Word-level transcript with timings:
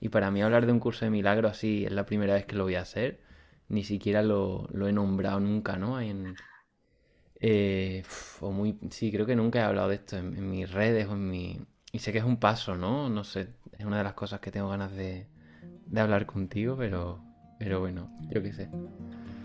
Y 0.00 0.08
para 0.08 0.30
mí 0.30 0.42
hablar 0.42 0.66
de 0.66 0.72
un 0.72 0.80
curso 0.80 1.04
de 1.04 1.10
milagros 1.10 1.52
así 1.52 1.84
es 1.84 1.92
la 1.92 2.06
primera 2.06 2.34
vez 2.34 2.46
que 2.46 2.56
lo 2.56 2.64
voy 2.64 2.74
a 2.76 2.82
hacer. 2.82 3.20
Ni 3.68 3.84
siquiera 3.84 4.22
lo, 4.22 4.68
lo 4.72 4.88
he 4.88 4.92
nombrado 4.92 5.40
nunca, 5.40 5.76
¿no? 5.76 6.00
En, 6.00 6.34
eh, 7.40 8.02
o 8.40 8.52
muy, 8.52 8.78
sí, 8.90 9.10
creo 9.10 9.26
que 9.26 9.36
nunca 9.36 9.60
he 9.60 9.62
hablado 9.62 9.88
de 9.88 9.96
esto 9.96 10.16
en, 10.18 10.36
en 10.36 10.50
mis 10.50 10.70
redes 10.70 11.06
o 11.08 11.12
en 11.12 11.30
mi... 11.30 11.60
Y 11.92 11.98
sé 12.00 12.12
que 12.12 12.18
es 12.18 12.24
un 12.24 12.38
paso, 12.38 12.76
¿no? 12.76 13.08
No 13.08 13.24
sé, 13.24 13.48
es 13.78 13.84
una 13.84 13.98
de 13.98 14.04
las 14.04 14.14
cosas 14.14 14.40
que 14.40 14.50
tengo 14.50 14.68
ganas 14.68 14.92
de, 14.92 15.26
de 15.86 16.00
hablar 16.00 16.26
contigo, 16.26 16.76
pero, 16.76 17.22
pero 17.58 17.80
bueno, 17.80 18.10
yo 18.30 18.42
qué 18.42 18.52
sé. 18.52 18.68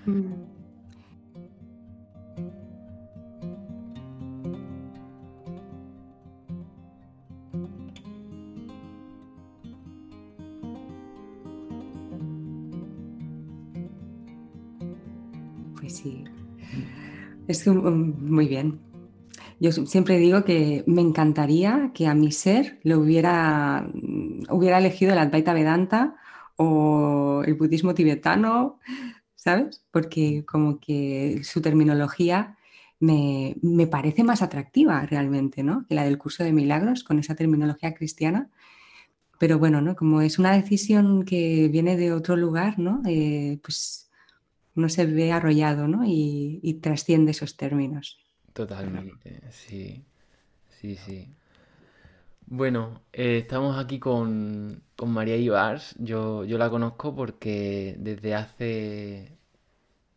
Mm. 0.06 0.55
Es 17.56 17.68
muy 17.68 18.48
bien. 18.48 18.80
Yo 19.62 19.72
siempre 19.72 20.18
digo 20.18 20.44
que 20.44 20.84
me 20.88 21.02
encantaría 21.02 21.92
que 21.94 22.08
a 22.08 22.14
mi 22.14 22.32
ser 22.34 22.80
lo 22.84 23.00
hubiera, 23.00 23.90
hubiera 24.50 24.80
elegido 24.80 25.14
el 25.14 25.20
Advaita 25.20 25.54
Vedanta 25.54 26.16
o 26.58 27.44
el 27.46 27.54
budismo 27.54 27.94
tibetano, 27.94 28.80
¿sabes? 29.36 29.82
Porque 29.92 30.44
como 30.46 30.80
que 30.82 31.42
su 31.44 31.62
terminología 31.62 32.58
me, 33.00 33.56
me, 33.62 33.88
parece 33.88 34.24
más 34.26 34.42
atractiva 34.42 35.06
realmente, 35.06 35.64
¿no? 35.64 35.86
Que 35.88 35.96
la 35.96 36.04
del 36.04 36.18
curso 36.18 36.44
de 36.44 36.52
milagros 36.52 37.06
con 37.06 37.20
esa 37.20 37.36
terminología 37.36 37.94
cristiana. 37.94 38.50
Pero 39.40 39.60
bueno, 39.60 39.82
¿no? 39.82 39.96
Como 39.96 40.22
es 40.22 40.40
una 40.40 40.54
decisión 40.54 41.24
que 41.24 41.70
viene 41.70 41.96
de 41.96 42.12
otro 42.12 42.36
lugar, 42.36 42.80
¿no? 42.80 43.02
Eh, 43.06 43.60
pues 43.64 44.05
uno 44.76 44.90
se 44.90 45.06
ve 45.06 45.32
arrollado 45.32 45.88
¿no? 45.88 46.04
y, 46.06 46.80
trasciende 46.82 47.32
esos 47.32 47.58
términos. 47.58 48.20
Totalmente, 48.54 49.42
sí, 49.52 50.04
sí, 50.70 50.96
sí. 50.96 51.28
Bueno, 52.48 53.02
eh, 53.12 53.40
estamos 53.40 53.78
aquí 53.78 54.00
con, 54.00 54.82
María 55.06 55.36
Ibars. 55.36 55.96
Yo, 55.98 56.46
yo 56.46 56.58
la 56.58 56.70
conozco 56.70 57.16
porque 57.16 57.96
desde 57.98 58.36
hace 58.36 59.38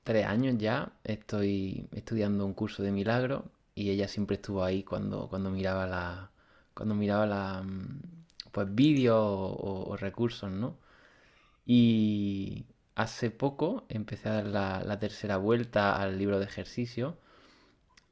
tres 0.04 0.26
años 0.26 0.56
ya 0.58 0.92
estoy 1.04 1.88
estudiando 1.92 2.44
un 2.44 2.54
curso 2.54 2.82
de 2.82 2.92
milagro 2.92 3.46
y 3.74 3.90
ella 3.90 4.08
siempre 4.08 4.36
estuvo 4.36 4.62
ahí 4.62 4.82
cuando, 4.82 5.28
cuando 5.28 5.50
miraba 5.50 5.86
la 5.86 6.30
cuando 6.74 6.94
miraba 6.94 7.26
la 7.26 7.64
pues 8.52 8.72
vídeos 8.74 9.18
o, 9.18 9.84
o 9.88 9.96
recursos, 9.96 10.50
¿no? 10.50 10.76
Y, 11.66 12.64
hace 12.98 13.30
poco 13.30 13.84
empecé 13.88 14.28
a 14.28 14.42
dar 14.42 14.46
la, 14.84 14.98
tercera 14.98 15.36
vuelta 15.38 15.96
al 16.02 16.18
libro 16.18 16.40
de 16.40 16.46
ejercicio 16.46 17.16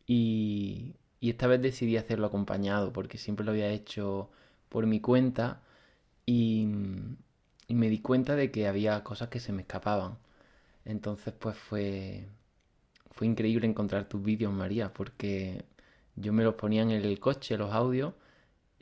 y, 0.06 0.95
esta 1.20 1.48
vez 1.48 1.61
decidí 1.61 1.97
hacerlo 1.97 2.29
acompañado 2.29 2.92
porque 2.92 3.19
siempre 3.19 3.45
lo 3.45 3.51
había 3.51 3.69
hecho 3.70 4.31
por 4.69 4.87
mi 4.87 5.01
cuenta 5.01 5.62
y, 6.27 6.69
me 7.69 7.89
di 7.91 8.01
cuenta 8.01 8.37
de 8.37 8.51
que 8.53 8.69
había 8.69 9.03
cosas 9.05 9.29
que 9.29 9.41
se 9.41 9.53
me 9.53 9.62
escapaban. 9.62 10.19
Entonces 10.84 11.34
pues 11.39 11.57
fue, 11.59 12.29
fue 13.12 13.27
increíble 13.27 13.67
encontrar 13.67 14.09
tus 14.09 14.23
vídeos, 14.23 14.53
María, 14.53 14.92
porque 14.95 15.64
yo 16.17 16.33
me 16.33 16.45
los 16.45 16.55
ponía 16.57 16.83
en 16.83 16.91
el 16.92 17.19
coche, 17.20 17.59
los 17.59 17.73
audios. 17.73 18.14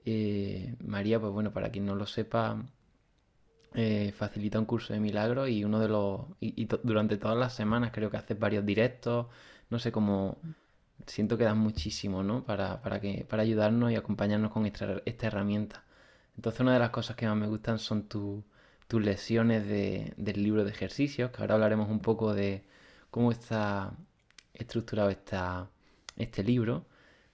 Eh, 0.05 0.77
María, 0.80 1.20
pues 1.20 1.32
bueno, 1.32 1.52
para 1.52 1.70
quien 1.70 1.86
no 1.86 1.94
lo 1.97 2.06
sepa, 2.06 2.62
eh, 3.77 4.12
facilita 4.17 4.61
un 4.61 4.67
curso 4.67 4.92
de 4.92 5.00
milagros 5.00 5.48
y 5.48 5.64
uno 5.64 5.80
de 5.80 5.89
los. 5.89 6.20
Y, 6.41 6.67
durante 6.84 7.17
todas 7.17 7.36
las 7.36 7.55
semanas 7.55 7.91
creo 7.92 8.11
que 8.11 8.16
haces 8.16 8.39
varios 8.39 8.64
directos. 8.64 9.27
No 9.70 9.78
sé 9.78 9.92
cómo. 9.92 10.39
Siento 11.06 11.37
que 11.37 11.44
das 11.44 11.56
muchísimo, 11.56 12.22
¿no? 12.22 12.44
Para, 12.44 12.81
para, 12.82 13.00
que, 13.00 13.26
para 13.28 13.43
ayudarnos 13.43 13.93
y 13.93 13.97
acompañarnos 13.97 14.53
con 14.53 14.66
esta, 14.66 15.03
herramienta. 15.26 15.84
Entonces, 16.37 16.60
una 16.60 16.72
de 16.75 16.78
las 16.78 16.91
cosas 16.91 17.16
que 17.16 17.26
más 17.26 17.37
me 17.37 17.48
gustan 17.48 17.78
son 17.78 18.09
tus 18.09 18.44
lesiones 19.03 19.66
del 19.69 20.43
libro 20.43 20.65
de 20.65 20.71
ejercicios, 20.71 21.31
que 21.31 21.43
ahora 21.43 21.54
hablaremos 21.54 21.91
un 21.91 22.00
poco 22.00 22.34
de 22.34 22.65
cómo 23.10 23.32
está 23.32 23.93
estructurado 24.54 25.10
esta, 25.10 25.69
este 26.16 26.44
libro. 26.44 26.87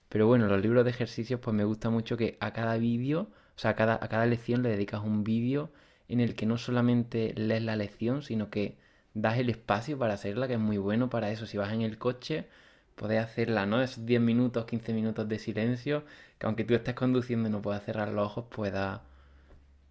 Pero 0.09 0.27
bueno, 0.27 0.47
los 0.47 0.61
libros 0.61 0.83
de 0.85 0.91
ejercicios, 0.91 1.39
pues 1.39 1.55
me 1.55 1.63
gusta 1.65 1.89
mucho 1.89 2.17
que 2.17 2.37
a 2.41 2.51
cada 2.53 2.77
vídeo, 2.77 3.29
o 3.55 3.59
sea, 3.59 3.71
a 3.71 3.75
cada, 3.75 3.95
a 3.95 4.09
cada 4.09 4.25
lección 4.25 4.63
le 4.63 4.69
dedicas 4.69 5.01
un 5.03 5.23
vídeo 5.23 5.71
en 6.11 6.19
el 6.21 6.35
que 6.35 6.45
no 6.45 6.57
solamente 6.57 7.33
lees 7.35 7.63
la 7.63 7.75
lección, 7.75 8.21
sino 8.23 8.49
que 8.49 8.77
das 9.13 9.37
el 9.39 9.49
espacio 9.49 9.97
para 9.97 10.13
hacerla, 10.13 10.47
que 10.47 10.55
es 10.55 10.59
muy 10.59 10.77
bueno 10.77 11.09
para 11.09 11.31
eso. 11.31 11.45
Si 11.45 11.57
vas 11.57 11.73
en 11.73 11.81
el 11.81 11.97
coche, 11.97 12.47
puedes 12.95 13.21
hacerla, 13.23 13.65
¿no? 13.65 13.81
Esos 13.81 14.05
10 14.05 14.21
minutos, 14.21 14.65
15 14.65 14.93
minutos 14.93 15.27
de 15.27 15.39
silencio, 15.39 16.03
que 16.37 16.45
aunque 16.47 16.63
tú 16.63 16.73
estés 16.75 16.95
conduciendo 16.95 17.49
y 17.49 17.51
no 17.51 17.61
puedas 17.61 17.83
cerrar 17.83 18.09
los 18.09 18.25
ojos, 18.27 18.45
puedas 18.49 19.01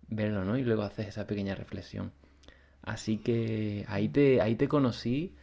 verlo, 0.09 0.45
¿no? 0.45 0.59
Y 0.59 0.65
luego 0.65 0.83
haces 0.83 1.09
esa 1.09 1.27
pequeña 1.27 1.55
reflexión. 1.55 2.13
Así 2.83 3.19
que 3.19 3.85
ahí 3.89 4.09
te, 4.09 4.41
ahí 4.41 4.57
te 4.57 4.69
conocí 4.69 5.35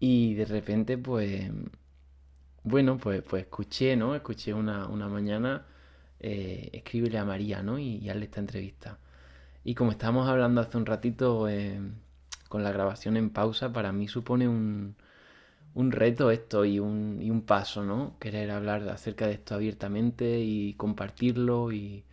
y 0.00 0.34
de 0.34 0.44
repente, 0.46 0.98
pues, 0.98 1.50
bueno, 2.64 2.98
pues, 2.98 3.22
pues 3.22 3.44
escuché, 3.44 3.96
¿no? 3.96 4.14
Escuché 4.14 4.52
una, 4.54 4.88
mañana, 4.88 5.66
eh, 6.20 6.70
escríbele 6.72 7.18
a 7.18 7.24
María, 7.24 7.62
¿no? 7.62 7.78
Y, 7.78 7.96
y 7.98 8.08
hazle 8.10 8.24
esta 8.26 8.40
entrevista. 8.40 8.98
Y 9.66 9.74
como 9.74 9.90
estábamos 9.90 10.28
hablando 10.28 10.60
hace 10.60 10.76
un 10.76 10.86
ratito 10.86 11.48
eh, 11.48 11.80
con 12.48 12.62
la 12.62 12.70
grabación 12.70 13.16
en 13.16 13.30
pausa, 13.30 13.72
para 13.72 13.90
mí 13.90 14.06
supone 14.06 14.46
un, 14.46 14.94
reto 15.74 16.30
esto 16.30 16.64
y 16.64 16.78
un, 16.78 17.18
y 17.20 17.32
un, 17.32 17.42
paso, 17.42 17.82
¿no? 17.84 18.16
Querer 18.20 18.52
hablar 18.52 18.88
acerca 18.88 19.26
de 19.26 19.32
esto 19.32 19.56
abiertamente 19.56 20.38
y 20.38 20.74
compartirlo 20.74 21.72
y... 21.72 22.04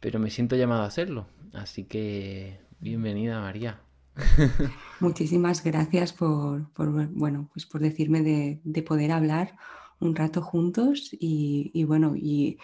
Pero 0.00 0.18
me 0.18 0.30
siento 0.30 0.56
llamado 0.56 0.82
a 0.82 0.86
hacerlo, 0.86 1.26
así 1.52 1.84
que 1.84 2.58
bienvenida 2.80 3.38
María. 3.38 3.80
Muchísimas 5.00 5.62
gracias 5.62 6.14
por, 6.14 6.70
bueno, 6.74 7.50
pues 7.52 7.66
por 7.66 7.82
decirme 7.82 8.22
de, 8.22 8.82
poder 8.82 9.12
hablar 9.12 9.56
un 10.00 10.16
rato 10.16 10.40
juntos 10.40 11.10
y, 11.12 11.70
y 11.74 11.84
bueno, 11.84 12.14
y 12.16 12.56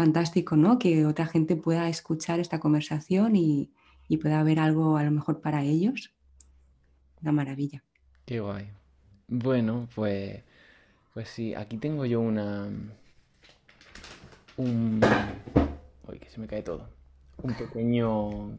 fantástico, 0.00 0.56
¿no? 0.56 0.78
Que 0.78 1.04
otra 1.04 1.26
gente 1.26 1.56
pueda 1.56 1.86
escuchar 1.90 2.40
esta 2.40 2.58
conversación 2.58 3.36
y, 3.36 3.70
pueda 4.22 4.40
haber 4.40 4.58
algo 4.58 4.96
a 4.96 5.04
lo 5.04 5.10
mejor 5.10 5.42
para 5.42 5.62
ellos. 5.62 6.10
Una 7.20 7.32
maravilla. 7.32 7.84
Qué 8.24 8.40
guay. 8.40 8.70
Bueno, 9.28 9.88
pues, 9.94 10.42
pues 11.12 11.28
sí, 11.28 11.54
aquí 11.54 11.76
tengo 11.76 12.06
yo 12.06 12.20
una... 12.20 12.66
Un... 14.56 15.00
Uy, 16.08 16.18
que 16.18 16.30
se 16.30 16.40
me 16.40 16.46
cae 16.46 16.62
todo. 16.62 16.88
Un 17.42 17.54
pequeño... 17.54 18.58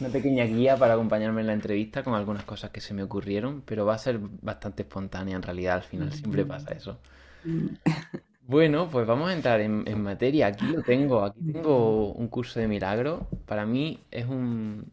Una 0.00 0.08
pequeña 0.12 0.44
guía 0.44 0.76
para 0.76 0.94
acompañarme 0.94 1.42
en 1.42 1.46
la 1.46 1.52
entrevista 1.54 2.02
con 2.02 2.14
algunas 2.14 2.42
cosas 2.42 2.70
que 2.70 2.80
se 2.80 2.94
me 2.94 3.04
ocurrieron, 3.04 3.62
pero 3.64 3.86
va 3.86 3.94
a 3.94 3.98
ser 3.98 4.18
bastante 4.18 4.82
espontánea 4.82 5.36
en 5.36 5.42
realidad, 5.42 5.76
al 5.76 5.84
final 5.84 6.12
siempre 6.12 6.44
pasa 6.44 6.72
eso. 6.72 6.98
Bueno, 8.48 8.88
pues 8.90 9.06
vamos 9.08 9.28
a 9.28 9.32
entrar 9.32 9.60
en, 9.60 10.02
materia. 10.02 10.46
Aquí 10.46 10.66
lo 10.66 10.82
tengo, 10.82 11.24
aquí 11.24 11.40
tengo 11.52 12.12
un 12.12 12.28
curso 12.28 12.60
de 12.60 12.68
milagro. 12.68 13.28
Para 13.44 13.66
mí 13.66 13.98
es 14.10 14.26
un... 14.26 14.92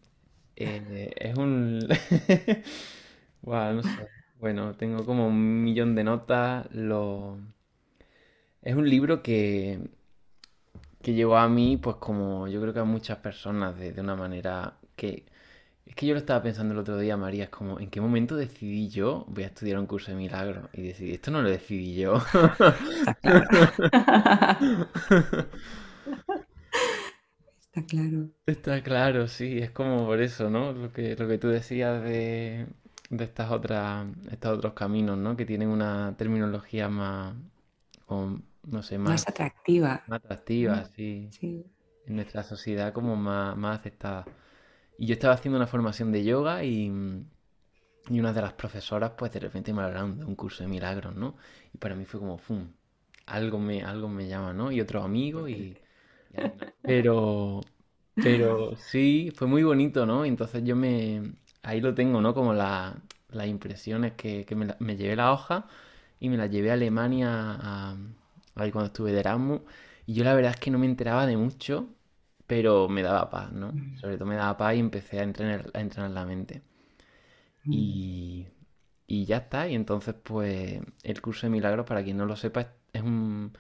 Eh, 0.56 1.12
es 1.16 1.38
un... 1.38 1.80
no 3.44 3.84
sé. 3.84 4.08
Bueno, 4.40 4.74
tengo 4.76 5.06
como 5.06 5.28
un 5.28 5.64
millón 5.64 5.94
de 5.94 6.04
notas. 6.04 6.68
Lo... 6.74 7.38
Es 8.64 8.76
un 8.76 8.90
libro 8.90 9.22
que, 9.22 9.80
que 11.04 11.14
llegó 11.14 11.38
a 11.38 11.48
mí, 11.48 11.78
pues 11.78 11.98
como 11.98 12.48
yo 12.48 12.60
creo 12.60 12.74
que 12.74 12.80
a 12.80 12.86
muchas 12.86 13.20
personas 13.20 13.78
de 13.78 13.94
una 14.02 14.16
manera 14.16 14.78
que 14.96 15.26
es 15.86 15.96
que 15.96 16.06
yo 16.06 16.14
lo 16.14 16.20
estaba 16.20 16.42
pensando 16.42 16.74
el 16.74 16.80
otro 16.80 16.98
día, 16.98 17.18
María, 17.18 17.46
es 17.46 17.50
como, 17.50 17.80
¿en 17.80 17.90
qué 17.90 18.02
momento 18.02 18.36
decidí 18.36 18.90
yo 18.90 19.26
voy 19.28 19.44
a 19.44 19.48
estudiar 19.48 19.80
un 19.80 19.86
curso 19.86 20.12
de 20.12 20.18
milagro? 20.18 20.70
Y 20.74 20.82
decidí, 20.82 21.14
esto 21.14 21.32
no 21.32 21.42
lo 21.42 21.50
decidí 21.50 21.96
yo. 21.96 22.16
Está 22.16 23.14
claro. 23.16 23.48
Está 27.74 27.88
claro. 27.88 28.30
Está 28.46 28.84
claro, 28.84 29.28
sí, 29.28 29.58
es 29.58 29.72
como 29.72 30.06
por 30.06 30.22
eso, 30.22 30.50
¿no? 30.50 30.74
Lo 30.74 30.94
que, 30.94 31.16
lo 31.16 31.28
que 31.28 31.40
tú 31.40 31.48
decías 31.48 32.04
de, 32.04 32.68
de 33.10 33.24
estas 33.24 33.52
otras, 33.52 34.06
estos 34.32 34.58
otros 34.58 34.74
caminos, 34.74 35.18
¿no? 35.18 35.36
Que 35.36 35.46
tienen 35.46 35.70
una 35.70 36.16
terminología 36.16 36.88
más, 36.88 37.36
no 38.08 38.84
sé, 38.84 39.00
más, 39.00 39.10
más 39.10 39.28
atractiva. 39.28 40.04
Más 40.08 40.24
atractiva, 40.24 40.86
sí. 40.86 41.30
sí. 41.32 41.66
En 42.06 42.16
nuestra 42.16 42.44
sociedad 42.44 42.94
como 42.94 43.16
más, 43.16 43.58
más 43.58 43.80
aceptada. 43.80 44.26
Y 44.98 45.08
yo 45.08 45.14
estaba 45.14 45.34
haciendo 45.36 45.58
una 45.58 45.68
formación 45.68 46.12
de 46.12 46.24
yoga 46.24 46.64
y, 46.64 46.92
y 48.10 48.20
una 48.20 48.34
de 48.34 48.42
las 48.42 48.54
profesoras, 48.54 49.12
pues 49.18 49.32
de 49.32 49.40
repente 49.40 49.74
me 49.74 49.82
hablaron 49.84 50.18
de 50.20 50.26
un 50.26 50.36
curso 50.36 50.64
de 50.64 50.70
milagros, 50.70 51.16
¿no? 51.16 51.36
Y 51.74 51.78
para 51.78 51.96
mí 51.96 52.06
fue 52.06 52.20
como, 52.20 52.38
¡fum! 52.38 52.68
Algo 53.26 53.60
me, 53.60 53.84
algo 53.84 54.10
me 54.10 54.28
llama, 54.28 54.54
¿no? 54.54 54.72
Y 54.72 54.82
otro 54.82 55.04
amigo 55.04 55.48
y... 55.48 55.78
Pero, 56.86 57.62
Pero 58.20 58.76
sí, 58.78 59.32
fue 59.36 59.48
muy 59.48 59.64
bonito, 59.64 60.06
¿no? 60.06 60.26
Entonces 60.26 60.64
yo 60.66 60.76
me... 60.76 61.34
Ahí 61.64 61.82
lo 61.82 61.96
tengo, 61.96 62.22
¿no? 62.22 62.34
Como 62.34 62.54
la- 62.54 63.02
las 63.32 63.48
impresiones 63.48 64.14
que, 64.14 64.46
que 64.46 64.56
me, 64.56 64.76
me 64.80 64.98
llevé 64.98 65.16
la 65.18 65.32
hoja 65.34 65.68
y 66.20 66.30
me 66.30 66.38
la 66.38 66.48
llevé 66.48 66.72
a 66.72 66.76
Alemania 66.76 67.30
a, 67.62 67.98
ahí 68.56 68.72
cuando 68.72 68.88
estuve 68.88 69.14
de 69.14 69.22
Erasmus. 69.22 69.62
Y 70.08 70.16
yo 70.16 70.24
la 70.26 70.34
verdad 70.36 70.54
es 70.54 70.60
que 70.62 70.72
no 70.72 70.80
me 70.80 70.86
enteraba 70.88 71.26
de 71.28 71.38
mucho, 71.38 71.88
pero 72.54 72.90
me 72.90 73.02
daba 73.04 73.30
paz, 73.30 73.52
¿no? 73.54 73.70
Sobre 73.96 74.18
todo 74.18 74.28
me 74.28 74.36
daba 74.38 74.58
paz 74.58 74.76
y 74.76 74.80
empecé 74.80 75.20
a 75.20 75.24
entrenar, 75.24 75.62
a 75.74 75.82
entrenar 75.82 76.12
la 76.12 76.26
mente. 76.26 76.64
Mm, 77.66 77.88
Y, 77.88 78.48
y 79.08 79.26
ya 79.26 79.38
está. 79.38 79.68
Y 79.70 79.76
entonces, 79.76 80.16
pues, 80.24 80.82
el 81.04 81.22
curso 81.22 81.48
de 81.48 81.52
milagros, 81.52 81.86
para 81.86 82.04
quien 82.04 82.18
no 82.18 82.26
lo 82.26 82.36
sepa, 82.36 82.62
es, 82.62 82.68
es 82.94 83.02
un... 83.04 83.54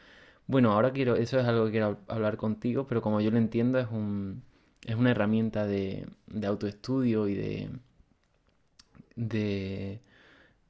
Bueno, 0.47 0.71
ahora 0.73 0.91
quiero, 0.93 1.15
eso 1.15 1.39
es 1.39 1.45
algo 1.47 1.65
que 1.65 1.71
quiero 1.71 1.99
hablar 2.07 2.37
contigo, 2.37 2.87
pero 2.87 3.01
como 3.01 3.21
yo 3.21 3.31
lo 3.31 3.37
entiendo, 3.37 3.79
es 3.79 3.87
un, 3.91 4.43
es 4.85 4.95
una 4.95 5.11
herramienta 5.11 5.65
de, 5.65 6.07
de 6.27 6.47
autoestudio 6.47 7.27
y 7.29 7.35
de, 7.35 7.69
de, 9.15 10.01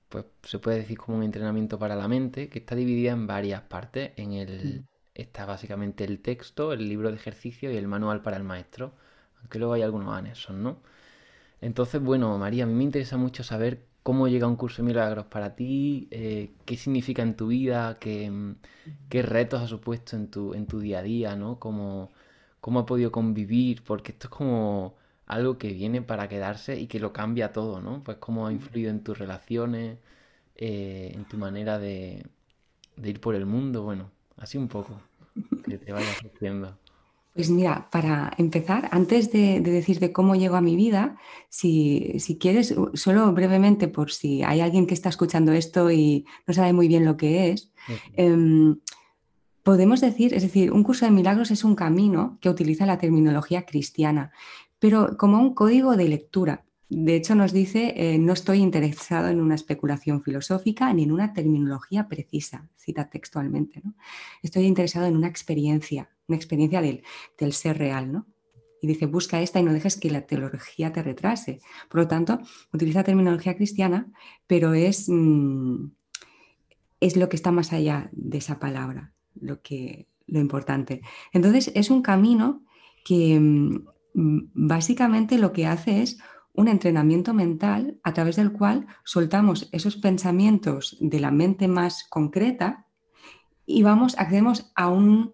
pues 0.09 0.25
se 0.43 0.59
puede 0.59 0.79
decir 0.79 0.97
como 0.97 1.17
un 1.19 1.23
entrenamiento 1.23 1.79
para 1.79 1.95
la 1.97 2.07
mente, 2.09 2.49
que 2.49 2.59
está 2.59 2.75
dividida 2.75 3.11
en 3.13 3.27
varias 3.27 3.63
partes. 3.63 4.13
En 4.17 4.33
el, 4.33 4.81
mm. 4.81 4.92
Está 5.15 5.45
básicamente 5.45 6.03
el 6.03 6.19
texto, 6.21 6.73
el 6.73 6.87
libro 6.89 7.09
de 7.09 7.15
ejercicio 7.17 7.71
y 7.71 7.77
el 7.77 7.87
manual 7.87 8.21
para 8.21 8.37
el 8.37 8.43
maestro, 8.43 8.93
aunque 9.39 9.59
luego 9.59 9.73
hay 9.73 9.81
algunos 9.83 10.13
anexos, 10.15 10.55
¿no? 10.55 10.81
Entonces, 11.61 12.01
bueno, 12.01 12.37
María, 12.37 12.63
a 12.65 12.67
mí 12.67 12.73
me 12.73 12.83
interesa 12.83 13.17
mucho 13.17 13.43
saber 13.43 13.85
cómo 14.03 14.27
llega 14.27 14.47
un 14.47 14.55
curso 14.57 14.81
de 14.81 14.87
milagros 14.87 15.25
para 15.27 15.55
ti, 15.55 16.07
eh, 16.11 16.51
qué 16.65 16.77
significa 16.77 17.21
en 17.23 17.35
tu 17.35 17.47
vida, 17.47 17.97
qué, 17.99 18.31
qué 19.09 19.21
retos 19.21 19.61
ha 19.61 19.67
supuesto 19.67 20.15
en 20.15 20.29
tu, 20.29 20.53
en 20.53 20.67
tu 20.67 20.79
día 20.79 20.99
a 20.99 21.03
día, 21.03 21.35
¿no? 21.35 21.59
Cómo, 21.59 22.11
cómo 22.59 22.79
ha 22.79 22.85
podido 22.85 23.11
convivir, 23.11 23.83
porque 23.83 24.11
esto 24.13 24.27
es 24.27 24.31
como 24.31 24.95
algo 25.25 25.57
que 25.57 25.69
viene 25.73 26.01
para 26.01 26.27
quedarse 26.27 26.79
y 26.79 26.87
que 26.87 26.99
lo 26.99 27.13
cambia 27.13 27.51
todo, 27.53 27.81
¿no? 27.81 28.03
Pues 28.03 28.17
cómo 28.17 28.47
ha 28.47 28.51
influido 28.53 28.89
en 28.91 29.03
tus 29.03 29.17
relaciones, 29.17 29.99
eh, 30.55 31.11
en 31.15 31.25
tu 31.25 31.37
manera 31.37 31.79
de, 31.79 32.25
de 32.97 33.09
ir 33.09 33.21
por 33.21 33.35
el 33.35 33.45
mundo, 33.45 33.83
bueno, 33.83 34.11
así 34.37 34.57
un 34.57 34.67
poco, 34.67 34.99
que 35.65 35.77
te 35.77 35.91
vayas 35.91 36.21
haciendo. 36.23 36.77
Pues 37.33 37.49
mira, 37.49 37.87
para 37.91 38.31
empezar, 38.37 38.89
antes 38.91 39.31
de, 39.31 39.59
de 39.59 39.71
decirte 39.71 40.11
cómo 40.11 40.35
llegó 40.35 40.55
a 40.55 40.61
mi 40.61 40.75
vida, 40.75 41.17
si, 41.49 42.19
si 42.19 42.37
quieres, 42.37 42.75
solo 42.93 43.33
brevemente, 43.33 43.87
por 43.87 44.11
si 44.11 44.43
hay 44.43 44.61
alguien 44.61 44.85
que 44.85 44.93
está 44.93 45.09
escuchando 45.09 45.51
esto 45.51 45.89
y 45.89 46.27
no 46.45 46.53
sabe 46.53 46.73
muy 46.73 46.87
bien 46.87 47.05
lo 47.05 47.17
que 47.17 47.49
es, 47.49 47.71
em, 48.15 48.77
podemos 49.63 49.99
decir, 49.99 50.35
es 50.35 50.43
decir, 50.43 50.71
un 50.71 50.83
curso 50.83 51.05
de 51.05 51.11
milagros 51.11 51.49
es 51.49 51.63
un 51.63 51.75
camino 51.75 52.37
que 52.39 52.49
utiliza 52.49 52.85
la 52.85 52.99
terminología 52.99 53.65
cristiana, 53.65 54.31
pero 54.77 55.17
como 55.17 55.39
un 55.39 55.55
código 55.55 55.97
de 55.97 56.09
lectura. 56.09 56.65
De 56.95 57.15
hecho, 57.15 57.33
nos 57.33 57.53
dice, 57.53 57.93
eh, 57.97 58.19
no 58.19 58.33
estoy 58.33 58.59
interesado 58.59 59.29
en 59.29 59.41
una 59.41 59.55
especulación 59.55 60.21
filosófica 60.21 60.93
ni 60.93 61.03
en 61.03 61.11
una 61.11 61.33
terminología 61.33 62.07
precisa, 62.07 62.69
cita 62.77 63.09
textualmente, 63.09 63.81
¿no? 63.83 63.95
Estoy 64.43 64.65
interesado 64.65 65.07
en 65.07 65.17
una 65.17 65.27
experiencia, 65.27 66.09
una 66.27 66.35
experiencia 66.35 66.81
del, 66.81 67.03
del 67.39 67.53
ser 67.53 67.79
real, 67.79 68.11
¿no? 68.11 68.27
Y 68.79 68.85
dice, 68.85 69.07
busca 69.07 69.41
esta 69.41 69.59
y 69.59 69.63
no 69.63 69.73
dejes 69.73 69.97
que 69.97 70.11
la 70.11 70.27
teología 70.27 70.91
te 70.91 71.01
retrase. 71.01 71.61
Por 71.89 72.01
lo 72.01 72.07
tanto, 72.07 72.39
utiliza 72.71 73.03
terminología 73.03 73.55
cristiana, 73.55 74.11
pero 74.45 74.75
es, 74.75 75.09
mm, 75.09 75.85
es 76.99 77.17
lo 77.17 77.27
que 77.27 77.37
está 77.37 77.51
más 77.51 77.73
allá 77.73 78.09
de 78.11 78.37
esa 78.37 78.59
palabra, 78.59 79.13
lo, 79.39 79.61
que, 79.63 80.07
lo 80.27 80.39
importante. 80.39 81.01
Entonces, 81.31 81.71
es 81.73 81.89
un 81.89 82.03
camino 82.03 82.63
que 83.03 83.39
mm, 83.39 83.87
básicamente 84.13 85.39
lo 85.39 85.53
que 85.53 85.65
hace 85.65 86.03
es 86.03 86.19
un 86.53 86.67
entrenamiento 86.67 87.33
mental 87.33 87.99
a 88.03 88.13
través 88.13 88.35
del 88.35 88.51
cual 88.51 88.87
soltamos 89.03 89.69
esos 89.71 89.97
pensamientos 89.97 90.97
de 90.99 91.19
la 91.19 91.31
mente 91.31 91.67
más 91.67 92.03
concreta 92.09 92.87
y 93.65 93.81
vamos, 93.81 94.15
accedemos 94.17 94.71
a 94.75 94.89
un, 94.89 95.33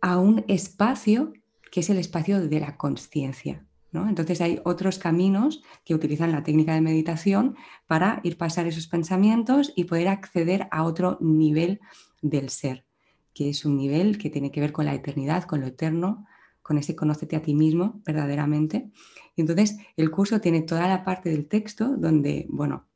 a 0.00 0.18
un 0.18 0.44
espacio 0.48 1.32
que 1.70 1.80
es 1.80 1.90
el 1.90 1.98
espacio 1.98 2.48
de 2.48 2.60
la 2.60 2.76
conciencia. 2.76 3.66
¿no? 3.92 4.08
Entonces 4.08 4.40
hay 4.40 4.60
otros 4.64 4.98
caminos 4.98 5.62
que 5.84 5.94
utilizan 5.94 6.32
la 6.32 6.42
técnica 6.42 6.74
de 6.74 6.80
meditación 6.80 7.56
para 7.86 8.20
ir 8.22 8.38
pasar 8.38 8.66
esos 8.66 8.86
pensamientos 8.86 9.72
y 9.76 9.84
poder 9.84 10.08
acceder 10.08 10.68
a 10.70 10.84
otro 10.84 11.18
nivel 11.20 11.80
del 12.22 12.48
ser, 12.48 12.86
que 13.34 13.50
es 13.50 13.64
un 13.64 13.76
nivel 13.76 14.18
que 14.18 14.30
tiene 14.30 14.50
que 14.50 14.60
ver 14.60 14.72
con 14.72 14.86
la 14.86 14.94
eternidad, 14.94 15.44
con 15.44 15.60
lo 15.60 15.66
eterno, 15.66 16.26
con 16.66 16.78
ese 16.78 16.96
conócete 16.96 17.36
a 17.36 17.42
ti 17.42 17.54
mismo 17.54 18.02
verdaderamente. 18.04 18.90
Y 19.36 19.42
entonces 19.42 19.78
el 19.96 20.10
curso 20.10 20.40
tiene 20.40 20.62
toda 20.62 20.88
la 20.88 21.04
parte 21.04 21.30
del 21.30 21.46
texto 21.46 21.96
donde, 21.96 22.44
bueno, 22.48 22.88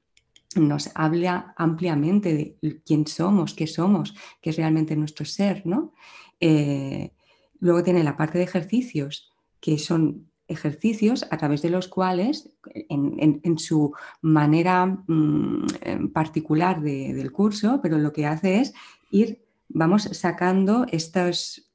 nos 0.56 0.90
habla 0.96 1.54
ampliamente 1.56 2.58
de 2.60 2.80
quién 2.84 3.06
somos, 3.06 3.54
qué 3.54 3.68
somos, 3.68 4.16
qué 4.40 4.50
es 4.50 4.56
realmente 4.56 4.96
nuestro 4.96 5.24
ser, 5.24 5.64
¿no? 5.66 5.92
Eh, 6.40 7.12
luego 7.60 7.84
tiene 7.84 8.02
la 8.02 8.16
parte 8.16 8.38
de 8.38 8.44
ejercicios, 8.44 9.30
que 9.60 9.78
son 9.78 10.26
ejercicios 10.48 11.24
a 11.30 11.36
través 11.36 11.62
de 11.62 11.70
los 11.70 11.86
cuales, 11.86 12.50
en, 12.88 13.40
en, 13.44 13.58
su 13.60 13.94
manera 14.20 14.86
mmm, 14.86 16.08
particular 16.12 16.80
de, 16.82 17.14
del 17.14 17.30
curso, 17.30 17.78
pero 17.80 17.98
lo 17.98 18.12
que 18.12 18.26
hace 18.26 18.58
es 18.58 18.74
ir, 19.12 19.44
vamos 19.68 20.02
sacando 20.10 20.86
estos, 20.90 21.69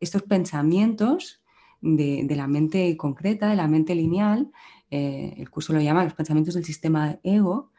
estos 0.00 0.22
pensamientos 0.22 1.42
de, 1.80 2.26
la 2.34 2.46
mente 2.46 2.96
concreta, 2.96 3.48
de 3.48 3.56
la 3.56 3.68
mente 3.68 3.94
lineal, 3.94 4.50
eh, 4.90 5.34
el 5.36 5.50
curso 5.50 5.72
lo 5.72 5.80
llama 5.80 6.04
los 6.04 6.14
pensamientos 6.14 6.54
del 6.54 6.64
sistema 6.64 7.18
ego, 7.22 7.70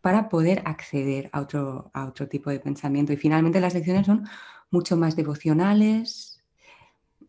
para 0.00 0.28
poder 0.28 0.62
acceder 0.64 1.28
a 1.32 1.40
otro, 1.40 1.90
a 1.92 2.06
otro 2.06 2.28
tipo 2.28 2.50
de 2.50 2.60
pensamiento. 2.60 3.12
Y 3.12 3.16
finalmente 3.16 3.60
las 3.60 3.74
lecciones 3.74 4.06
son 4.06 4.26
mucho 4.70 4.96
más 4.96 5.16
devocionales, 5.16 6.42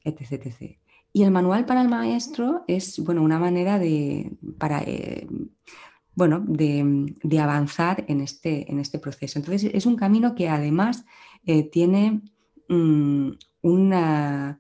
etc. 0.04 0.46
etc. 0.46 0.78
Y 1.12 1.24
el 1.24 1.32
manual 1.32 1.66
para 1.66 1.82
el 1.82 1.90
maestro 1.90 2.64
es 2.68 3.00
bueno, 3.00 3.24
una 3.24 3.40
manera 3.40 3.80
de, 3.80 4.38
para, 4.58 4.84
eh, 4.86 5.28
bueno, 6.14 6.44
de, 6.46 7.40
avanzar 7.40 8.06
en 8.08 8.22
este, 8.22 8.72
en 8.72 8.80
este 8.80 9.00
proceso. 9.00 9.40
Entonces 9.40 9.72
es 9.74 9.86
un 9.86 9.96
camino 9.96 10.36
que 10.36 10.50
además 10.50 11.06
eh, 11.46 11.64
tiene 11.64 12.22
um, 12.70 13.36
una, 13.62 14.60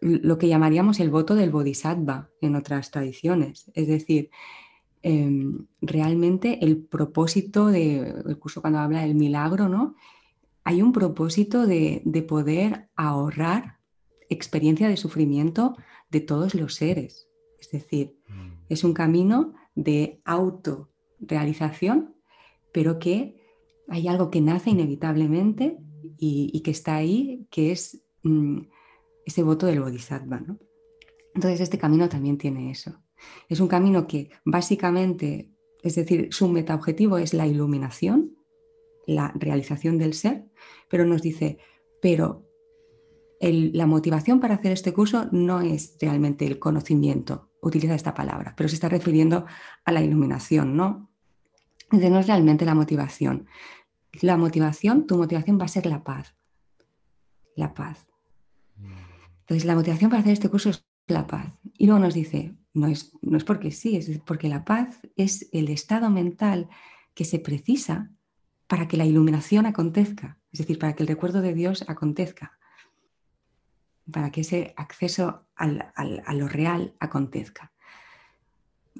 lo 0.00 0.38
que 0.38 0.48
llamaríamos 0.48 1.00
el 1.00 1.10
voto 1.10 1.34
del 1.34 1.50
bodhisattva 1.50 2.30
en 2.40 2.56
otras 2.56 2.90
tradiciones. 2.90 3.70
Es 3.74 3.86
decir, 3.86 4.30
eh, 5.02 5.30
realmente 5.80 6.64
el 6.64 6.78
propósito 6.78 7.66
del 7.66 8.22
de, 8.24 8.36
curso 8.36 8.60
cuando 8.60 8.78
habla 8.78 9.02
del 9.02 9.14
milagro, 9.14 9.68
¿no? 9.68 9.96
Hay 10.64 10.80
un 10.80 10.92
propósito 10.92 11.66
de, 11.66 12.02
de, 12.04 12.22
poder 12.22 12.88
ahorrar 12.94 13.78
experiencia 14.28 14.88
de 14.88 14.96
sufrimiento 14.96 15.76
de 16.10 16.20
todos 16.20 16.54
los 16.54 16.76
seres. 16.76 17.28
Es 17.60 17.72
decir, 17.72 18.16
mm. 18.28 18.52
es 18.68 18.84
un 18.84 18.94
camino 18.94 19.54
de 19.74 20.20
autorrealización, 20.24 22.14
pero 22.72 23.00
que 23.00 23.42
hay 23.88 24.06
algo 24.06 24.30
que 24.30 24.40
nace 24.40 24.70
inevitablemente 24.70 25.78
y, 26.16 26.50
y 26.52 26.60
que 26.60 26.70
está 26.70 26.94
ahí, 26.94 27.46
que 27.50 27.72
es 27.72 28.01
ese 29.24 29.42
voto 29.42 29.66
del 29.66 29.80
bodhisattva, 29.80 30.40
¿no? 30.40 30.58
Entonces 31.34 31.60
este 31.60 31.78
camino 31.78 32.08
también 32.08 32.38
tiene 32.38 32.70
eso. 32.70 33.02
Es 33.48 33.60
un 33.60 33.68
camino 33.68 34.06
que 34.06 34.30
básicamente, 34.44 35.50
es 35.82 35.94
decir, 35.94 36.28
su 36.32 36.48
metaobjetivo 36.48 37.18
es 37.18 37.34
la 37.34 37.46
iluminación, 37.46 38.36
la 39.06 39.32
realización 39.34 39.98
del 39.98 40.14
ser, 40.14 40.44
pero 40.88 41.04
nos 41.06 41.22
dice, 41.22 41.58
pero 42.00 42.46
la 43.40 43.86
motivación 43.86 44.38
para 44.38 44.54
hacer 44.54 44.72
este 44.72 44.92
curso 44.92 45.28
no 45.32 45.60
es 45.60 45.96
realmente 46.00 46.46
el 46.46 46.58
conocimiento, 46.58 47.50
utiliza 47.60 47.94
esta 47.94 48.14
palabra, 48.14 48.54
pero 48.56 48.68
se 48.68 48.76
está 48.76 48.88
refiriendo 48.88 49.46
a 49.84 49.92
la 49.92 50.02
iluminación, 50.02 50.76
¿no? 50.76 51.10
Entonces 51.84 52.10
no 52.10 52.20
es 52.20 52.26
realmente 52.26 52.64
la 52.64 52.74
motivación. 52.74 53.46
La 54.20 54.36
motivación, 54.36 55.06
tu 55.06 55.16
motivación 55.16 55.58
va 55.58 55.64
a 55.64 55.68
ser 55.68 55.86
la 55.86 56.04
paz. 56.04 56.36
La 57.56 57.74
paz. 57.74 58.11
Entonces 59.42 59.64
la 59.64 59.74
motivación 59.74 60.10
para 60.10 60.20
hacer 60.20 60.32
este 60.32 60.48
curso 60.48 60.70
es 60.70 60.86
la 61.06 61.26
paz. 61.26 61.52
Y 61.76 61.86
luego 61.86 62.00
nos 62.00 62.14
dice, 62.14 62.54
no 62.74 62.86
es, 62.86 63.12
no 63.22 63.36
es 63.36 63.44
porque 63.44 63.70
sí, 63.70 63.96
es 63.96 64.18
porque 64.20 64.48
la 64.48 64.64
paz 64.64 65.00
es 65.16 65.48
el 65.52 65.68
estado 65.68 66.10
mental 66.10 66.68
que 67.14 67.24
se 67.24 67.38
precisa 67.38 68.10
para 68.66 68.88
que 68.88 68.96
la 68.96 69.04
iluminación 69.04 69.66
acontezca, 69.66 70.38
es 70.50 70.60
decir, 70.60 70.78
para 70.78 70.94
que 70.94 71.02
el 71.02 71.08
recuerdo 71.08 71.42
de 71.42 71.52
Dios 71.52 71.84
acontezca, 71.88 72.58
para 74.10 74.30
que 74.30 74.40
ese 74.40 74.72
acceso 74.76 75.46
al, 75.54 75.92
al, 75.94 76.22
a 76.24 76.34
lo 76.34 76.48
real 76.48 76.94
acontezca. 76.98 77.72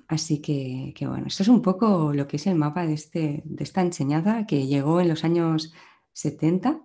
Así 0.08 0.42
que, 0.42 0.92
que, 0.94 1.06
bueno, 1.06 1.26
esto 1.28 1.42
es 1.42 1.48
un 1.48 1.62
poco 1.62 2.12
lo 2.12 2.28
que 2.28 2.36
es 2.36 2.46
el 2.46 2.54
mapa 2.54 2.84
de, 2.84 2.92
este, 2.92 3.42
de 3.44 3.64
esta 3.64 3.80
enseñanza 3.80 4.46
que 4.46 4.66
llegó 4.66 5.00
en 5.00 5.08
los 5.08 5.24
años 5.24 5.72
70 6.12 6.82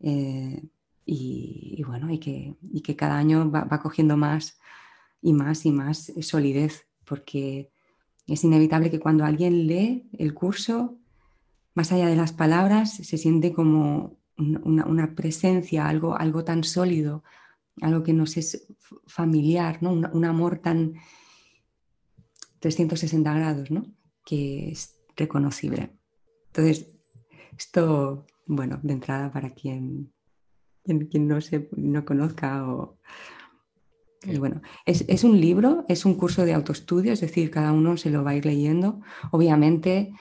eh, 0.00 0.62
y, 1.10 1.82
bueno, 1.84 2.12
y 2.12 2.18
que, 2.18 2.54
y 2.70 2.82
que 2.82 2.94
cada 2.94 3.16
año 3.16 3.50
va, 3.50 3.80
cogiendo 3.80 4.18
más, 4.18 4.58
y 5.22 5.32
más 5.32 5.64
y 5.64 5.72
más 5.72 6.12
solidez, 6.20 6.86
porque 7.06 7.72
es 8.26 8.44
inevitable 8.44 8.90
que 8.90 9.00
cuando 9.00 9.24
alguien 9.24 9.66
lee 9.66 10.06
el 10.18 10.34
curso, 10.34 10.98
más 11.72 11.92
allá 11.92 12.08
de 12.08 12.16
las 12.16 12.32
palabras, 12.32 12.92
se 12.92 13.16
siente 13.16 13.54
como 13.54 14.18
una, 14.36 15.14
presencia, 15.14 15.88
algo, 15.88 16.14
algo 16.14 16.44
tan 16.44 16.62
sólido, 16.62 17.24
algo 17.80 18.02
que 18.02 18.12
nos 18.12 18.36
es 18.36 18.66
familiar, 19.06 19.82
¿no? 19.82 19.92
un, 19.92 20.24
amor 20.26 20.58
tan 20.58 20.96
360 22.58 23.32
grados, 23.32 23.70
¿no? 23.70 23.86
que 24.26 24.72
es 24.72 24.94
reconocible. 25.16 25.90
Entonces, 26.48 26.86
esto, 27.56 28.26
bueno, 28.46 28.78
de 28.82 28.92
entrada 28.92 29.32
para 29.32 29.54
quien, 29.54 30.12
quien, 31.10 31.28
no, 31.28 31.40
se, 31.40 31.68
no 31.76 32.04
conozca 32.04 32.68
o... 32.68 32.98
bueno, 34.38 34.62
es, 34.86 35.04
es, 35.08 35.24
un 35.24 35.40
libro, 35.40 35.84
es 35.88 36.04
un 36.04 36.14
curso 36.14 36.44
de 36.44 36.54
autoestudio, 36.54 37.12
es 37.12 37.20
decir, 37.20 37.50
cada 37.50 37.72
uno 37.72 37.96
se 37.96 38.10
lo 38.10 38.24
va 38.24 38.32
a 38.32 38.36
ir 38.36 38.46
leyendo. 38.46 39.00
Obviamente 39.30 40.12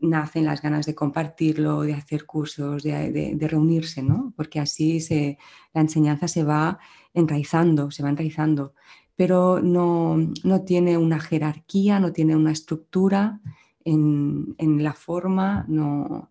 nacen 0.00 0.44
las 0.44 0.62
ganas 0.62 0.86
de 0.86 0.94
compartirlo, 0.94 1.82
de 1.82 1.94
hacer 1.94 2.26
cursos, 2.26 2.82
de, 2.82 3.36
reunirse, 3.40 4.02
¿no? 4.02 4.32
Porque 4.36 4.60
así 4.60 5.00
se, 5.00 5.38
la 5.72 5.80
enseñanza 5.80 6.28
se 6.28 6.44
va 6.44 6.78
enraizando, 7.14 7.90
se 7.90 8.02
va 8.02 8.10
enraizando, 8.10 8.74
pero 9.14 9.60
no, 9.62 10.32
tiene 10.64 10.98
una 10.98 11.20
jerarquía, 11.20 12.00
no 12.00 12.12
tiene 12.12 12.36
una 12.36 12.52
estructura 12.52 13.40
en, 13.84 14.56
la 14.82 14.92
forma, 14.92 15.64
no, 15.68 16.30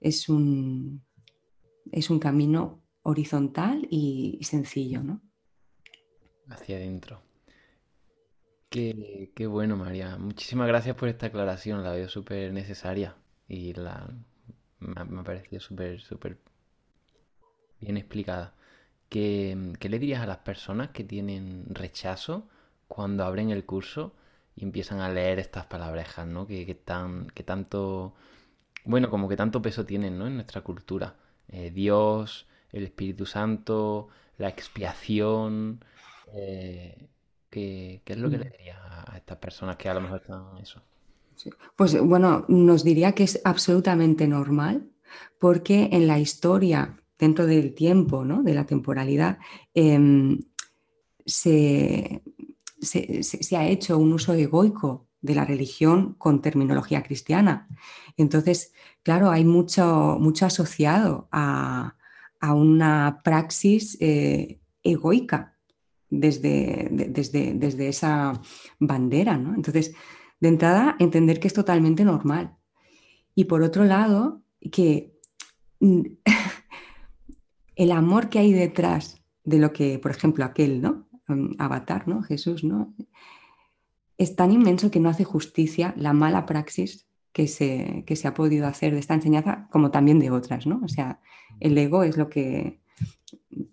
es, 0.00 0.28
un, 0.28 1.02
es 1.92 2.10
un 2.10 2.18
camino 2.18 2.80
horizontal 3.10 3.86
y 3.90 4.38
sencillo, 4.42 5.02
¿no? 5.02 5.20
Hacia 6.48 6.76
adentro. 6.76 7.22
Qué, 8.70 9.46
bueno, 9.48 9.76
María. 9.76 10.16
Muchísimas 10.16 10.68
gracias 10.68 10.94
por 10.94 11.08
esta 11.08 11.26
aclaración. 11.26 11.82
La 11.82 11.92
veo 11.92 12.08
súper 12.08 12.52
necesaria 12.52 13.16
y 13.48 13.74
la, 13.74 14.08
me, 14.78 15.00
ha, 15.00 15.24
parecido 15.24 15.60
súper, 15.60 16.00
súper 16.00 16.38
bien 17.80 17.96
explicada. 17.96 18.54
¿Qué, 19.08 19.74
le 19.80 19.98
dirías 19.98 20.22
a 20.22 20.26
las 20.26 20.38
personas 20.38 20.90
que 20.90 21.02
tienen 21.02 21.66
rechazo 21.68 22.48
cuando 22.86 23.24
abren 23.24 23.50
el 23.50 23.64
curso 23.66 24.14
y 24.54 24.62
empiezan 24.62 25.00
a 25.00 25.08
leer 25.08 25.40
estas 25.40 25.66
palabrejas, 25.66 26.28
¿no? 26.28 26.46
Que, 26.46 26.64
que, 26.64 26.78
que 27.34 27.42
tanto, 27.42 28.14
bueno, 28.84 29.10
como 29.10 29.28
que 29.28 29.36
tanto 29.36 29.62
peso 29.62 29.84
tienen, 29.84 30.16
¿no? 30.16 30.28
En 30.28 30.34
nuestra 30.34 30.60
cultura. 30.62 31.16
Eh, 31.48 31.72
Dios, 31.72 32.46
el 32.72 32.84
Espíritu 32.84 33.26
Santo, 33.26 34.08
la 34.38 34.48
expiación. 34.48 35.84
Eh, 36.32 37.08
¿Qué, 37.48 38.00
es 38.06 38.18
lo 38.18 38.30
que 38.30 38.38
le 38.38 38.44
mm. 38.44 38.52
diría 38.52 39.04
a 39.06 39.16
estas 39.16 39.38
personas 39.38 39.76
que 39.76 39.88
a 39.88 39.94
lo 39.94 40.00
mejor 40.00 40.20
están 40.20 40.58
eso? 40.58 40.80
Pues 41.76 41.98
bueno, 42.00 42.44
nos 42.48 42.84
diría 42.84 43.12
que 43.12 43.24
es 43.24 43.40
absolutamente 43.44 44.28
normal 44.28 44.86
porque 45.38 45.88
en 45.92 46.06
la 46.06 46.18
historia, 46.18 47.00
dentro 47.18 47.46
del 47.46 47.74
tiempo, 47.74 48.24
¿no? 48.24 48.42
de 48.42 48.54
la 48.54 48.66
temporalidad, 48.66 49.38
em, 49.74 50.40
se, 51.24 52.22
ha 53.56 53.68
hecho 53.68 53.98
un 53.98 54.12
uso 54.12 54.34
egoico 54.34 55.06
de 55.20 55.34
la 55.34 55.44
religión 55.44 56.14
con 56.14 56.40
terminología 56.40 57.02
cristiana. 57.02 57.68
Entonces, 58.16 58.72
claro, 59.02 59.30
hay 59.30 59.44
mucho, 59.44 60.18
mucho 60.20 60.46
asociado 60.46 61.28
a, 61.32 61.96
una 62.42 63.20
praxis 63.22 63.96
eh, 64.00 64.60
egoica 64.82 65.58
desde, 66.08 66.88
desde, 66.90 67.54
desde 67.54 67.88
esa 67.88 68.40
bandera. 68.78 69.36
¿no? 69.36 69.54
Entonces, 69.54 69.94
de 70.40 70.48
entrada, 70.48 70.96
entender 70.98 71.38
que 71.38 71.48
es 71.48 71.54
totalmente 71.54 72.04
normal. 72.04 72.56
Y 73.34 73.44
por 73.44 73.62
otro 73.62 73.84
lado, 73.84 74.42
que 74.72 75.14
el 77.76 77.92
amor 77.92 78.28
que 78.28 78.38
hay 78.38 78.52
detrás 78.52 79.22
de 79.44 79.58
lo 79.58 79.72
que, 79.72 79.98
por 79.98 80.10
ejemplo, 80.10 80.44
aquel, 80.44 80.80
¿no? 80.80 81.08
Mm, 81.28 81.54
Avatar, 81.58 82.08
¿no? 82.08 82.22
Jesús, 82.22 82.64
¿no? 82.64 82.94
Es 84.18 84.36
tan 84.36 84.52
inmenso 84.52 84.90
que 84.90 85.00
no 85.00 85.08
hace 85.08 85.24
justicia 85.24 85.94
la 85.96 86.12
mala 86.12 86.44
praxis 86.44 87.09
que 87.32 87.46
se, 87.48 88.04
que 88.06 88.16
se 88.16 88.28
ha 88.28 88.34
podido 88.34 88.66
hacer 88.66 88.92
de 88.92 89.00
esta 89.00 89.14
enseñanza, 89.14 89.68
como 89.70 89.90
también 89.90 90.18
de 90.18 90.30
otras, 90.30 90.66
¿no? 90.66 90.80
O 90.84 90.88
sea, 90.88 91.20
el 91.60 91.76
ego 91.78 92.02
es 92.02 92.16
lo 92.16 92.28
que, 92.28 92.80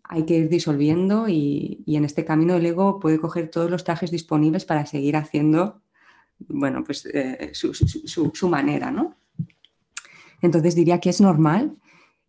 hay 0.04 0.26
que 0.26 0.38
ir 0.38 0.50
disolviendo 0.50 1.28
y, 1.28 1.84
en 1.88 2.06
este 2.06 2.26
camino 2.26 2.56
el 2.56 2.66
ego 2.66 3.00
puede 3.00 3.20
coger 3.20 3.50
todos 3.50 3.70
los 3.70 3.84
trajes 3.84 4.12
disponibles 4.12 4.66
para 4.66 4.86
seguir 4.86 5.16
haciendo, 5.16 5.82
bueno, 6.40 6.84
pues 6.84 7.06
eh, 7.14 7.52
su, 7.54 8.50
manera, 8.50 8.92
¿no? 8.92 9.16
Entonces 10.42 10.76
diría 10.76 11.00
que 11.00 11.10
es 11.10 11.20
normal, 11.20 11.78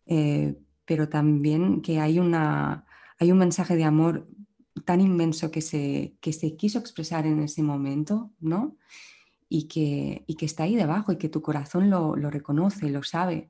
eh, 0.07 0.55
pero 0.85 1.09
también 1.09 1.81
que 1.81 1.99
hay, 1.99 2.19
una, 2.19 2.85
hay 3.19 3.31
un 3.31 3.37
mensaje 3.37 3.75
de 3.75 3.83
amor 3.83 4.27
tan 4.85 5.01
inmenso 5.01 5.51
que 5.51 5.61
se, 5.61 6.15
que 6.19 6.33
se 6.33 6.55
quiso 6.55 6.79
expresar 6.79 7.27
en 7.27 7.39
ese 7.41 7.61
momento, 7.61 8.31
¿no? 8.39 8.75
Y 9.49 9.67
que, 9.67 10.25
que 10.37 10.45
está 10.45 10.63
ahí 10.63 10.75
debajo 10.75 11.11
y 11.11 11.17
que 11.17 11.27
tu 11.27 11.41
corazón 11.41 11.89
lo, 11.89 12.15
reconoce, 12.15 12.89
lo 12.89 13.03
sabe. 13.03 13.49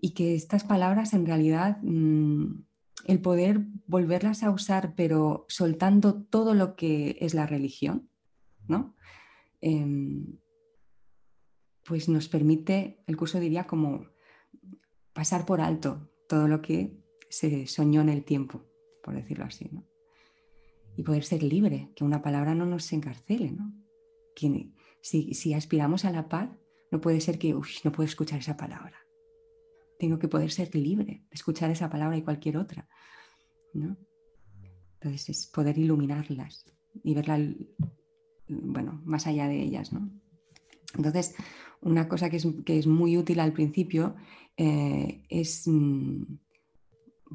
Y 0.00 0.10
que 0.10 0.34
estas 0.34 0.64
palabras 0.64 1.14
en 1.14 1.26
realidad... 1.26 1.78
Mm, 1.82 2.64
el 3.06 3.20
poder 3.20 3.60
volverlas 3.86 4.42
a 4.42 4.50
usar, 4.50 4.94
pero 4.94 5.44
soltando 5.48 6.22
todo 6.22 6.54
lo 6.54 6.74
que 6.74 7.18
es 7.20 7.34
la 7.34 7.46
religión, 7.46 8.08
¿no? 8.66 8.96
Em, 9.60 10.38
pues 11.84 12.08
nos 12.08 12.28
permite, 12.28 13.02
el 13.06 13.16
curso 13.16 13.38
diría 13.40 13.66
como 13.66 14.06
pasar 15.12 15.44
por 15.44 15.60
alto 15.60 16.10
todo 16.28 16.48
lo 16.48 16.62
que 16.62 16.96
se 17.28 17.66
soñó 17.66 18.00
en 18.00 18.08
el 18.08 18.24
tiempo, 18.24 18.62
por 19.02 19.14
decirlo 19.14 19.44
así, 19.44 19.68
¿no? 19.70 19.84
Y 20.96 21.02
poder 21.02 21.24
ser 21.24 21.42
libre, 21.42 21.90
que 21.94 22.04
una 22.04 22.22
palabra 22.22 22.54
no 22.54 22.64
nos 22.64 22.90
encarcele, 22.92 23.50
¿no? 23.50 23.72
Que 24.34 24.70
si, 25.04 25.54
aspiramos 25.54 26.04
a 26.04 26.10
la 26.10 26.28
paz, 26.28 26.50
no 26.90 27.00
puede 27.00 27.20
ser 27.20 27.38
que, 27.38 27.52
no 27.52 27.92
puedo 27.92 28.06
escuchar 28.06 28.40
esa 28.40 28.56
palabra 28.56 29.04
tengo 29.98 30.18
que 30.18 30.28
poder 30.28 30.50
ser 30.50 30.74
libre 30.74 31.04
de 31.04 31.34
escuchar 31.34 31.70
esa 31.70 31.88
palabra 31.88 32.16
y 32.16 32.22
cualquier 32.22 32.56
otra. 32.56 32.86
¿no? 33.72 33.96
Entonces 34.94 35.28
es 35.28 35.46
poder 35.46 35.78
iluminarlas 35.78 36.66
y 37.02 37.14
verla, 37.14 37.38
bueno, 38.48 39.00
más 39.04 39.26
allá 39.26 39.48
de 39.48 39.62
ellas. 39.62 39.92
¿no? 39.92 40.10
Entonces, 40.96 41.34
una 41.80 42.08
cosa 42.08 42.30
que 42.30 42.36
es, 42.36 42.86
muy 42.86 43.16
útil 43.16 43.40
al 43.40 43.52
principio 43.52 44.14
eh, 44.56 45.24
es, 45.28 45.66
mm, 45.66 46.22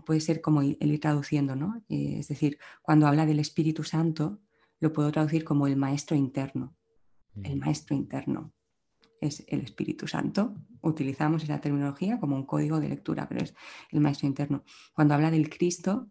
puede 0.06 0.22
ser 0.22 0.42
como 0.42 0.62
el 0.62 0.78
ir 0.82 1.00
traduciendo, 1.00 1.56
¿no? 1.56 1.84
Eh, 1.90 2.18
es 2.20 2.30
decir, 2.30 2.58
cuando 2.82 3.06
habla 3.06 3.26
del 3.26 3.40
Espíritu 3.40 3.84
Santo, 3.84 4.40
lo 4.80 4.94
puedo 4.94 5.12
traducir 5.12 5.44
como 5.44 5.68
el 5.68 5.76
maestro 5.76 6.16
interno. 6.16 6.74
El 7.44 7.58
maestro 7.58 7.96
interno 7.96 8.54
es 9.22 9.44
el 9.48 9.62
Espíritu 9.62 10.08
Santo. 10.08 10.56
Utilizamos 10.82 11.44
esa 11.44 11.60
terminología 11.60 12.20
como 12.20 12.36
un 12.36 12.46
código 12.46 12.80
de 12.80 12.90
lectura, 12.90 13.28
pero 13.28 13.44
es 13.44 13.54
el 13.92 14.00
maestro 14.00 14.28
interno. 14.28 14.64
Cuando 14.94 15.14
habla 15.14 15.32
del 15.32 15.50
Cristo, 15.50 16.10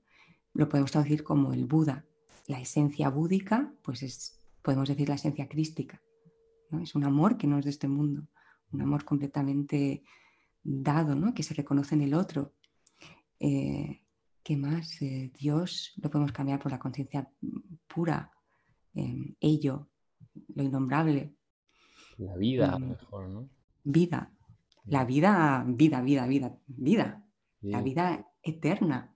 lo 0.54 0.68
podemos 0.68 0.90
traducir 0.90 1.22
como 1.22 1.52
el 1.52 1.64
Buda. 1.64 2.04
La 2.46 2.60
esencia 2.60 3.10
búdica, 3.10 3.72
pues 3.82 4.02
es, 4.02 4.40
podemos 4.62 4.88
decir 4.88 5.08
la 5.08 5.14
esencia 5.16 5.48
crística. 5.48 6.00
Es 6.82 6.94
un 6.94 7.04
amor 7.04 7.36
que 7.36 7.46
no 7.46 7.58
es 7.58 7.64
de 7.64 7.70
este 7.70 7.88
mundo, 7.88 8.28
un 8.72 8.82
amor 8.82 9.04
completamente 9.04 10.02
dado, 10.62 11.14
¿no? 11.14 11.34
que 11.34 11.42
se 11.42 11.54
reconoce 11.54 11.94
en 11.94 12.02
el 12.02 12.14
otro. 12.14 12.54
Eh, 13.40 14.02
¿Qué 14.42 14.56
más? 14.56 15.00
Eh, 15.02 15.30
Dios 15.38 15.92
lo 15.96 16.10
podemos 16.10 16.32
cambiar 16.32 16.58
por 16.58 16.72
la 16.72 16.78
conciencia 16.78 17.30
pura, 17.86 18.32
eh, 18.94 19.34
ello, 19.40 19.88
lo 20.54 20.62
innombrable, 20.62 21.34
la 22.18 22.36
vida, 22.36 22.74
a 22.74 22.78
lo 22.78 22.86
mm. 22.86 22.88
mejor, 22.90 23.28
¿no? 23.28 23.48
Vida. 23.84 24.32
La 24.84 25.04
vida, 25.04 25.64
vida, 25.66 26.00
vida, 26.00 26.26
vida, 26.26 26.58
vida. 26.66 27.24
La 27.60 27.82
vida 27.82 28.26
eterna. 28.42 29.14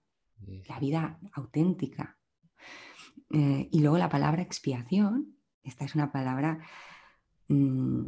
La 0.67 0.79
vida 0.79 1.19
auténtica. 1.33 2.17
Eh, 3.29 3.69
y 3.71 3.79
luego 3.79 3.97
la 3.97 4.09
palabra 4.09 4.41
expiación. 4.41 5.35
Esta 5.63 5.85
es 5.85 5.95
una 5.95 6.11
palabra 6.11 6.59
mm, 7.47 8.07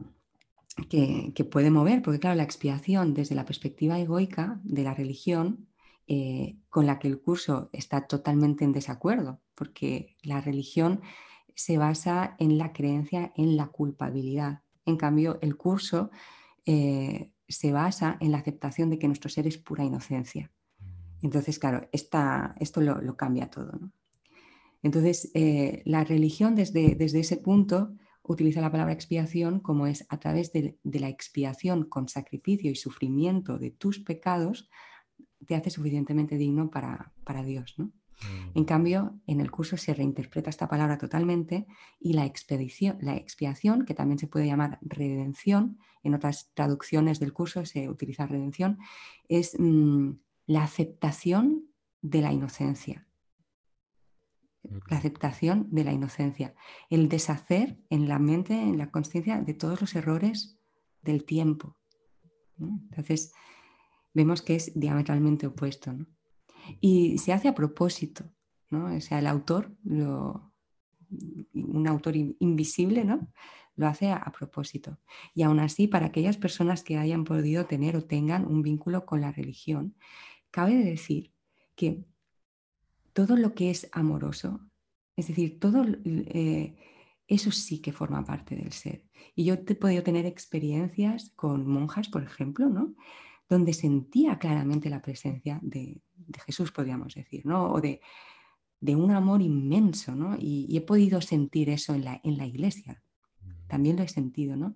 que, 0.90 1.48
puede 1.50 1.72
mover, 1.72 2.02
porque 2.02 2.20
claro, 2.20 2.36
la 2.36 2.44
expiación 2.44 3.14
desde 3.14 3.36
la 3.36 3.46
perspectiva 3.46 4.00
egoica 4.00 4.60
de 4.64 4.84
la 4.84 4.94
religión, 4.94 5.68
eh, 6.08 6.58
con 6.70 6.86
la 6.86 7.00
que 7.00 7.08
el 7.08 7.20
curso 7.20 7.70
está 7.74 8.08
totalmente 8.08 8.64
en 8.64 8.74
desacuerdo, 8.74 9.42
porque 9.56 10.16
la 10.22 10.42
religión 10.42 11.02
se 11.56 11.78
basa 11.78 12.36
en 12.40 12.58
la 12.58 12.74
creencia 12.74 13.34
en 13.36 13.58
la 13.58 13.68
culpabilidad. 13.68 14.62
En 14.86 14.98
cambio, 14.98 15.40
el 15.42 15.58
curso 15.58 16.12
eh, 16.66 17.32
se 17.48 17.72
basa 17.72 18.18
en 18.20 18.32
la 18.32 18.38
aceptación 18.38 18.90
de 18.90 19.00
que 19.00 19.08
nuestro 19.08 19.30
ser 19.30 19.48
es 19.48 19.58
pura 19.58 19.84
inocencia. 19.84 20.52
Entonces, 21.22 21.58
claro, 21.58 21.88
esto 21.92 22.82
lo, 22.82 23.18
cambia 23.18 23.50
todo. 23.50 23.80
Entonces, 24.84 25.32
eh, 25.34 25.82
la 25.86 26.04
religión 26.04 26.54
desde, 26.54 26.94
desde 26.94 27.22
ese 27.22 27.38
punto 27.38 27.96
utiliza 28.28 28.62
la 28.62 28.72
palabra 28.72 28.94
expiación 28.94 29.60
como 29.60 29.88
es 29.88 30.06
a 30.10 30.20
través 30.20 30.52
de, 30.52 30.78
la 30.84 31.10
expiación 31.10 31.84
con 31.86 32.08
sacrificio 32.10 32.72
y 32.72 32.76
sufrimiento 32.76 33.58
de 33.58 33.72
tus 33.72 34.00
pecados, 34.00 34.70
te 35.46 35.56
hace 35.56 35.70
suficientemente 35.70 36.38
digno 36.38 36.70
para, 36.70 37.14
Dios. 37.44 37.76
¿no? 37.78 37.92
En 38.54 38.64
mm. 38.64 38.66
cambio, 38.66 39.20
en 39.28 39.42
el 39.42 39.52
curso 39.52 39.78
se 39.78 39.94
reinterpreta 39.94 40.50
esta 40.50 40.68
palabra 40.68 40.98
totalmente 40.98 41.68
y 42.00 42.14
la, 42.14 42.26
expedición, 42.26 42.98
la 43.02 43.16
expiación, 43.16 43.86
que 43.86 43.94
también 43.94 44.20
se 44.20 44.28
puede 44.28 44.48
llamar 44.48 44.80
redención, 44.82 45.78
en 46.04 46.14
otras 46.14 46.52
traducciones 46.54 47.20
del 47.20 47.34
curso 47.34 47.66
se 47.66 47.90
utiliza 47.90 48.28
redención, 48.28 48.78
es 49.28 49.56
mm, 49.60 50.12
la 50.48 50.64
aceptación 50.64 51.66
de 52.02 52.22
la 52.22 52.32
inocencia. 52.32 53.08
La 54.90 54.98
aceptación 54.98 55.68
de 55.70 55.84
la 55.84 55.94
inocencia, 55.94 56.56
el 56.90 57.08
deshacer 57.08 57.78
en 57.90 58.08
la 58.08 58.18
mente, 58.18 58.54
en 58.54 58.80
la 58.80 58.90
conciencia 58.90 59.40
de 59.40 59.54
todos 59.54 59.80
los 59.80 59.94
errores 59.96 60.58
del 61.04 61.24
tiempo. 61.24 61.78
Entonces, 62.60 63.32
vemos 64.14 64.42
que 64.42 64.56
es 64.56 64.72
diametralmente 64.74 65.46
opuesto. 65.46 65.94
¿no? 65.94 66.08
Y 66.80 67.18
se 67.18 67.34
hace 67.34 67.48
a 67.48 67.56
propósito, 67.56 68.24
¿no? 68.70 68.96
O 68.96 69.02
sea, 69.02 69.20
el 69.20 69.28
autor, 69.28 69.76
un 69.84 71.88
autor 71.88 72.16
invisible, 72.16 73.06
¿no? 73.06 73.28
Lo 73.76 73.88
hace 73.88 74.12
a, 74.12 74.32
propósito. 74.32 75.00
Y 75.34 75.44
aún 75.44 75.60
así, 75.60 75.88
para 75.88 76.08
aquellas 76.08 76.38
personas 76.38 76.84
que 76.84 76.98
hayan 76.98 77.26
podido 77.26 77.66
tener 77.66 77.98
o 77.98 78.06
tengan 78.06 78.46
un 78.46 78.62
vínculo 78.62 79.06
con 79.06 79.22
la 79.22 79.32
religión, 79.32 79.96
cabe 80.52 80.76
decir 80.76 81.34
que 81.76 82.06
todo 83.14 83.36
lo 83.36 83.54
que 83.54 83.70
es 83.70 83.90
amoroso, 83.92 84.62
es 85.16 85.28
decir, 85.28 85.60
todo 85.60 85.86
eh, 86.06 86.76
eso 87.28 87.52
sí 87.52 87.80
que 87.80 87.92
forma 87.92 88.24
parte 88.24 88.56
del 88.56 88.72
ser. 88.72 89.04
Y 89.36 89.46
yo 89.46 89.56
he 89.56 89.76
podido 89.76 90.04
tener 90.04 90.26
experiencias 90.26 91.32
con 91.36 91.68
monjas, 91.68 92.10
por 92.10 92.24
ejemplo, 92.24 92.70
¿no? 92.70 92.96
Donde 93.50 93.74
sentía 93.74 94.38
claramente 94.40 94.90
la 94.90 95.02
presencia 95.02 95.60
de, 95.62 96.02
Jesús, 96.46 96.72
podríamos 96.72 97.14
decir, 97.14 97.46
¿no? 97.46 97.72
o 97.72 97.82
de, 97.82 98.02
un 98.82 99.12
amor 99.12 99.42
inmenso, 99.42 100.14
¿no? 100.16 100.36
Y, 100.40 100.76
he 100.78 100.82
podido 100.82 101.20
sentir 101.20 101.70
eso 101.70 101.96
en 101.96 102.06
la, 102.06 102.22
en 102.24 102.38
la 102.38 102.46
iglesia, 102.46 103.02
también 103.68 103.96
lo 103.96 104.04
he 104.04 104.08
sentido, 104.08 104.56
¿no? 104.56 104.76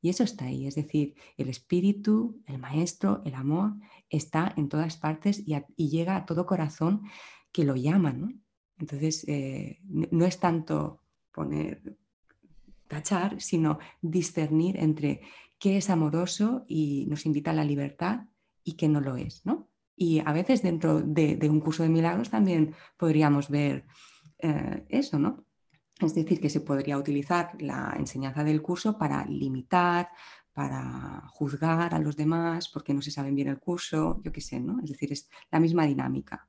Y 0.00 0.10
eso 0.10 0.22
está 0.22 0.44
ahí, 0.44 0.66
es 0.66 0.76
decir, 0.76 1.14
el 1.36 1.48
espíritu, 1.48 2.40
el 2.46 2.58
maestro, 2.58 3.20
el 3.24 3.34
amor 3.34 3.74
está 4.10 4.54
en 4.56 4.68
todas 4.68 4.96
partes 4.96 5.42
y, 5.44 5.88
llega 5.88 6.16
a 6.16 6.24
todo 6.26 6.46
corazón 6.46 7.02
que 7.50 7.64
lo 7.64 7.74
llama, 7.74 8.12
¿no? 8.12 8.30
Entonces, 8.78 9.24
eh, 9.26 9.80
no 9.88 10.24
es 10.24 10.38
tanto 10.38 11.00
poner, 11.32 11.96
tachar, 12.86 13.40
sino 13.40 13.78
discernir 14.00 14.76
entre 14.76 15.20
qué 15.58 15.76
es 15.76 15.90
amoroso 15.90 16.64
y 16.66 17.06
nos 17.08 17.26
invita 17.26 17.50
a 17.50 17.54
la 17.54 17.64
libertad 17.64 18.26
y 18.64 18.74
qué 18.74 18.88
no 18.88 19.00
lo 19.00 19.16
es, 19.16 19.44
¿no? 19.44 19.68
Y 19.96 20.20
a 20.20 20.32
veces 20.32 20.62
dentro 20.62 21.00
de, 21.00 21.38
un 21.50 21.60
curso 21.60 21.82
de 21.82 21.88
milagros 21.88 22.30
también 22.30 22.74
podríamos 22.96 23.48
ver 23.48 23.84
eh, 24.38 24.84
eso, 24.88 25.18
¿no? 25.18 25.44
Es 26.00 26.14
decir, 26.14 26.40
que 26.40 26.50
se 26.50 26.60
podría 26.60 26.96
utilizar 26.96 27.60
la 27.60 27.94
enseñanza 27.98 28.44
del 28.44 28.62
curso 28.62 28.96
para 28.96 29.24
limitar, 29.26 30.08
para 30.52 31.22
juzgar 31.28 31.94
a 31.94 31.98
los 31.98 32.16
demás 32.16 32.68
porque 32.68 32.94
no 32.94 33.02
se 33.02 33.10
saben 33.10 33.34
bien 33.34 33.48
el 33.48 33.58
curso, 33.58 34.20
yo 34.22 34.32
qué 34.32 34.40
sé, 34.40 34.60
¿no? 34.60 34.80
Es 34.82 34.90
decir, 34.90 35.12
es 35.12 35.28
la 35.50 35.58
misma 35.58 35.86
dinámica. 35.86 36.48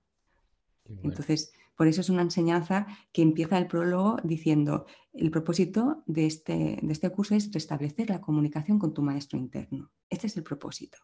Entonces, 1.04 1.54
por 1.80 1.88
eso 1.88 2.02
es 2.02 2.10
una 2.10 2.24
enseñanza 2.24 2.88
que 3.14 3.22
empieza 3.22 3.58
el 3.58 3.68
prólogo 3.68 4.18
diciendo, 4.22 4.86
el 5.14 5.32
propósito 5.32 6.04
de 6.08 6.26
este, 6.26 6.78
de 6.82 6.92
este 6.92 7.10
curso 7.10 7.36
es 7.36 7.54
restablecer 7.54 8.10
la 8.10 8.20
comunicación 8.20 8.80
con 8.80 8.94
tu 8.94 9.02
maestro 9.02 9.40
interno. 9.40 9.90
Este 10.10 10.28
es 10.28 10.36
el 10.36 10.44
propósito. 10.44 10.98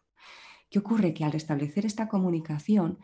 ¿Qué 0.68 0.78
ocurre? 0.78 1.14
Que 1.14 1.24
al 1.24 1.32
restablecer 1.32 1.86
esta 1.86 2.08
comunicación, 2.08 2.98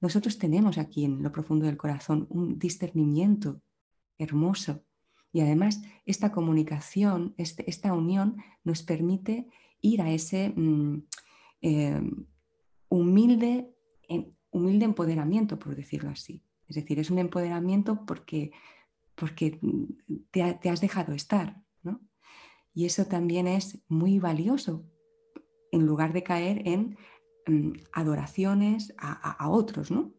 nosotros 0.00 0.38
tenemos 0.38 0.78
aquí 0.78 1.04
en 1.04 1.22
lo 1.22 1.30
profundo 1.30 1.66
del 1.66 1.76
corazón 1.76 2.26
un 2.30 2.58
discernimiento 2.58 3.60
hermoso 4.16 4.86
y 5.30 5.42
además 5.42 5.82
esta 6.06 6.32
comunicación, 6.32 7.34
este, 7.36 7.68
esta 7.68 7.92
unión 7.92 8.36
nos 8.64 8.82
permite 8.82 9.48
ir 9.82 10.00
a 10.00 10.10
ese 10.10 10.54
mm, 10.56 11.02
eh, 11.60 12.00
humilde, 12.88 13.68
humilde 14.48 14.86
empoderamiento, 14.86 15.58
por 15.58 15.76
decirlo 15.76 16.08
así. 16.08 16.42
Es 16.68 16.76
decir, 16.76 16.98
es 16.98 17.10
un 17.10 17.18
empoderamiento 17.18 18.04
porque, 18.06 18.52
porque 19.14 19.58
te, 20.30 20.70
has 20.70 20.80
dejado 20.80 21.12
estar. 21.14 21.62
¿no? 21.82 22.00
Y 22.74 22.84
eso 22.84 23.06
también 23.06 23.46
es 23.46 23.82
muy 23.88 24.18
valioso 24.18 24.84
en 25.72 25.86
lugar 25.86 26.12
de 26.12 26.22
caer 26.22 26.66
en 26.66 26.96
mm, 27.46 27.72
adoraciones 27.92 28.94
a, 28.98 29.48
otros. 29.48 29.90
¿no? 29.90 30.12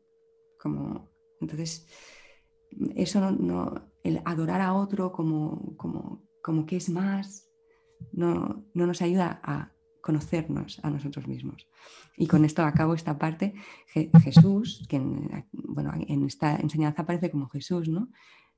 Como, 0.59 1.09
entonces, 1.39 1.87
eso 2.95 3.31
no, 3.31 3.89
el 4.03 4.21
adorar 4.25 4.61
a 4.61 4.73
otro 4.73 5.11
como, 5.11 5.75
como, 5.77 6.23
como 6.43 6.65
que 6.65 6.77
es 6.77 6.89
más, 6.89 7.47
no, 8.11 8.65
no 8.73 8.87
nos 8.87 9.01
ayuda 9.01 9.39
a 9.43 9.71
conocernos 10.01 10.79
a 10.83 10.89
nosotros 10.89 11.27
mismos. 11.27 11.67
Y 12.17 12.27
con 12.27 12.45
esto 12.45 12.63
acabo 12.63 12.93
esta 12.93 13.17
parte. 13.17 13.53
Jesús, 14.23 14.85
que 14.89 14.97
en, 14.97 15.45
bueno, 15.51 15.91
en 15.95 16.25
esta 16.25 16.55
enseñanza 16.57 17.03
aparece 17.03 17.31
como 17.31 17.47
Jesús, 17.49 17.89
¿no? 17.89 18.09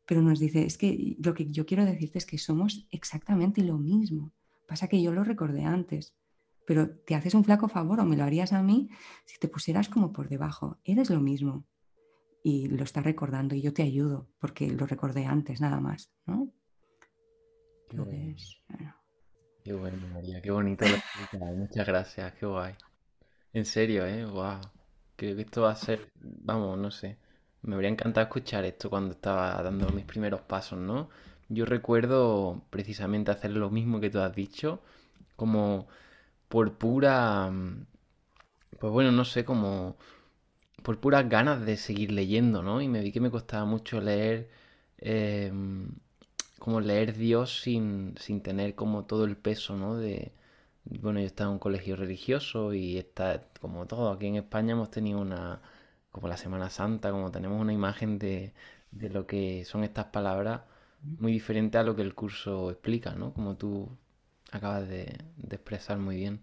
Pero 0.06 0.22
nos 0.22 0.40
dice, 0.40 0.66
es 0.66 0.78
que 0.78 1.16
lo 1.20 1.34
que 1.34 1.52
yo 1.52 1.66
quiero 1.66 1.86
decirte 1.86 2.18
es 2.18 2.26
que 2.26 2.38
somos 2.38 2.88
exactamente 2.92 3.62
lo 3.64 3.78
mismo. 3.78 4.32
Pasa 4.68 4.88
que 4.88 5.02
yo 5.02 5.12
lo 5.12 5.24
recordé 5.24 5.64
antes, 5.64 6.16
pero 6.66 6.90
te 6.90 7.16
haces 7.16 7.34
un 7.34 7.44
flaco 7.44 7.68
favor 7.68 8.00
o 8.00 8.06
me 8.06 8.18
lo 8.18 8.24
harías 8.24 8.54
a 8.54 8.64
mí 8.64 8.90
si 9.26 9.40
te 9.40 9.48
pusieras 9.48 9.90
como 9.90 10.12
por 10.12 10.30
debajo. 10.30 10.80
Eres 10.84 11.10
lo 11.10 11.20
mismo. 11.20 11.66
Y 12.44 12.68
lo 12.68 12.84
estás 12.84 13.04
recordando 13.04 13.54
y 13.54 13.62
yo 13.62 13.72
te 13.72 13.84
ayudo 13.84 14.28
porque 14.40 14.72
lo 14.72 14.88
recordé 14.88 15.26
antes, 15.26 15.62
nada 15.62 15.80
más, 15.80 16.12
¿no? 16.26 16.52
Qué 17.88 18.00
bueno, 18.00 19.01
María, 19.66 20.42
qué 20.42 20.52
bonito 20.52 20.86
lo 20.86 21.56
Muchas 21.56 21.86
gracias, 21.86 22.34
qué 22.34 22.46
guay. 22.46 22.74
En 23.54 23.66
serio, 23.66 24.06
¿eh? 24.06 24.26
Wow. 24.26 24.60
Creo 25.16 25.36
que 25.36 25.44
esto 25.44 25.64
va 25.64 25.72
a 25.72 25.76
ser, 25.76 26.10
vamos, 26.22 26.78
no 26.80 26.90
sé. 26.90 27.18
Me 27.62 27.76
habría 27.76 27.90
encantado 27.92 28.26
escuchar 28.26 28.66
esto 28.66 28.90
cuando 28.90 29.14
estaba 29.14 29.62
dando 29.62 29.90
mis 29.92 30.06
primeros 30.06 30.42
pasos, 30.42 30.80
¿no? 30.80 31.10
Yo 31.50 31.66
recuerdo 31.66 32.64
precisamente 32.72 33.30
hacer 33.32 33.52
lo 33.52 33.70
mismo 33.70 34.00
que 34.00 34.10
tú 34.10 34.20
has 34.20 34.34
dicho, 34.36 34.82
como 35.36 35.88
por 36.50 36.78
pura, 36.78 37.52
pues 38.80 38.92
bueno, 38.94 39.12
no 39.12 39.26
sé, 39.26 39.46
como 39.46 39.98
por 40.84 41.00
puras 41.00 41.30
ganas 41.30 41.66
de 41.66 41.78
seguir 41.78 42.12
leyendo, 42.12 42.64
¿no? 42.64 42.82
Y 42.82 42.88
me 42.88 43.02
vi 43.02 43.12
que 43.12 43.20
me 43.22 43.32
costaba 43.32 43.66
mucho 43.66 44.02
leer 44.02 44.50
em, 44.98 45.90
como 46.62 46.80
leer 46.80 47.16
Dios 47.18 47.62
sin, 47.62 48.16
sin 48.20 48.42
tener 48.42 48.76
como 48.76 49.06
todo 49.06 49.26
el 49.26 49.36
peso, 49.36 49.76
¿no? 49.78 49.96
De, 49.98 50.32
bueno, 50.86 51.20
yo 51.20 51.26
estaba 51.26 51.50
en 51.50 51.54
un 51.54 51.60
colegio 51.60 51.96
religioso 51.96 52.74
y 52.74 52.98
está 53.00 53.44
como 53.60 53.88
todo. 53.88 54.12
Aquí 54.12 54.28
en 54.28 54.36
España 54.36 54.74
hemos 54.74 54.92
tenido 54.92 55.20
una, 55.22 55.62
como 56.12 56.28
la 56.28 56.38
Semana 56.38 56.70
Santa, 56.70 57.12
como 57.12 57.32
tenemos 57.32 57.60
una 57.60 57.74
imagen 57.74 58.20
de, 58.20 58.54
de 58.92 59.10
lo 59.10 59.26
que 59.28 59.66
son 59.66 59.84
estas 59.84 60.06
palabras 60.08 60.62
muy 61.02 61.32
diferente 61.34 61.78
a 61.80 61.84
lo 61.84 61.96
que 61.96 62.04
el 62.04 62.14
curso 62.16 62.70
explica, 62.72 63.16
¿no? 63.16 63.34
Como 63.34 63.58
tú 63.58 63.90
acabas 64.52 64.88
de, 64.88 65.18
de 65.38 65.56
expresar 65.56 65.98
muy 65.98 66.18
bien. 66.18 66.42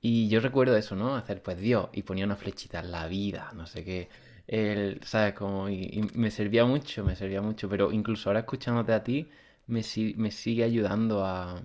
Y 0.00 0.28
yo 0.28 0.40
recuerdo 0.40 0.76
eso, 0.76 0.96
¿no? 0.96 1.16
Hacer 1.16 1.42
pues 1.42 1.58
Dios 1.58 1.88
y 1.92 2.02
ponía 2.04 2.24
una 2.24 2.36
flechita, 2.36 2.82
la 2.82 3.08
vida, 3.08 3.52
no 3.54 3.66
sé 3.66 3.84
qué. 3.84 4.08
El, 4.50 5.00
¿Sabes? 5.04 5.34
Como, 5.34 5.68
y, 5.68 6.02
me 6.14 6.30
servía 6.32 6.64
mucho, 6.64 7.04
me 7.04 7.14
servía 7.14 7.40
mucho, 7.40 7.68
pero 7.68 7.92
incluso 7.92 8.28
ahora 8.30 8.40
escuchándote 8.40 8.92
a 8.92 9.04
ti, 9.04 9.30
me, 9.68 9.82
me 10.16 10.30
sigue 10.32 10.64
ayudando 10.64 11.24
a, 11.24 11.62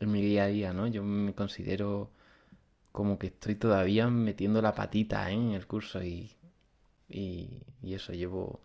en 0.00 0.12
mi 0.12 0.22
día 0.22 0.44
a 0.44 0.46
día, 0.48 0.72
¿no? 0.72 0.86
Yo 0.86 1.02
me 1.02 1.34
considero 1.34 2.10
como 2.92 3.18
que 3.18 3.28
estoy 3.28 3.56
todavía 3.56 4.08
metiendo 4.08 4.62
la 4.62 4.74
patita 4.74 5.30
¿eh? 5.30 5.34
en 5.34 5.52
el 5.52 5.66
curso 5.66 6.02
y, 6.04 6.30
y, 7.08 7.62
eso, 7.82 8.12
llevo, 8.12 8.60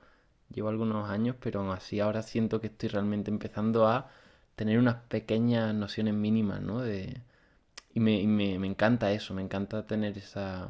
llevo 0.53 0.69
algunos 0.69 1.09
años, 1.09 1.35
pero 1.39 1.71
así 1.73 1.99
ahora 1.99 2.21
siento 2.23 2.61
que 2.61 2.67
estoy 2.67 2.89
realmente 2.89 3.31
empezando 3.31 3.87
a 3.87 4.11
tener 4.55 4.77
unas 4.79 4.97
pequeñas 5.07 5.73
nociones 5.73 6.13
mínimas, 6.13 6.61
¿no? 6.61 6.81
De, 6.81 7.21
y 7.95 7.99
me, 7.99 8.25
me, 8.27 8.59
me 8.59 8.67
encanta 8.67 9.11
eso, 9.11 9.33
me 9.33 9.41
encanta 9.41 9.87
tener 9.87 10.17
esa 10.19 10.69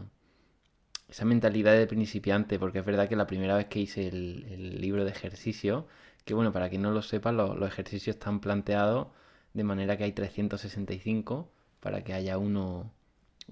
esa 1.10 1.26
mentalidad 1.26 1.74
de 1.74 1.88
principiante, 1.88 2.60
porque 2.60 2.80
es 2.80 2.86
verdad 2.86 3.10
que 3.10 3.16
la 3.16 3.28
primera 3.28 3.56
vez 3.58 3.68
que 3.68 3.80
hice 3.80 4.08
el, 4.08 4.80
libro 4.82 5.06
de 5.06 5.12
ejercicio, 5.12 5.88
que 6.26 6.34
bueno, 6.34 6.52
para 6.54 6.70
quien 6.70 6.82
no 6.84 6.92
lo 6.92 7.02
sepa, 7.02 7.32
los 7.32 7.68
ejercicios 7.68 8.16
están 8.16 8.40
planteados 8.40 9.08
de 9.54 9.64
manera 9.64 9.98
que 9.98 10.04
hay 10.06 10.12
365 10.14 11.50
para 11.80 12.04
que 12.04 12.14
haya 12.14 12.38
uno, 12.38 12.92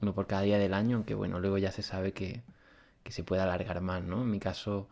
uno 0.01 0.13
por 0.13 0.27
cada 0.27 0.43
día 0.43 0.59
del 0.59 0.73
año, 0.73 0.97
aunque 0.97 1.15
bueno, 1.15 1.39
luego 1.39 1.57
ya 1.57 1.71
se 1.71 1.81
sabe 1.81 2.13
que, 2.13 2.43
que 3.03 3.11
se 3.11 3.23
puede 3.23 3.41
alargar 3.41 3.81
más, 3.81 4.03
¿no? 4.03 4.21
En 4.23 4.31
mi 4.31 4.39
caso 4.39 4.89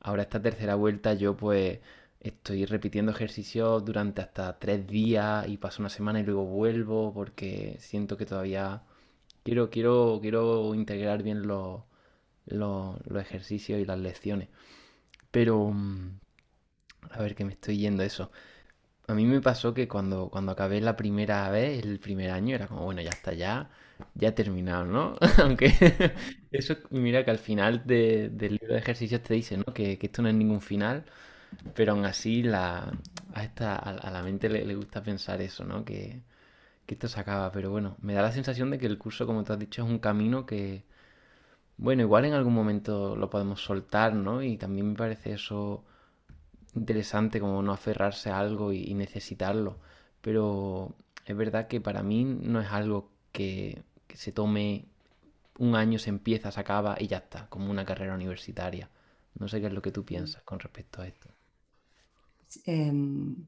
ahora 0.00 0.22
esta 0.22 0.40
tercera 0.42 0.74
vuelta 0.76 1.14
yo 1.14 1.36
pues 1.36 1.80
estoy 2.20 2.66
repitiendo 2.66 3.12
ejercicios 3.12 3.84
durante 3.84 4.22
hasta 4.22 4.58
tres 4.58 4.86
días 4.86 5.48
y 5.48 5.58
paso 5.58 5.82
una 5.82 5.90
semana 5.90 6.20
y 6.20 6.24
luego 6.24 6.44
vuelvo 6.46 7.12
porque 7.14 7.76
siento 7.80 8.16
que 8.16 8.26
todavía 8.26 8.82
quiero, 9.44 9.70
quiero, 9.70 10.18
quiero 10.22 10.74
integrar 10.74 11.22
bien 11.22 11.46
los, 11.46 11.82
los, 12.46 12.96
ejercicios 13.16 13.80
y 13.80 13.84
las 13.84 13.98
lecciones. 13.98 14.48
Pero, 15.30 15.70
mm, 15.72 16.20
a 17.10 17.22
ver 17.22 17.34
que 17.34 17.44
me 17.44 17.52
estoy 17.52 17.78
yendo 17.78 18.02
eso. 18.02 18.30
A 19.06 19.14
mí 19.14 19.26
me 19.26 19.40
pasó 19.42 19.74
que 19.74 19.88
cuando, 19.88 20.30
cuando 20.30 20.52
acabé 20.52 20.80
la 20.80 20.96
primera 20.96 21.50
vez, 21.50 21.84
el 21.84 22.00
primer 22.00 22.30
año, 22.30 22.54
era 22.54 22.66
como, 22.68 22.84
bueno, 22.84 23.02
ya 23.02 23.10
está, 23.10 23.34
ya, 23.34 23.70
ya 24.14 24.34
terminado, 24.34 24.84
¿no? 24.86 25.16
Aunque 25.42 25.72
eso, 26.50 26.76
mira 26.90 27.24
que 27.24 27.30
al 27.30 27.38
final 27.38 27.86
del 27.86 28.38
libro 28.38 28.74
de 28.74 28.78
ejercicios 28.78 29.22
te 29.22 29.34
dice, 29.34 29.56
¿no? 29.58 29.64
Que, 29.74 29.98
esto 30.00 30.22
no 30.22 30.28
es 30.28 30.34
ningún 30.34 30.60
final, 30.60 31.04
pero 31.74 31.92
aún 31.92 32.04
así 32.06 32.42
la, 32.42 32.92
a, 33.34 33.44
esta, 33.44 33.76
a, 33.76 34.10
la 34.10 34.22
mente 34.22 34.48
le, 34.48 34.74
gusta 34.74 35.02
pensar 35.02 35.40
eso, 35.42 35.64
¿no? 35.64 35.84
Que, 35.84 36.22
que 36.86 36.94
esto 36.94 37.08
se 37.08 37.20
acaba, 37.20 37.52
pero 37.52 37.70
bueno, 37.70 37.96
me 38.00 38.14
da 38.14 38.22
la 38.22 38.32
sensación 38.32 38.70
de 38.70 38.78
que 38.78 38.86
el 38.86 38.98
curso, 38.98 39.26
como 39.26 39.44
tú 39.44 39.52
has 39.52 39.58
dicho, 39.58 39.82
es 39.84 39.88
un 39.90 39.98
camino 39.98 40.46
que, 40.46 40.84
bueno, 41.76 42.02
igual 42.02 42.24
en 42.24 42.34
algún 42.34 42.54
momento 42.54 43.16
lo 43.16 43.30
podemos 43.30 43.62
soltar, 43.62 44.14
¿no? 44.14 44.42
Y 44.42 44.56
también 44.56 44.90
me 44.90 44.94
parece 44.94 45.32
eso 45.32 45.84
interesante, 46.74 47.40
como 47.40 47.62
no 47.62 47.72
aferrarse 47.72 48.30
a 48.30 48.38
algo 48.38 48.72
y, 48.72 48.94
necesitarlo. 48.94 49.78
Pero 50.20 50.94
es 51.26 51.36
verdad 51.36 51.68
que 51.68 51.80
para 51.80 52.02
mí 52.02 52.24
no 52.24 52.60
es 52.60 52.68
algo 52.68 53.10
que, 53.32 53.82
se 54.14 54.32
tome 54.32 54.86
un 55.58 55.74
año, 55.74 55.98
se 55.98 56.10
empieza, 56.10 56.52
se 56.52 56.60
acaba 56.60 56.96
y 56.98 57.08
ya 57.08 57.18
está, 57.18 57.48
como 57.48 57.70
una 57.70 57.84
carrera 57.84 58.14
universitaria. 58.14 58.90
No 59.38 59.48
sé 59.48 59.60
qué 59.60 59.66
es 59.66 59.72
lo 59.72 59.82
que 59.82 59.90
tú 59.90 60.04
piensas 60.04 60.42
con 60.42 60.60
respecto 60.60 61.02
a 61.02 61.08
esto. 61.08 61.28
Em, 62.66 63.46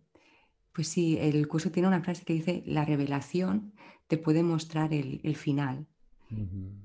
pues 0.73 0.89
sí, 0.89 1.17
el 1.21 1.47
curso 1.47 1.71
tiene 1.71 1.89
una 1.89 2.03
frase 2.03 2.25
que 2.25 2.33
dice, 2.33 2.65
la 2.67 2.85
revelación 2.85 3.73
te 4.09 4.19
puede 4.19 4.43
mostrar 4.43 4.93
el 4.93 5.37
final, 5.37 5.87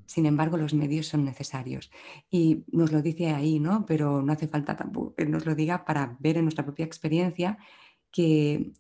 sin 0.06 0.26
embargo, 0.26 0.58
los 0.58 0.74
medios 0.74 1.08
son 1.08 1.26
necesarios. 1.26 1.92
Y 2.30 2.64
nos 2.72 2.92
lo 2.92 3.02
dice 3.02 3.32
ahí, 3.32 3.60
¿no? 3.60 3.86
Pero 3.86 4.22
no 4.22 4.34
hace 4.34 4.48
falta 4.48 4.76
tampoco 4.76 5.16
que 5.16 5.26
nos 5.26 5.46
lo 5.46 5.56
diga 5.56 5.86
para 5.86 6.18
ver 6.20 6.38
en 6.38 6.46
nuestra 6.46 6.66
propia 6.66 6.86
experiencia 6.86 7.58
que 8.12 8.74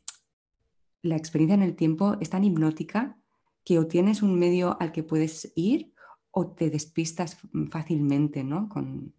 la 1.02 1.15
experiencia 1.15 1.56
en 1.56 1.63
el 1.63 1.76
tiempo 1.76 2.17
es 2.19 2.30
tan 2.30 2.43
hipnótica 2.43 3.17
que 3.63 3.80
o 3.80 3.88
tienes 3.88 4.21
un 4.21 4.38
medio 4.38 4.78
al 4.80 4.91
que 4.91 5.04
puedes 5.04 5.52
ir 5.56 5.93
o 6.32 6.47
te 6.47 6.69
despistas 6.69 7.38
fácilmente, 7.69 8.43
¿no? 8.43 8.69
Con, 8.69 9.13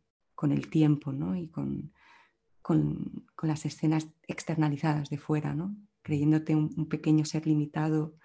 el 0.50 0.68
tiempo, 0.70 1.12
¿no? 1.12 1.36
Y 1.36 1.46
con, 1.48 1.92
con, 2.62 3.24
las 3.42 3.64
escenas 3.64 4.08
externalizadas 4.26 5.08
de 5.08 5.16
fuera, 5.16 5.54
¿no? 5.54 5.76
Creyéndote 6.02 6.56
un, 6.56 6.88
pequeño 6.88 7.24
ser 7.24 7.46
limitado. 7.46 8.16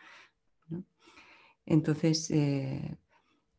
Entonces, 1.67 2.32
eh, 2.32 2.97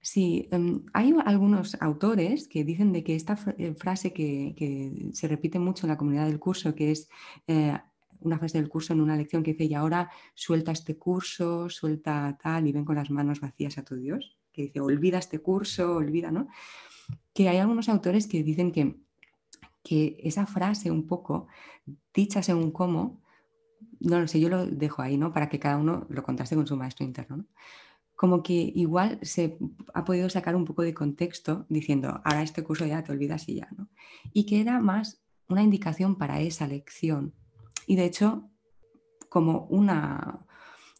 Sí, 0.01 0.49
em, 0.53 0.85
hay 0.93 1.13
algunos 1.25 1.77
autores 1.81 2.47
que 2.49 2.65
dicen 2.65 2.93
de 2.93 3.03
que 3.03 3.17
esta 3.17 3.37
eh, 3.59 3.75
frase 3.75 4.13
que, 4.13 5.11
se 5.13 5.29
repite 5.29 5.59
mucho 5.59 5.87
en 5.87 5.91
la 5.91 5.99
comunidad 5.99 6.27
del 6.27 6.39
curso, 6.39 6.75
que 6.75 6.93
es 6.93 7.09
eh, 7.47 7.77
una 8.21 8.39
frase 8.39 8.59
del 8.59 8.69
curso 8.69 8.93
en 8.93 9.01
una 9.01 9.17
lección 9.17 9.43
que 9.43 9.53
dice, 9.53 9.65
y 9.65 9.75
ahora 9.75 10.11
suelta 10.35 10.73
este 10.73 10.97
curso, 10.97 11.69
suelta 11.69 12.39
tal, 12.41 12.67
y 12.67 12.73
ven 12.73 12.85
con 12.85 12.97
las 12.97 13.11
manos 13.11 13.41
vacías 13.41 13.79
a 13.79 13.85
tu 13.85 13.97
Dios, 13.97 14.39
que 14.53 14.63
dice, 14.63 14.81
olvida 14.81 15.19
este 15.19 15.41
curso, 15.41 15.97
olvida, 15.97 16.31
¿no? 16.31 16.49
Que 17.35 17.49
hay 17.49 17.59
algunos 17.59 17.89
autores 17.89 18.27
que 18.27 18.43
dicen 18.43 18.73
que, 18.73 18.97
que 19.83 20.17
esa 20.23 20.47
frase 20.47 20.91
un 20.91 21.07
poco, 21.07 21.49
dicha 22.15 22.43
según 22.43 22.71
cómo, 22.71 23.21
no 24.01 24.21
lo 24.21 24.29
sé, 24.29 24.41
yo 24.41 24.49
lo 24.49 24.67
dejo 24.67 25.03
ahí, 25.03 25.17
¿no? 25.17 25.33
Para 25.33 25.49
que 25.49 25.59
cada 25.59 25.77
uno 25.77 26.07
lo 26.09 26.23
contraste 26.23 26.57
con 26.57 26.67
su 26.67 26.77
maestro 26.77 27.05
interno, 27.05 27.39
¿no? 27.39 27.45
Como 28.19 28.43
que 28.43 28.73
igual 28.75 29.21
se 29.23 29.59
ha 29.95 30.05
podido 30.05 30.29
sacar 30.29 30.57
un 30.57 30.65
poco 30.65 30.83
de 30.83 30.93
contexto 30.93 31.67
diciendo, 31.69 32.21
ahora 32.25 32.43
este 32.43 32.65
curso 32.65 32.85
ya 32.85 33.05
te 33.05 33.13
olvidas 33.13 33.49
y 33.49 33.55
ya, 33.55 33.69
¿no? 33.77 33.91
Y 34.33 34.45
que 34.45 34.61
era 34.61 34.81
más 34.81 35.23
una 35.49 35.63
indicación 35.63 36.19
para 36.19 36.41
esa 36.41 36.67
lección. 36.67 37.33
Y 37.87 37.95
de 37.95 38.07
hecho, 38.07 38.51
como 39.29 39.69
una, 39.71 40.45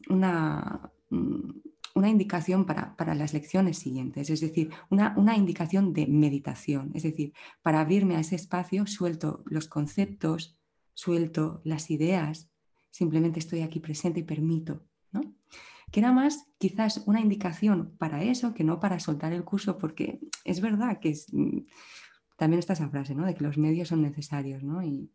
una, 0.09 0.93
mm, 1.11 1.51
una 1.97 2.09
indicación 2.09 2.65
para, 2.65 2.95
las 3.17 3.35
lecciones 3.35 3.79
siguientes, 3.79 4.31
es 4.31 4.41
decir, 4.41 4.71
una, 4.89 5.13
una, 5.17 5.37
indicación 5.37 5.93
de 5.93 6.07
meditación, 6.07 6.93
es 6.95 7.03
decir, 7.03 7.33
para 7.63 7.81
abrirme 7.81 8.15
a 8.15 8.21
ese 8.21 8.37
espacio 8.37 8.87
suelto 8.87 9.43
los 9.47 9.67
conceptos, 9.67 10.57
suelto 10.95 11.63
las 11.65 11.91
ideas, 11.91 12.49
simplemente 12.93 13.41
estoy 13.41 13.63
aquí 13.63 13.81
presente 13.81 14.21
y 14.21 14.23
permito. 14.23 14.88
Que 15.91 16.01
era 16.01 16.13
más 16.13 16.47
quizás 16.59 17.03
una 17.07 17.21
indicación 17.21 17.95
para 17.99 18.23
eso 18.23 18.55
que 18.55 18.65
no 18.65 18.81
para 18.81 19.01
soltar 19.01 19.33
el 19.33 19.45
curso, 19.45 19.79
porque 19.79 20.21
es 20.45 20.61
verdad 20.61 21.01
que 21.01 21.17
mm, 21.33 21.61
también 22.37 22.59
está 22.59 22.75
esa 22.75 22.89
frase, 22.89 23.15
¿no? 23.15 23.27
De 23.27 23.35
que 23.35 23.45
los 23.45 23.59
medios 23.59 23.89
son 23.89 24.03
necesarios, 24.03 24.63
¿no? 24.63 24.83
Y, 24.83 25.11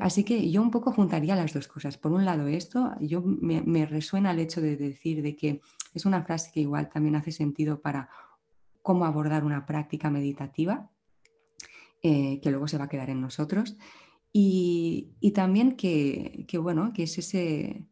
así 0.00 0.22
que 0.24 0.50
yo 0.50 0.62
un 0.62 0.70
poco 0.70 0.92
juntaría 0.92 1.34
las 1.34 1.52
dos 1.52 1.66
cosas. 1.66 1.96
Por 1.96 2.12
un 2.12 2.24
lado 2.24 2.46
esto, 2.46 2.92
yo 3.00 3.22
me, 3.22 3.86
resuena 3.86 4.30
el 4.30 4.38
hecho 4.38 4.60
de 4.60 4.76
decir 4.76 5.22
de 5.22 5.34
que 5.34 5.60
es 5.92 6.06
una 6.06 6.22
frase 6.22 6.52
que 6.52 6.60
igual 6.60 6.88
también 6.88 7.16
hace 7.16 7.32
sentido 7.32 7.80
para 7.80 8.08
cómo 8.80 9.06
abordar 9.06 9.44
una 9.44 9.66
práctica 9.66 10.08
meditativa, 10.10 10.90
eh, 12.02 12.40
que 12.40 12.50
luego 12.50 12.68
se 12.68 12.78
va 12.78 12.84
a 12.84 12.88
quedar 12.88 13.10
en 13.10 13.20
nosotros. 13.20 13.76
Y, 14.32 15.32
también 15.34 15.76
que, 15.76 16.46
bueno, 16.60 16.92
que 16.92 17.02
es 17.04 17.18
ese, 17.18 17.84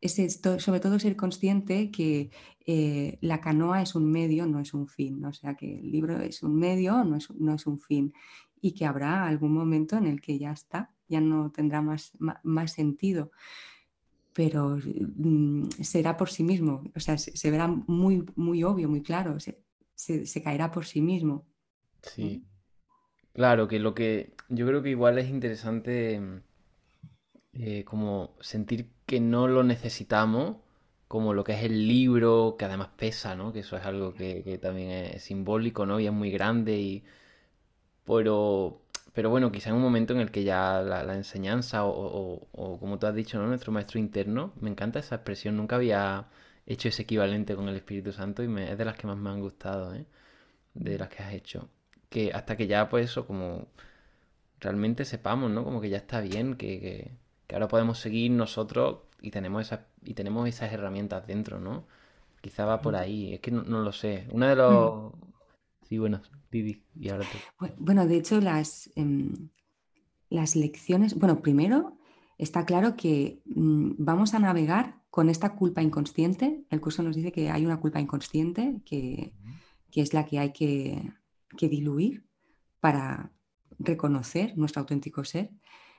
es 0.00 0.40
sobre 0.58 0.80
todo 0.80 0.98
ser 0.98 1.16
consciente 1.16 1.90
que 1.90 2.30
eh, 2.66 3.18
la 3.20 3.40
canoa 3.40 3.82
es 3.82 3.94
un 3.94 4.10
medio, 4.10 4.46
no 4.46 4.60
es 4.60 4.74
un 4.74 4.86
fin. 4.86 5.24
O 5.24 5.32
sea, 5.32 5.54
que 5.54 5.78
el 5.78 5.90
libro 5.90 6.20
es 6.20 6.42
un 6.42 6.56
medio, 6.56 7.02
no 7.04 7.16
es, 7.16 7.30
no 7.30 7.54
es, 7.54 7.66
un 7.66 7.80
fin. 7.80 8.12
Y 8.60 8.72
que 8.72 8.86
habrá 8.86 9.26
algún 9.26 9.52
momento 9.52 9.96
en 9.96 10.06
el 10.06 10.20
que 10.20 10.38
ya 10.38 10.52
está, 10.52 10.94
ya 11.08 11.20
no 11.20 11.50
tendrá 11.50 11.82
más, 11.82 12.12
más, 12.18 12.72
sentido. 12.72 13.30
Pero 14.34 14.78
mm, 14.78 15.70
será 15.82 16.16
por 16.16 16.30
sí 16.30 16.44
mismo, 16.44 16.84
o 16.94 17.00
sea, 17.00 17.18
se, 17.18 17.50
verá 17.50 17.66
muy, 17.66 18.24
muy 18.36 18.62
obvio, 18.62 18.88
muy 18.88 19.02
claro, 19.02 19.40
se, 19.40 19.64
se, 19.96 20.42
caerá 20.42 20.70
por 20.70 20.84
sí 20.84 21.00
mismo. 21.00 21.44
Sí. 22.02 22.44
Claro, 23.32 23.66
que 23.66 23.78
lo 23.80 23.94
que 23.94 24.34
yo 24.48 24.66
creo 24.66 24.82
que 24.82 24.90
igual 24.90 25.18
es 25.18 25.28
interesante 25.28 26.20
eh, 27.52 27.84
como 27.84 28.36
sentir 28.40 28.90
que 29.08 29.20
no 29.20 29.48
lo 29.48 29.64
necesitamos, 29.64 30.58
como 31.08 31.34
lo 31.34 31.44
que 31.44 31.54
es 31.54 31.64
el 31.64 31.88
libro, 31.88 32.56
que 32.58 32.66
además 32.66 32.90
pesa, 32.96 33.34
¿no? 33.36 33.52
Que 33.52 33.60
eso 33.60 33.76
es 33.76 33.84
algo 33.86 34.14
que, 34.14 34.58
también 34.62 34.90
es 34.90 35.22
simbólico, 35.24 35.86
¿no? 35.86 36.00
Y 36.00 36.06
es 36.06 36.12
muy 36.12 36.30
grande 36.30 36.78
y... 36.78 37.04
Pero, 38.06 38.82
pero 39.14 39.30
bueno, 39.30 39.52
quizá 39.52 39.70
en 39.70 39.76
un 39.76 39.82
momento 39.82 40.12
en 40.14 40.20
el 40.20 40.30
que 40.30 40.44
ya 40.44 40.82
la, 40.82 41.14
enseñanza 41.14 41.84
o, 41.86 42.78
como 42.80 42.98
tú 42.98 43.06
has 43.06 43.14
dicho, 43.14 43.38
¿no? 43.38 43.46
Nuestro 43.48 43.72
maestro 43.72 43.98
interno, 43.98 44.52
me 44.60 44.70
encanta 44.70 44.98
esa 45.00 45.16
expresión, 45.16 45.56
nunca 45.56 45.76
había 45.76 46.28
hecho 46.66 46.88
ese 46.88 47.02
equivalente 47.02 47.56
con 47.56 47.68
el 47.68 47.76
Espíritu 47.76 48.12
Santo 48.12 48.42
y 48.44 48.62
es 48.62 48.78
de 48.78 48.84
las 48.84 48.96
que 48.96 49.06
más 49.06 49.16
me 49.18 49.30
han 49.30 49.40
gustado, 49.40 49.94
¿eh? 49.94 50.06
De 50.74 50.98
las 50.98 51.08
que 51.08 51.22
has 51.22 51.32
hecho. 51.34 51.68
Que 52.10 52.32
hasta 52.32 52.56
que 52.56 52.66
ya, 52.66 52.88
pues 52.88 53.06
eso, 53.10 53.26
como 53.26 53.68
realmente 54.60 55.04
sepamos, 55.04 55.50
¿no? 55.50 55.64
Como 55.64 55.80
que 55.80 55.90
ya 55.90 55.98
está 55.98 56.20
bien, 56.20 56.56
que 56.56 57.12
ahora 57.54 57.68
podemos 57.68 57.98
seguir 57.98 58.30
nosotros 58.30 58.98
y 59.20 59.30
tenemos 59.30 59.62
esas, 59.62 59.80
y 60.04 60.14
tenemos 60.14 60.48
esas 60.48 60.72
herramientas 60.72 61.26
dentro, 61.26 61.58
¿no? 61.58 61.86
Quizá 62.40 62.64
va 62.64 62.80
por 62.80 62.94
ahí, 62.94 63.34
es 63.34 63.40
que 63.40 63.50
no, 63.50 63.62
lo 63.62 63.92
sé. 63.92 64.26
Uno 64.30 64.46
de 64.46 64.56
los... 64.56 65.12
Sí, 65.88 65.98
bueno, 65.98 66.20
Didi, 66.50 66.84
y 66.94 67.08
ahora 67.08 67.24
tú. 67.24 67.66
Bueno, 67.78 68.06
de 68.06 68.16
hecho, 68.16 68.40
las, 68.40 68.90
em, 68.94 69.48
las 70.28 70.54
lecciones, 70.54 71.14
bueno, 71.14 71.40
primero 71.40 71.98
está 72.36 72.64
claro 72.64 72.96
que 72.96 73.42
mm, 73.46 73.92
vamos 73.98 74.34
a 74.34 74.38
navegar 74.38 74.98
con 75.10 75.28
esta 75.28 75.54
culpa 75.54 75.82
inconsciente. 75.82 76.64
El 76.70 76.80
curso 76.80 77.02
nos 77.02 77.16
dice 77.16 77.32
que 77.32 77.50
hay 77.50 77.64
una 77.64 77.80
culpa 77.80 78.00
inconsciente 78.00 78.80
que, 78.84 79.32
es 79.92 80.14
la 80.14 80.26
que 80.26 80.38
hay 80.38 80.52
que, 80.52 81.12
que 81.56 81.68
diluir 81.68 82.24
para 82.78 83.32
reconocer 83.78 84.56
nuestro 84.56 84.80
auténtico 84.80 85.24
ser. 85.24 85.50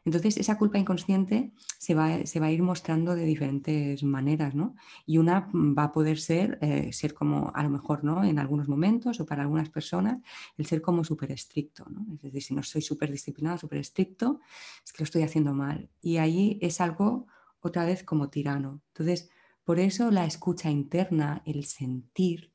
Entonces, 0.05 0.38
esa 0.38 0.57
culpa 0.57 0.77
inconsciente 0.77 1.51
se 1.77 1.93
va, 1.93 2.05
a 2.05 2.51
ir 2.51 2.62
mostrando 2.62 3.15
de 3.15 3.25
diferentes 3.25 4.03
maneras, 4.03 4.55
¿no? 4.55 4.75
Y 5.05 5.17
una 5.17 5.49
va 5.53 5.85
a 5.85 5.91
poder 5.91 6.19
ser, 6.19 6.57
eh, 6.62 6.91
ser 6.93 7.13
como, 7.13 7.51
a 7.53 7.63
lo 7.63 7.69
mejor, 7.69 8.03
¿no? 8.03 8.23
En 8.23 8.39
algunos 8.39 8.67
momentos 8.67 9.19
o 9.19 9.25
para 9.25 9.41
algunas 9.43 9.69
personas, 9.69 10.19
el 10.57 10.65
ser 10.65 10.81
como 10.81 11.03
súper 11.03 11.31
estricto, 11.31 11.85
¿no? 11.89 12.05
Es 12.15 12.21
decir, 12.21 12.43
si 12.43 12.53
no 12.53 12.63
soy 12.63 12.81
súper 12.81 13.12
disciplinado, 13.12 13.57
súper 13.57 13.79
estricto, 13.79 14.39
es 14.85 14.91
que 14.93 14.99
lo 14.99 15.05
estoy 15.05 15.23
haciendo 15.23 15.53
mal. 15.53 15.89
Y 16.01 16.17
ahí 16.17 16.57
es 16.62 16.81
algo, 16.81 17.27
otra 17.62 17.85
vez, 17.85 18.03
como 18.03 18.29
tirano. 18.29 18.81
Entonces, 18.93 19.29
por 19.63 19.79
eso 19.79 20.12
la 20.12 20.25
escucha 20.25 20.71
interna, 20.71 21.41
el 21.45 21.65
sentir, 21.65 22.51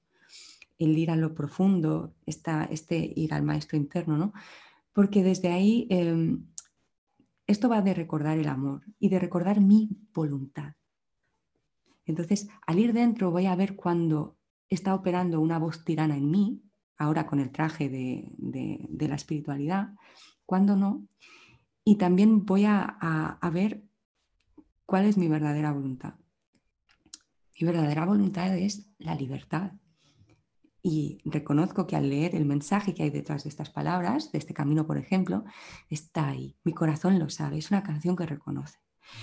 el 0.78 0.98
ir 0.98 1.10
a 1.10 1.16
lo 1.16 1.34
profundo, 1.34 2.14
esta, 2.26 2.64
este 2.64 3.12
ir 3.14 3.32
al 3.32 3.42
maestro 3.42 3.76
interno, 3.76 4.16
¿no? 4.16 4.32
porque 4.94 5.22
desde 5.22 5.52
ahí 5.52 5.86
em, 5.90 6.46
esto 7.46 7.68
va 7.68 7.82
de 7.82 7.94
recordar 7.94 8.38
el 8.38 8.48
amor 8.48 8.82
y 8.98 9.08
de 9.08 9.18
recordar 9.18 9.60
mi 9.60 9.90
voluntad. 10.12 10.74
Entonces, 12.06 12.48
al 12.66 12.78
ir 12.78 12.92
dentro 12.92 13.30
voy 13.30 13.46
a 13.46 13.56
ver 13.56 13.76
cuando 13.76 14.36
está 14.68 14.94
operando 14.94 15.40
una 15.40 15.58
voz 15.58 15.84
tirana 15.84 16.16
en 16.16 16.30
mí, 16.30 16.62
ahora 16.96 17.26
con 17.26 17.40
el 17.40 17.50
traje 17.50 17.88
de, 17.88 19.08
la 19.08 19.14
espiritualidad, 19.14 19.94
cuando 20.46 20.76
no, 20.76 21.06
y 21.84 21.96
también 21.96 22.44
voy 22.44 22.64
a 22.66 23.50
ver 23.52 23.82
cuál 24.86 25.06
es 25.06 25.16
mi 25.16 25.28
verdadera 25.28 25.72
voluntad. 25.72 26.14
Mi 27.60 27.66
verdadera 27.66 28.04
voluntad 28.04 28.56
es 28.56 28.90
la 28.98 29.14
libertad, 29.14 29.72
y 30.86 31.22
reconozco 31.24 31.86
que 31.86 31.96
al 31.96 32.10
leer 32.10 32.36
el 32.36 32.44
mensaje 32.44 32.92
que 32.92 33.04
hay 33.04 33.10
detrás 33.10 33.44
de 33.44 33.48
estas 33.48 33.70
palabras, 33.70 34.30
de 34.32 34.38
este 34.38 34.52
camino, 34.52 34.86
por 34.86 34.98
ejemplo, 34.98 35.42
está 35.88 36.28
ahí. 36.28 36.58
Mi 36.62 36.74
corazón 36.74 37.18
lo 37.18 37.30
sabe, 37.30 37.56
es 37.56 37.70
una 37.70 37.82
canción 37.82 38.14
que 38.14 38.26
reconoce. 38.26 38.78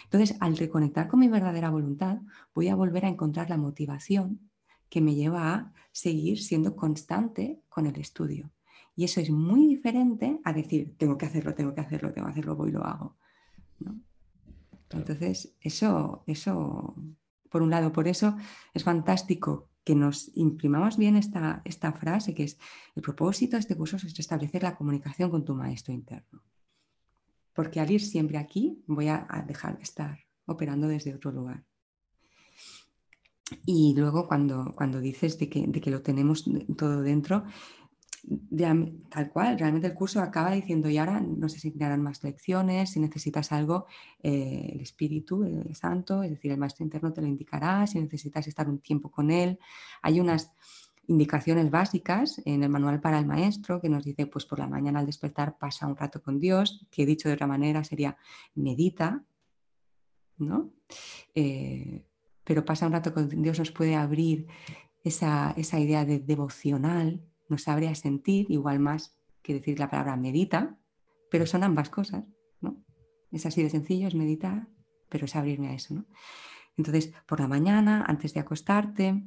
Entonces, 0.05 0.35
al 0.39 0.57
reconectar 0.57 1.07
con 1.07 1.19
mi 1.19 1.27
verdadera 1.27 1.69
voluntad, 1.69 2.17
voy 2.55 2.69
a 2.69 2.75
volver 2.75 3.05
a 3.05 3.09
encontrar 3.09 3.51
la 3.51 3.57
motivación 3.57 4.49
que 4.89 5.01
me 5.01 5.13
lleva 5.13 5.53
a 5.53 5.73
seguir 5.91 6.41
siendo 6.41 6.75
constante 6.75 7.61
con 7.69 7.85
el 7.85 7.95
estudio. 7.99 8.51
Y 8.95 9.03
eso 9.03 9.21
es 9.21 9.29
muy 9.29 9.67
diferente 9.67 10.39
a 10.43 10.53
decir, 10.53 10.95
tengo 10.97 11.15
que 11.15 11.27
hacerlo, 11.27 11.53
tengo 11.53 11.75
que 11.75 11.81
hacerlo, 11.81 12.11
tengo 12.11 12.25
que 12.25 12.31
hacerlo, 12.31 12.55
voy 12.55 12.69
y 12.69 12.73
lo 12.73 12.83
hago. 12.83 13.17
Entonces, 14.89 15.55
eso, 15.61 16.23
eso, 16.25 16.95
por 17.51 17.61
un 17.61 17.69
lado, 17.69 17.93
por 17.93 18.07
eso 18.07 18.35
es 18.73 18.83
fantástico 18.83 19.70
que 19.83 19.95
nos 19.95 20.31
imprimamos 20.35 20.97
bien 20.97 21.15
esta, 21.15 21.61
esta 21.65 21.91
frase, 21.93 22.33
que 22.33 22.43
es 22.43 22.57
el 22.95 23.01
propósito 23.01 23.55
de 23.55 23.61
este 23.61 23.75
curso 23.75 23.97
es 23.97 24.19
establecer 24.19 24.63
la 24.63 24.75
comunicación 24.75 25.29
con 25.31 25.43
tu 25.43 25.55
maestro 25.55 25.93
interno. 25.93 26.43
Porque 27.53 27.79
al 27.79 27.91
ir 27.91 28.01
siempre 28.01 28.37
aquí 28.37 28.83
voy 28.87 29.07
a, 29.07 29.27
dejar 29.47 29.77
de 29.77 29.83
estar 29.83 30.19
operando 30.45 30.87
desde 30.87 31.13
otro 31.13 31.31
lugar. 31.31 31.63
Y 33.65 33.93
luego 33.97 34.27
cuando, 34.27 34.71
cuando 34.75 35.01
dices 35.01 35.37
de 35.37 35.49
que, 35.49 35.67
de 35.67 35.81
que 35.81 35.91
lo 35.91 36.01
tenemos 36.01 36.45
todo 36.77 37.01
dentro, 37.01 37.43
tal 39.09 39.29
cual, 39.31 39.57
realmente 39.57 39.87
el 39.87 39.93
curso 39.93 40.21
acaba 40.21 40.51
diciendo 40.51 40.89
y 40.89 40.97
ahora 40.97 41.19
no 41.21 41.49
sé 41.49 41.59
si 41.59 41.71
crearán 41.71 42.01
más 42.01 42.23
lecciones, 42.23 42.91
si 42.91 42.99
necesitas 42.99 43.51
algo, 43.51 43.87
eh, 44.21 44.71
el 44.73 44.81
Espíritu, 44.81 45.43
el 45.43 45.75
Santo, 45.75 46.23
es 46.23 46.31
decir, 46.31 46.51
el 46.51 46.57
Maestro 46.57 46.83
Interno 46.83 47.11
te 47.11 47.21
lo 47.21 47.27
indicará, 47.27 47.85
si 47.87 47.99
necesitas 47.99 48.47
estar 48.47 48.69
un 48.69 48.79
tiempo 48.79 49.09
con 49.09 49.31
él. 49.31 49.59
Hay 50.01 50.19
unas 50.19 50.51
indicaciones 51.07 51.69
básicas 51.69 52.41
en 52.45 52.63
el 52.63 52.69
manual 52.69 53.01
para 53.01 53.19
el 53.19 53.25
maestro 53.25 53.81
que 53.81 53.89
nos 53.89 54.03
dice, 54.03 54.27
pues 54.27 54.45
por 54.45 54.59
la 54.59 54.67
mañana 54.67 54.99
al 54.99 55.05
despertar 55.05 55.57
pasa 55.57 55.87
un 55.87 55.95
rato 55.95 56.21
con 56.21 56.39
Dios, 56.39 56.85
que 56.91 57.05
dicho 57.05 57.27
de 57.27 57.35
otra 57.35 57.47
manera 57.47 57.83
sería 57.83 58.17
medita, 58.55 59.23
¿no? 60.37 60.71
Eh, 61.35 62.03
pero 62.43 62.65
pasa 62.65 62.87
un 62.87 62.93
rato 62.93 63.13
con 63.13 63.29
Dios 63.29 63.59
nos 63.59 63.71
puede 63.71 63.95
abrir 63.95 64.47
esa, 65.03 65.53
esa 65.57 65.79
idea 65.79 66.05
de 66.05 66.19
devocional, 66.19 67.21
nos 67.51 67.67
abre 67.67 67.89
a 67.89 67.95
sentir, 67.95 68.49
igual 68.49 68.79
más 68.79 69.13
que 69.43 69.53
decir 69.53 69.77
la 69.77 69.89
palabra 69.89 70.15
medita, 70.15 70.77
pero 71.29 71.45
son 71.45 71.63
ambas 71.63 71.89
cosas, 71.89 72.25
¿no? 72.61 72.81
Es 73.29 73.45
así 73.45 73.61
de 73.61 73.69
sencillo, 73.69 74.07
es 74.07 74.15
meditar, 74.15 74.69
pero 75.09 75.25
es 75.25 75.35
abrirme 75.35 75.67
a 75.67 75.73
eso, 75.73 75.93
¿no? 75.93 76.05
Entonces, 76.77 77.13
por 77.27 77.41
la 77.41 77.49
mañana, 77.49 78.05
antes 78.07 78.33
de 78.33 78.39
acostarte, 78.39 79.21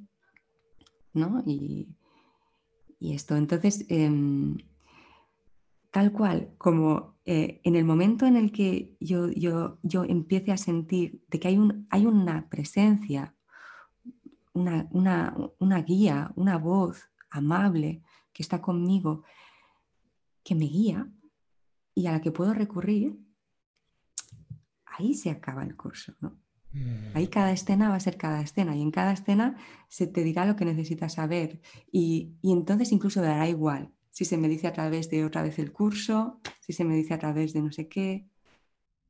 ¿no? 1.13 1.43
Y, 1.47 1.95
esto, 3.01 3.37
entonces, 3.37 3.85
em, 3.91 4.57
tal 5.91 6.11
cual, 6.11 6.55
como 6.57 7.19
eh, 7.27 7.61
en 7.63 7.77
el 7.77 7.85
momento 7.85 8.25
en 8.25 8.37
el 8.37 8.51
que 8.51 8.97
yo, 9.01 9.29
yo, 9.33 9.79
yo 9.83 10.05
empiece 10.05 10.53
a 10.53 10.57
sentir 10.57 11.23
de 11.29 11.39
que 11.39 11.49
hay, 11.49 11.59
un, 11.59 11.87
hay 11.91 12.07
una 12.07 12.49
presencia, 12.49 13.35
una, 14.55 14.89
una 15.59 15.83
guía, 15.83 16.33
una 16.37 16.57
voz 16.57 17.11
amable, 17.35 18.03
que 18.35 18.43
está 18.43 18.61
conmigo, 18.61 19.23
que 20.43 20.55
me 20.55 20.67
guía 20.67 21.09
y 21.95 22.07
a 22.07 22.13
la 22.13 22.21
que 22.21 22.33
puedo 22.33 22.53
recurrir, 22.53 23.17
ahí 24.85 25.15
se 25.15 25.31
acaba 25.31 25.63
el 25.63 25.77
curso. 25.77 26.13
Ahí 27.15 27.27
mm. 27.27 27.31
cada 27.31 27.53
escena 27.53 27.89
va 27.89 27.95
a 27.95 28.01
ser 28.01 28.17
cada 28.17 28.41
escena 28.43 28.77
y 28.77 28.83
en 28.83 28.91
cada 28.91 29.13
escena 29.13 29.57
se 29.89 30.09
te 30.09 30.25
dirá 30.25 30.45
lo 30.45 30.57
que 30.57 30.65
necesitas 30.65 31.15
saber 31.15 31.61
y, 31.93 32.35
entonces 32.43 32.91
incluso 32.91 33.23
dará 33.23 33.49
igual 33.49 33.93
si 34.11 34.25
se 34.25 34.37
me 34.37 34.49
dice 34.49 34.67
a 34.67 34.73
través 34.73 35.09
de 35.11 35.25
otra 35.25 35.43
vez 35.43 35.59
el 35.59 35.73
curso, 35.73 36.41
si 36.61 36.73
se 36.73 36.85
me 36.85 36.95
dice 36.95 37.15
a 37.15 37.19
través 37.19 37.53
de 37.53 37.63
no 37.63 37.73
sé 37.73 37.89
qué, 37.89 38.29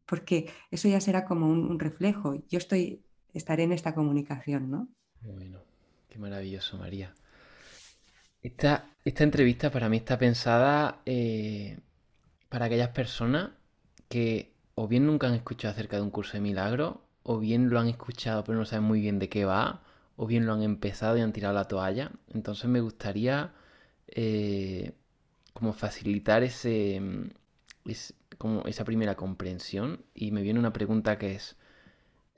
porque 0.06 0.50
eso 0.70 0.88
ya 0.88 0.98
será 0.98 1.26
como 1.26 1.46
un, 1.46 1.78
reflejo. 1.78 2.42
Yo 2.48 2.56
estoy, 2.56 3.02
estaré 3.34 3.64
en 3.64 3.72
esta 3.72 3.94
comunicación, 3.94 4.70
¿no? 4.70 4.88
Bueno, 5.20 5.60
qué 6.08 6.18
maravilloso, 6.18 6.78
María. 6.78 7.14
Esta, 8.44 8.90
entrevista 9.04 9.70
para 9.70 9.88
mí 9.88 9.96
está 9.96 10.18
pensada 10.18 11.00
eh, 11.06 11.78
para 12.50 12.66
aquellas 12.66 12.90
personas 12.90 13.52
que 14.08 14.52
o 14.74 14.86
bien 14.86 15.06
nunca 15.06 15.28
han 15.28 15.34
escuchado 15.34 15.72
acerca 15.72 15.96
de 15.96 16.02
un 16.02 16.10
curso 16.10 16.34
de 16.34 16.42
milagro, 16.42 17.00
o 17.22 17.38
bien 17.38 17.70
lo 17.70 17.80
han 17.80 17.88
escuchado 17.88 18.44
pero 18.44 18.58
no 18.58 18.66
saben 18.66 18.84
muy 18.84 19.00
bien 19.00 19.18
de 19.18 19.30
qué 19.30 19.46
va, 19.46 19.82
o 20.16 20.26
bien 20.26 20.44
lo 20.44 20.52
han 20.52 20.62
empezado 20.62 21.16
y 21.16 21.22
han 21.22 21.32
tirado 21.32 21.54
la 21.54 21.68
toalla. 21.68 22.12
Entonces 22.34 22.66
me 22.68 22.80
gustaría 22.80 23.54
eh, 24.08 24.92
como 25.54 25.72
facilitar 25.72 26.42
ese, 26.42 27.00
como 28.36 28.64
esa 28.66 28.84
primera 28.84 29.14
comprensión 29.16 30.04
y 30.14 30.32
me 30.32 30.42
viene 30.42 30.60
una 30.60 30.72
pregunta 30.74 31.18
que 31.18 31.34
es 31.36 31.56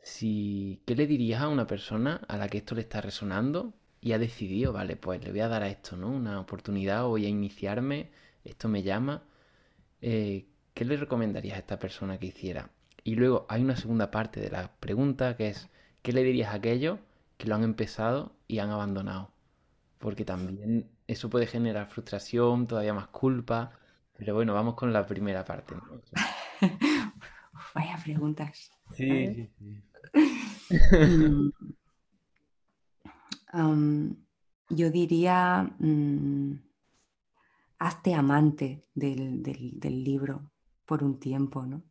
si 0.03 0.81
¿qué 0.87 0.95
le 0.95 1.07
dirías 1.09 1.43
a 1.43 1.49
una 1.49 1.67
persona 1.67 2.23
a 2.29 2.37
la 2.37 2.49
que 2.49 2.59
esto 2.59 2.77
le 2.77 2.83
está 2.83 3.01
resonando 3.01 3.75
y 4.07 4.13
ha 4.13 4.21
decidido, 4.21 4.73
vale, 4.73 4.95
pues 4.95 5.25
le 5.25 5.33
voy 5.33 5.41
a 5.41 5.49
dar 5.49 5.65
a 5.65 5.69
esto, 5.69 5.97
¿no? 5.97 6.11
Una 6.11 6.39
oportunidad, 6.39 7.03
voy 7.07 7.27
a 7.27 7.29
iniciarme, 7.29 8.09
esto 8.45 8.69
me 8.69 8.85
llama. 8.85 9.25
Eh, 10.01 10.47
¿Qué 10.75 10.85
le 10.85 10.97
recomendarías 10.97 11.57
a 11.57 11.59
esta 11.59 11.81
persona 11.81 12.17
que 12.17 12.27
hiciera? 12.27 12.71
Y 13.03 13.17
luego 13.17 13.47
hay 13.49 13.63
una 13.63 13.75
segunda 13.75 14.13
parte 14.13 14.39
de 14.39 14.49
la 14.49 14.71
pregunta 14.79 15.37
que 15.37 15.49
es, 15.49 15.69
¿qué 16.03 16.13
le 16.13 16.23
dirías 16.23 16.51
a 16.53 16.59
aquellos 16.59 17.01
que 17.37 17.49
lo 17.49 17.57
han 17.57 17.65
empezado 17.65 18.31
y 18.47 18.61
han 18.61 18.71
abandonado? 18.71 19.33
Porque 19.99 20.25
también 20.25 20.89
eso 21.09 21.29
puede 21.29 21.49
generar 21.49 21.89
frustración, 21.89 22.69
todavía 22.69 22.95
más 22.95 23.09
culpa. 23.09 23.73
Pero 24.17 24.37
bueno, 24.37 24.55
vamos 24.55 24.77
con 24.77 24.93
la 24.93 25.05
primera 25.05 25.45
parte. 25.45 25.75
Vaya 27.75 27.99
preguntas. 28.05 28.71
Sí, 28.93 29.35
sí, 29.35 29.51
sí. 29.59 29.83
Yo 34.69 34.91
diría, 34.91 35.71
mm, 35.79 36.53
hazte 37.79 38.15
amante 38.15 38.85
del, 38.95 39.43
libro 39.83 40.51
por 40.85 41.05
un 41.05 41.21
tiempo, 41.21 41.65
¿no? 41.67 41.83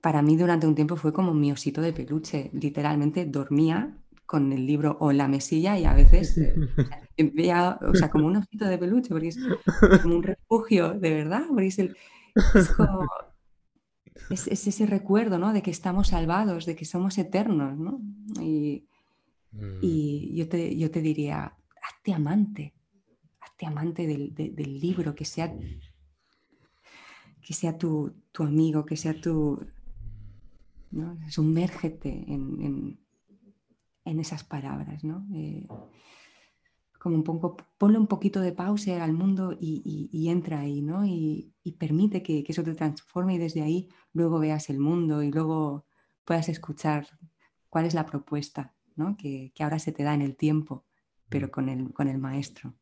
Para 0.00 0.22
mí 0.22 0.36
durante 0.36 0.66
un 0.66 0.74
tiempo 0.74 0.96
fue 0.96 1.12
como 1.12 1.32
mi 1.34 1.52
osito 1.52 1.80
de 1.80 1.92
peluche, 1.92 2.50
literalmente 2.54 3.24
dormía 3.24 3.96
con 4.26 4.52
el 4.52 4.66
libro 4.66 4.96
o 4.98 5.10
en 5.10 5.18
la 5.18 5.28
mesilla 5.28 5.78
y 5.78 5.84
a 5.84 5.94
veces 5.94 6.38
eh, 6.38 6.54
veía, 7.34 7.78
o 7.82 7.94
sea, 7.94 8.10
como 8.10 8.26
un 8.26 8.36
osito 8.36 8.64
de 8.64 8.78
peluche, 8.78 9.10
porque 9.10 9.28
es 9.28 9.38
como 10.02 10.16
un 10.16 10.22
refugio, 10.22 10.94
de 10.94 11.14
verdad, 11.14 11.44
porque 11.48 11.66
es, 11.66 12.68
como, 12.76 13.06
es, 14.30 14.48
ese 14.48 14.86
recuerdo, 14.86 15.38
¿no? 15.38 15.52
De 15.52 15.62
que 15.62 15.70
estamos 15.70 16.08
salvados, 16.08 16.66
de 16.66 16.74
que 16.74 16.84
somos 16.84 17.18
eternos, 17.18 17.78
¿no? 17.78 18.00
Y, 18.40 18.88
Mm. 19.52 19.78
Y 19.82 20.34
yo 20.34 20.48
te, 20.48 20.76
yo 20.76 20.90
te 20.90 21.00
diría, 21.00 21.56
hazte 21.82 22.14
amante, 22.14 22.74
hazte 23.40 23.66
amante 23.66 24.06
del, 24.06 24.80
libro, 24.80 25.14
que 25.14 25.24
sea, 25.24 25.54
que 27.40 27.52
sea 27.52 27.76
tu, 27.76 28.14
amigo, 28.38 28.84
que 28.84 28.96
sea 28.96 29.20
tu... 29.20 29.64
¿no? 30.90 31.18
Sumérgete 31.28 32.10
en, 32.10 32.98
esas 34.04 34.44
palabras, 34.44 35.04
¿no? 35.04 35.26
Eh, 35.34 35.66
como 36.98 37.16
un 37.16 37.24
poco, 37.24 37.56
ponle 37.78 37.98
un 37.98 38.06
poquito 38.06 38.40
de 38.40 38.52
pausa 38.52 39.02
al 39.02 39.12
mundo 39.12 39.56
y, 39.58 40.28
entra 40.28 40.60
ahí, 40.60 40.82
¿no? 40.82 41.04
Y, 41.04 41.54
permite 41.78 42.22
que, 42.22 42.44
que, 42.44 42.52
eso 42.52 42.62
te 42.62 42.74
transforme 42.74 43.34
y 43.34 43.38
desde 43.38 43.62
ahí 43.62 43.88
luego 44.12 44.38
veas 44.38 44.70
el 44.70 44.78
mundo 44.78 45.22
y 45.22 45.30
luego 45.30 45.86
puedas 46.24 46.48
escuchar 46.48 47.06
cuál 47.68 47.86
es 47.86 47.94
la 47.94 48.06
propuesta 48.06 48.74
que, 49.18 49.52
ahora 49.60 49.78
se 49.78 49.92
te 49.92 50.02
da 50.02 50.14
en 50.14 50.22
el 50.22 50.36
tiempo, 50.36 50.84
pero 51.28 51.48
mm. 51.48 51.50
con 51.50 51.68
el, 51.68 51.92
con 51.92 52.08
el 52.08 52.18
maestro. 52.18 52.74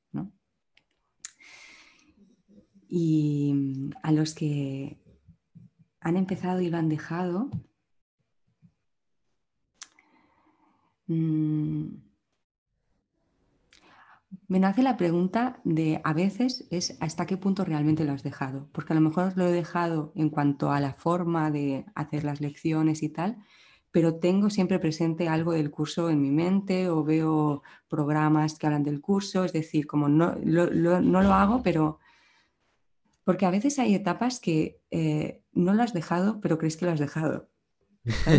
Y 2.92 3.52
mm, 3.54 3.90
a 4.02 4.12
los 4.12 4.34
que 4.34 4.98
han 6.00 6.16
empezado 6.16 6.60
y 6.60 6.70
lo 6.70 6.76
han 6.78 6.88
dejado, 6.88 7.48
mm, 11.06 12.10
me 14.48 14.58
nace 14.58 14.82
la 14.82 14.96
pregunta 14.96 15.60
de 15.62 16.00
a 16.02 16.12
veces 16.12 16.66
es 16.70 16.96
hasta 17.00 17.24
qué 17.26 17.36
punto 17.36 17.64
realmente 17.64 18.04
lo 18.04 18.12
has 18.12 18.24
dejado, 18.24 18.68
porque 18.72 18.92
a 18.92 18.96
lo 18.96 19.00
mejor 19.00 19.36
lo 19.36 19.46
he 19.46 19.52
dejado 19.52 20.12
en 20.16 20.28
cuanto 20.28 20.72
a 20.72 20.80
la 20.80 20.94
forma 20.94 21.52
de 21.52 21.86
hacer 21.94 22.24
las 22.24 22.40
lecciones 22.40 23.04
y 23.04 23.10
tal, 23.10 23.38
pero 23.90 24.16
tengo 24.16 24.50
siempre 24.50 24.78
presente 24.78 25.28
algo 25.28 25.52
del 25.52 25.70
curso 25.70 26.10
en 26.10 26.20
mi 26.20 26.30
mente 26.30 26.88
o 26.88 27.02
veo 27.02 27.62
programas 27.88 28.56
que 28.56 28.66
hablan 28.66 28.84
del 28.84 29.00
curso, 29.00 29.44
es 29.44 29.52
decir, 29.52 29.86
como 29.86 30.08
no 30.08 30.36
lo, 30.44 30.70
no 31.00 31.22
lo 31.22 31.32
hago, 31.32 31.62
pero 31.62 31.98
porque 33.24 33.46
a 33.46 33.50
veces 33.50 33.78
hay 33.78 33.94
etapas 33.94 34.40
que 34.40 34.80
eh, 34.90 35.42
no 35.52 35.74
lo 35.74 35.82
has 35.82 35.92
dejado, 35.92 36.40
pero 36.40 36.58
crees 36.58 36.76
que 36.76 36.86
lo 36.86 36.92
has 36.92 37.00
dejado. 37.00 37.48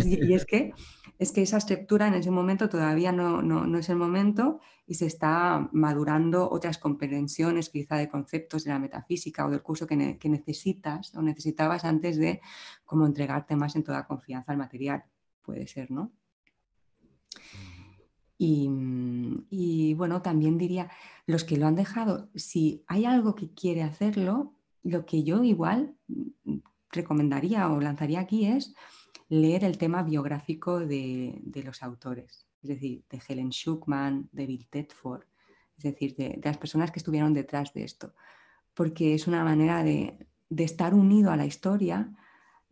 Y, 0.04 0.32
es, 0.32 0.44
que, 0.46 0.72
es 1.18 1.32
que 1.32 1.42
esa 1.42 1.58
estructura 1.58 2.08
en 2.08 2.14
ese 2.14 2.30
momento 2.30 2.68
todavía 2.68 3.12
no, 3.12 3.42
no, 3.42 3.78
es 3.78 3.88
el 3.90 3.96
momento 3.96 4.60
y 4.86 4.94
se 4.94 5.06
está 5.06 5.68
madurando 5.72 6.50
otras 6.50 6.78
comprensiones 6.78 7.70
quizá 7.70 7.96
de 7.96 8.08
conceptos 8.08 8.64
de 8.64 8.70
la 8.70 8.78
metafísica 8.78 9.46
o 9.46 9.50
del 9.50 9.62
curso 9.62 9.86
que, 9.86 10.18
que 10.18 10.28
necesitas 10.28 11.14
o 11.14 11.22
necesitabas 11.22 11.84
antes 11.84 12.16
de 12.16 12.40
como 12.84 13.06
entregarte 13.06 13.54
más 13.54 13.76
en 13.76 13.84
toda 13.84 14.06
confianza 14.06 14.52
al 14.52 14.58
material 14.58 15.04
puede 15.42 15.66
ser, 15.66 15.90
¿no? 15.90 16.12
Y, 18.44 19.94
bueno, 19.94 20.20
también 20.20 20.58
diría, 20.58 20.90
los 21.26 21.44
que 21.44 21.56
lo 21.56 21.68
han 21.68 21.76
dejado, 21.76 22.28
si 22.34 22.82
hay 22.88 23.04
algo 23.04 23.36
que 23.36 23.50
quiere 23.54 23.84
hacerlo, 23.84 24.54
lo 24.82 25.06
que 25.06 25.22
yo 25.22 25.44
igual 25.44 25.94
mm, 26.08 26.56
recomendaría 26.90 27.70
o 27.70 27.80
lanzaría 27.80 28.18
aquí 28.18 28.46
es 28.46 28.74
leer 29.28 29.62
el 29.62 29.78
tema 29.78 30.02
biográfico 30.02 30.80
de, 30.80 31.40
los 31.64 31.84
autores, 31.84 32.48
es 32.62 32.68
decir, 32.68 33.04
de 33.08 33.22
Helen 33.28 33.50
Schuckman, 33.50 34.28
de 34.32 34.46
Bill 34.46 34.66
Tedford, 34.68 35.22
es 35.78 35.84
decir, 35.84 36.16
de, 36.16 36.40
las 36.42 36.58
personas 36.58 36.90
que 36.90 36.98
estuvieron 36.98 37.32
detrás 37.32 37.72
de 37.72 37.84
esto, 37.84 38.12
porque 38.74 39.14
es 39.14 39.28
una 39.28 39.44
manera 39.44 39.84
de, 39.84 40.26
de 40.50 40.64
estar 40.64 40.94
unido 40.94 41.30
a 41.30 41.36
la 41.36 41.46
historia 41.46 42.12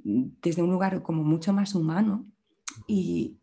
mm, 0.02 0.24
desde 0.42 0.62
un 0.64 0.72
lugar 0.72 1.00
como 1.04 1.22
mucho 1.22 1.52
más 1.52 1.76
humano 1.76 2.26
y, 2.86 3.36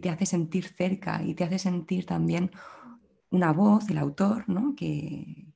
te 0.00 0.08
hace 0.08 0.24
sentir 0.24 0.64
cerca 0.66 1.22
y 1.22 1.34
te 1.34 1.44
hace 1.44 1.58
sentir 1.58 2.06
también 2.06 2.50
una 3.30 3.52
voz, 3.52 3.88
el 3.90 3.98
autor, 3.98 4.48
¿no? 4.48 4.74
que, 4.74 5.52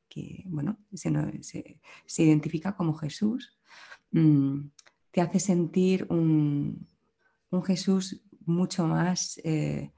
bueno, 0.46 0.78
se, 0.92 1.80
identifica 2.18 2.76
como 2.76 2.94
Jesús, 2.94 3.58
mm, 4.12 4.66
te 5.10 5.20
hace 5.20 5.40
sentir 5.40 6.06
un, 6.10 6.86
Jesús 7.64 8.22
mucho 8.44 8.86
más 8.86 9.40
eh, 9.44 9.92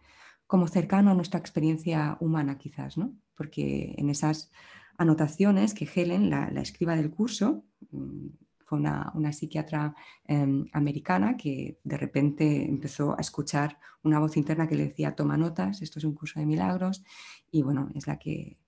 como 0.47 0.68
cercano 0.68 1.11
a 1.11 1.14
nuestra 1.14 1.40
experiencia 1.40 2.16
humana 2.21 2.59
quizás, 2.59 2.97
¿no? 2.97 3.12
porque 3.37 3.95
en 3.99 4.11
esas 4.11 4.53
anotaciones 4.97 5.75
que 5.75 5.88
Helen, 5.92 6.31
la, 6.31 6.51
la 6.51 6.61
escriba 6.61 6.95
del 6.95 7.11
curso, 7.11 7.64
mm, 7.90 8.29
una, 8.77 9.33
psiquiatra 9.33 9.95
em, 10.25 10.67
americana 10.73 11.37
que 11.37 11.79
de 11.85 11.97
repente 11.97 12.69
empezó 12.69 13.17
a 13.17 13.21
escuchar 13.21 13.79
una 14.03 14.19
voz 14.19 14.37
interna 14.37 14.69
que 14.69 14.77
le 14.77 14.89
decía, 14.89 15.15
toma 15.15 15.37
notas, 15.37 15.83
esto 15.83 15.99
es 15.99 16.05
un 16.05 16.15
curso 16.15 16.41
de 16.41 16.47
milagros, 16.47 17.05
y 17.51 17.63
bueno, 17.63 17.91
es 17.95 18.07
la 18.07 18.19
que 18.19 18.59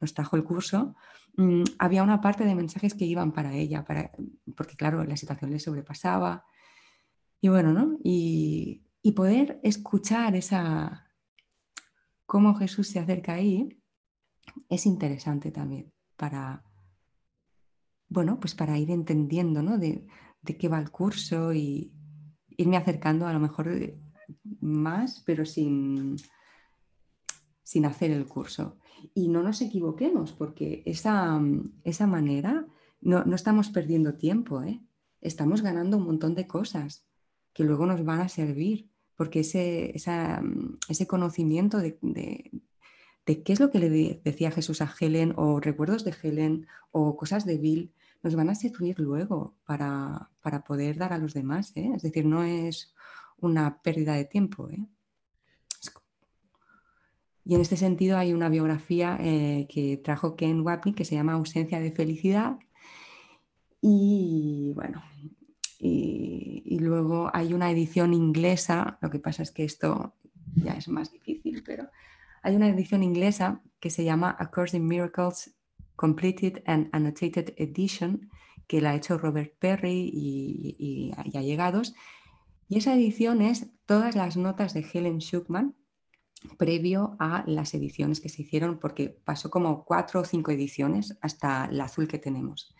nos 0.00 0.14
trajo 0.14 0.36
el 0.36 0.44
curso. 0.44 0.94
Mm, 1.36 1.62
había 1.78 2.02
una 2.02 2.20
parte 2.20 2.44
de 2.44 2.54
mensajes 2.54 2.94
que 2.94 3.04
iban 3.04 3.32
para 3.32 3.54
ella, 3.54 3.84
para, 3.84 4.10
porque 4.56 4.76
claro, 4.76 5.04
la 5.04 5.16
situación 5.16 5.50
le 5.50 5.58
sobrepasaba. 5.58 6.44
Y 7.40 7.48
bueno, 7.48 7.72
¿no? 7.72 7.98
Y, 8.02 8.82
y 9.02 9.12
poder 9.12 9.60
escuchar 9.62 10.36
esa, 10.36 11.10
cómo 12.26 12.54
Jesús 12.54 12.88
se 12.88 12.98
acerca 12.98 13.34
ahí, 13.34 13.80
es 14.68 14.86
interesante 14.86 15.50
también 15.50 15.92
para, 16.16 16.62
bueno, 18.10 18.38
pues 18.40 18.54
para 18.54 18.76
ir 18.76 18.90
entendiendo 18.90 19.62
¿no? 19.62 19.78
de, 19.78 20.06
qué 20.58 20.68
va 20.68 20.78
el 20.78 20.90
curso 20.90 21.54
y 21.54 21.92
irme 22.56 22.76
acercando 22.76 23.26
a 23.26 23.32
lo 23.32 23.40
mejor 23.40 23.68
eh, 23.68 23.98
más, 24.60 25.22
pero 25.24 25.46
sin, 25.46 26.16
sin 27.62 27.86
hacer 27.86 28.10
el 28.10 28.26
curso. 28.26 28.76
Y 29.14 29.28
no 29.28 29.42
nos 29.42 29.62
equivoquemos, 29.62 30.32
porque 30.32 30.82
esa, 30.84 31.40
esa 31.84 32.06
manera 32.06 32.66
no, 33.00 33.24
estamos 33.34 33.70
perdiendo 33.70 34.14
tiempo, 34.14 34.62
¿eh? 34.62 34.82
estamos 35.20 35.62
ganando 35.62 35.96
un 35.96 36.04
montón 36.04 36.34
de 36.34 36.48
cosas 36.48 37.06
que 37.52 37.64
luego 37.64 37.86
nos 37.86 38.04
van 38.04 38.20
a 38.20 38.28
servir, 38.28 38.90
porque 39.16 39.40
ese, 39.40 39.94
ese 39.94 41.06
conocimiento 41.06 41.78
de, 41.78 41.98
de, 42.02 42.50
de, 43.24 43.42
qué 43.42 43.52
es 43.52 43.60
lo 43.60 43.70
que 43.70 43.78
le 43.78 44.20
decía 44.24 44.50
Jesús 44.50 44.82
a 44.82 44.92
Helen, 44.98 45.34
o 45.36 45.60
recuerdos 45.60 46.04
de 46.04 46.14
Helen, 46.20 46.66
o 46.90 47.16
cosas 47.16 47.46
de 47.46 47.56
Bill, 47.56 47.92
nos 48.22 48.34
van 48.34 48.50
a 48.50 48.54
servir 48.54 48.98
luego 49.00 49.54
para, 49.64 50.30
poder 50.66 50.96
dar 50.96 51.12
a 51.12 51.18
los 51.18 51.34
demás. 51.34 51.72
¿eh? 51.76 51.90
Es 51.94 52.02
decir, 52.02 52.26
no 52.26 52.42
es 52.42 52.94
una 53.38 53.80
pérdida 53.82 54.14
de 54.14 54.24
tiempo. 54.24 54.68
¿eh? 54.70 54.84
Y 57.44 57.54
en 57.54 57.60
este 57.60 57.76
sentido 57.76 58.18
hay 58.18 58.32
una 58.32 58.48
biografía 58.48 59.16
eh, 59.20 59.66
que 59.68 59.96
trajo 59.96 60.36
Ken 60.36 60.60
Wapnick 60.60 60.96
que 60.96 61.04
se 61.04 61.14
llama 61.14 61.32
Ausencia 61.32 61.80
de 61.80 61.92
Felicidad. 61.92 62.58
Y 63.80 64.72
bueno, 64.74 65.02
y, 65.78 66.62
y, 66.66 66.78
luego 66.80 67.30
hay 67.32 67.54
una 67.54 67.70
edición 67.70 68.12
inglesa, 68.12 68.98
lo 69.00 69.08
que 69.08 69.18
pasa 69.18 69.42
es 69.42 69.50
que 69.50 69.64
esto 69.64 70.14
ya 70.54 70.72
es 70.72 70.88
más 70.88 71.10
difícil, 71.10 71.62
pero 71.64 71.88
hay 72.42 72.56
una 72.56 72.68
edición 72.68 73.02
inglesa 73.02 73.62
que 73.80 73.88
se 73.88 74.04
llama 74.04 74.36
A 74.38 74.50
Course 74.50 74.76
in 74.76 74.86
Miracles 74.86 75.54
Completed 76.00 76.62
and 76.64 76.88
Annotated 76.92 77.52
Edition, 77.58 78.30
que 78.66 78.80
la 78.80 78.92
ha 78.92 78.94
hecho 78.94 79.18
Robert 79.18 79.52
Perry 79.58 80.10
y, 80.10 80.74
y, 80.78 81.12
y 81.22 81.36
allegados. 81.36 81.92
Y 82.70 82.78
esa 82.78 82.94
edición 82.94 83.42
es 83.42 83.66
todas 83.84 84.16
las 84.16 84.38
notas 84.38 84.72
de 84.72 84.86
Helen 84.90 85.18
Schuckman 85.18 85.74
previo 86.56 87.16
a 87.18 87.44
las 87.46 87.74
ediciones 87.74 88.18
que 88.18 88.30
se 88.30 88.40
hicieron, 88.40 88.78
porque 88.78 89.10
pasó 89.10 89.50
como 89.50 89.84
cuatro 89.84 90.20
o 90.20 90.24
cinco 90.24 90.52
ediciones 90.52 91.18
hasta 91.20 91.70
la 91.70 91.84
azul 91.84 92.08
que 92.08 92.18
tenemos. 92.18 92.74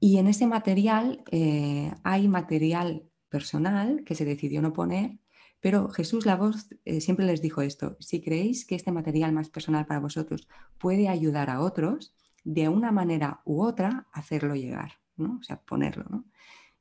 Y 0.00 0.18
en 0.18 0.26
ese 0.26 0.48
material 0.48 1.22
eh, 1.30 1.92
hay 2.02 2.26
material 2.26 3.08
personal 3.28 4.02
que 4.04 4.16
se 4.16 4.24
decidió 4.24 4.60
no 4.62 4.72
poner 4.72 5.20
pero 5.66 5.88
Jesús 5.88 6.26
la 6.26 6.36
voz 6.36 6.68
eh, 6.84 7.00
siempre 7.00 7.26
les 7.26 7.42
dijo 7.42 7.60
esto, 7.60 7.96
si 7.98 8.22
creéis 8.22 8.64
que 8.64 8.76
este 8.76 8.92
material 8.92 9.32
más 9.32 9.48
personal 9.48 9.84
para 9.84 9.98
vosotros 9.98 10.46
puede 10.78 11.08
ayudar 11.08 11.50
a 11.50 11.60
otros, 11.60 12.14
de 12.44 12.68
una 12.68 12.92
manera 12.92 13.40
u 13.44 13.64
otra, 13.64 14.06
hacerlo 14.12 14.54
llegar, 14.54 15.00
¿no? 15.16 15.38
o 15.40 15.42
sea, 15.42 15.60
ponerlo. 15.62 16.24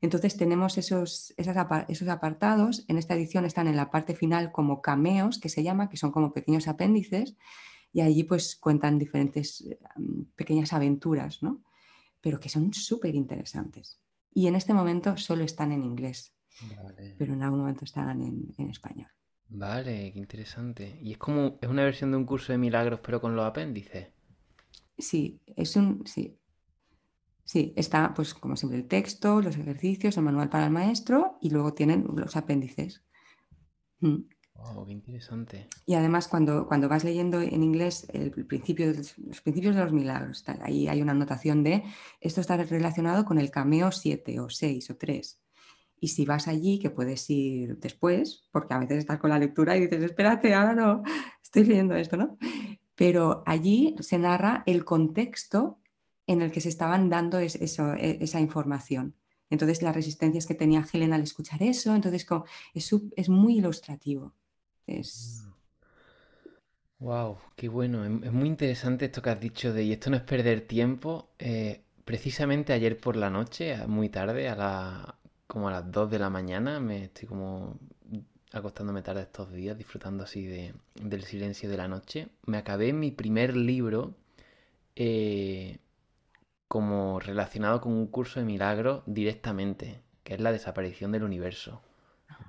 Entonces 0.01 0.37
tenemos 0.37 0.77
esos, 0.77 1.33
esos 1.35 2.07
apartados, 2.09 2.85
en 2.87 2.99
esta 2.99 3.15
edición 3.15 3.45
están 3.45 3.67
en 3.67 3.75
la 3.75 3.89
parte 3.89 4.13
final 4.13 4.51
como 4.51 4.83
cameos, 4.83 5.39
que 5.39 5.49
se 5.49 5.63
llama, 5.63 5.89
que 5.89 5.97
son 5.97 6.11
como 6.11 6.31
pequeños 6.31 6.67
apéndices, 6.67 7.35
y 7.91 8.01
allí 8.01 8.23
pues 8.23 8.55
cuentan 8.55 8.99
diferentes 8.99 9.61
eh, 9.61 9.79
pequeñas 10.35 10.73
aventuras, 10.73 11.41
¿no? 11.41 11.63
pero 12.21 12.39
que 12.39 12.49
son 12.49 12.71
súper 12.71 13.15
interesantes. 13.15 13.99
Y 14.31 14.45
en 14.45 14.53
este 14.53 14.75
momento 14.75 15.17
solo 15.17 15.43
están 15.43 15.71
en 15.71 15.83
inglés. 15.83 16.34
Pero 17.17 17.33
en 17.33 17.43
algún 17.43 17.59
momento 17.59 17.85
estarán 17.85 18.21
en, 18.21 18.69
español. 18.69 19.07
Vale, 19.49 20.11
qué 20.13 20.19
interesante. 20.19 20.99
Y 21.01 21.11
es 21.11 21.17
como, 21.17 21.57
es 21.61 21.69
una 21.69 21.83
versión 21.83 22.11
de 22.11 22.17
un 22.17 22.25
curso 22.25 22.51
de 22.51 22.57
milagros, 22.57 22.99
pero 23.01 23.21
con 23.21 23.35
los 23.35 23.45
apéndices. 23.45 24.07
Sí, 24.97 25.41
es 25.55 25.75
un, 25.75 26.05
sí. 26.05 26.37
Sí, 27.43 27.73
está 27.75 28.13
pues 28.13 28.33
como 28.33 28.55
siempre 28.55 28.79
el 28.79 28.87
texto, 28.87 29.39
los 29.41 29.55
ejercicios, 29.55 30.17
el 30.17 30.23
manual 30.23 30.49
para 30.49 30.65
el 30.65 30.71
maestro 30.71 31.37
y 31.41 31.51
luego 31.51 31.73
tienen 31.73 32.07
los 32.15 32.35
apéndices. 32.35 33.03
Wow, 33.99 34.81
mm. 34.81 34.85
qué 34.85 34.91
interesante. 34.91 35.67
Y 35.85 35.93
además 35.93 36.27
cuando, 36.27 36.67
cuando 36.67 36.89
vas 36.89 37.03
leyendo 37.03 37.39
en 37.41 37.61
inglés 37.61 38.07
el 38.13 38.31
principio, 38.31 38.87
los 38.87 39.41
principios 39.41 39.75
de 39.75 39.83
los 39.83 39.93
milagros, 39.93 40.43
ahí 40.61 40.87
hay 40.87 41.03
una 41.03 41.11
anotación 41.11 41.63
de 41.63 41.83
esto 42.19 42.41
está 42.41 42.57
relacionado 42.57 43.25
con 43.25 43.37
el 43.37 43.51
cameo 43.51 43.91
7 43.91 44.39
o 44.39 44.49
6 44.49 44.89
o 44.89 44.95
3. 44.97 45.39
Y 45.99 46.09
si 46.09 46.25
vas 46.25 46.47
allí, 46.47 46.79
que 46.79 46.89
puedes 46.89 47.29
ir 47.29 47.77
después, 47.77 48.47
porque 48.51 48.73
a 48.73 48.79
veces 48.79 48.99
estás 48.99 49.19
con 49.19 49.29
la 49.29 49.39
lectura 49.39 49.77
y 49.77 49.81
dices, 49.81 50.03
espérate, 50.03 50.53
ahora 50.53 50.73
no, 50.73 51.03
estoy 51.41 51.63
leyendo 51.63 51.95
esto, 51.95 52.17
¿no? 52.17 52.37
Pero 52.95 53.43
allí 53.45 53.95
se 53.99 54.17
narra 54.17 54.63
el 54.65 54.85
contexto 54.85 55.79
en 56.27 56.41
el 56.41 56.51
que 56.51 56.61
se 56.61 56.69
estaban 56.69 57.09
dando 57.09 57.39
e, 57.39 57.45
esa 57.45 58.39
información. 58.39 59.15
Entonces 59.49 59.81
las 59.81 59.95
resistencias 59.95 60.45
que 60.45 60.55
tenía 60.55 60.85
Helen 60.91 61.13
al 61.13 61.21
escuchar 61.21 61.61
eso, 61.61 61.95
entonces 61.95 62.25
es, 62.73 63.29
muy 63.29 63.57
ilustrativo. 63.57 64.33
Es... 64.87 65.43
Wow, 66.99 67.37
qué 67.55 67.69
bueno. 67.69 68.05
Es, 68.05 68.31
muy 68.31 68.47
interesante 68.47 69.05
esto 69.05 69.21
que 69.21 69.29
has 69.29 69.39
dicho 69.39 69.71
de, 69.71 69.83
y 69.83 69.91
esto 69.91 70.09
no 70.09 70.17
es 70.17 70.23
perder 70.23 70.61
tiempo. 70.61 71.29
Eh, 71.37 71.83
precisamente 72.03 72.73
ayer 72.73 72.97
por 72.97 73.15
la 73.15 73.29
noche, 73.29 73.77
muy 73.87 74.09
tarde, 74.09 74.49
a 74.49 74.55
la, 74.55 75.19
como 75.47 75.67
a 75.69 75.71
las 75.71 75.91
2 75.91 76.09
de 76.11 76.19
la 76.19 76.29
mañana, 76.29 76.79
me 76.79 77.05
estoy 77.05 77.27
como 77.27 77.79
acostándome 78.53 79.01
tarde 79.01 79.21
estos 79.23 79.51
días, 79.51 79.77
disfrutando 79.77 80.23
así 80.23 80.45
de, 80.45 80.73
del 80.95 81.23
silencio 81.23 81.69
de 81.69 81.77
la 81.77 81.87
noche, 81.87 82.29
me 82.45 82.57
acabé 82.57 82.93
mi 82.93 83.11
primer 83.11 83.55
libro 83.57 84.15
eh, 84.95 85.79
como 86.67 87.19
relacionado 87.19 87.81
con 87.81 87.93
un 87.93 88.07
curso 88.07 88.39
de 88.39 88.45
milagros 88.47 89.03
directamente, 89.07 90.01
que 90.23 90.35
es 90.35 90.41
La 90.41 90.51
desaparición 90.53 91.11
del 91.11 91.23
universo, 91.23 91.81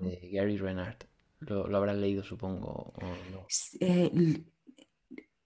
de 0.01 0.30
Gary 0.32 0.59
Renard. 0.59 0.99
Lo, 1.40 1.68
lo 1.68 1.76
habrás 1.78 1.97
leído, 1.97 2.24
supongo, 2.24 2.92
o 2.97 3.26
no. 3.32 3.51
Eh, 3.80 4.11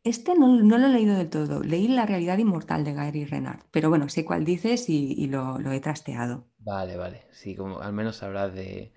este 0.04 0.34
no, 0.34 0.62
no 0.62 0.76
lo 0.78 0.86
he 0.88 0.90
leído 0.90 1.16
del 1.16 1.30
todo. 1.30 1.62
Leí 1.62 1.88
La 1.88 2.04
realidad 2.06 2.36
inmortal 2.38 2.84
de 2.84 2.92
Gary 2.94 3.24
Renard, 3.24 3.62
pero 3.70 3.88
bueno, 3.90 4.08
sé 4.10 4.24
cuál 4.26 4.44
dices 4.44 4.88
y, 4.90 5.12
y 5.12 5.26
lo, 5.28 5.58
lo 5.58 5.72
he 5.72 5.80
trasteado. 5.80 6.49
Vale, 6.60 6.96
vale. 6.96 7.26
Sí, 7.32 7.54
como 7.56 7.80
al 7.80 7.92
menos 7.92 8.16
sabrás 8.16 8.54
de... 8.54 8.92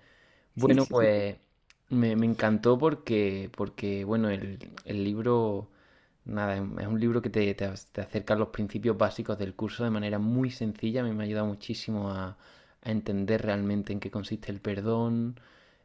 Bueno, 0.56 0.86
sí, 0.86 0.94
sí. 0.94 0.94
pues 0.94 1.38
me, 1.90 2.16
me 2.16 2.26
encantó 2.26 2.78
porque, 2.78 3.50
porque 3.56 4.04
bueno, 4.04 4.30
el, 4.30 4.58
el 4.84 5.04
libro, 5.04 5.70
nada, 6.24 6.56
es 6.56 6.62
es 6.80 6.86
un 6.88 7.00
libro 7.00 7.22
que 7.22 7.30
te, 7.30 7.54
te, 7.54 7.68
te 7.92 8.00
acerca 8.02 8.34
a 8.34 8.38
los 8.38 8.48
principios 8.50 8.98
básicos 8.98 9.38
del 9.38 9.54
curso 9.56 9.84
de 9.84 9.90
manera 9.90 10.18
muy 10.18 10.50
sencilla. 10.50 11.02
A 11.02 11.04
mí 11.04 11.12
me 11.12 11.24
ha 11.24 11.26
ayudado 11.26 11.46
muchísimo 11.46 12.10
a, 12.10 12.38
a 12.82 12.90
entender 12.90 13.42
realmente 13.42 13.92
en 13.92 14.00
qué 14.00 14.10
consiste 14.10 14.52
el 14.52 14.60
perdón. 14.60 15.40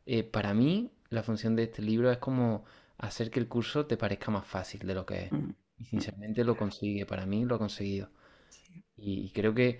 Eh, 0.06 0.24
para 0.24 0.54
mí, 0.54 0.92
la 1.10 1.24
función 1.24 1.56
de 1.56 1.64
este 1.64 1.82
libro 1.84 2.12
es 2.12 2.18
como 2.20 2.66
hacer 2.98 3.32
que 3.32 3.40
el 3.40 3.48
curso 3.50 3.86
te 3.88 3.98
parezca 3.98 4.32
más 4.32 4.46
fácil 4.48 4.82
de 4.88 4.96
lo 4.96 5.06
que 5.06 5.26
es. 5.28 5.34
Mm, 5.34 5.54
Y 5.80 5.86
sinceramente 5.86 6.44
lo 6.46 6.58
consigue, 6.58 7.06
para 7.06 7.26
mí 7.26 7.46
lo 7.46 7.56
ha 7.56 7.60
conseguido. 7.60 8.10
y 8.98 9.30
creo 9.32 9.54
que, 9.54 9.80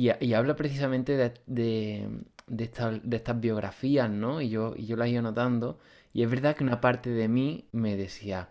y, 0.00 0.10
ha- 0.10 0.18
y 0.20 0.34
habla 0.34 0.56
precisamente 0.56 1.16
de, 1.16 1.32
de, 1.46 2.08
de 2.46 2.64
esta- 2.64 2.90
de 2.92 3.16
estas 3.16 3.40
biografías, 3.40 4.10
¿no? 4.10 4.40
Y 4.40 4.48
yo, 4.50 4.74
y 4.76 4.86
yo 4.86 4.96
las 4.96 5.08
iba 5.08 5.22
notando, 5.22 5.78
y 6.12 6.22
es 6.22 6.30
verdad 6.30 6.56
que 6.56 6.64
una 6.64 6.80
parte 6.80 7.10
de 7.10 7.28
mí 7.28 7.66
me 7.72 7.96
decía, 7.96 8.48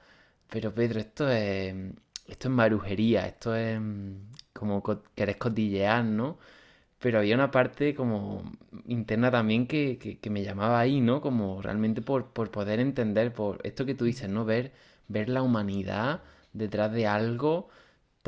pero 0.50 0.74
Pedro, 0.74 1.00
esto 1.00 1.30
es, 1.30 1.74
esto 2.28 2.48
es 2.50 2.54
marujería, 2.54 3.28
esto 3.28 3.56
es 3.56 3.80
mm, 3.80 4.14
como 4.54 4.82
co- 4.84 5.04
querés 5.16 5.38
cotillear, 5.38 6.04
¿no? 6.06 6.38
Pero 7.00 7.20
había 7.20 7.36
una 7.36 7.52
parte 7.52 7.94
como 7.96 8.44
interna 8.88 9.30
también 9.32 9.68
que, 9.68 9.98
que- 10.00 10.20
que 10.20 10.30
me 10.30 10.44
llamaba 10.44 10.80
ahí, 10.80 11.00
¿no? 11.02 11.22
Como 11.22 11.62
realmente 11.62 12.02
por, 12.02 12.28
por 12.34 12.50
poder 12.52 12.80
entender, 12.80 13.34
por 13.34 13.60
esto 13.64 13.86
que 13.86 13.94
tú 13.96 14.06
dices, 14.06 14.30
¿no? 14.30 14.46
Ver, 14.46 14.72
ver 15.08 15.30
la 15.30 15.42
humanidad 15.44 16.22
detrás 16.54 16.92
de 16.92 17.06
algo 17.08 17.70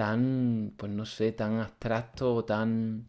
tan, 0.02 0.74
pues 0.78 0.92
no 1.00 1.06
sé, 1.06 1.32
tan 1.42 1.60
abstracto 1.60 2.34
o 2.36 2.46
tan, 2.46 3.08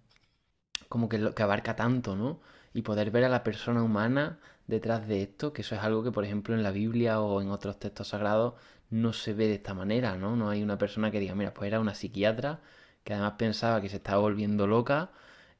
como 0.88 1.08
que, 1.08 1.18
lo, 1.18 1.34
que 1.34 1.42
abarca 1.42 1.76
tanto, 1.76 2.16
¿no? 2.16 2.40
Y 2.74 2.82
poder 2.82 3.10
ver 3.10 3.24
a 3.24 3.28
la 3.28 3.42
persona 3.44 3.82
humana 3.82 4.38
detrás 4.66 5.06
de 5.08 5.22
esto, 5.22 5.52
que 5.52 5.62
eso 5.62 5.74
es 5.74 5.82
algo 5.82 6.02
que, 6.04 6.12
por 6.12 6.24
ejemplo, 6.24 6.54
en 6.54 6.62
la 6.62 6.70
Biblia 6.72 7.20
o 7.20 7.40
en 7.42 7.50
otros 7.50 7.78
textos 7.78 8.08
sagrados 8.08 8.54
no 8.90 9.12
se 9.12 9.32
ve 9.34 9.46
de 9.48 9.54
esta 9.54 9.74
manera, 9.74 10.16
¿no? 10.16 10.36
No 10.36 10.50
hay 10.50 10.62
una 10.62 10.78
persona 10.78 11.10
que 11.10 11.20
diga, 11.20 11.34
mira, 11.34 11.54
pues 11.54 11.68
era 11.68 11.80
una 11.80 11.94
psiquiatra 11.94 12.60
que 13.04 13.14
además 13.14 13.34
pensaba 13.38 13.80
que 13.80 13.88
se 13.88 13.96
estaba 13.96 14.18
volviendo 14.20 14.66
loca 14.66 15.10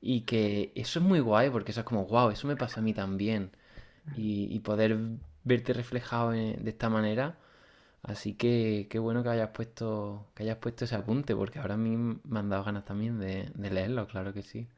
y 0.01 0.23
que 0.23 0.73
eso 0.75 0.99
es 1.01 1.05
muy 1.05 1.21
guay 1.21 1.51
porque 1.51 1.73
eso 1.73 1.81
es 1.81 1.87
como, 1.87 2.07
wow, 2.07 2.31
eso 2.31 2.47
me 2.49 2.57
pasa 2.57 2.81
a 2.81 2.83
mí 2.83 2.95
también. 2.95 3.53
Y, 4.15 4.49
y 4.55 4.61
poder 4.61 4.99
verte 5.45 5.73
reflejado 5.73 6.33
en- 6.35 6.65
de 6.65 6.71
esta 6.71 6.89
manera. 6.91 7.39
Así 8.03 8.35
que 8.35 8.89
qué 8.91 8.99
bueno 8.99 9.23
que 9.23 9.31
hayas 9.31 9.51
puesto, 9.51 10.27
que 10.35 10.43
hayas 10.45 10.59
puesto 10.59 10.85
ese 10.85 10.97
apunte, 10.97 11.37
porque 11.37 11.59
ahora 11.59 11.75
a 11.75 11.77
mí 11.79 11.97
me 11.97 12.39
han 12.41 12.49
dado 12.51 12.65
ganas 12.65 12.85
también 12.85 13.19
de, 13.19 13.51
de 13.55 13.71
leerlo, 13.71 14.07
claro 14.07 14.33
que 14.35 14.43
sí. 14.43 14.69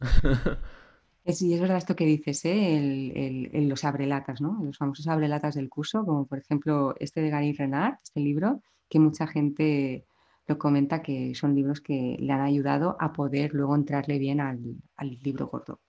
Y 1.26 1.54
es 1.54 1.60
verdad 1.60 1.78
esto 1.78 1.96
que 1.96 2.04
dices, 2.06 2.44
¿eh? 2.44 2.76
El- 2.78 3.12
el- 3.16 3.50
el- 3.54 3.68
los 3.68 3.84
abrelatas, 3.84 4.40
¿no? 4.40 4.58
Los 4.62 4.76
famosos 4.78 5.06
abrelatas 5.08 5.54
del 5.54 5.68
curso, 5.70 6.04
como 6.04 6.26
por 6.26 6.38
ejemplo 6.38 6.94
este 7.00 7.20
de 7.22 7.30
Gary 7.30 7.52
Renard, 7.52 7.94
este 8.02 8.20
libro, 8.20 8.62
que 8.88 8.98
mucha 9.00 9.26
gente 9.26 10.06
lo 10.46 10.58
comenta 10.58 11.02
que 11.02 11.34
son 11.34 11.54
libros 11.54 11.80
que 11.80 12.16
le 12.20 12.32
han 12.32 12.42
ayudado 12.42 12.96
a 13.00 13.12
poder 13.12 13.54
luego 13.54 13.74
entrarle 13.74 14.18
bien 14.18 14.40
al, 14.40 14.60
al 14.96 15.18
libro 15.22 15.46
gordo. 15.48 15.80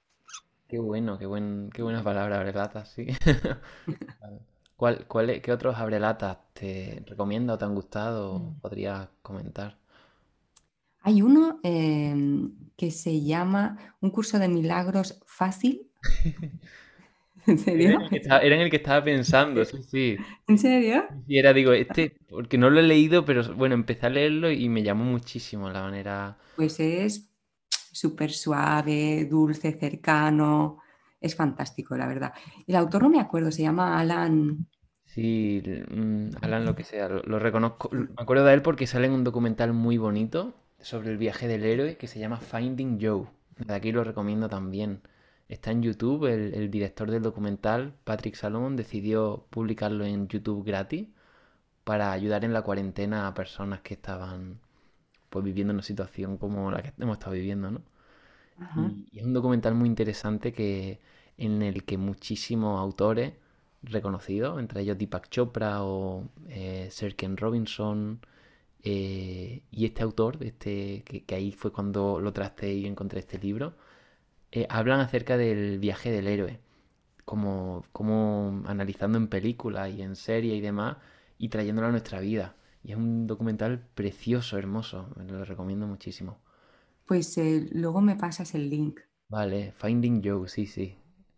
Qué 0.67 0.79
bueno, 0.79 1.17
qué 1.19 1.25
buen, 1.27 1.69
qué 1.73 1.81
buenas 1.83 2.03
palabras, 2.03 2.39
abrelatas, 2.39 2.89
sí. 2.89 3.07
¿Cuál, 4.77 5.05
cuál 5.07 5.29
es- 5.31 5.41
qué 5.41 5.51
otros 5.51 5.75
abrelatas 5.77 6.37
te 6.53 7.03
recomienda 7.07 7.53
o 7.55 7.57
te 7.57 7.65
han 7.65 7.75
gustado? 7.75 8.39
Mm. 8.39 8.55
Podrías 8.61 9.09
comentar. 9.21 9.77
Hay 10.99 11.21
uno 11.21 11.59
em, 11.63 12.53
que 12.75 12.91
se 12.91 13.23
llama 13.23 13.77
Un 14.01 14.09
curso 14.09 14.39
de 14.39 14.49
milagros 14.49 15.21
fácil. 15.25 15.89
¿En 17.47 17.57
Era 17.73 17.93
en 17.93 17.93
serio? 17.93 17.99
el 18.01 18.09
que 18.09 18.17
estaba, 18.17 18.41
era 18.41 18.55
en 18.55 18.61
el 18.61 18.69
que 18.69 18.77
estaba 18.77 19.03
pensando, 19.03 19.63
sí, 19.65 19.83
sí. 19.83 20.25
¿En 20.47 20.57
serio? 20.57 21.03
Y 21.27 21.39
era, 21.39 21.53
digo, 21.53 21.73
este, 21.73 22.17
porque 22.29 22.57
no 22.57 22.69
lo 22.69 22.79
he 22.79 22.83
leído, 22.83 23.25
pero 23.25 23.53
bueno, 23.55 23.75
empecé 23.75 24.05
a 24.07 24.09
leerlo 24.09 24.51
y 24.51 24.69
me 24.69 24.83
llamó 24.83 25.05
muchísimo 25.05 25.69
la 25.69 25.81
manera. 25.83 26.37
Pues 26.55 26.79
es 26.79 27.29
súper 27.91 28.31
suave, 28.31 29.25
dulce, 29.29 29.77
cercano. 29.79 30.79
Es 31.25 31.35
fantástico, 31.35 31.97
la 31.97 32.05
verdad. 32.07 32.33
El 32.67 32.75
autor 32.75 33.01
no 33.01 33.09
me 33.09 33.19
acuerdo, 33.19 33.51
se 33.51 33.63
llama 33.63 33.99
Alan. 33.99 34.67
Sí, 35.05 35.63
mm, 35.89 36.29
Alan, 36.41 36.65
lo 36.65 36.75
que 36.75 36.83
sea, 36.83 37.09
lo, 37.09 37.23
lo 37.23 37.39
reconozco. 37.39 37.89
Me 37.91 38.09
acuerdo 38.15 38.45
de 38.45 38.53
él 38.53 38.61
porque 38.61 38.85
sale 38.85 39.07
en 39.07 39.13
un 39.13 39.23
documental 39.23 39.73
muy 39.73 39.97
bonito 39.97 40.53
sobre 40.79 41.09
el 41.09 41.17
viaje 41.17 41.47
del 41.47 41.65
héroe 41.65 41.97
que 41.97 42.05
se 42.05 42.19
llama 42.19 42.37
Finding 42.37 42.99
Joe. 43.01 43.25
De 43.57 43.73
aquí 43.73 43.91
lo 43.91 44.03
recomiendo 44.03 44.49
también. 44.49 45.01
Está 45.49 45.71
en 45.71 45.81
YouTube, 45.81 46.25
el, 46.25 46.53
el 46.53 46.69
director 46.69 47.09
del 47.09 47.23
documental, 47.23 47.95
Patrick 48.03 48.35
Salomon, 48.35 48.75
decidió 48.75 49.47
publicarlo 49.49 50.05
en 50.05 50.27
YouTube 50.27 50.63
gratis 50.63 51.07
para 51.83 52.11
ayudar 52.11 52.45
en 52.45 52.53
la 52.53 52.61
cuarentena 52.61 53.27
a 53.27 53.33
personas 53.33 53.81
que 53.81 53.95
estaban 53.95 54.59
pues 55.31 55.43
viviendo 55.43 55.73
una 55.73 55.81
situación 55.81 56.37
como 56.37 56.69
la 56.69 56.83
que 56.83 56.93
hemos 56.99 57.17
estado 57.17 57.33
viviendo, 57.33 57.71
¿no? 57.71 57.81
Ajá, 58.59 58.91
y 59.11 59.19
es 59.19 59.25
un 59.25 59.33
documental 59.33 59.75
muy 59.75 59.89
interesante 59.89 60.53
que, 60.53 61.01
en 61.37 61.61
el 61.61 61.83
que 61.83 61.97
muchísimos 61.97 62.79
autores 62.79 63.33
reconocidos, 63.83 64.59
entre 64.59 64.81
ellos 64.81 64.97
Deepak 64.97 65.29
Chopra 65.29 65.83
o 65.83 66.29
eh, 66.47 66.87
Sir 66.91 67.15
Ken 67.15 67.37
Robinson, 67.37 68.19
eh, 68.83 69.63
y 69.71 69.85
este 69.85 70.03
autor, 70.03 70.37
este, 70.41 71.03
que, 71.03 71.23
que 71.23 71.35
ahí 71.35 71.51
fue 71.51 71.71
cuando 71.71 72.19
lo 72.19 72.33
trasté 72.33 72.73
y 72.73 72.85
encontré 72.85 73.19
este 73.19 73.39
libro, 73.39 73.73
eh, 74.51 74.67
hablan 74.69 74.99
acerca 75.01 75.37
del 75.37 75.79
viaje 75.79 76.11
del 76.11 76.27
héroe, 76.27 76.59
como, 77.25 77.83
como 77.91 78.63
analizando 78.67 79.17
en 79.17 79.27
películas 79.27 79.93
y 79.93 80.01
en 80.01 80.15
series 80.15 80.55
y 80.55 80.61
demás, 80.61 80.97
y 81.37 81.49
trayéndolo 81.49 81.87
a 81.87 81.91
nuestra 81.91 82.19
vida. 82.19 82.55
Y 82.83 82.91
es 82.91 82.97
un 82.97 83.27
documental 83.27 83.85
precioso, 83.95 84.57
hermoso, 84.57 85.09
me 85.17 85.25
lo 85.25 85.43
recomiendo 85.43 85.87
muchísimo. 85.87 86.39
Pues 87.05 87.37
eh, 87.37 87.67
luego 87.71 88.01
me 88.01 88.15
pasas 88.15 88.55
el 88.55 88.69
link. 88.69 88.99
Vale, 89.27 89.73
Finding 89.73 90.21
Joe, 90.23 90.47
sí, 90.47 90.67
sí. 90.67 90.95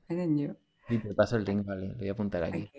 ¿Miren 0.09 0.37
yo? 0.37 0.55
Sí, 0.87 0.99
te 0.99 1.13
paso 1.13 1.37
el 1.37 1.43
link, 1.43 1.65
vale, 1.65 1.89
lo 1.89 1.95
voy 1.95 2.07
a 2.07 2.11
apuntar 2.11 2.43
aquí. 2.43 2.69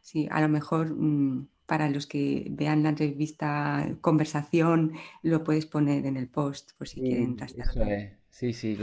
Sí, 0.00 0.26
a 0.30 0.40
lo 0.40 0.48
mejor 0.48 0.94
mm, 0.94 1.46
para 1.66 1.88
los 1.90 2.06
que 2.06 2.46
vean 2.50 2.82
la 2.82 2.90
entrevista, 2.90 3.96
conversación, 4.00 4.92
lo 5.22 5.44
puedes 5.44 5.66
poner 5.66 6.06
en 6.06 6.16
el 6.16 6.28
post 6.28 6.72
por 6.78 6.88
si 6.88 7.00
quieren 7.00 7.36
Sí, 7.48 7.56
es. 7.58 8.12
Sí, 8.28 8.52
sí, 8.52 8.78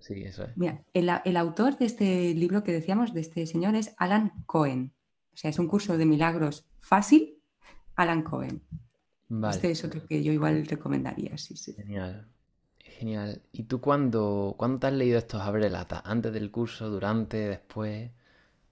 sí, 0.00 0.22
eso 0.22 0.44
es. 0.44 0.56
Mira, 0.56 0.84
el, 0.94 1.36
autor 1.36 1.76
de 1.76 1.86
este 1.86 2.34
libro 2.34 2.62
que 2.62 2.72
decíamos, 2.72 3.12
de 3.12 3.20
este 3.20 3.46
señor, 3.46 3.74
es 3.74 3.94
Alan 3.98 4.32
Cohen. 4.46 4.92
O 5.34 5.36
sea, 5.36 5.50
es 5.50 5.58
un 5.58 5.66
curso 5.66 5.98
de 5.98 6.06
milagros 6.06 6.66
fácil, 6.80 7.38
Alan 7.96 8.22
Cohen. 8.22 8.62
Vale, 9.28 9.56
Este 9.56 9.70
es 9.70 9.84
otro 9.84 10.06
que 10.06 10.22
yo 10.22 10.32
igual 10.32 10.66
recomendaría, 10.66 11.36
sí, 11.36 11.56
sí. 11.56 11.74
genial. 11.74 12.31
Genial. 13.02 13.42
¿Y 13.52 13.64
tú 13.64 13.80
cuándo, 13.80 14.54
cuándo 14.56 14.78
te 14.78 14.86
has 14.86 14.92
leído 14.92 15.18
estos 15.18 15.40
abrelatas? 15.42 16.02
¿Antes 16.04 16.32
del 16.32 16.50
curso, 16.52 16.88
durante, 16.88 17.36
después? 17.48 18.10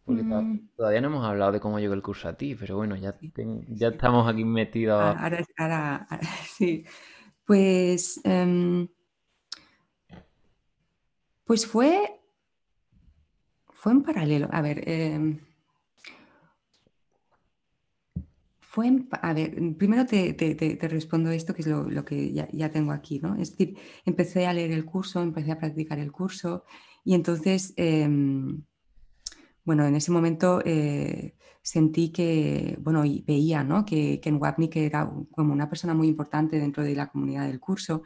Porque 0.05 0.25
Mm, 0.25 0.69
todavía 0.77 1.01
no 1.03 1.09
hemos 1.09 1.25
hablado 1.27 1.53
de 1.53 1.61
cómo 1.61 1.81
llegó 1.81 1.95
el 1.95 2.03
curso 2.03 2.29
a 2.29 2.35
ti, 2.37 2.55
pero 2.57 2.77
bueno, 2.77 2.97
ya, 2.97 3.19
ten- 3.35 3.67
ya 3.77 3.89
sí. 3.89 3.91
estamos 3.91 4.29
aquí 4.29 4.45
metidos. 4.45 4.97
A- 4.99 5.11
Ahora, 5.25 5.45
ahora- 5.59 6.07
ahora- 6.11 6.21
sí. 6.59 6.85
Pues, 7.47 8.21
em, 8.25 8.89
pues 11.45 11.67
fue, 11.67 12.19
fue 13.71 13.93
en 13.93 14.03
paralelo. 14.03 14.49
A 14.53 14.61
ver, 14.63 14.89
em, 14.89 15.41
fue 18.71 18.89
a 19.23 19.33
ver, 19.35 19.57
primero 19.77 20.07
te, 20.07 20.79
respondo 20.83 21.31
esto, 21.33 21.55
que 21.55 21.63
es 21.63 21.67
lo, 21.67 22.05
que 22.05 22.33
ya, 22.33 22.71
tengo 22.71 22.93
aquí, 22.93 23.19
¿no? 23.19 23.35
Es 23.35 23.51
decir, 23.51 23.77
empecé 24.05 24.47
a 24.47 24.53
leer 24.55 24.71
el 24.71 24.85
curso, 24.85 25.21
empecé 25.21 25.51
a 25.51 25.59
practicar 25.59 25.99
el 25.99 26.13
curso 26.13 26.65
y 27.05 27.15
entonces, 27.15 27.75
em, 27.77 28.63
bueno, 29.65 29.85
en 29.87 29.97
ese 29.97 30.13
momento 30.13 30.63
eh, 30.65 31.35
sentí 31.63 32.13
que, 32.13 32.79
bueno, 32.81 33.05
y 33.05 33.25
veía, 33.27 33.65
¿no? 33.65 33.85
Que, 33.85 34.21
que 34.21 34.29
en 34.29 34.41
Wapnik 34.41 34.77
era 34.77 35.11
como 35.33 35.53
una 35.53 35.69
persona 35.69 35.93
muy 35.93 36.07
importante 36.07 36.61
dentro 36.61 36.85
de 36.85 36.95
la 36.95 37.09
comunidad 37.11 37.49
del 37.49 37.59
curso. 37.59 38.03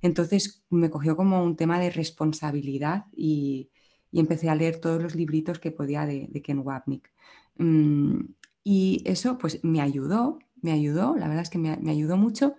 Entonces 0.00 0.64
me 0.70 0.90
cogió 0.90 1.16
como 1.16 1.42
un 1.42 1.56
tema 1.56 1.80
de 1.80 1.90
responsabilidad 1.90 3.06
y, 3.16 3.68
y 4.12 4.20
empecé 4.20 4.48
a 4.48 4.54
leer 4.54 4.80
todos 4.80 5.02
los 5.02 5.16
libritos 5.16 5.58
que 5.58 5.72
podía 5.72 6.06
de, 6.06 6.40
Ken 6.44 6.60
Wapnick. 6.60 7.10
Mm, 7.58 8.20
y 8.64 9.02
eso 9.04 9.36
pues 9.38 9.62
me 9.62 9.82
ayudó, 9.82 10.38
me 10.62 10.72
ayudó, 10.72 11.14
la 11.16 11.28
verdad 11.28 11.42
es 11.42 11.50
que 11.50 11.58
me, 11.58 11.90
ayudó 11.90 12.16
mucho 12.16 12.56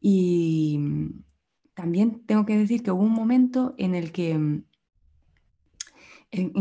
y 0.00 0.80
también 1.74 2.26
tengo 2.26 2.44
que 2.44 2.58
decir 2.58 2.82
que 2.82 2.90
hubo 2.90 3.04
un 3.04 3.12
momento 3.12 3.74
en 3.78 3.94
el 3.94 4.10
que, 4.10 4.32
en, 4.32 4.62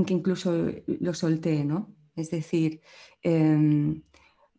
que 0.05 0.13
incluso 0.13 0.67
lo 0.86 1.13
solté, 1.15 1.65
¿no? 1.65 1.95
Es 2.15 2.29
decir, 2.29 2.81
em, 3.23 4.03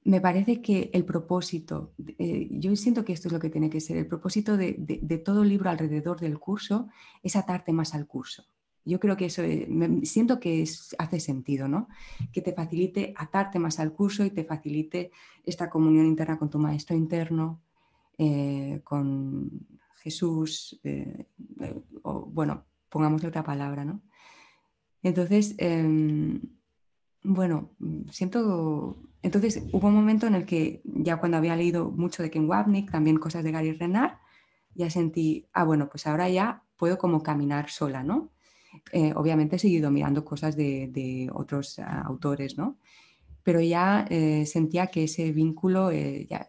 me 0.05 0.21
parece 0.21 0.61
que 0.61 0.91
el 0.93 1.05
propósito, 1.05 1.95
eh, 2.19 2.49
yo 2.51 2.75
siento 2.77 3.05
que 3.05 3.13
esto 3.13 3.29
es 3.29 3.33
lo 3.33 3.41
que 3.41 3.51
tiene 3.51 3.71
que 3.71 3.81
ser, 3.81 3.97
el 3.97 4.07
propósito 4.07 4.57
de, 4.57 4.77
de, 4.79 5.19
todo 5.19 5.45
libro 5.45 5.71
alrededor 5.71 6.21
del 6.21 6.39
curso 6.39 6.89
es 7.23 7.37
atarte 7.37 7.73
más 7.73 7.95
al 7.95 8.07
curso. 8.07 8.45
Yo 8.87 9.01
creo 9.01 9.17
que 9.17 9.27
eso, 9.27 9.43
eh, 9.43 9.69
siento 10.05 10.41
que 10.41 10.65
hace 10.99 11.21
sentido, 11.21 11.69
¿no? 11.69 11.89
Que 12.33 12.41
te 12.41 12.53
facilite 12.53 13.13
atarte 13.17 13.59
más 13.59 13.79
al 13.81 13.93
curso 13.93 14.25
y 14.25 14.31
te 14.31 14.45
facilite 14.45 15.11
esta 15.45 15.69
comunión 15.69 16.07
interna 16.07 16.39
con 16.39 16.49
tu 16.49 16.59
maestro 16.59 16.97
interno, 16.97 17.61
eh, 18.17 18.81
con 18.85 19.51
Jesús, 19.97 20.81
o 22.03 22.21
bueno, 22.27 22.65
pongámosle 22.89 23.29
otra 23.29 23.43
palabra, 23.43 23.85
¿no? 23.85 24.01
Entonces, 25.03 25.55
em, 25.59 26.41
bueno, 27.23 27.71
siento 28.11 28.97
entonces 29.27 29.61
hubo 29.73 29.89
un 29.89 29.95
momento 29.95 30.29
en 30.29 30.37
el 30.37 30.47
que 30.47 30.83
ya 30.85 31.17
cuando 31.17 31.37
había 31.37 31.57
leído 31.57 31.91
mucho 31.91 32.23
de 32.23 32.31
Ken 32.31 32.49
Wapnick, 32.49 32.93
también 32.93 33.19
cosas 33.19 33.43
de 33.43 33.51
Gary 33.51 33.73
Renard, 33.73 34.19
ya 34.77 34.89
sentí, 34.89 35.49
ah, 35.53 35.65
bueno, 35.65 35.89
pues 35.89 36.07
ahora 36.07 36.29
ya 36.29 36.63
puedo 36.77 36.97
como 36.97 37.25
caminar 37.25 37.69
sola, 37.69 38.05
¿no? 38.05 38.31
Eh, 38.93 39.13
obviamente 39.15 39.57
he 39.57 39.59
seguido 39.59 39.91
mirando 39.91 40.25
cosas 40.25 40.57
de, 40.57 41.31
otros 41.33 41.79
ah, 41.79 42.03
autores, 42.03 42.57
¿no? 42.59 42.79
Pero 43.43 43.61
ya 43.61 44.07
eh, 44.11 44.45
sentía 44.47 44.89
que 44.89 45.05
ese 45.05 45.33
vínculo 45.33 45.91
eh, 45.91 46.27
ya, 46.29 46.47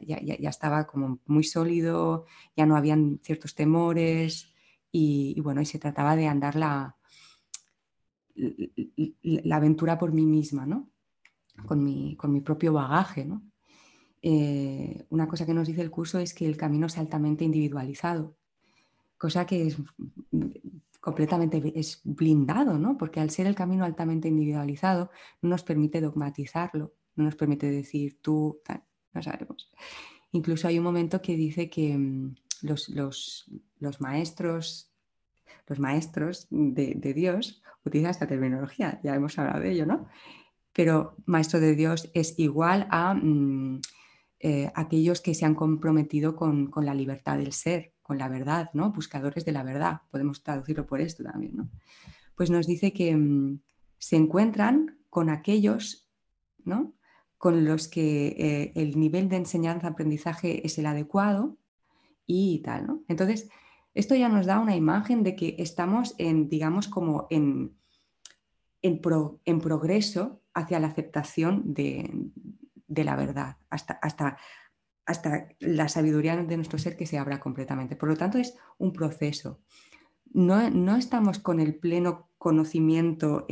estaba 0.49 0.87
como 0.87 1.19
muy 1.25 1.43
sólido, 1.43 2.25
ya 2.55 2.65
no 2.65 2.75
habían 2.75 3.19
ciertos 3.23 3.53
temores 3.53 4.53
y, 4.91 5.39
bueno, 5.41 5.61
y 5.61 5.65
se 5.65 5.79
trataba 5.79 6.15
de 6.15 6.27
andar 6.27 6.55
la, 6.55 6.95
la 8.35 9.55
aventura 9.55 9.99
por 9.99 10.11
mí 10.11 10.25
misma, 10.25 10.65
¿no? 10.65 10.89
con 11.65 11.83
mi, 11.83 12.41
propio 12.41 12.73
bagaje. 12.73 13.27
Eh, 14.21 15.05
una 15.09 15.27
cosa 15.27 15.45
que 15.45 15.53
nos 15.53 15.67
dice 15.67 15.81
el 15.81 15.91
curso 15.91 16.19
es 16.19 16.33
que 16.33 16.45
el 16.45 16.57
camino 16.57 16.87
es 16.87 16.97
altamente 16.97 17.45
individualizado, 17.45 18.35
cosa 19.17 19.45
que 19.45 19.67
es 19.67 19.77
completamente 20.99 21.61
es 21.75 22.01
blindado, 22.03 22.77
¿no? 22.77 22.97
porque 22.97 23.19
al 23.19 23.29
ser 23.29 23.47
el 23.47 23.55
camino 23.55 23.85
altamente 23.85 24.27
individualizado 24.27 25.09
no 25.41 25.49
nos 25.49 25.63
permite 25.63 26.01
dogmatizarlo, 26.01 26.93
no 27.15 27.23
nos 27.23 27.35
permite 27.35 27.69
decir 27.71 28.19
tú, 28.21 28.61
no 29.13 29.21
sabemos. 29.23 29.71
Incluso 30.31 30.67
hay 30.67 30.77
un 30.77 30.83
momento 30.83 31.21
que 31.21 31.35
dice 31.35 31.69
que 31.69 31.97
mm, 31.97 32.35
los, 32.61 32.89
maestros 33.99 34.91
los 35.67 35.79
maestros 35.79 36.47
de, 36.49 36.93
de, 36.95 37.13
Dios 37.13 37.61
utilizan 37.83 38.11
esta 38.11 38.27
terminología, 38.27 38.99
ya 39.03 39.15
hemos 39.15 39.37
hablado 39.37 39.61
de 39.61 39.71
ello, 39.71 39.85
¿no? 39.85 40.07
pero 40.77 41.15
maestro 41.25 41.59
de 41.59 41.75
Dios 41.75 42.11
es 42.13 42.37
igual 42.37 42.87
a 42.91 43.15
mm, 43.15 43.81
eh, 44.39 44.71
aquellos 44.75 45.21
que 45.21 45.33
se 45.33 45.43
han 45.43 45.55
comprometido 45.55 46.35
con, 46.35 46.71
la 46.83 46.93
libertad 46.93 47.39
del 47.39 47.51
ser, 47.51 47.93
con 48.07 48.17
la 48.17 48.29
verdad, 48.29 48.69
¿no? 48.73 48.91
buscadores 48.91 49.45
de 49.45 49.51
la 49.51 49.63
verdad, 49.63 50.01
podemos 50.09 50.41
traducirlo 50.41 50.87
por 50.87 51.01
esto 51.01 51.23
también. 51.23 51.57
¿no? 51.57 51.69
Pues 52.35 52.49
nos 52.49 52.65
dice 52.65 52.93
que 52.93 53.15
mm, 53.15 53.59
se 53.97 54.15
encuentran 54.15 54.97
con 55.09 55.29
aquellos 55.29 56.09
¿no? 56.63 56.93
con 57.37 57.65
los 57.65 57.87
que 57.87 58.27
eh, 58.27 58.71
el 58.75 58.97
nivel 58.99 59.29
de 59.29 59.37
enseñanza-aprendizaje 59.37 60.65
es 60.65 60.77
el 60.77 60.85
adecuado 60.85 61.57
y 62.25 62.59
tal. 62.63 62.87
¿no? 62.87 63.03
Entonces, 63.07 63.49
esto 63.93 64.15
ya 64.15 64.29
nos 64.29 64.45
da 64.45 64.59
una 64.59 64.75
imagen 64.75 65.23
de 65.23 65.35
que 65.35 65.55
estamos 65.59 66.15
en, 66.17 66.49
digamos, 66.49 66.87
como 66.87 67.27
en, 67.29 67.75
en, 68.81 69.01
en 69.45 69.59
progreso 69.59 70.41
hacia 70.53 70.79
la 70.79 70.87
aceptación 70.87 71.73
de, 71.73 72.31
la 72.87 73.15
verdad, 73.15 73.57
hasta, 73.69 73.93
hasta, 74.01 74.37
hasta, 75.07 75.47
la 75.59 75.87
sabiduría 75.87 76.35
de 76.35 76.57
nuestro 76.57 76.77
ser 76.77 76.95
que 76.97 77.07
se 77.07 77.17
abra 77.17 77.39
completamente. 77.39 77.95
Por 77.95 78.09
lo 78.09 78.17
tanto, 78.17 78.37
es 78.37 78.55
un 78.77 78.93
proceso. 78.93 79.61
No, 80.33 80.95
estamos 80.97 81.39
con 81.39 81.59
el 81.59 81.75
pleno 81.75 82.29
conocimiento 82.37 83.47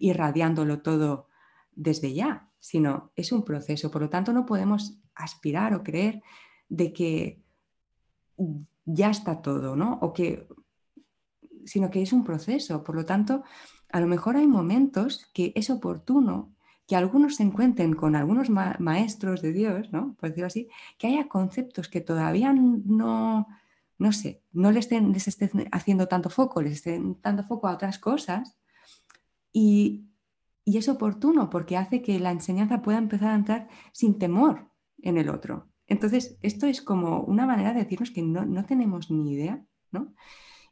irradiándolo 0.00 0.82
todo 0.82 1.28
desde 1.72 2.12
ya, 2.12 2.50
sino 2.58 3.12
es 3.14 3.30
un 3.30 3.44
proceso. 3.44 3.90
Por 3.90 4.02
lo 4.02 4.10
tanto, 4.10 4.32
no 4.32 4.44
podemos 4.44 5.00
aspirar 5.14 5.72
o 5.72 5.84
creer 5.84 6.20
de 6.68 6.92
que 6.92 7.40
ya 8.84 9.10
está 9.10 9.40
todo, 9.40 9.76
¿no? 9.76 9.98
O 10.02 10.12
que, 10.12 10.48
sino 11.64 11.90
que 11.90 12.02
es 12.02 12.12
un 12.12 12.24
proceso. 12.24 12.82
Por 12.82 12.96
lo 12.96 13.04
tanto, 13.04 13.44
a 13.90 14.00
lo 14.00 14.08
mejor 14.08 14.36
hay 14.36 14.48
momentos 14.48 15.30
que 15.32 15.52
es 15.54 15.70
oportuno 15.70 16.56
que 16.88 16.96
algunos 16.96 17.36
se 17.36 17.42
encuentren 17.42 17.92
con 17.92 18.16
algunos 18.16 18.48
maestros 18.48 19.42
de 19.42 19.52
Dios, 19.52 19.92
¿no? 19.92 20.14
Por 20.14 20.30
decirlo 20.30 20.46
así, 20.46 20.68
que 20.96 21.06
haya 21.06 21.28
conceptos 21.28 21.86
que 21.88 22.00
todavía 22.00 22.54
no, 22.54 23.46
no 23.98 24.12
sé, 24.12 24.42
no 24.52 24.72
les 24.72 24.90
estén, 24.90 25.68
haciendo 25.70 26.08
tanto 26.08 26.30
foco, 26.30 26.62
les 26.62 26.72
estén 26.72 27.18
dando 27.22 27.44
foco 27.44 27.68
a 27.68 27.74
otras 27.74 27.98
cosas. 27.98 28.56
Y, 29.52 30.06
es 30.64 30.88
oportuno 30.88 31.50
porque 31.50 31.76
hace 31.76 32.02
que 32.02 32.20
la 32.20 32.30
enseñanza 32.30 32.82
pueda 32.82 32.98
empezar 32.98 33.30
a 33.30 33.36
entrar 33.36 33.68
sin 33.92 34.18
temor 34.18 34.70
en 35.02 35.18
el 35.18 35.28
otro. 35.28 35.68
Entonces, 35.86 36.38
esto 36.42 36.66
es 36.66 36.82
como 36.82 37.20
una 37.22 37.46
manera 37.46 37.72
de 37.72 37.80
decirnos 37.80 38.10
que 38.10 38.22
no, 38.22 38.64
tenemos 38.64 39.10
ni 39.10 39.32
idea, 39.32 39.62
¿no? 39.92 40.14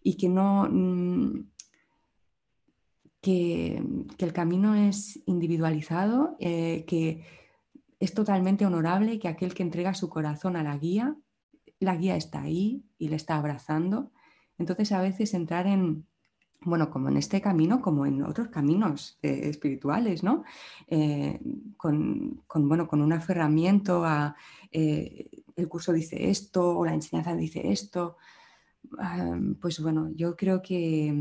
Y 0.03 0.17
que 0.17 0.29
no... 0.29 0.69
Que, 3.27 3.83
el 4.19 4.33
camino 4.33 4.77
es 4.77 5.21
individualizado, 5.27 6.37
eh, 6.39 6.85
que 6.87 7.25
es 7.99 8.15
totalmente 8.15 8.65
honorable, 8.65 9.19
que 9.19 9.27
aquel 9.27 9.53
que 9.53 9.65
entrega 9.65 9.95
su 9.95 10.09
corazón 10.09 10.55
a 10.55 10.63
la 10.63 10.77
guía, 10.79 11.17
la 11.81 11.97
guía 11.97 12.17
está 12.17 12.43
ahí 12.43 12.85
y 12.99 13.09
le 13.09 13.17
está 13.17 13.37
abrazando. 13.37 14.13
Entonces 14.59 14.93
a 14.93 15.01
veces 15.01 15.35
entrar 15.35 15.67
en, 15.67 16.07
bueno, 16.61 16.89
como 16.91 17.09
en 17.09 17.17
este 17.17 17.41
camino, 17.41 17.83
como 17.83 18.07
en 18.07 18.23
otros 18.23 18.49
caminos 18.49 19.19
eh, 19.23 19.41
espirituales, 19.45 20.23
¿no? 20.23 20.45
Eh, 20.87 21.41
con, 21.77 22.43
bueno, 22.55 22.87
con 22.87 23.01
un 23.01 23.13
aferramiento 23.13 24.05
a 24.05 24.37
el 24.71 25.69
curso 25.69 25.93
dice 25.93 26.31
esto 26.31 26.79
o 26.79 26.85
la 26.85 26.95
enseñanza 26.95 27.35
dice 27.35 27.73
esto, 27.73 28.19
ah, 28.99 29.37
pues 29.61 29.81
bueno, 29.81 30.11
yo 30.15 30.37
creo 30.37 30.63
que 30.63 31.13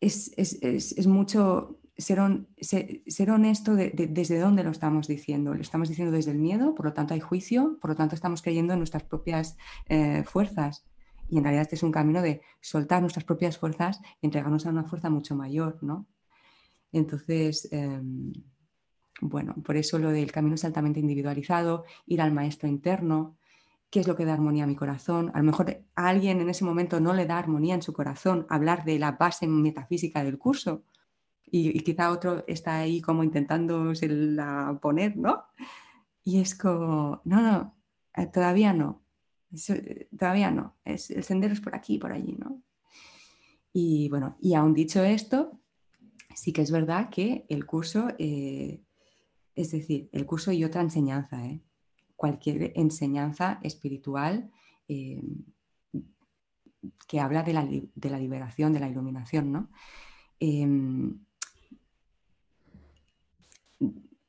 es, 0.00 1.06
mucho 1.06 1.80
ser, 1.96 2.18
ser, 2.60 3.30
honesto 3.30 3.74
desde 3.74 4.38
dónde 4.38 4.64
lo 4.64 4.70
estamos 4.70 5.08
diciendo. 5.08 5.54
Lo 5.54 5.60
estamos 5.60 5.88
diciendo 5.88 6.12
desde 6.12 6.32
el 6.32 6.38
miedo, 6.38 6.74
por 6.74 6.86
lo 6.86 6.92
tanto 6.92 7.14
hay 7.14 7.20
juicio, 7.20 7.78
por 7.80 7.90
lo 7.90 7.96
tanto 7.96 8.14
estamos 8.14 8.42
creyendo 8.42 8.72
en 8.72 8.80
nuestras 8.80 9.04
propias 9.04 9.56
eh, 9.88 10.24
fuerzas. 10.24 10.84
Y 11.30 11.38
en 11.38 11.44
realidad 11.44 11.62
este 11.62 11.76
es 11.76 11.82
un 11.82 11.92
camino 11.92 12.20
de 12.22 12.42
soltar 12.60 13.00
nuestras 13.00 13.24
propias 13.24 13.58
fuerzas 13.58 14.00
y 14.20 14.26
entregarnos 14.26 14.66
a 14.66 14.70
una 14.70 14.84
fuerza 14.84 15.08
mucho 15.08 15.34
mayor, 15.34 15.78
¿no? 15.82 16.06
Entonces, 16.92 17.68
em, 17.72 18.32
bueno, 19.20 19.54
por 19.64 19.76
eso 19.76 19.98
lo 19.98 20.10
del 20.10 20.30
camino 20.30 20.54
es 20.54 20.64
altamente 20.64 21.00
individualizado, 21.00 21.84
ir 22.06 22.20
al 22.20 22.32
maestro 22.32 22.68
interno, 22.68 23.36
qué 23.94 24.00
es 24.00 24.08
lo 24.08 24.16
que 24.16 24.24
da 24.24 24.32
armonía 24.32 24.64
a 24.64 24.66
mi 24.66 24.74
corazón. 24.74 25.30
A 25.34 25.38
lo 25.38 25.44
mejor 25.44 25.84
a 25.94 26.08
alguien 26.08 26.40
en 26.40 26.50
ese 26.50 26.64
momento 26.64 26.98
no 26.98 27.14
le 27.14 27.26
da 27.26 27.38
armonía 27.38 27.76
en 27.76 27.82
su 27.82 27.92
corazón 27.92 28.44
hablar 28.48 28.84
de 28.84 28.98
la 28.98 29.12
base 29.12 29.46
metafísica 29.46 30.24
del 30.24 30.36
curso 30.36 30.82
y, 31.44 31.78
quizá 31.84 32.10
otro 32.10 32.42
está 32.48 32.78
ahí 32.78 33.00
como 33.00 33.22
intentando 33.22 33.92
poner, 34.82 35.16
¿no? 35.16 35.44
Y 36.24 36.40
es 36.40 36.56
como, 36.56 37.22
no, 37.24 37.40
no, 37.40 37.76
eh, 38.16 38.26
todavía 38.26 38.72
no, 38.72 39.04
eh, 39.68 40.08
todavía 40.18 40.50
no, 40.50 40.74
es, 40.84 41.12
el 41.12 41.22
sendero 41.22 41.52
es 41.52 41.60
por 41.60 41.76
aquí, 41.76 41.98
por 41.98 42.10
allí, 42.10 42.32
¿no? 42.36 42.64
Y 43.72 44.08
bueno, 44.08 44.36
y 44.40 44.54
aún 44.54 44.74
dicho 44.74 45.04
esto, 45.04 45.60
sí 46.34 46.52
que 46.52 46.62
es 46.62 46.72
verdad 46.72 47.10
que 47.10 47.46
el 47.48 47.64
curso, 47.64 48.08
eh, 48.18 48.82
es 49.54 49.70
decir, 49.70 50.08
el 50.10 50.26
curso 50.26 50.50
y 50.50 50.64
otra 50.64 50.80
enseñanza, 50.80 51.46
¿eh? 51.46 51.62
Cualquier 52.16 52.72
enseñanza 52.76 53.58
espiritual 53.62 54.50
eh, 54.88 55.22
que 57.06 57.20
habla 57.20 57.42
de 57.42 57.52
la, 57.52 58.18
liberación, 58.18 58.72
de 58.72 58.80
la 58.80 58.88
iluminación, 58.88 59.52
¿no? 59.52 59.70
Em, 60.40 61.18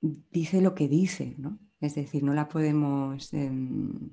dice 0.02 0.62
lo 0.62 0.76
que 0.76 0.88
dice, 0.88 1.36
¿no? 1.38 1.60
Es 1.80 1.96
decir, 1.96 2.24
no 2.24 2.34
la 2.34 2.48
podemos... 2.48 3.34
Em, 3.34 4.12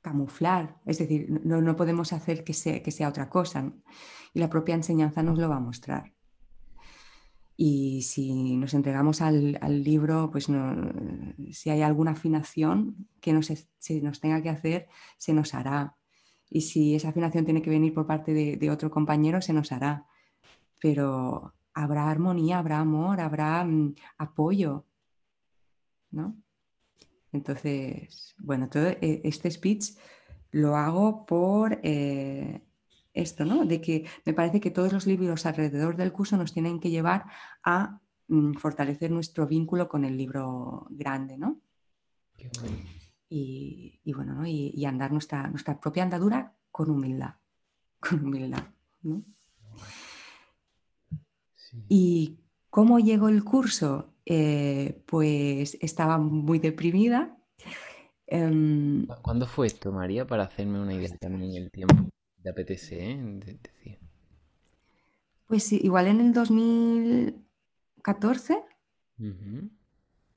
camuflar, 0.00 0.80
es 0.86 0.98
decir, 0.98 1.28
no, 1.44 1.76
podemos 1.76 2.12
hacer 2.12 2.42
que 2.42 2.54
sea, 2.54 2.82
que 2.82 2.90
sea 2.90 3.08
otra 3.08 3.28
cosa. 3.28 3.72
Y 4.32 4.38
la 4.38 4.48
propia 4.48 4.74
enseñanza 4.74 5.22
nos 5.22 5.38
lo 5.38 5.48
va 5.50 5.56
a 5.56 5.60
mostrar. 5.60 6.14
Y 7.60 8.02
si 8.02 8.56
nos 8.56 8.72
entregamos 8.72 9.20
al, 9.20 9.58
libro, 9.82 10.30
pues 10.30 10.46
si 11.50 11.70
hay 11.70 11.82
alguna 11.82 12.12
afinación 12.12 13.08
que 13.20 13.32
nos, 13.32 13.46
se 13.46 14.00
nos 14.00 14.20
tenga 14.20 14.40
que 14.40 14.48
hacer, 14.48 14.86
se 15.16 15.32
nos 15.32 15.54
hará. 15.54 15.96
Y 16.48 16.60
si 16.60 16.94
esa 16.94 17.08
afinación 17.08 17.44
tiene 17.44 17.60
que 17.60 17.70
venir 17.70 17.92
por 17.92 18.06
parte 18.06 18.32
de, 18.32 18.70
otro 18.70 18.92
compañero, 18.92 19.42
se 19.42 19.52
nos 19.52 19.72
hará. 19.72 20.06
Pero 20.80 21.52
habrá 21.74 22.08
armonía, 22.08 22.60
habrá 22.60 22.78
amor, 22.78 23.20
habrá 23.20 23.64
mm, 23.64 23.96
apoyo. 24.18 24.86
¿no? 26.12 26.36
Entonces, 27.32 28.36
bueno, 28.38 28.68
todo 28.68 28.86
e, 28.86 29.20
este 29.24 29.50
speech 29.50 29.96
lo 30.52 30.76
hago 30.76 31.26
por 31.26 31.80
eh, 31.82 32.62
esto, 33.18 33.44
¿no? 33.44 33.64
De 33.64 33.80
que 33.80 34.06
me 34.24 34.32
parece 34.32 34.60
que 34.60 34.70
todos 34.70 34.92
los 34.92 35.06
libros 35.06 35.46
alrededor 35.46 35.96
del 35.96 36.12
curso 36.12 36.36
nos 36.36 36.52
tienen 36.52 36.80
que 36.80 36.90
llevar 36.90 37.24
a 37.64 38.00
mm, 38.28 38.54
fortalecer 38.54 39.10
nuestro 39.10 39.46
vínculo 39.46 39.88
con 39.88 40.04
el 40.04 40.16
libro 40.16 40.86
grande, 40.90 41.36
¿no? 41.36 41.60
Y, 43.28 44.00
bueno, 44.14 44.34
¿no? 44.34 44.46
y, 44.46 44.84
andar 44.84 45.12
nuestra, 45.12 45.48
nuestra 45.48 45.78
propia 45.78 46.04
andadura 46.04 46.56
con 46.70 46.90
humildad, 46.90 47.34
con 48.00 48.24
humildad, 48.24 48.64
¿no? 49.02 49.24
¿Y 51.88 52.38
cómo 52.70 52.98
llegó 52.98 53.28
el 53.28 53.44
curso? 53.44 54.14
Eh, 54.24 55.02
pues 55.06 55.76
estaba 55.80 56.18
muy 56.18 56.58
deprimida. 56.58 57.36
Em, 58.26 59.06
¿Cuándo 59.22 59.46
fue 59.46 59.66
esto, 59.66 59.90
María? 59.90 60.26
Para 60.26 60.44
hacerme 60.44 60.80
una 60.80 60.94
idea 60.94 61.16
también 61.18 61.50
en 61.50 61.62
el 61.62 61.70
tiempo. 61.70 62.08
¿Te 62.42 62.50
apetece, 62.50 63.10
eh? 63.10 63.16
Pues 65.46 65.72
igual 65.72 66.08
en 66.08 66.20
el 66.20 66.32
2014, 66.32 68.64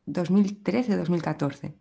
2013, 0.06 0.98
2014. 0.98 1.76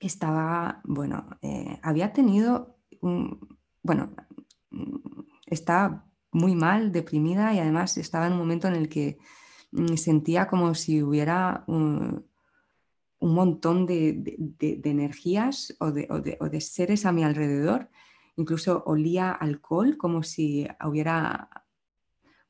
estaba, 0.00 0.80
bueno, 0.84 1.28
eh, 1.42 1.78
había 1.82 2.12
tenido, 2.12 2.78
un, 3.00 3.58
bueno, 3.82 4.14
estaba 5.46 6.06
muy 6.30 6.54
mal, 6.54 6.92
deprimida 6.92 7.52
y 7.54 7.58
además 7.58 7.98
estaba 7.98 8.26
en 8.26 8.32
un 8.32 8.38
momento 8.38 8.68
en 8.68 8.74
el 8.74 8.88
que 8.88 9.18
mm, 9.72 9.96
sentía 9.96 10.46
como 10.46 10.74
si 10.74 11.02
hubiera 11.02 11.64
un, 11.66 12.26
montón 13.32 13.86
de, 13.86 14.36
energías 14.84 15.74
o, 15.80 15.90
de, 15.90 16.60
seres 16.60 17.06
a 17.06 17.12
mi 17.12 17.24
alrededor. 17.24 17.88
Incluso 18.36 18.82
olía 18.86 19.30
alcohol 19.30 19.96
como 19.96 20.22
si 20.22 20.66
hubiera, 20.84 21.48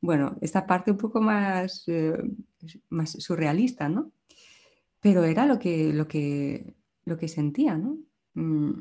bueno, 0.01 0.37
esta 0.41 0.67
parte 0.67 0.91
un 0.91 0.97
poco 0.97 1.21
más, 1.21 1.85
eh, 1.87 2.17
surrealista, 3.05 3.89
¿no? 3.89 4.13
Pero 5.01 5.25
era 5.25 5.45
lo 5.45 5.59
que 5.59 6.75
sentía, 7.29 7.77
¿no? 7.77 7.99
Mm, 8.35 8.81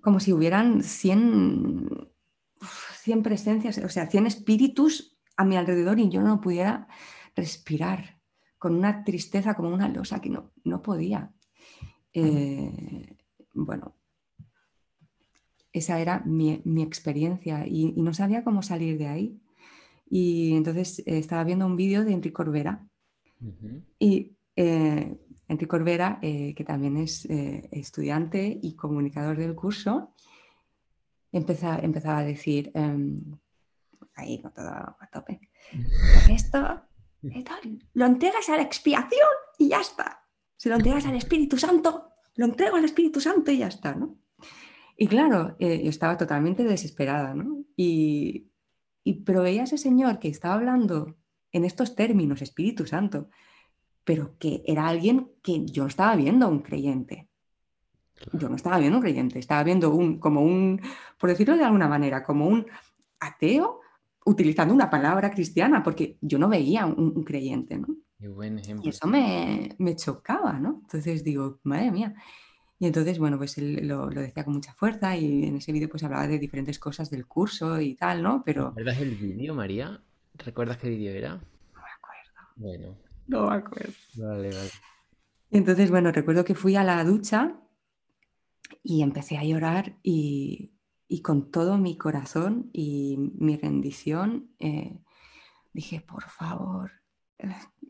como 0.00 0.20
si 0.20 0.32
hubieran 0.32 0.82
100, 0.82 2.08
100 3.02 3.22
presencias, 3.22 3.78
o 3.78 3.88
sea, 3.88 4.06
100 4.06 4.26
espíritus 4.26 5.18
a 5.36 5.44
mi 5.44 5.56
alrededor 5.56 5.98
y 5.98 6.08
yo 6.08 6.22
no 6.22 6.40
pudiera 6.40 6.88
respirar 7.36 8.19
con 8.60 8.74
una 8.74 9.04
tristeza 9.04 9.54
como 9.54 9.70
una 9.70 9.88
losa 9.88 10.20
que 10.20 10.28
no, 10.28 10.52
no 10.64 10.82
podía. 10.82 11.32
Eh, 12.12 13.16
bueno, 13.54 13.96
esa 15.72 15.98
era 15.98 16.22
mi, 16.26 16.60
experiencia 16.82 17.66
y, 17.66 17.92
no 17.92 18.12
sabía 18.12 18.44
cómo 18.44 18.62
salir 18.62 18.98
de 18.98 19.06
ahí. 19.06 19.40
Y 20.10 20.54
entonces 20.56 20.98
eh, 21.00 21.16
estaba 21.16 21.42
viendo 21.42 21.64
un 21.64 21.74
vídeo 21.74 22.04
de 22.04 22.12
Enrique 22.12 22.34
Corbera 22.34 22.86
y 23.98 24.36
eh, 24.56 25.16
Enrique 25.48 25.66
Corbera, 25.66 26.18
que 26.20 26.64
también 26.66 26.98
es 26.98 27.24
estudiante 27.24 28.60
y 28.62 28.74
comunicador 28.74 29.38
del 29.38 29.54
curso, 29.54 30.12
empezaba, 31.32 31.78
empezaba 31.78 32.18
a 32.18 32.24
decir, 32.24 32.70
em, 32.74 33.22
ahí 34.16 34.42
con 34.42 34.52
todo 34.52 34.68
a 34.68 35.08
tope, 35.10 35.40
esto, 36.30 36.89
lo 37.92 38.06
entregas 38.06 38.48
a 38.48 38.56
la 38.56 38.62
expiación 38.62 39.28
y 39.58 39.68
ya 39.68 39.80
está. 39.80 40.26
Si 40.56 40.68
lo 40.68 40.76
entregas 40.76 41.06
al 41.06 41.16
Espíritu 41.16 41.56
Santo, 41.58 42.12
lo 42.36 42.44
entrego 42.44 42.76
al 42.76 42.84
Espíritu 42.84 43.20
Santo 43.20 43.50
y 43.50 43.58
ya 43.58 43.68
está, 43.68 43.94
¿no? 43.94 44.18
Y 44.96 45.06
claro, 45.06 45.56
eh, 45.58 45.82
yo 45.82 45.90
estaba 45.90 46.16
totalmente 46.16 46.64
desesperada, 46.64 47.34
¿no? 47.34 47.64
Y, 47.76 48.50
y, 49.02 49.24
pero 49.24 49.42
veía 49.42 49.62
a 49.62 49.64
ese 49.64 49.78
señor 49.78 50.18
que 50.18 50.28
estaba 50.28 50.54
hablando 50.54 51.16
en 51.52 51.64
estos 51.64 51.94
términos, 51.94 52.42
Espíritu 52.42 52.86
Santo, 52.86 53.30
pero 54.04 54.36
que 54.38 54.62
era 54.66 54.88
alguien 54.88 55.30
que 55.42 55.64
yo 55.66 55.86
estaba 55.86 56.16
viendo, 56.16 56.48
un 56.48 56.60
creyente. 56.60 57.28
Yo 58.34 58.48
no 58.48 58.56
estaba 58.56 58.78
viendo 58.78 58.98
un 58.98 59.02
creyente, 59.02 59.38
estaba 59.38 59.64
viendo 59.64 59.94
un, 59.94 60.18
como 60.18 60.42
un, 60.42 60.80
por 61.18 61.30
decirlo 61.30 61.56
de 61.56 61.64
alguna 61.64 61.88
manera, 61.88 62.22
como 62.22 62.46
un 62.46 62.66
ateo 63.18 63.80
utilizando 64.24 64.74
una 64.74 64.90
palabra 64.90 65.30
cristiana, 65.30 65.82
porque 65.82 66.18
yo 66.20 66.38
no 66.38 66.48
veía 66.48 66.86
un, 66.86 67.24
creyente, 67.24 67.78
¿no? 67.78 67.88
Y 68.82 68.88
eso 68.88 69.06
me, 69.06 69.96
chocaba, 69.96 70.58
¿no? 70.58 70.80
Entonces 70.82 71.24
digo, 71.24 71.58
madre 71.62 71.90
mía. 71.90 72.14
Y 72.78 72.86
entonces, 72.86 73.18
bueno, 73.18 73.38
pues 73.38 73.58
él 73.58 73.86
lo, 73.86 74.08
decía 74.08 74.44
con 74.44 74.54
mucha 74.54 74.72
fuerza 74.74 75.16
y 75.16 75.44
en 75.44 75.56
ese 75.56 75.72
vídeo 75.72 75.88
pues 75.88 76.02
hablaba 76.02 76.26
de 76.26 76.38
diferentes 76.38 76.78
cosas 76.78 77.10
del 77.10 77.26
curso 77.26 77.80
y 77.80 77.94
tal, 77.94 78.22
¿no? 78.22 78.42
Pero... 78.44 78.68
¿Recuerdas 78.68 79.00
el 79.00 79.16
vídeo, 79.16 79.54
María? 79.54 80.02
¿Recuerdas 80.34 80.78
qué 80.78 80.88
vídeo 80.88 81.12
era? 81.12 81.34
No 81.34 81.80
me 81.82 81.90
acuerdo. 81.96 82.32
Bueno. 82.56 82.96
No 83.26 83.50
me 83.50 83.56
acuerdo. 83.56 83.92
Vale, 84.16 84.48
vale. 84.48 84.70
Entonces, 85.50 85.90
bueno, 85.90 86.12
recuerdo 86.12 86.44
que 86.44 86.54
fui 86.54 86.76
a 86.76 86.84
la 86.84 87.02
ducha 87.04 87.60
y 88.82 89.02
empecé 89.02 89.36
a 89.36 89.44
llorar 89.44 89.96
y, 90.02 90.72
con 91.18 91.50
todo 91.50 91.76
mi 91.76 91.96
corazón 91.96 92.70
y 92.72 93.16
mi 93.36 93.56
rendición 93.56 94.50
eh, 94.60 94.98
dije, 95.72 96.00
por 96.00 96.22
favor, 96.24 96.92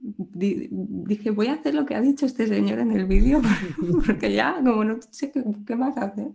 dije, 0.01 1.31
voy 1.31 1.49
a 1.49 1.55
hacer 1.55 1.75
lo 1.75 1.85
que 1.85 1.95
ha 1.95 2.01
dicho 2.01 2.27
este 2.27 2.47
señor 2.47 2.79
en 2.79 2.93
el 2.93 3.07
vídeo, 3.07 3.41
porque 4.07 4.33
ya, 4.33 4.57
como 4.65 4.85
no 4.85 4.99
sé 5.11 5.31
qué, 5.33 5.77
más 5.77 5.97
hacer. 5.99 6.33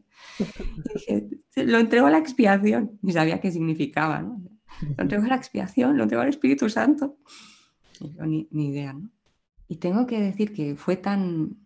dije, 0.93 1.29
lo 1.65 1.79
entrego 1.79 2.07
a 2.07 2.11
la 2.11 2.19
expiación. 2.19 2.99
Y 3.01 3.11
sabía 3.11 3.41
qué 3.41 3.51
significaba, 3.51 4.21
¿no? 4.21 4.41
Lo 4.97 5.03
entrego 5.03 5.25
a 5.25 5.29
la 5.29 5.35
expiación, 5.35 5.97
lo 5.97 6.03
entrego 6.03 6.21
al 6.21 6.29
Espíritu 6.29 6.69
Santo. 6.69 7.17
ni, 7.99 8.47
ni, 8.51 8.69
idea, 8.69 8.93
¿no? 8.93 9.09
Y 9.67 9.77
tengo 9.77 10.05
que 10.05 10.21
decir 10.21 10.53
que 10.53 10.75
fue 10.75 10.97
tan, 10.97 11.57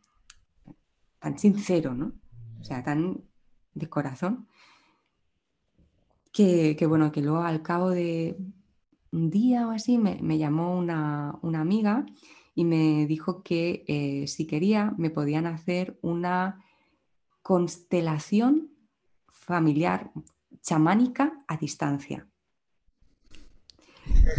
tan 1.20 1.38
sincero, 1.38 1.94
¿no? 1.94 2.14
o 2.60 2.64
sea, 2.64 2.84
tan 2.84 3.22
de 3.74 3.90
corazón, 3.90 4.48
que, 6.78 6.86
bueno, 6.88 7.12
que 7.12 7.22
luego 7.22 7.40
al 7.40 7.62
cabo 7.62 7.90
de 7.90 8.38
un 9.12 9.30
día 9.30 9.68
o 9.68 9.72
así 9.72 9.98
me, 9.98 10.38
llamó 10.38 10.78
una, 10.78 11.38
amiga 11.42 12.06
y 12.56 12.64
me 12.64 13.06
dijo 13.08 13.44
que 13.44 13.84
eh, 13.90 14.26
si 14.28 14.48
quería 14.48 14.94
me 14.98 15.10
podían 15.10 15.48
hacer 15.48 16.00
una 16.02 16.64
constelación 17.42 18.72
familiar 19.28 20.12
chamánica 20.62 21.44
a 21.46 21.58
distancia. 21.58 22.26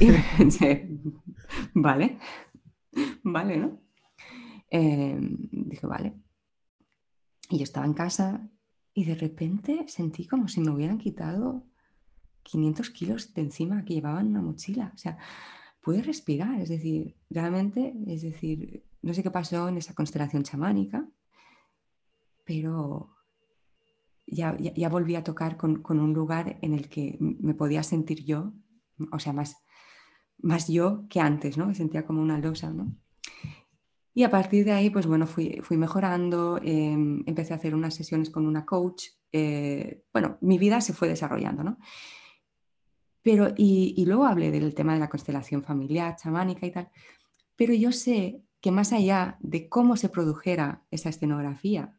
Y 0.00 0.10
pensé, 0.38 0.88
vale, 1.74 2.18
vale, 3.22 3.56
¿no? 3.58 3.78
Eh, 4.70 5.18
dije, 5.20 5.86
vale. 5.86 6.14
Y 7.50 7.58
yo 7.58 7.64
estaba 7.64 7.84
en 7.84 7.94
casa 7.94 8.48
y 8.94 9.04
de 9.04 9.16
repente 9.16 9.84
sentí 9.86 10.26
como 10.26 10.48
si 10.48 10.60
me 10.60 10.70
hubieran 10.70 10.96
quitado 10.96 11.69
500 12.42 12.90
kilos 12.90 13.34
de 13.34 13.42
encima 13.42 13.84
que 13.84 13.94
llevaban 13.94 14.28
una 14.28 14.42
mochila. 14.42 14.92
O 14.94 14.98
sea, 14.98 15.18
pude 15.80 16.02
respirar, 16.02 16.60
es 16.60 16.68
decir, 16.68 17.16
realmente, 17.30 17.94
es 18.06 18.22
decir, 18.22 18.84
no 19.02 19.14
sé 19.14 19.22
qué 19.22 19.30
pasó 19.30 19.68
en 19.68 19.78
esa 19.78 19.94
constelación 19.94 20.42
chamánica, 20.42 21.08
pero 22.44 23.16
ya, 24.26 24.56
ya, 24.58 24.88
volví 24.88 25.16
a 25.16 25.24
tocar 25.24 25.56
con, 25.56 25.82
un 25.88 26.12
lugar 26.12 26.58
en 26.62 26.74
el 26.74 26.88
que 26.88 27.16
me 27.20 27.54
podía 27.54 27.82
sentir 27.82 28.24
yo, 28.24 28.52
o 29.12 29.18
sea, 29.18 29.32
más, 29.32 29.56
más 30.38 30.68
yo 30.68 31.06
que 31.08 31.20
antes, 31.20 31.56
¿no? 31.56 31.66
Me 31.66 31.74
sentía 31.74 32.06
como 32.06 32.20
una 32.20 32.38
losa, 32.38 32.70
¿no? 32.70 32.94
Y 34.12 34.24
a 34.24 34.30
partir 34.30 34.64
de 34.64 34.72
ahí, 34.72 34.90
pues 34.90 35.06
bueno, 35.06 35.26
fui, 35.26 35.60
fui 35.62 35.76
mejorando, 35.76 36.60
em, 36.62 37.22
empecé 37.26 37.52
a 37.52 37.56
hacer 37.56 37.74
unas 37.74 37.94
sesiones 37.94 38.28
con 38.30 38.46
una 38.46 38.66
coach. 38.66 39.04
Eh, 39.32 40.04
bueno, 40.12 40.36
mi 40.40 40.58
vida 40.58 40.80
se 40.80 40.92
fue 40.92 41.08
desarrollando, 41.08 41.62
¿no? 41.62 41.78
Pero, 43.22 43.52
y, 43.56 44.04
luego 44.06 44.24
hablé 44.24 44.50
del 44.50 44.74
tema 44.74 44.94
de 44.94 45.00
la 45.00 45.10
constelación 45.10 45.62
familiar, 45.62 46.16
chamánica 46.16 46.66
y 46.66 46.70
tal. 46.70 46.90
Pero 47.56 47.74
yo 47.74 47.92
sé 47.92 48.42
que 48.60 48.70
más 48.70 48.92
allá 48.92 49.36
de 49.40 49.68
cómo 49.68 49.96
se 49.96 50.08
produjera 50.08 50.84
esa 50.90 51.10
escenografía, 51.10 51.98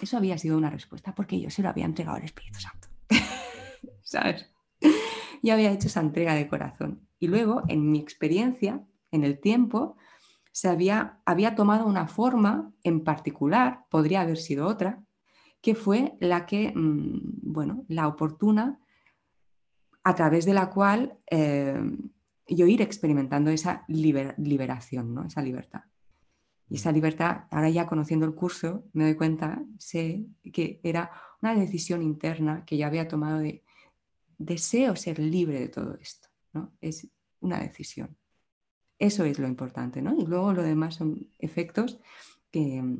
eso 0.00 0.16
había 0.16 0.38
sido 0.38 0.56
una 0.56 0.70
respuesta 0.70 1.14
porque 1.14 1.40
yo 1.40 1.50
se 1.50 1.62
lo 1.62 1.68
había 1.68 1.84
entregado 1.84 2.16
al 2.16 2.24
Espíritu 2.24 2.60
Santo. 2.60 2.88
¿Sabes? 4.02 4.48
Yo 5.42 5.52
había 5.52 5.72
hecho 5.72 5.88
esa 5.88 6.00
entrega 6.00 6.34
de 6.34 6.48
corazón. 6.48 7.08
Y 7.18 7.28
luego, 7.28 7.62
en 7.68 7.90
mi 7.90 7.98
experiencia, 7.98 8.84
en 9.10 9.24
el 9.24 9.40
tiempo, 9.40 9.96
se 10.52 10.68
había, 10.68 11.20
había 11.24 11.54
tomado 11.54 11.86
una 11.86 12.08
forma 12.08 12.72
en 12.82 13.04
particular, 13.04 13.84
podría 13.90 14.22
haber 14.22 14.38
sido 14.38 14.66
otra, 14.66 15.04
que 15.60 15.74
fue 15.74 16.16
la 16.20 16.46
que, 16.46 16.72
mm, 16.74 17.40
bueno, 17.42 17.84
la 17.88 18.08
oportuna, 18.08 18.80
a 20.06 20.14
través 20.14 20.44
de 20.44 20.54
la 20.54 20.70
cual 20.70 21.18
eh, 21.28 21.74
yo 22.46 22.66
ir 22.68 22.80
experimentando 22.80 23.50
esa 23.50 23.84
liberación, 23.88 25.12
¿no? 25.12 25.24
esa 25.24 25.42
libertad. 25.42 25.80
Y 26.68 26.76
esa 26.76 26.92
libertad, 26.92 27.46
ahora 27.50 27.70
ya 27.70 27.88
conociendo 27.88 28.24
el 28.24 28.36
curso, 28.36 28.84
me 28.92 29.02
doy 29.02 29.16
cuenta, 29.16 29.60
sé 29.78 30.26
que 30.52 30.80
era 30.84 31.10
una 31.42 31.56
decisión 31.56 32.04
interna 32.04 32.64
que 32.64 32.78
yo 32.78 32.86
había 32.86 33.08
tomado 33.08 33.40
de 33.40 33.64
deseo 34.38 34.94
ser 34.94 35.18
libre 35.18 35.58
de 35.58 35.68
todo 35.70 35.98
esto. 36.00 36.28
¿no? 36.52 36.72
Es 36.80 37.08
una 37.40 37.58
decisión. 37.58 38.16
Eso 39.00 39.24
es 39.24 39.40
lo 39.40 39.48
importante, 39.48 40.02
¿no? 40.02 40.16
Y 40.16 40.24
luego 40.24 40.52
lo 40.52 40.62
demás 40.62 40.94
son 40.94 41.30
efectos 41.40 41.98
que, 42.52 42.96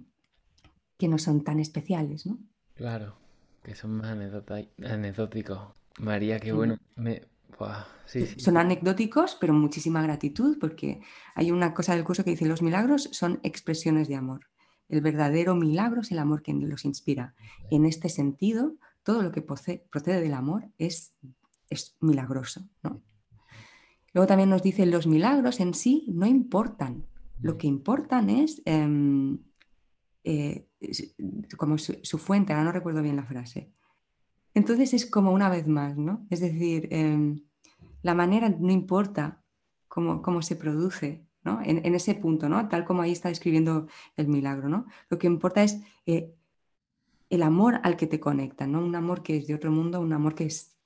que 0.98 1.06
no 1.06 1.18
son 1.18 1.44
tan 1.44 1.60
especiales, 1.60 2.26
¿no? 2.26 2.36
Claro, 2.74 3.16
que 3.62 3.76
son 3.76 3.92
más 3.92 4.10
anecdóticos. 4.10 5.76
María, 5.98 6.38
qué 6.38 6.52
bueno. 6.52 6.78
Me, 6.96 7.22
son 8.36 8.56
anecdóticos, 8.56 9.36
pero 9.40 9.52
muchísima 9.52 10.02
gratitud, 10.02 10.58
porque 10.60 11.00
hay 11.34 11.50
una 11.50 11.74
cosa 11.74 11.94
del 11.94 12.04
curso 12.04 12.24
que 12.24 12.30
dice, 12.30 12.46
los 12.46 12.62
milagros 12.62 13.08
son 13.12 13.40
expresiones 13.42 14.08
de 14.08 14.16
amor. 14.16 14.46
El 14.88 15.00
verdadero 15.00 15.54
milagro 15.54 16.02
es 16.02 16.12
el 16.12 16.18
amor 16.18 16.42
que 16.42 16.52
los 16.52 16.84
inspira. 16.84 17.34
En 17.70 17.86
este 17.86 18.08
sentido, 18.08 18.76
todo 19.02 19.22
lo 19.22 19.32
que 19.32 19.42
procede 19.42 20.20
del 20.20 20.34
amor 20.34 20.68
es, 20.78 21.14
es 21.70 21.96
milagroso. 22.00 22.68
Luego 24.12 24.26
también 24.26 24.50
nos 24.50 24.62
dice, 24.62 24.86
los 24.86 25.06
milagros 25.06 25.60
en 25.60 25.74
sí 25.74 26.06
no 26.08 26.26
importan. 26.26 27.06
Lo 27.40 27.58
que 27.58 27.66
importan 27.66 28.30
es, 28.30 28.62
em, 28.64 29.38
eh, 30.24 30.68
como 31.56 31.78
su, 31.78 31.98
su, 32.02 32.18
fuente, 32.18 32.52
ahora 32.52 32.64
no 32.64 32.72
recuerdo 32.72 33.02
bien 33.02 33.16
la 33.16 33.24
frase, 33.24 33.72
entonces 34.56 34.94
es 34.94 35.04
como 35.04 35.32
una 35.32 35.50
vez 35.50 35.68
más, 35.68 35.98
¿no? 35.98 36.26
Es 36.30 36.40
decir, 36.40 36.88
em, 36.90 37.44
la 38.00 38.14
manera 38.14 38.48
no 38.48 38.72
importa 38.72 39.44
cómo, 39.86 40.22
cómo 40.22 40.40
se 40.40 40.56
produce, 40.56 41.26
¿no? 41.44 41.60
En, 41.62 41.94
ese 41.94 42.14
punto, 42.14 42.48
¿no? 42.48 42.66
Tal 42.70 42.86
como 42.86 43.02
ahí 43.02 43.12
está 43.12 43.28
describiendo 43.28 43.86
el 44.16 44.28
milagro, 44.28 44.70
¿no? 44.70 44.86
Lo 45.10 45.18
que 45.18 45.26
importa 45.26 45.62
es 45.62 45.82
eh, 46.06 46.34
el 47.28 47.42
amor 47.42 47.80
al 47.82 47.98
que 47.98 48.06
te 48.06 48.18
conecta, 48.18 48.66
¿no? 48.66 48.82
Un 48.82 48.94
amor 48.94 49.22
que 49.22 49.36
es 49.36 49.46
de 49.46 49.54
otro 49.54 49.70
mundo, 49.70 50.00
un 50.00 50.14
amor 50.14 50.34
que 50.34 50.46
es 50.46 50.78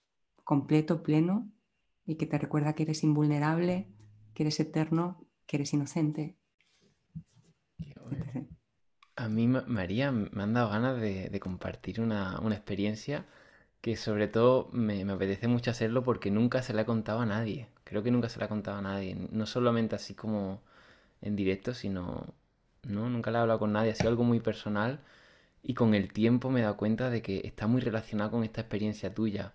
completo, 0.43 1.05
pleno 1.05 1.49
y 2.05 2.17
que 2.17 2.27
te 2.27 2.39
recuerda 2.39 2.73
que 2.73 2.83
eres 2.83 3.05
invulnerable, 3.05 3.87
que 4.35 4.43
eres 4.43 4.59
eterno, 4.59 5.25
que 5.47 5.59
eres 5.59 5.73
inocente. 5.75 6.37
A 9.15 9.29
mí, 9.29 9.47
María, 9.47 10.11
me 10.11 10.43
han 10.43 10.55
dado 10.55 10.71
ganas 10.71 11.01
de, 11.01 11.39
compartir 11.39 12.01
una, 12.01 12.41
una 12.41 12.57
experiencia 12.57 13.29
que 13.81 13.97
sobre 13.97 14.29
todo 14.29 14.69
me, 14.73 15.03
apetece 15.11 15.49
mucho 15.49 15.71
hacerlo 15.71 16.03
porque 16.03 16.31
nunca 16.31 16.63
se 16.63 16.75
la 16.75 16.83
he 16.83 16.87
contado 16.87 17.21
a 17.21 17.27
nadie. 17.27 17.69
Creo 17.85 18.03
que 18.03 18.11
nunca 18.11 18.29
se 18.29 18.39
la 18.39 18.47
he 18.47 18.49
contado 18.49 18.79
a 18.79 18.83
nadie. 18.83 19.15
No 19.31 19.47
solamente 19.47 19.97
así 19.97 20.15
como 20.15 20.63
en 21.23 21.37
directo, 21.37 21.75
sino... 21.75 22.27
No, 22.85 23.11
nunca 23.11 23.31
le 23.31 23.39
he 23.39 23.41
hablado 23.41 23.59
con 23.59 23.73
nadie. 23.73 23.93
Ha 23.93 23.95
sido 23.95 24.11
algo 24.11 24.25
muy 24.25 24.41
personal 24.41 25.01
y 25.63 25.75
con 25.75 25.95
el 25.95 26.13
tiempo 26.13 26.51
me 26.51 26.61
he 26.61 26.63
dado 26.63 26.77
cuenta 26.77 27.11
de 27.11 27.23
que 27.23 27.43
está 27.45 27.67
muy 27.67 27.81
relacionado 27.83 28.31
con 28.33 28.45
esta 28.45 28.63
experiencia 28.63 29.15
tuya. 29.15 29.55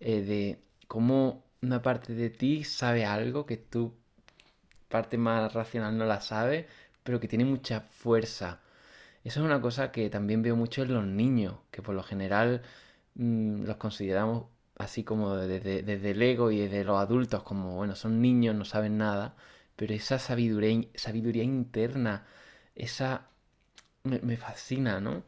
Eh, 0.00 0.22
de 0.22 0.62
cómo 0.88 1.44
una 1.62 1.82
parte 1.82 2.14
de 2.14 2.30
ti 2.30 2.64
sabe 2.64 3.04
algo 3.06 3.46
que 3.46 3.56
tu 3.56 3.94
parte 4.88 5.18
más 5.18 5.52
racional 5.54 5.96
no 5.98 6.04
la 6.06 6.20
sabe, 6.20 6.68
pero 7.02 7.20
que 7.20 7.28
tiene 7.28 7.44
mucha 7.44 7.80
fuerza. 7.80 8.60
Eso 9.24 9.40
es 9.40 9.46
una 9.46 9.60
cosa 9.60 9.92
que 9.92 10.10
también 10.10 10.42
veo 10.42 10.56
mucho 10.56 10.82
en 10.82 10.94
los 10.94 11.06
niños, 11.06 11.56
que 11.70 11.82
por 11.82 11.94
lo 11.94 12.02
general 12.02 12.62
Mm, 13.14 13.64
los 13.64 13.76
consideramos 13.76 14.46
así 14.76 15.04
como 15.04 15.36
desde, 15.36 15.82
desde, 15.82 16.10
el 16.10 16.22
ego 16.22 16.50
y 16.50 16.58
desde 16.58 16.84
los 16.84 16.98
adultos, 16.98 17.42
como, 17.44 17.76
bueno, 17.76 17.94
son 17.94 18.20
niños, 18.20 18.56
no 18.56 18.64
saben 18.64 18.98
nada, 18.98 19.36
pero 19.76 19.94
esa 19.94 20.18
sabiduría, 20.18 20.88
sabiduría 20.94 21.44
interna, 21.44 22.26
esa 22.74 23.28
me, 24.04 24.36
fascina, 24.36 25.00
¿no? 25.00 25.24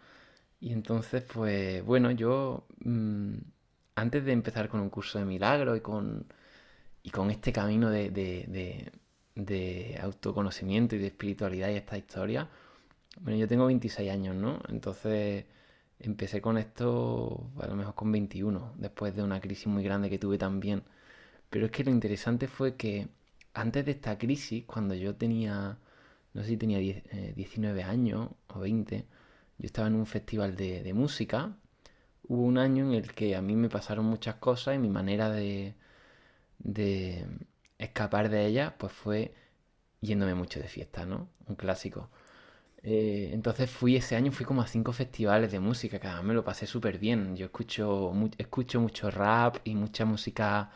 Y 0.60 0.72
entonces, 0.72 1.22
pues, 1.24 1.84
bueno, 1.84 2.10
yo, 2.12 2.66
mm, 2.80 3.34
antes 3.96 4.24
de 4.24 4.32
empezar 4.32 4.68
con 4.68 4.80
un 4.80 4.90
curso 4.90 5.18
de 5.18 5.24
milagro 5.24 5.76
y 5.76 5.80
con, 5.80 6.26
y 7.02 7.10
con 7.10 7.30
este 7.30 7.52
camino 7.52 7.90
de, 7.90 8.10
de, 8.10 8.92
de 9.34 9.98
autoconocimiento 10.02 10.96
y 10.96 10.98
de 10.98 11.08
espiritualidad 11.08 11.70
y 11.70 11.76
esta 11.76 11.98
historia, 11.98 12.48
bueno, 13.20 13.38
yo 13.38 13.48
tengo 13.48 13.66
26 13.66 14.10
años, 14.10 14.36
¿no? 14.36 14.60
Entonces 14.68 15.46
Empecé 16.00 16.40
con 16.40 16.58
esto 16.58 17.50
a 17.58 17.66
lo 17.66 17.76
mejor 17.76 17.94
con 17.94 18.12
21, 18.12 18.74
después 18.76 19.14
de 19.16 19.22
una 19.22 19.40
crisis 19.40 19.66
muy 19.66 19.82
grande 19.82 20.10
que 20.10 20.18
tuve 20.18 20.38
también. 20.38 20.82
Pero 21.50 21.66
es 21.66 21.72
que 21.72 21.84
lo 21.84 21.90
interesante 21.90 22.48
fue 22.48 22.76
que 22.76 23.08
antes 23.54 23.84
de 23.86 23.92
esta 23.92 24.18
crisis, 24.18 24.64
cuando 24.66 24.94
yo 24.94 25.14
tenía, 25.16 25.78
no 26.34 26.42
sé 26.42 26.48
si 26.48 26.56
tenía 26.56 26.78
19 26.78 27.80
eh, 27.80 27.84
años 27.84 28.30
o 28.48 28.60
20, 28.60 29.06
yo 29.58 29.66
estaba 29.66 29.88
en 29.88 29.94
un 29.94 30.06
festival 30.06 30.56
de, 30.56 30.92
música. 30.94 31.56
Hubo 32.28 32.42
un 32.42 32.58
año 32.58 32.86
en 32.86 32.94
el 32.94 33.14
que 33.14 33.36
a 33.36 33.42
mí 33.42 33.56
me 33.56 33.68
pasaron 33.70 34.04
muchas 34.06 34.36
cosas 34.36 34.76
y 34.76 34.78
mi 34.78 34.90
manera 34.90 35.30
de, 35.30 35.74
de 36.58 37.26
escapar 37.78 38.28
de 38.28 38.46
ellas 38.46 38.74
pues 38.78 38.92
fue 38.92 39.34
yéndome 40.00 40.34
mucho 40.34 40.60
de 40.60 40.68
fiesta, 40.68 41.06
¿no? 41.06 41.28
Un 41.46 41.56
clásico. 41.56 42.10
Eh, 42.88 43.30
entonces 43.32 43.68
fui 43.68 43.96
ese 43.96 44.14
año, 44.14 44.30
fui 44.30 44.46
como 44.46 44.62
a 44.62 44.66
cinco 44.68 44.92
festivales 44.92 45.50
de 45.50 45.58
música, 45.58 45.98
que 45.98 46.06
además 46.06 46.24
me 46.24 46.34
lo 46.34 46.44
pasé 46.44 46.66
súper 46.66 46.98
bien. 46.98 47.36
Yo 47.36 47.46
escucho, 47.46 48.12
escucho 48.38 48.80
mucho 48.80 49.10
rap 49.10 49.56
y 49.64 49.74
mucha 49.74 50.04
música 50.04 50.70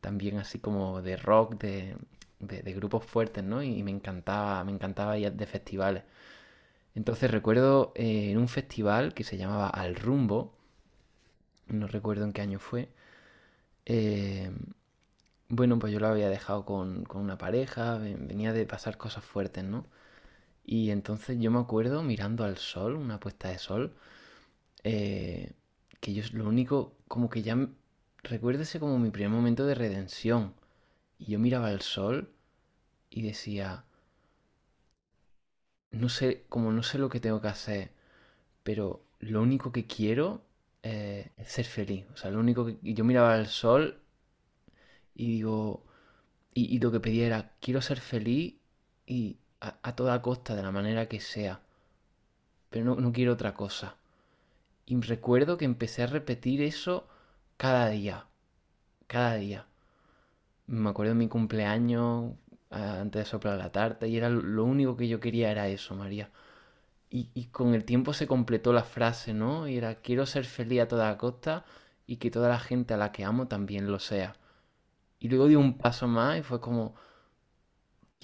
también 0.00 0.38
así 0.38 0.58
como 0.60 1.02
de 1.02 1.16
rock, 1.16 1.54
de, 1.56 1.96
grupos 2.74 3.04
fuertes, 3.06 3.42
¿no? 3.44 3.62
Y, 3.62 3.82
me 3.82 3.90
encantaba, 3.92 4.62
me 4.64 4.72
encantaba 4.72 5.16
ir 5.18 5.32
de 5.32 5.46
festivales. 5.46 6.04
Entonces 6.94 7.30
recuerdo 7.30 7.92
eh, 7.96 8.30
en 8.32 8.38
un 8.38 8.48
festival 8.48 9.14
que 9.14 9.24
se 9.24 9.36
llamaba 9.38 9.68
Al 9.68 9.96
Rumbo, 9.96 10.54
no 11.68 11.86
recuerdo 11.86 12.24
en 12.24 12.32
qué 12.32 12.42
año 12.42 12.58
fue, 12.58 12.88
eh, 13.86 14.50
bueno, 15.48 15.78
pues 15.78 15.92
yo 15.92 16.00
lo 16.00 16.08
había 16.08 16.28
dejado 16.30 16.64
con, 16.64 17.04
con 17.04 17.22
una 17.22 17.38
pareja, 17.38 17.98
venía 17.98 18.52
de 18.52 18.66
pasar 18.66 18.96
cosas 18.98 19.24
fuertes, 19.24 19.64
¿no? 19.64 19.86
Y 20.64 20.90
entonces 20.90 21.38
yo 21.40 21.50
me 21.50 21.60
acuerdo 21.60 22.02
mirando 22.02 22.44
al 22.44 22.58
sol, 22.58 22.94
una 22.96 23.20
puesta 23.20 23.48
de 23.50 23.58
sol, 23.58 23.94
eh, 24.84 25.52
que 26.00 26.14
yo 26.14 26.24
lo 26.32 26.48
único, 26.48 26.94
como 27.08 27.30
que 27.30 27.42
ya 27.42 27.56
recuerdo 28.24 28.62
ese 28.62 28.80
como 28.80 28.98
mi 28.98 29.10
primer 29.10 29.30
momento 29.30 29.66
de 29.66 29.74
redención. 29.74 30.54
Y 31.18 31.26
yo 31.32 31.38
miraba 31.40 31.68
al 31.68 31.82
sol 31.82 32.30
y 33.10 33.22
decía, 33.22 33.84
no 35.90 36.08
sé, 36.08 36.44
como 36.48 36.72
no 36.72 36.82
sé 36.82 36.98
lo 36.98 37.08
que 37.08 37.20
tengo 37.20 37.40
que 37.40 37.48
hacer, 37.48 37.90
pero 38.64 39.04
lo 39.20 39.42
único 39.42 39.72
que 39.72 39.86
quiero 39.86 40.42
eh, 40.82 41.30
es 41.38 41.48
ser 41.52 41.66
feliz. 41.66 42.06
O 42.14 42.16
sea, 42.16 42.30
lo 42.30 42.40
único 42.40 42.66
que 42.66 42.78
yo 42.94 43.04
miraba 43.04 43.34
al 43.34 43.48
sol 43.48 44.00
y 45.14 45.26
digo, 45.28 45.84
y, 46.54 46.74
y 46.76 46.80
lo 46.80 46.90
que 46.92 47.00
pedía 47.00 47.26
era, 47.26 47.52
quiero 47.60 47.82
ser 47.82 48.00
feliz 48.00 48.56
y, 49.06 49.38
a, 49.82 49.96
toda 49.96 50.20
costa, 50.22 50.54
de 50.54 50.62
la 50.62 50.70
manera 50.70 51.08
que 51.08 51.20
sea. 51.20 51.60
Pero 52.70 52.84
no, 52.84 52.96
no 52.96 53.12
quiero 53.12 53.32
otra 53.32 53.54
cosa. 53.54 53.96
Y 54.86 55.00
recuerdo 55.00 55.56
que 55.56 55.64
empecé 55.64 56.02
a 56.02 56.06
repetir 56.06 56.62
eso 56.62 57.08
cada 57.56 57.88
día. 57.88 58.26
Cada 59.06 59.36
día. 59.36 59.66
Me 60.66 60.90
acuerdo 60.90 61.12
de 61.12 61.18
mi 61.18 61.28
cumpleaños, 61.28 62.32
antes 62.70 63.24
de 63.24 63.30
soplar 63.30 63.58
la 63.58 63.72
tarta, 63.72 64.06
y 64.06 64.16
era 64.16 64.28
lo 64.28 64.64
único 64.64 64.96
que 64.96 65.08
yo 65.08 65.20
quería 65.20 65.50
era 65.50 65.68
eso, 65.68 65.94
María. 65.94 66.30
Y, 67.10 67.30
y, 67.34 67.46
con 67.46 67.74
el 67.74 67.84
tiempo 67.84 68.12
se 68.12 68.26
completó 68.26 68.72
la 68.72 68.82
frase, 68.82 69.34
¿no? 69.34 69.68
Y 69.68 69.76
era, 69.76 69.96
quiero 69.96 70.26
ser 70.26 70.44
feliz 70.44 70.82
a 70.82 70.88
toda 70.88 71.16
costa 71.18 71.64
y 72.06 72.16
que 72.16 72.30
toda 72.30 72.48
la 72.48 72.58
gente 72.58 72.94
a 72.94 72.96
la 72.96 73.12
que 73.12 73.24
amo 73.24 73.46
también 73.48 73.90
lo 73.90 73.98
sea. 74.00 74.34
Y 75.20 75.28
luego 75.28 75.46
di 75.48 75.56
un 75.56 75.78
paso 75.78 76.08
más 76.08 76.38
y 76.38 76.42
fue 76.42 76.60
como, 76.60 76.94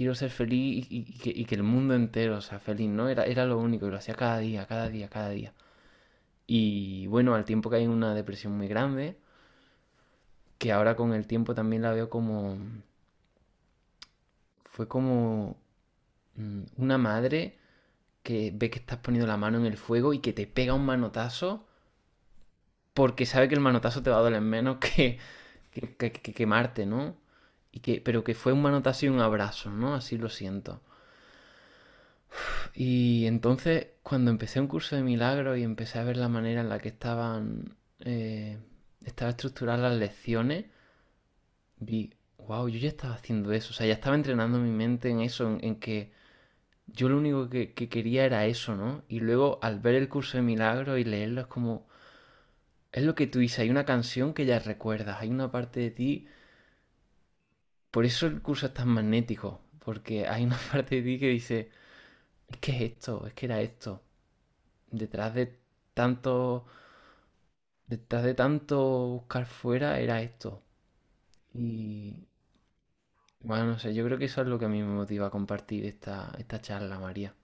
quiero 0.01 0.15
ser 0.15 0.31
feliz 0.31 0.87
y, 0.89 1.45
que, 1.45 1.55
el 1.55 1.63
mundo 1.63 1.95
entero 1.95 2.41
sea 2.41 2.59
feliz, 2.59 2.89
¿no? 2.89 3.11
Era, 3.11 3.25
era 3.25 3.45
lo 3.45 3.59
único, 3.59 3.87
y 3.87 3.91
lo 3.91 3.99
hacía 3.99 4.15
cada 4.15 4.39
día, 4.39 4.65
cada 4.67 4.89
día, 4.89 5.11
cada 5.11 5.29
día. 5.29 5.53
Y 6.47 7.07
bueno, 7.09 7.35
al 7.35 7.45
tiempo 7.45 7.69
que 7.69 7.77
hay 7.77 7.87
una 7.87 8.15
depresión 8.15 8.57
muy 8.57 8.67
grande, 8.67 9.19
que 10.57 10.73
ahora 10.73 10.97
con 10.97 11.13
el 11.13 11.27
tiempo 11.27 11.55
también 11.55 11.83
la 11.83 11.93
veo 11.93 12.09
como... 12.09 12.57
Fue 14.65 14.89
como 14.89 15.59
mm, 16.37 16.63
una 16.79 16.97
madre 16.97 17.59
que 18.23 18.53
ve 18.55 18.71
que 18.71 18.79
estás 18.79 19.01
poniendo 19.01 19.27
la 19.27 19.37
mano 19.37 19.59
en 19.59 19.67
el 19.67 19.77
fuego 19.77 20.15
y 20.15 20.21
que 20.21 20.33
te 20.33 20.47
pega 20.47 20.73
un 20.73 20.87
manotazo 20.87 21.67
porque 22.95 23.27
sabe 23.27 23.49
que 23.49 23.55
el 23.55 23.61
manotazo 23.61 24.03
te 24.03 24.09
va 24.09 24.17
a 24.19 24.23
doler 24.23 24.41
menos 24.41 24.79
que, 24.79 25.19
que, 25.71 26.13
quemarte, 26.13 26.87
¿no? 26.87 27.17
Y 27.73 27.81
que, 27.81 28.01
pero 28.01 28.25
que 28.25 28.35
fue 28.35 28.53
un 28.53 28.63
manotazo 28.63 29.07
y 29.07 29.09
un 29.09 29.21
abrazo, 29.21 29.71
¿no? 29.71 29.95
Así 29.95 30.19
lo 30.19 30.29
siento. 30.29 30.81
Y 32.75 33.27
entonces, 33.27 33.89
cuando 34.03 34.31
empecé 34.31 34.61
un 34.61 34.69
curso 34.69 34.97
de 34.97 35.03
milagros 35.03 35.59
y 35.59 35.63
empecé 35.63 35.99
a 35.99 36.05
ver 36.05 36.17
la 36.17 36.29
manera 36.29 36.61
en 36.61 36.69
la 36.69 36.79
que 36.79 36.89
estaban, 36.89 37.77
eh, 38.01 38.59
estaba 39.05 39.31
estructuradas 39.31 39.81
las 39.81 39.99
lecciones, 39.99 40.67
vi, 41.79 42.13
wow, 42.39 42.69
yo 42.69 42.79
ya 42.79 42.89
estaba 42.89 43.15
haciendo 43.15 43.53
eso, 43.53 43.71
o 43.71 43.73
sea, 43.75 43.87
ya 43.87 43.95
estaba 43.95 44.17
entrenando 44.17 44.59
mi 44.59 44.71
mente 44.71 45.11
en 45.11 45.21
eso, 45.21 45.59
en, 45.61 45.77
que 45.77 46.13
yo 46.89 47.09
lo 47.09 47.19
único 47.19 47.49
que, 47.51 47.75
quería 47.75 48.25
era 48.25 48.47
eso, 48.47 48.77
¿no? 48.77 49.03
Y 49.09 49.21
luego 49.21 49.59
al 49.63 49.81
ver 49.81 49.95
el 49.97 50.09
curso 50.09 50.39
de 50.39 50.43
milagros 50.43 50.99
y 50.99 51.05
leerlo 51.05 51.43
es 51.43 51.47
como, 51.49 51.87
es 52.93 53.05
lo 53.05 53.15
que 53.15 53.27
tú 53.27 53.39
dices, 53.41 53.61
hay 53.61 53.71
una 53.71 53.85
canción 53.85 54.35
que 54.35 54.47
ya 54.47 54.59
recuerdas, 54.59 55.19
hay 55.21 55.31
una 55.31 55.51
parte 55.51 55.81
de 55.81 55.91
ti, 55.91 56.29
por 57.91 58.05
eso 58.07 58.27
el 58.27 58.43
curso 58.43 58.67
es 58.67 58.75
tan 58.75 58.89
magnético, 58.89 59.61
porque 59.85 60.27
hay 60.29 60.45
una 60.45 60.59
parte 60.73 60.97
de 60.97 61.03
ti 61.03 61.19
que 61.19 61.29
dice, 61.29 61.71
es 62.49 62.59
que 62.59 62.73
es 62.77 62.83
esto, 62.93 63.27
es 63.27 63.35
que 63.35 63.47
era 63.47 63.61
esto. 63.63 64.03
Detrás 64.91 65.35
de 65.35 65.59
tanto, 65.95 66.67
detrás 67.87 68.25
de 68.25 68.33
tanto 68.35 68.79
buscar 69.09 69.45
fuera 69.47 69.99
era 70.01 70.23
esto. 70.23 70.63
Y 71.55 72.27
bueno, 73.43 73.67
no 73.67 73.79
sé, 73.79 73.93
yo 73.95 74.03
creo 74.07 74.17
que 74.19 74.25
eso 74.27 74.41
es 74.41 74.47
lo 74.49 74.59
que 74.59 74.65
a 74.65 74.69
mí 74.69 74.83
me 74.83 74.89
motiva 74.95 75.27
a 75.27 75.31
compartir 75.31 75.85
esta, 75.85 76.33
esta 76.39 76.61
charla, 76.63 76.99
María. 76.99 77.35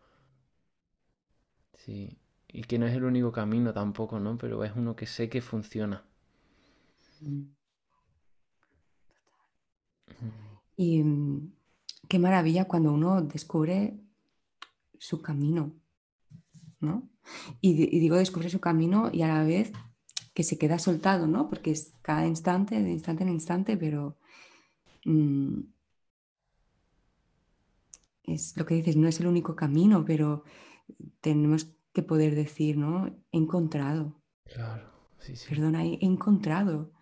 Sí. 1.78 2.18
Y 2.48 2.64
que 2.64 2.76
no 2.76 2.86
es 2.88 2.94
el 2.96 3.04
único 3.04 3.30
camino 3.30 3.72
tampoco, 3.72 4.18
¿no? 4.18 4.36
Pero 4.36 4.64
es 4.64 4.72
uno 4.74 4.96
que 4.96 5.06
sé 5.06 5.28
que 5.28 5.40
funciona. 5.40 6.04
Y 10.76 11.02
mm, 11.02 11.52
qué 12.08 12.18
maravilla 12.18 12.66
cuando 12.66 12.92
uno 12.92 13.22
descubre 13.22 13.98
su 14.98 15.22
camino, 15.22 15.72
¿no? 16.80 17.08
Y, 17.60 17.74
digo 17.74 18.16
descubre 18.16 18.50
su 18.50 18.60
camino 18.60 19.10
y 19.12 19.22
a 19.22 19.28
la 19.28 19.44
vez 19.44 19.72
que 20.34 20.44
se 20.44 20.58
queda 20.58 20.78
soltado, 20.78 21.26
¿no? 21.26 21.48
Porque 21.48 21.70
es 21.70 21.94
cada 22.02 22.26
instante, 22.26 22.82
de 22.82 22.90
instante 22.90 23.24
en 23.24 23.30
instante, 23.30 23.76
pero 23.76 24.18
mm, 25.04 25.60
es 28.24 28.56
lo 28.56 28.66
que 28.66 28.74
dices, 28.74 28.96
no 28.96 29.08
es 29.08 29.20
el 29.20 29.26
único 29.26 29.56
camino, 29.56 30.04
pero 30.04 30.44
tenemos 31.20 31.68
que 31.92 32.02
poder 32.02 32.34
decir, 32.34 32.76
¿no? 32.76 33.06
He 33.32 33.38
encontrado. 33.38 34.20
Claro, 34.44 34.90
sí, 35.18 35.36
sí. 35.36 35.48
Perdona, 35.48 35.84
he 35.84 35.98
encontrado. 36.02 36.92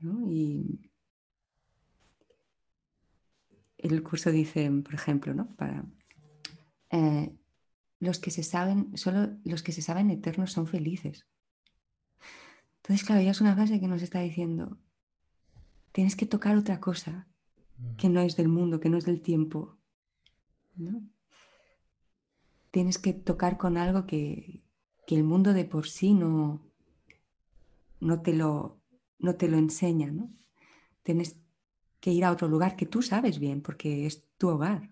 ¿no? 0.00 0.30
Y 0.30 0.87
el 3.78 4.02
curso 4.02 4.30
dice, 4.30 4.70
por 4.70 4.94
ejemplo, 4.94 5.34
¿no? 5.34 5.54
Para 5.56 5.84
eh, 6.90 7.32
los 8.00 8.18
que 8.18 8.30
se 8.30 8.42
saben, 8.42 8.96
solo 8.96 9.36
los 9.44 9.62
que 9.62 9.72
se 9.72 9.82
saben 9.82 10.10
eternos 10.10 10.52
son 10.52 10.66
felices. 10.66 11.26
Entonces, 12.82 13.06
claro, 13.06 13.22
ya 13.22 13.30
es 13.30 13.40
una 13.40 13.54
frase 13.54 13.80
que 13.80 13.88
nos 13.88 14.02
está 14.02 14.20
diciendo, 14.20 14.78
tienes 15.92 16.16
que 16.16 16.26
tocar 16.26 16.56
otra 16.56 16.80
cosa 16.80 17.28
que 17.96 18.08
no 18.08 18.20
es 18.20 18.36
del 18.36 18.48
mundo, 18.48 18.80
que 18.80 18.88
no 18.88 18.98
es 18.98 19.04
del 19.04 19.20
tiempo. 19.20 19.78
Tienes 22.70 22.98
que 22.98 23.12
tocar 23.12 23.56
con 23.56 23.76
algo 23.76 24.06
que, 24.06 24.62
el 25.06 25.24
mundo 25.24 25.52
de 25.52 25.64
por 25.64 25.88
sí 25.88 26.12
no, 26.12 26.60
no, 28.00 28.20
te, 28.20 28.34
lo, 28.34 28.80
no 29.18 29.36
te 29.36 29.48
lo 29.48 29.56
enseña. 29.56 30.10
¿no? 30.10 30.30
Tienes 31.02 31.36
que 32.00 32.10
ir 32.12 32.24
a 32.24 32.32
otro 32.32 32.48
lugar 32.48 32.76
que 32.76 32.86
tú 32.86 33.02
sabes 33.02 33.38
bien, 33.38 33.60
porque 33.60 34.06
es 34.06 34.24
tu 34.36 34.48
hogar. 34.48 34.90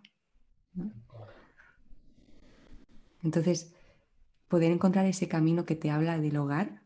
Entonces, 3.22 3.74
poder 4.48 4.72
encontrar 4.72 5.06
ese 5.06 5.28
camino 5.28 5.64
que 5.64 5.76
te 5.76 5.90
habla 5.90 6.18
del 6.18 6.36
hogar, 6.36 6.82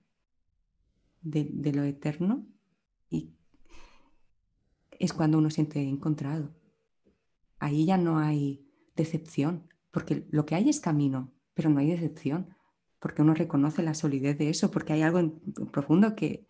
de, 1.23 1.73
lo 1.73 1.83
eterno, 1.83 2.47
y 3.11 3.35
es 4.99 5.12
cuando 5.12 5.39
uno 5.39 5.51
siente 5.51 5.83
encontrado. 5.83 6.55
Ahí 7.59 7.85
ya 7.85 7.99
no 7.99 8.18
hay 8.18 8.66
decepción, 8.97 9.68
porque 9.91 10.27
lo 10.31 10.47
que 10.47 10.55
hay 10.55 10.68
es 10.68 10.81
camino, 10.81 11.33
pero 11.55 11.68
no 11.68 11.81
hay 11.81 11.91
decepción, 11.91 12.57
porque 12.99 13.23
uno 13.23 13.35
reconoce 13.35 13.83
la 13.83 13.95
solidez 13.95 14.39
de 14.39 14.51
eso, 14.51 14.71
porque 14.71 14.95
hay 14.95 15.03
algo 15.03 15.18
en, 15.18 15.41
profundo 15.71 16.14
que, 16.14 16.47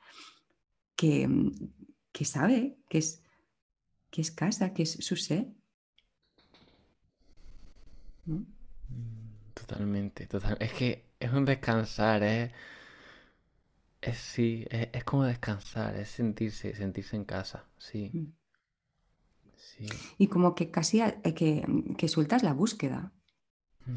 que, 0.95 1.29
sabe 2.25 2.79
que 2.89 2.99
es, 2.99 3.25
que 4.11 4.21
es 4.21 4.31
casa, 4.31 4.73
que 4.73 4.83
es 4.83 4.93
su 4.93 5.17
ser. 5.17 5.49
¿no? 8.27 8.47
Totalmente, 9.55 10.29
Es 10.59 10.73
que 10.73 11.11
es 11.19 11.33
un 11.33 11.45
descansar, 11.45 12.23
es, 12.23 12.51
es 14.01 14.19
sí, 14.19 14.67
es, 14.71 15.05
como 15.05 15.25
descansar, 15.25 15.97
es 15.97 16.09
sentirse, 16.09 16.75
sentirse 16.75 17.17
en 17.17 17.25
casa, 17.25 17.69
sí. 17.79 18.11
Mm. 18.13 18.33
sí. 19.57 19.87
Y 20.19 20.29
como 20.29 20.55
que 20.55 20.71
casi 20.71 21.01
que, 21.37 21.65
que 21.97 22.09
sueltas 22.09 22.43
la 22.43 22.55
búsqueda. 22.55 23.13
Mm. 23.87 23.95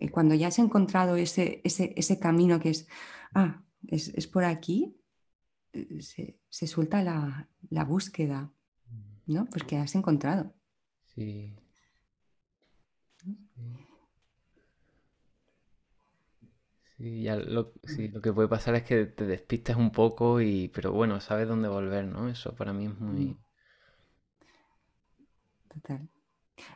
Y 0.00 0.08
cuando 0.08 0.34
ya 0.34 0.48
has 0.48 0.58
encontrado 0.58 1.16
ese, 1.16 1.60
ese, 1.64 2.18
camino 2.18 2.58
que 2.58 2.70
es, 2.70 2.88
ah, 3.34 3.62
es, 3.86 4.26
por 4.26 4.44
aquí, 4.44 4.96
eh, 5.72 6.00
se, 6.48 6.66
suelta 6.66 7.02
la, 7.02 7.48
la, 7.70 7.84
búsqueda, 7.84 8.42
mm. 8.42 8.55
¿No? 9.26 9.46
Pues 9.46 9.64
que 9.64 9.76
has 9.76 9.94
encontrado. 9.94 10.54
Sí. 11.04 11.56
Sí, 16.96 17.22
ya 17.22 17.36
lo, 17.36 17.74
lo 18.12 18.22
que 18.22 18.32
puede 18.32 18.48
pasar 18.48 18.74
es 18.76 18.84
que 18.84 19.04
te 19.04 19.26
despistes 19.26 19.76
un 19.76 19.90
poco 19.90 20.40
y, 20.40 20.68
pero 20.68 20.92
bueno, 20.92 21.20
sabes 21.20 21.46
dónde 21.46 21.68
volver, 21.68 22.06
¿no? 22.06 22.28
Eso 22.28 22.54
para 22.54 22.72
mí 22.72 22.86
es 22.86 22.98
muy... 22.98 23.26
Mm. 23.26 23.38
Total. 25.68 26.08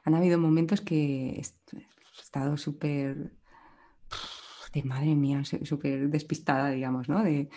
Han 0.04 0.14
habido 0.14 0.38
momentos 0.38 0.82
que 0.82 1.30
he 1.30 1.40
estado 2.20 2.58
súper, 2.58 3.32
de 4.74 4.82
madre 4.82 5.14
mía, 5.14 5.42
súper 5.44 6.10
despistada, 6.10 6.70
digamos, 6.70 7.08
¿no? 7.08 7.24
De, 7.24 7.48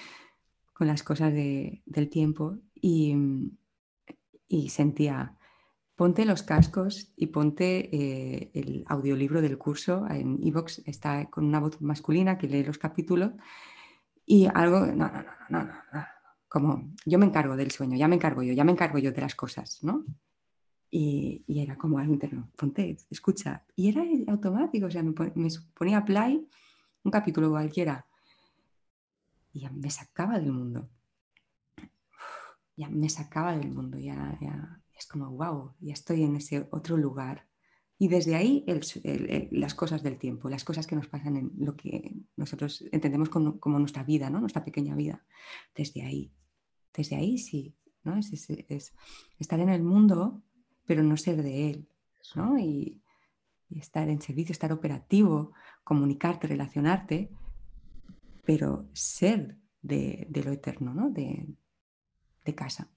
con 0.73 0.87
las 0.87 1.03
cosas 1.03 1.33
del 1.33 2.09
tiempo 2.09 2.59
y, 2.75 3.15
y 4.53 4.69
sentía, 4.69 5.35
Ponte 5.95 6.25
los 6.25 6.41
cascos 6.41 7.13
y 7.15 7.27
ponte 7.27 7.95
eh, 7.95 8.51
el 8.55 8.83
audiolibro 8.87 9.41
del 9.43 9.59
curso. 9.59 10.07
En 10.09 10.39
Evox 10.43 10.81
está 10.87 11.29
con 11.29 11.45
una 11.45 11.59
voz 11.59 11.79
masculina 11.81 12.39
que 12.39 12.47
lee 12.47 12.63
los 12.63 12.79
capítulos 12.79 13.31
y 14.25 14.47
algo, 14.51 14.87
no, 14.87 15.07
no, 15.07 15.23
no, 15.49 15.63
no, 15.63 15.73
no, 15.93 16.05
como 16.49 16.91
yo 17.05 17.19
me 17.19 17.27
encargo 17.27 17.55
del 17.55 17.69
sueño, 17.69 17.95
ya 17.95 18.07
me 18.07 18.15
encargo 18.15 18.41
yo, 18.41 18.53
ya 18.53 18.63
me 18.63 18.71
encargo 18.71 18.97
yo 18.97 19.11
de 19.11 19.21
las 19.21 19.35
cosas, 19.35 19.83
¿no? 19.83 20.03
Y, 20.89 21.43
era 21.47 21.77
como 21.77 21.99
algo 21.99 22.13
interno, 22.13 22.49
ponte, 22.55 22.97
escucha. 23.11 23.63
Y 23.75 23.89
era 23.89 24.03
automático, 24.27 24.87
o 24.87 24.91
sea, 24.91 25.03
me, 25.03 25.13
ponía 25.13 26.03
play 26.03 26.47
un 27.03 27.11
capítulo 27.11 27.51
cualquiera 27.51 28.05
y 29.53 29.67
me 29.69 29.91
sacaba 29.91 30.39
del 30.39 30.51
mundo. 30.51 30.89
Ya 32.75 32.89
me 32.89 33.09
sacaba 33.09 33.55
del 33.55 33.71
mundo, 33.71 33.97
ya, 33.97 34.37
ya 34.41 34.83
es 34.97 35.07
como, 35.07 35.29
wow, 35.29 35.73
ya 35.79 35.93
estoy 35.93 36.23
en 36.23 36.35
ese 36.35 36.67
otro 36.71 36.97
lugar. 36.97 37.47
Y 37.97 38.07
desde 38.07 38.35
ahí 38.35 38.65
las 39.51 39.75
cosas 39.75 40.03
del 40.03 40.17
tiempo, 40.17 40.49
las 40.49 40.63
cosas 40.63 40.87
que 40.87 40.95
nos 40.95 41.07
pasan 41.07 41.37
en 41.37 41.51
lo 41.57 41.75
que 41.75 42.15
nosotros 42.35 42.83
entendemos 42.91 43.29
como, 43.29 43.79
nuestra 43.79 44.03
vida, 44.03 44.29
¿no? 44.29 44.39
nuestra 44.39 44.65
pequeña 44.65 44.95
vida. 44.95 45.23
Desde 45.75 46.03
ahí, 46.03 46.33
desde 46.93 47.15
ahí 47.15 47.37
sí, 47.37 47.75
¿no? 48.03 48.17
Es, 48.17 48.93
estar 49.39 49.59
en 49.59 49.69
el 49.69 49.83
mundo, 49.83 50.41
pero 50.85 51.03
no 51.03 51.15
ser 51.17 51.43
de 51.43 51.69
él. 51.69 51.87
¿no? 52.35 52.57
Y, 52.57 52.99
estar 53.69 54.07
en 54.07 54.21
servicio, 54.21 54.53
estar 54.53 54.71
operativo, 54.71 55.53
comunicarte, 55.83 56.45
relacionarte, 56.45 57.31
pero 58.45 58.87
ser 58.93 59.57
de, 59.81 60.27
lo 60.45 60.51
eterno, 60.51 60.93
¿no? 60.93 61.09
de, 61.09 61.47
de 62.45 62.55
casa. 62.55 62.89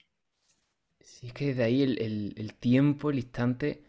Sí, 1.01 1.29
es 1.29 1.33
que 1.33 1.47
desde 1.47 1.65
ahí 1.65 1.83
el, 1.83 2.55
tiempo, 2.59 3.11
el 3.11 3.19
instante, 3.19 3.83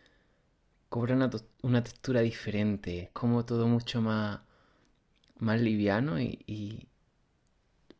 cobra 0.90 1.16
una, 1.64 1.84
textura 1.84 2.22
diferente. 2.22 3.00
Es 3.04 3.10
como 3.12 3.46
todo 3.46 3.68
mucho 3.68 4.02
más, 4.02 4.42
más 5.40 5.60
liviano 5.62 6.20
y, 6.20 6.88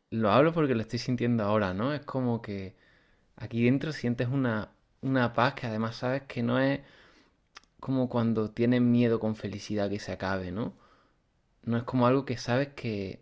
lo 0.10 0.32
hablo 0.32 0.54
porque 0.54 0.76
lo 0.76 0.82
estoy 0.82 1.00
sintiendo 1.00 1.44
ahora, 1.44 1.74
¿no? 1.74 1.94
Es 1.94 2.02
como 2.06 2.42
que 2.42 2.76
aquí 3.36 3.64
dentro 3.66 3.92
sientes 3.92 4.30
una, 4.30 4.72
una 5.02 5.34
paz 5.34 5.54
que 5.56 5.68
además 5.68 5.98
sabes 5.98 6.24
que 6.24 6.44
no 6.44 6.60
es 6.60 6.82
como 7.80 8.10
cuando 8.10 8.52
tienes 8.52 8.82
miedo 8.82 9.20
con 9.20 9.36
felicidad 9.36 9.90
que 9.90 10.00
se 10.00 10.12
acabe, 10.14 10.52
¿no? 10.52 10.74
No 11.64 11.78
es 11.78 11.84
como 11.84 12.08
algo 12.08 12.26
que 12.26 12.38
sabes 12.38 12.70
que, 12.70 13.22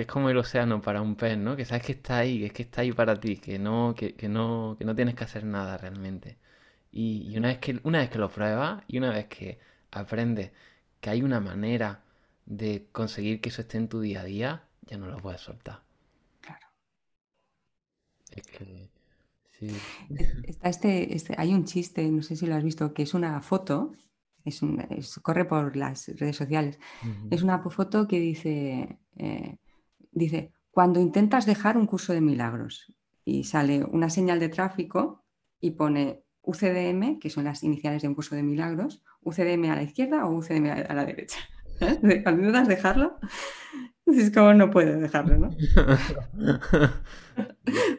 que 0.00 0.04
es 0.04 0.08
como 0.08 0.30
el 0.30 0.38
océano 0.38 0.80
para 0.82 1.02
un 1.02 1.16
pez, 1.16 1.36
¿no? 1.38 1.56
Que 1.56 1.64
sabes 1.64 1.84
que 1.84 1.92
está 1.92 2.18
ahí, 2.18 2.38
que 2.40 2.46
es 2.46 2.52
que 2.52 2.62
está 2.64 2.82
ahí 2.82 2.92
para 2.92 3.18
ti, 3.20 3.36
que 3.38 3.58
no, 3.58 3.94
que, 3.96 4.14
que 4.14 4.28
no, 4.28 4.76
que 4.78 4.84
no 4.84 4.94
tienes 4.94 5.14
que 5.14 5.24
hacer 5.24 5.44
nada 5.44 5.76
realmente. 5.78 6.38
Y, 6.92 7.28
y 7.32 7.36
una 7.38 7.48
vez 7.48 7.58
que, 7.58 7.80
una 7.84 7.98
vez 8.00 8.10
que 8.10 8.18
lo 8.18 8.30
pruebas 8.30 8.82
y 8.88 8.98
una 8.98 9.10
vez 9.12 9.26
que 9.28 9.58
aprendes 9.92 10.52
que 11.00 11.10
hay 11.10 11.22
una 11.22 11.40
manera 11.40 12.02
de 12.46 12.86
conseguir 12.92 13.40
que 13.40 13.50
eso 13.50 13.62
esté 13.62 13.78
en 13.78 13.88
tu 13.88 14.00
día 14.00 14.22
a 14.22 14.24
día, 14.24 14.64
ya 14.86 14.98
no 14.98 15.06
lo 15.08 15.18
puedes 15.18 15.40
soltar. 15.42 15.82
Claro. 16.42 16.66
Es 18.32 18.42
que 18.46 18.90
sí. 19.58 19.86
Es- 20.16 20.34
Está 20.44 20.68
este, 20.68 21.14
este- 21.14 21.34
hay 21.38 21.54
un 21.54 21.64
chiste, 21.64 22.08
no 22.10 22.22
sé 22.22 22.36
si 22.36 22.46
lo 22.46 22.54
has 22.54 22.64
visto, 22.64 22.92
que 22.94 23.02
es 23.02 23.14
una 23.14 23.40
foto, 23.42 23.92
es 24.44 24.62
un- 24.62 24.80
es- 24.90 25.18
corre 25.22 25.44
por 25.44 25.76
las 25.76 26.08
redes 26.18 26.36
sociales. 26.36 26.78
Es 27.30 27.42
una 27.42 27.58
foto 27.60 28.06
que 28.08 28.18
dice, 28.20 28.98
eh, 29.16 29.56
dice, 30.10 30.52
cuando 30.70 31.00
intentas 31.00 31.46
dejar 31.46 31.76
un 31.76 31.86
curso 31.86 32.12
de 32.12 32.20
milagros 32.20 32.92
y 33.24 33.44
sale 33.44 33.84
una 33.84 34.10
señal 34.10 34.40
de 34.40 34.48
tráfico 34.48 35.24
y 35.60 35.72
pone 35.72 36.22
UCDM, 36.42 37.18
que 37.18 37.30
son 37.30 37.44
las 37.44 37.62
iniciales 37.62 38.02
de 38.02 38.08
un 38.08 38.14
curso 38.14 38.34
de 38.34 38.42
milagros, 38.42 39.02
UCDM 39.22 39.70
a 39.70 39.76
la 39.76 39.82
izquierda 39.82 40.26
o 40.26 40.36
UCDM 40.36 40.66
a 40.88 40.94
la 40.94 41.04
derecha. 41.04 41.38
¿Eh? 41.80 42.22
Cuando 42.22 42.42
intentas 42.42 42.68
dejarlo, 42.68 43.18
es 44.06 44.30
como 44.30 44.54
no 44.54 44.70
puedes 44.70 45.00
dejarlo, 45.00 45.38
¿no? 45.38 45.50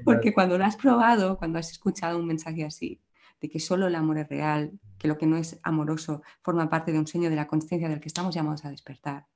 Porque 0.05 0.34
cuando 0.34 0.57
lo 0.57 0.66
has 0.66 0.76
probado, 0.76 1.38
cuando 1.38 1.59
has 1.59 1.72
escuchado 1.72 2.18
un 2.18 2.28
mensaje 2.28 2.66
así, 2.66 3.01
de 3.39 3.49
que 3.49 3.59
solo 3.59 3.88
el 3.88 3.95
amor 3.95 4.18
es 4.20 4.30
real, 4.30 4.72
que 4.97 5.07
lo 5.07 5.18
que 5.18 5.26
no 5.26 5.38
es 5.38 5.59
amoroso 5.64 6.22
forma 6.41 6.70
parte 6.70 6.91
de 6.91 6.99
un 6.99 7.07
sueño 7.07 7.30
de 7.30 7.36
la 7.36 7.47
conciencia 7.47 7.89
del 7.89 7.99
que 7.99 8.07
estamos 8.07 8.36
llamados 8.36 8.66
a 8.66 8.70
despertar, 8.70 9.28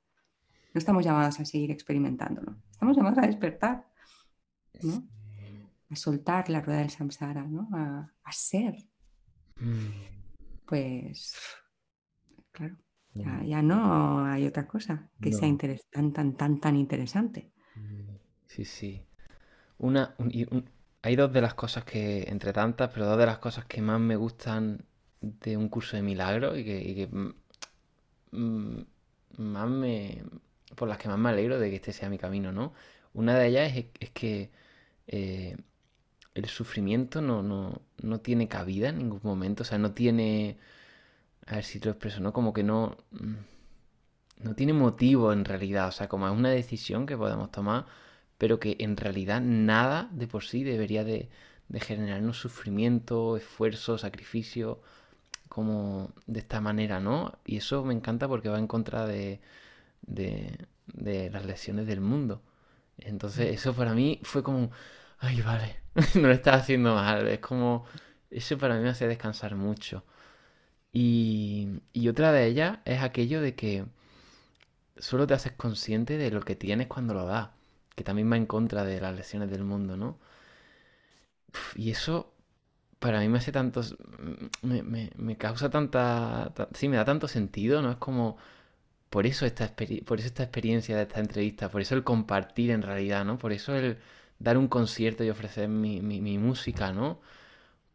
no 0.76 0.80
estamos 0.80 1.04
llamados 1.04 1.40
a 1.40 1.44
seguir 1.46 1.70
experimentándolo, 1.70 2.54
estamos 2.70 2.94
llamados 2.96 3.18
a 3.18 3.26
despertar, 3.26 3.86
¿no? 4.82 5.08
A 5.90 5.96
soltar 5.96 6.50
la 6.50 6.60
rueda 6.60 6.80
del 6.80 6.90
samsara, 6.90 7.44
¿no? 7.44 7.68
A, 7.72 8.12
a 8.24 8.32
ser. 8.32 8.76
Mm, 9.60 9.92
Pues, 10.66 11.34
claro, 12.52 12.76
ya, 13.14 13.24
mm, 13.24 13.46
ya 13.46 13.62
no 13.62 14.24
hay 14.26 14.46
otra 14.46 14.66
cosa 14.66 15.08
que 15.20 15.32
sea 15.32 15.48
No. 15.48 15.58
tan, 15.90 16.12
tan, 16.12 16.36
tan, 16.36 16.60
tan 16.60 16.76
interesante. 16.76 17.52
Mm, 17.76 18.16
Sí, 18.46 18.64
sí. 18.64 19.02
Una, 19.78 20.14
un- 20.18 20.30
y 20.32 20.44
un- 20.52 20.70
hay 21.02 21.16
dos 21.16 21.32
de 21.32 21.40
las 21.42 21.54
cosas 21.54 21.84
que, 21.84 22.24
entre 22.28 22.52
tantas, 22.52 22.90
pero 22.92 23.06
dos 23.06 23.18
de 23.18 23.26
las 23.26 23.38
cosas 23.38 23.66
que 23.66 23.82
más 23.82 24.00
me 24.00 24.16
gustan 24.16 24.84
de 25.20 25.56
un 25.56 25.68
curso 25.68 25.96
de 25.96 26.02
milagros 26.02 26.58
y 26.58 26.64
que, 26.64 26.78
y 26.82 26.94
que, 26.96 27.08
mm, 28.32 28.80
más 29.38 29.68
me, 29.68 30.22
por 30.74 30.88
las 30.88 30.98
que 30.98 31.08
más 31.08 31.18
me 31.18 31.30
alegro 31.30 31.58
de 31.58 31.70
que 31.70 31.76
este 31.76 31.92
sea 31.92 32.10
mi 32.10 32.18
camino, 32.18 32.52
¿no? 32.52 32.72
Una 33.14 33.38
de 33.38 33.48
ellas 33.48 33.72
es, 34.00 34.10
que 34.10 34.50
eh, 35.06 35.56
el 36.34 36.46
sufrimiento 36.46 37.22
no, 37.22 37.42
no, 37.42 37.80
no 38.02 38.20
tiene 38.20 38.48
cabida 38.48 38.90
en 38.90 38.98
ningún 38.98 39.20
momento, 39.22 39.62
o 39.62 39.66
sea, 39.66 39.78
no 39.78 39.92
tiene, 39.92 40.58
a 41.46 41.56
ver 41.56 41.64
si 41.64 41.80
lo 41.80 41.90
expreso, 41.92 42.20
¿no? 42.20 42.32
Como 42.32 42.52
que 42.52 42.62
no, 42.62 42.96
mm, 43.12 43.34
no 44.44 44.54
tiene 44.54 44.72
motivo 44.72 45.32
en 45.32 45.44
realidad, 45.44 45.88
o 45.88 45.92
sea, 45.92 46.08
como 46.08 46.26
es 46.26 46.32
una 46.34 46.50
decisión 46.50 47.06
que 47.06 47.16
podemos 47.16 47.50
tomar, 47.52 47.86
pero 48.38 48.60
que 48.60 48.76
en 48.80 48.96
realidad 48.96 49.40
nada 49.40 50.10
de 50.12 50.26
por 50.28 50.44
sí 50.44 50.64
debería 50.64 51.04
de, 51.04 51.30
de 51.68 51.80
generarnos 51.80 52.38
sufrimiento, 52.38 53.36
esfuerzo, 53.36 53.98
sacrificio, 53.98 54.82
como 55.48 56.12
de 56.26 56.40
esta 56.40 56.60
manera, 56.60 57.00
¿no? 57.00 57.38
Y 57.46 57.56
eso 57.58 57.84
me 57.84 57.94
encanta 57.94 58.28
porque 58.28 58.48
va 58.50 58.58
en 58.58 58.66
contra 58.66 59.06
de, 59.06 59.40
de, 60.06 60.58
de 60.86 61.30
las 61.30 61.46
lesiones 61.46 61.86
del 61.86 62.00
mundo. 62.00 62.42
Entonces, 62.98 63.54
eso 63.54 63.74
para 63.74 63.94
mí 63.94 64.20
fue 64.24 64.42
como, 64.42 64.70
ay, 65.18 65.42
vale, 65.42 65.76
no 66.16 66.22
lo 66.28 66.32
estás 66.32 66.62
haciendo 66.62 66.94
mal, 66.94 67.28
es 67.28 67.40
como, 67.40 67.84
eso 68.30 68.58
para 68.58 68.76
mí 68.76 68.82
me 68.82 68.90
hace 68.90 69.08
descansar 69.08 69.56
mucho. 69.56 70.04
Y, 70.92 71.68
y 71.92 72.08
otra 72.08 72.32
de 72.32 72.46
ellas 72.46 72.78
es 72.86 73.02
aquello 73.02 73.40
de 73.42 73.54
que 73.56 73.86
solo 74.98 75.26
te 75.26 75.32
haces 75.34 75.52
consciente 75.52 76.18
de 76.18 76.30
lo 76.30 76.42
que 76.42 76.54
tienes 76.56 76.86
cuando 76.86 77.14
lo 77.14 77.24
das, 77.26 77.48
que 77.94 78.04
también 78.04 78.30
va 78.30 78.36
en 78.36 78.44
contra 78.46 78.84
de 78.84 79.00
las 79.00 79.14
lesiones 79.16 79.50
del 79.50 79.64
mundo, 79.64 79.96
¿no? 79.96 80.18
Uf, 81.52 81.76
Y 81.78 81.90
eso 81.90 82.32
para 83.00 83.20
mí 83.20 83.28
me 83.28 83.38
hace 83.38 83.52
tanto, 83.52 83.82
me, 84.62 84.82
me- 84.82 85.10
me 85.16 85.36
causa 85.38 85.70
tanta, 85.70 86.52
ta- 86.54 86.68
sí, 86.74 86.88
me 86.88 86.96
da 86.96 87.04
tanto 87.04 87.28
sentido, 87.28 87.82
¿no? 87.82 87.90
Es 87.92 87.96
como, 87.98 88.38
por 89.10 89.26
eso 89.26 89.46
esta 89.46 89.74
por 90.06 90.18
eso 90.18 90.26
esta 90.28 90.42
experiencia 90.44 90.96
de 90.96 91.02
esta 91.02 91.20
entrevista, 91.20 91.70
por 91.70 91.80
eso 91.80 91.94
el 91.94 92.04
compartir 92.04 92.70
en 92.70 92.82
realidad, 92.82 93.24
¿no? 93.24 93.38
Por 93.38 93.52
eso 93.52 93.74
el 93.76 93.98
dar 94.38 94.58
un 94.58 94.68
concierto 94.68 95.24
y 95.24 95.30
ofrecer 95.30 95.68
mi, 95.68 96.00
mi, 96.02 96.20
música, 96.38 96.92
¿no? 96.92 97.20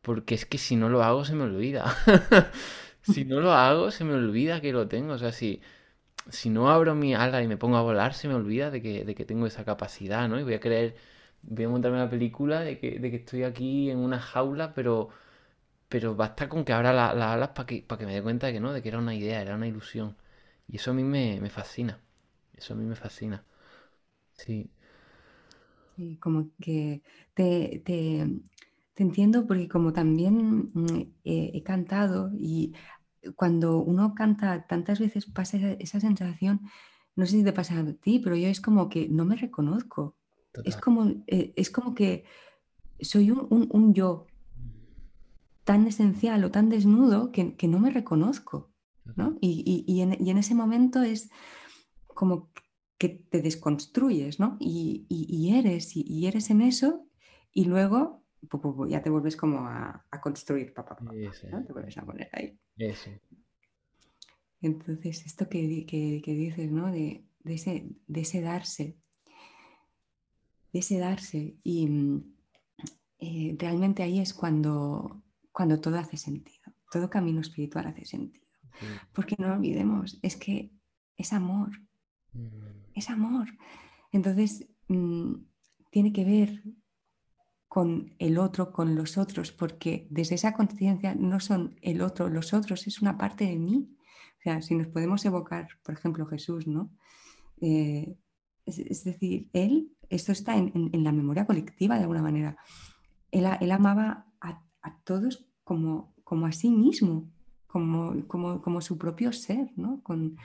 Porque 0.02 0.36
es 0.36 0.46
que 0.46 0.58
si 0.58 0.76
no 0.76 0.90
lo 0.90 1.04
hago 1.04 1.26
se 1.26 1.36
me 1.36 1.44
olvida. 1.44 1.96
Si 3.04 3.26
no 3.26 3.40
lo 3.42 3.52
hago 3.54 3.92
se 3.92 4.04
me 4.04 4.14
olvida 4.14 4.62
que 4.62 4.72
lo 4.74 4.88
tengo. 4.88 5.14
O 5.14 5.18
sea, 5.18 5.32
si, 5.32 5.62
si 6.30 6.50
no 6.52 6.72
abro 6.72 6.96
mi 6.96 7.16
ala 7.16 7.44
y 7.44 7.48
me 7.48 7.58
pongo 7.58 7.78
a 7.78 7.82
volar, 7.84 8.14
se 8.16 8.28
me 8.28 8.36
olvida 8.36 8.72
de 8.72 8.82
que, 8.82 9.06
de 9.06 9.16
que 9.16 9.26
tengo 9.26 9.48
esa 9.48 9.66
capacidad, 9.66 10.30
¿no? 10.30 10.40
Y 10.40 10.44
voy 10.44 10.56
a 10.56 10.60
creer, 10.62 10.96
voy 11.44 11.66
a 11.66 11.70
montarme 11.70 11.98
una 11.98 12.10
película 12.10 12.62
de 12.62 12.80
que, 12.80 13.00
de 13.00 13.12
que 13.12 13.18
estoy 13.18 13.44
aquí 13.44 13.92
en 13.92 14.00
una 14.00 14.20
jaula, 14.20 14.74
pero, 14.76 15.10
pero 15.90 16.16
basta 16.16 16.50
con 16.50 16.66
que 16.66 16.74
abra 16.74 16.94
la- 16.94 17.14
las 17.14 17.32
alas 17.36 17.50
para 17.50 17.66
que, 17.68 17.86
que 17.86 18.06
me 18.06 18.14
dé 18.16 18.22
cuenta 18.24 18.48
de 18.48 18.54
que 18.54 18.60
no, 18.60 18.74
de 18.74 18.82
que 18.82 18.90
era 18.90 19.00
una 19.00 19.16
idea, 19.16 19.42
era 19.42 19.56
una 19.56 19.68
ilusión. 19.68 20.16
Y 20.72 20.78
eso 20.78 20.92
a 20.92 20.94
mí 20.96 21.04
me, 21.04 21.40
me 21.42 21.50
fascina. 21.52 22.00
Eso 22.56 22.74
a 22.74 22.78
mí 22.78 22.86
me 22.86 22.96
fascina. 22.96 23.44
Sí. 24.34 24.70
Como 26.20 26.50
que 26.60 27.04
te, 27.36 27.82
te, 27.86 28.28
te 28.96 29.04
entiendo 29.04 29.46
porque 29.46 29.68
como 29.68 29.94
también 29.94 30.72
mm, 30.74 31.14
he, 31.24 31.52
he 31.54 31.64
cantado 31.64 32.32
y 32.34 32.74
cuando 33.36 33.78
uno 33.80 34.16
canta 34.16 34.66
tantas 34.68 35.00
veces 35.00 35.26
pasa 35.28 35.58
esa, 35.58 35.74
esa 35.74 36.00
sensación, 36.00 36.62
no 37.16 37.26
sé 37.26 37.34
si 37.38 37.44
te 37.44 37.54
pasa 37.54 37.80
a 37.80 37.94
ti, 37.94 38.20
pero 38.20 38.36
yo 38.36 38.48
es 38.48 38.62
como 38.62 38.90
que 38.90 39.10
no 39.10 39.26
me 39.26 39.36
reconozco. 39.36 40.16
Es 40.64 40.78
como, 40.78 41.08
eh, 41.28 41.54
es 41.56 41.70
como 41.72 41.94
que 41.96 42.26
soy 43.02 43.32
un, 43.32 43.48
un- 43.52 43.70
un 43.72 43.94
yo 43.96 44.32
tan 45.64 45.88
esencial 45.88 46.44
o 46.44 46.52
tan 46.52 46.70
desnudo 46.70 47.32
que, 47.32 47.56
que 47.58 47.68
no 47.68 47.80
me 47.80 47.90
reconozco. 47.92 48.71
¿No? 49.16 49.38
Y, 49.42 49.64
y- 49.66 49.92
y 49.92 50.02
en, 50.02 50.18
y 50.24 50.30
en 50.30 50.38
ese 50.38 50.56
momento 50.56 51.02
es 51.02 51.30
como 52.08 52.52
que 52.98 53.10
te 53.10 53.42
desconstruyes, 53.42 54.40
¿no? 54.40 54.58
Y, 54.60 55.06
y- 55.10 55.26
y 55.30 55.58
eres, 55.58 55.96
y, 55.96 56.04
y 56.08 56.28
eres 56.28 56.50
en 56.50 56.62
eso, 56.62 57.08
y 57.52 57.66
luego 57.66 58.24
pu, 58.50 58.60
pu, 58.62 58.76
pu, 58.76 58.88
ya 58.88 59.02
te 59.02 59.10
vuelves 59.10 59.36
como 59.36 59.60
a, 59.68 60.06
a 60.12 60.22
construir, 60.22 60.74
pa, 60.74 60.86
pa. 60.86 60.96
Te 61.66 61.74
vuelves 61.74 61.98
a 61.98 62.06
poner 62.06 62.30
ahí. 62.34 62.58
eso. 62.78 63.10
Entonces, 64.62 65.26
esto 65.26 65.50
que, 65.50 65.86
que- 65.88 66.22
que 66.24 66.34
dices, 66.34 66.72
¿no? 66.72 66.92
De, 66.92 67.26
de 67.44 67.54
ese, 67.56 67.90
de 68.08 68.22
ese 68.22 68.42
darse, 68.42 68.98
de 70.74 70.80
ese 70.80 70.98
darse, 71.00 71.58
y 71.64 71.88
mm, 71.88 72.34
eh, 73.20 73.56
realmente 73.58 74.04
ahí 74.04 74.20
es 74.20 74.34
cuando, 74.34 75.24
cuando 75.52 75.80
todo 75.82 75.98
hace 75.98 76.18
sentido, 76.18 76.72
todo 76.92 77.10
camino 77.10 77.42
espiritual 77.42 77.88
hace 77.88 78.06
sentido. 78.06 78.41
Porque 79.14 79.36
no 79.40 79.54
olvidemos, 79.54 80.20
es 80.22 80.36
que 80.38 80.72
es 81.18 81.34
amor, 81.34 81.70
Mm, 82.34 82.48
es 82.96 83.10
amor. 83.10 83.48
Entonces, 84.14 84.68
mm, 84.88 85.34
tiene 85.90 86.14
que 86.14 86.24
ver 86.24 86.64
con 87.68 88.14
el 88.20 88.38
otro, 88.38 88.72
con 88.72 88.96
los 88.96 89.18
otros, 89.18 89.52
porque 89.52 90.08
desde 90.10 90.36
esa 90.36 90.54
conciencia 90.54 91.16
no 91.16 91.40
son 91.40 91.78
el 91.82 92.02
otro, 92.02 92.30
los 92.30 92.54
otros, 92.54 92.88
es 92.88 93.02
una 93.02 93.18
parte 93.18 93.46
de 93.46 93.58
mí. 93.58 93.96
O 94.40 94.42
sea, 94.44 94.62
si 94.62 94.76
nos 94.76 94.88
podemos 94.88 95.24
evocar, 95.26 95.68
por 95.84 95.94
ejemplo, 95.96 96.26
Jesús, 96.26 96.68
¿no? 96.68 96.90
Eh, 97.62 98.16
es, 98.66 98.80
es 98.80 99.04
decir, 99.04 99.50
él, 99.54 99.92
esto 100.10 100.32
está 100.32 100.56
en, 100.58 100.72
en- 100.76 100.90
en 100.94 101.04
la 101.04 101.12
memoria 101.12 101.46
colectiva 101.46 101.96
de 101.96 102.02
alguna 102.02 102.22
manera. 102.22 102.58
Él, 103.32 103.46
él 103.62 103.72
amaba 103.72 104.26
a, 104.42 104.64
a 104.82 105.00
todos 105.04 105.46
como, 105.64 106.14
como 106.24 106.46
a 106.46 106.52
sí 106.52 106.70
mismo, 106.72 107.30
como, 107.72 108.28
como, 108.28 108.62
como 108.62 108.82
su 108.82 108.98
propio 108.98 109.32
ser, 109.32 109.72
¿no? 109.78 110.02
Con, 110.04 110.38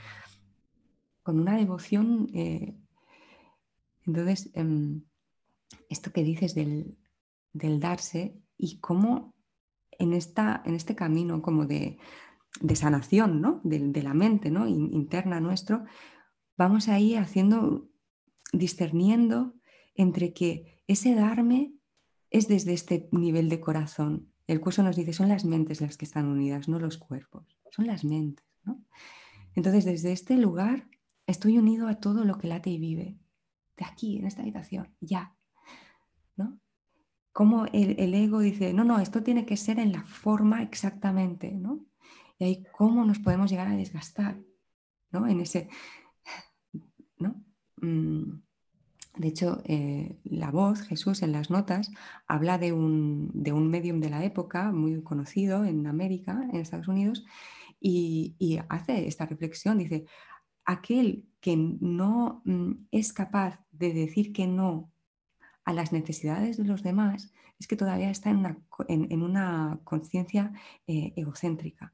con 1.22 1.40
una 1.40 1.56
devoción. 1.56 2.28
eh, 2.34 2.76
entonces, 4.06 4.50
em, 4.54 5.02
esto 5.88 6.12
que 6.12 6.22
dices 6.22 6.54
del, 6.54 6.96
del 7.52 7.80
darse 7.80 8.38
y 8.56 8.78
cómo 8.78 9.34
en, 9.98 10.12
esta, 10.12 10.62
en 10.64 10.74
este 10.74 10.94
camino 10.94 11.42
como 11.42 11.66
de, 11.66 11.98
de 12.60 12.76
sanación, 12.76 13.40
¿no? 13.40 13.60
De, 13.64 14.02
la 14.02 14.14
mente, 14.14 14.50
¿no? 14.50 14.68
In- 14.68 14.92
interna 14.92 15.40
nuestro, 15.40 15.84
vamos 16.56 16.88
ahí 16.88 17.16
haciendo, 17.16 17.88
discerniendo 18.52 19.54
entre 19.96 20.32
que 20.32 20.82
ese 20.86 21.16
darme 21.16 21.72
es 22.30 22.46
desde 22.46 22.72
este 22.72 23.08
nivel 23.10 23.48
de 23.48 23.60
corazón. 23.60 24.32
El 24.46 24.60
curso 24.60 24.82
nos 24.82 24.96
dice, 24.96 25.12
son 25.12 25.28
las 25.28 25.44
mentes 25.44 25.80
las 25.80 25.96
que 25.96 26.04
están 26.04 26.26
unidas, 26.26 26.68
no 26.68 26.78
los 26.78 26.98
cuerpos, 26.98 27.44
son 27.70 27.86
las 27.86 28.04
mentes. 28.04 28.44
Entonces, 29.54 29.84
desde 29.84 30.12
este 30.12 30.36
lugar 30.36 30.86
estoy 31.26 31.58
unido 31.58 31.88
a 31.88 31.96
todo 31.96 32.24
lo 32.24 32.38
que 32.38 32.46
late 32.46 32.70
y 32.70 32.78
vive, 32.78 33.18
de 33.76 33.84
aquí, 33.84 34.18
en 34.18 34.26
esta 34.26 34.42
habitación, 34.42 34.94
ya. 35.00 35.34
¿no? 36.36 36.60
Como 37.32 37.66
el, 37.66 37.98
el, 37.98 38.14
ego 38.14 38.40
dice, 38.40 38.72
no, 38.72 38.84
no, 38.84 39.00
esto 39.00 39.22
tiene 39.22 39.46
que 39.46 39.56
ser 39.56 39.78
en 39.78 39.92
la 39.92 40.04
forma 40.04 40.62
exactamente, 40.62 41.52
¿no? 41.52 41.84
Y 42.38 42.44
ahí 42.44 42.66
cómo 42.76 43.04
nos 43.04 43.18
podemos 43.18 43.50
llegar 43.50 43.68
a 43.68 43.76
desgastar, 43.76 44.38
¿no? 45.10 45.26
En 45.26 45.40
ese, 45.40 45.68
¿no? 47.18 47.42
Mm, 47.80 48.42
de 49.16 49.28
hecho, 49.28 49.62
eh, 49.64 50.18
la 50.24 50.50
voz, 50.50 50.82
Jesús, 50.82 51.22
en 51.22 51.32
las 51.32 51.50
notas, 51.50 51.90
habla 52.26 52.58
de 52.58 52.72
un, 52.72 53.30
de 53.34 53.52
un 53.52 53.68
medium 53.68 54.00
de 54.00 54.10
la 54.10 54.24
época 54.24 54.72
muy 54.72 55.02
conocido 55.02 55.64
en 55.64 55.86
América, 55.86 56.46
en 56.52 56.60
Estados 56.60 56.88
Unidos, 56.88 57.24
y, 57.80 58.58
hace 58.68 59.06
esta 59.06 59.26
reflexión, 59.26 59.78
dice, 59.78 60.06
aquel 60.64 61.28
que 61.40 61.56
no 61.56 62.42
mm, 62.44 62.86
es 62.90 63.12
capaz 63.12 63.60
de 63.70 63.92
decir 63.92 64.32
que 64.32 64.46
no 64.46 64.92
a 65.64 65.72
las 65.72 65.92
necesidades 65.92 66.56
de 66.56 66.64
los 66.64 66.82
demás, 66.82 67.32
es 67.58 67.66
que 67.66 67.76
todavía 67.76 68.10
está 68.10 68.30
en 68.30 68.36
una, 68.38 68.58
en, 68.88 69.22
una 69.22 69.80
conciencia 69.84 70.52
eh, 70.86 71.12
egocéntrica. 71.16 71.92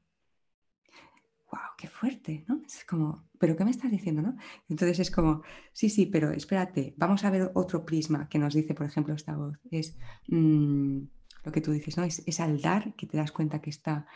¡Wow! 1.53 1.59
¡Qué 1.77 1.87
fuerte! 1.87 2.43
¿no? 2.47 2.61
Es 2.65 2.83
como, 2.83 3.29
¿pero 3.37 3.55
qué 3.55 3.63
me 3.63 3.69
estás 3.69 3.91
diciendo? 3.91 4.23
¿no? 4.23 4.35
Entonces 4.69 4.97
es 4.97 5.11
como, 5.11 5.43
sí, 5.71 5.87
sí, 5.87 6.07
pero 6.07 6.31
espérate, 6.31 6.95
vamos 6.97 7.23
a 7.23 7.29
ver 7.29 7.51
otro 7.53 7.85
prisma 7.85 8.27
que 8.27 8.39
nos 8.39 8.55
dice, 8.55 8.73
por 8.73 8.87
ejemplo, 8.87 9.13
esta 9.13 9.35
voz. 9.35 9.59
Es 9.69 9.95
mm, 10.29 10.97
lo 11.43 11.51
que 11.51 11.61
tú 11.61 11.71
dices, 11.71 11.95
¿no? 11.95 12.03
Es, 12.05 12.39
al 12.39 12.59
dar 12.59 12.95
que 12.95 13.05
te 13.05 13.17
das 13.17 13.31
cuenta 13.31 13.61
que 13.61 13.69
está. 13.69 14.07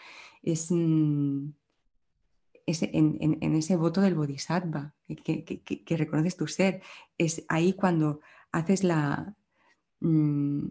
Es. 0.42 0.72
Mm, 0.72 1.50
en, 2.66 3.56
ese 3.56 3.78
voto 3.78 4.02
del 4.02 4.16
bodhisattva, 4.16 4.96
que, 5.24 5.98
reconoces 5.98 6.36
tu 6.36 6.48
ser. 6.48 6.82
Es 7.18 7.46
ahí 7.48 7.74
cuando 7.74 8.20
haces 8.52 8.84
la, 8.84 9.36
mm, 10.00 10.66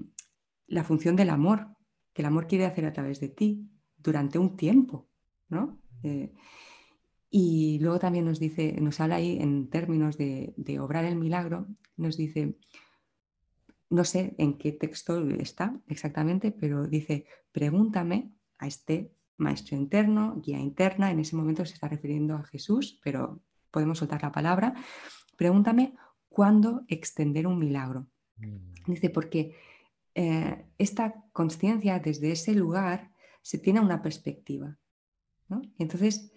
la 0.66 0.84
función 0.84 1.14
del 1.14 1.30
amor, 1.30 1.68
que 2.12 2.22
el 2.22 2.26
amor 2.26 2.48
quiere 2.48 2.66
hacer 2.66 2.84
a 2.86 2.92
través 2.92 3.20
de 3.20 3.28
ti 3.28 3.70
durante 3.96 4.38
un 4.38 4.56
tiempo, 4.56 5.08
¿no? 5.48 5.78
Eh, 6.06 6.32
y 7.30 7.78
luego 7.80 7.98
también 7.98 8.24
nos 8.24 8.38
dice, 8.38 8.72
nos 8.80 9.00
habla 9.00 9.16
ahí 9.16 9.38
en 9.40 9.68
términos 9.68 10.16
de, 10.16 10.54
de, 10.56 10.78
obrar 10.78 11.04
el 11.04 11.16
milagro, 11.16 11.66
nos 11.96 12.16
dice, 12.16 12.56
no 13.90 14.04
sé 14.04 14.34
en 14.38 14.56
qué 14.58 14.72
texto 14.72 15.28
está 15.30 15.78
exactamente, 15.88 16.52
pero 16.52 16.86
dice, 16.86 17.26
pregúntame 17.52 18.32
a 18.58 18.66
este 18.66 19.12
maestro 19.36 19.76
interno, 19.76 20.40
guía 20.40 20.58
interna, 20.58 21.10
en 21.10 21.20
ese 21.20 21.36
momento 21.36 21.64
se 21.64 21.74
está 21.74 21.88
refiriendo 21.88 22.34
a 22.34 22.44
Jesús, 22.44 22.98
pero 23.02 23.42
podemos 23.70 23.98
soltar 23.98 24.22
la 24.22 24.32
palabra. 24.32 24.74
Pregúntame 25.36 25.94
cuándo 26.28 26.84
extender 26.88 27.46
un 27.46 27.58
milagro. 27.58 28.06
Mm. 28.38 28.92
Dice, 28.92 29.10
porque 29.10 29.54
eh, 30.14 30.64
esta 30.78 31.24
conciencia 31.32 31.98
desde 31.98 32.32
ese 32.32 32.54
lugar 32.54 33.10
se 33.42 33.58
tiene 33.58 33.80
una 33.80 34.00
perspectiva. 34.00 34.78
Entonces 35.78 36.32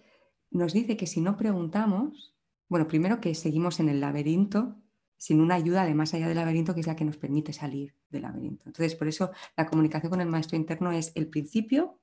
nos 0.50 0.72
dice 0.72 0.96
que 0.96 1.06
si 1.06 1.20
no 1.20 1.36
preguntamos, 1.36 2.36
bueno, 2.68 2.88
primero 2.88 3.20
que 3.20 3.34
seguimos 3.34 3.80
en 3.80 3.88
el 3.88 4.00
laberinto 4.00 4.76
sin 5.16 5.40
una 5.40 5.56
ayuda 5.56 5.84
de 5.84 5.94
más 5.94 6.14
allá 6.14 6.28
del 6.28 6.36
laberinto 6.36 6.74
que 6.74 6.80
es 6.80 6.86
la 6.86 6.96
que 6.96 7.04
nos 7.04 7.18
permite 7.18 7.52
salir 7.52 7.94
del 8.08 8.22
laberinto. 8.22 8.64
Entonces, 8.66 8.94
por 8.94 9.06
eso 9.06 9.30
la 9.56 9.66
comunicación 9.66 10.10
con 10.10 10.20
el 10.20 10.28
maestro 10.28 10.56
interno 10.56 10.92
es 10.92 11.12
el 11.14 11.28
principio 11.28 12.00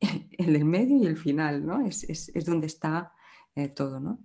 el 0.38 0.52
del 0.52 0.64
medio 0.64 0.96
y 0.96 1.06
el 1.06 1.16
final, 1.16 1.66
¿no? 1.66 1.84
Es, 1.86 2.32
donde 2.46 2.66
está 2.66 3.12
eh, 3.54 3.68
todo, 3.68 4.00
¿no? 4.00 4.20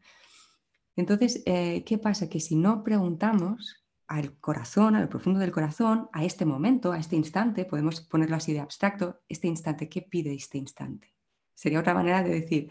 Entonces, 0.95 1.41
eh, 1.45 1.83
¿qué 1.85 1.97
pasa? 1.97 2.29
Que 2.29 2.39
si 2.39 2.55
no 2.55 2.83
preguntamos 2.83 3.83
al 4.07 4.37
corazón, 4.39 4.95
al 4.95 5.09
profundo 5.09 5.39
del 5.39 5.51
corazón, 5.51 6.09
a 6.13 6.23
este 6.23 6.45
momento, 6.45 6.91
a 6.91 6.99
este 6.99 7.15
instante, 7.15 7.65
podemos 7.65 8.01
ponerlo 8.01 8.35
así 8.35 8.53
de 8.53 8.59
abstracto, 8.59 9.21
este 9.27 9.47
instante, 9.47 9.89
¿qué 9.89 10.03
pide 10.03 10.33
este 10.33 10.59
instante? 10.59 11.13
Sería 11.55 11.79
otra 11.79 11.93
manera 11.93 12.23
de 12.23 12.31
decir, 12.41 12.69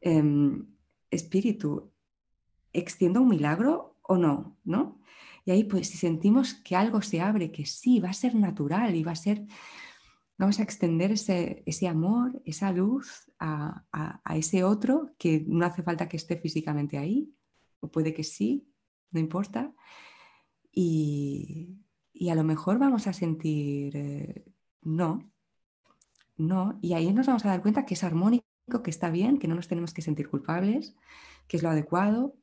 em, 0.00 0.66
espíritu, 1.10 1.92
¿extiendo 2.72 3.22
un 3.22 3.28
milagro 3.28 3.98
o 4.02 4.16
no? 4.16 4.58
¿no? 4.64 5.00
Y 5.44 5.50
ahí, 5.50 5.64
pues, 5.64 5.88
si 5.88 5.98
sentimos 5.98 6.54
que 6.54 6.76
algo 6.76 7.02
se 7.02 7.20
abre, 7.20 7.52
que 7.52 7.66
sí, 7.66 8.00
va 8.00 8.10
a 8.10 8.14
ser 8.14 8.34
natural 8.34 8.94
y 8.94 9.02
va 9.02 9.12
a 9.12 9.16
ser 9.16 9.46
Vamos 10.42 10.58
a 10.58 10.64
extender 10.64 11.12
ese, 11.12 11.88
amor, 11.88 12.42
esa 12.44 12.72
luz 12.72 13.30
a, 13.38 13.84
ese 14.34 14.64
otro 14.64 15.14
que 15.16 15.44
no 15.46 15.64
hace 15.64 15.84
falta 15.84 16.08
que 16.08 16.16
esté 16.16 16.36
físicamente 16.36 16.98
ahí, 16.98 17.32
o 17.78 17.88
puede 17.88 18.12
que 18.12 18.24
sí, 18.24 18.68
no 19.12 19.20
importa. 19.20 19.72
Y, 20.72 21.78
a 22.28 22.34
lo 22.34 22.42
mejor 22.42 22.80
vamos 22.80 23.06
a 23.06 23.12
sentir 23.12 23.96
eh, 23.96 24.44
no, 24.82 25.31
no, 26.36 26.78
y 26.82 26.94
ahí 26.94 27.12
nos 27.12 27.26
vamos 27.26 27.44
a 27.44 27.48
dar 27.48 27.62
cuenta 27.62 27.84
que 27.84 27.94
es 27.94 28.04
armónico, 28.04 28.44
que 28.82 28.90
está 28.90 29.10
bien, 29.10 29.38
que 29.38 29.48
no 29.48 29.54
nos 29.54 29.68
tenemos 29.68 29.92
que 29.92 30.02
sentir 30.02 30.28
culpables, 30.28 30.94
que 31.48 31.56
es 31.56 31.62
lo 31.62 31.70
adecuado 31.70 32.34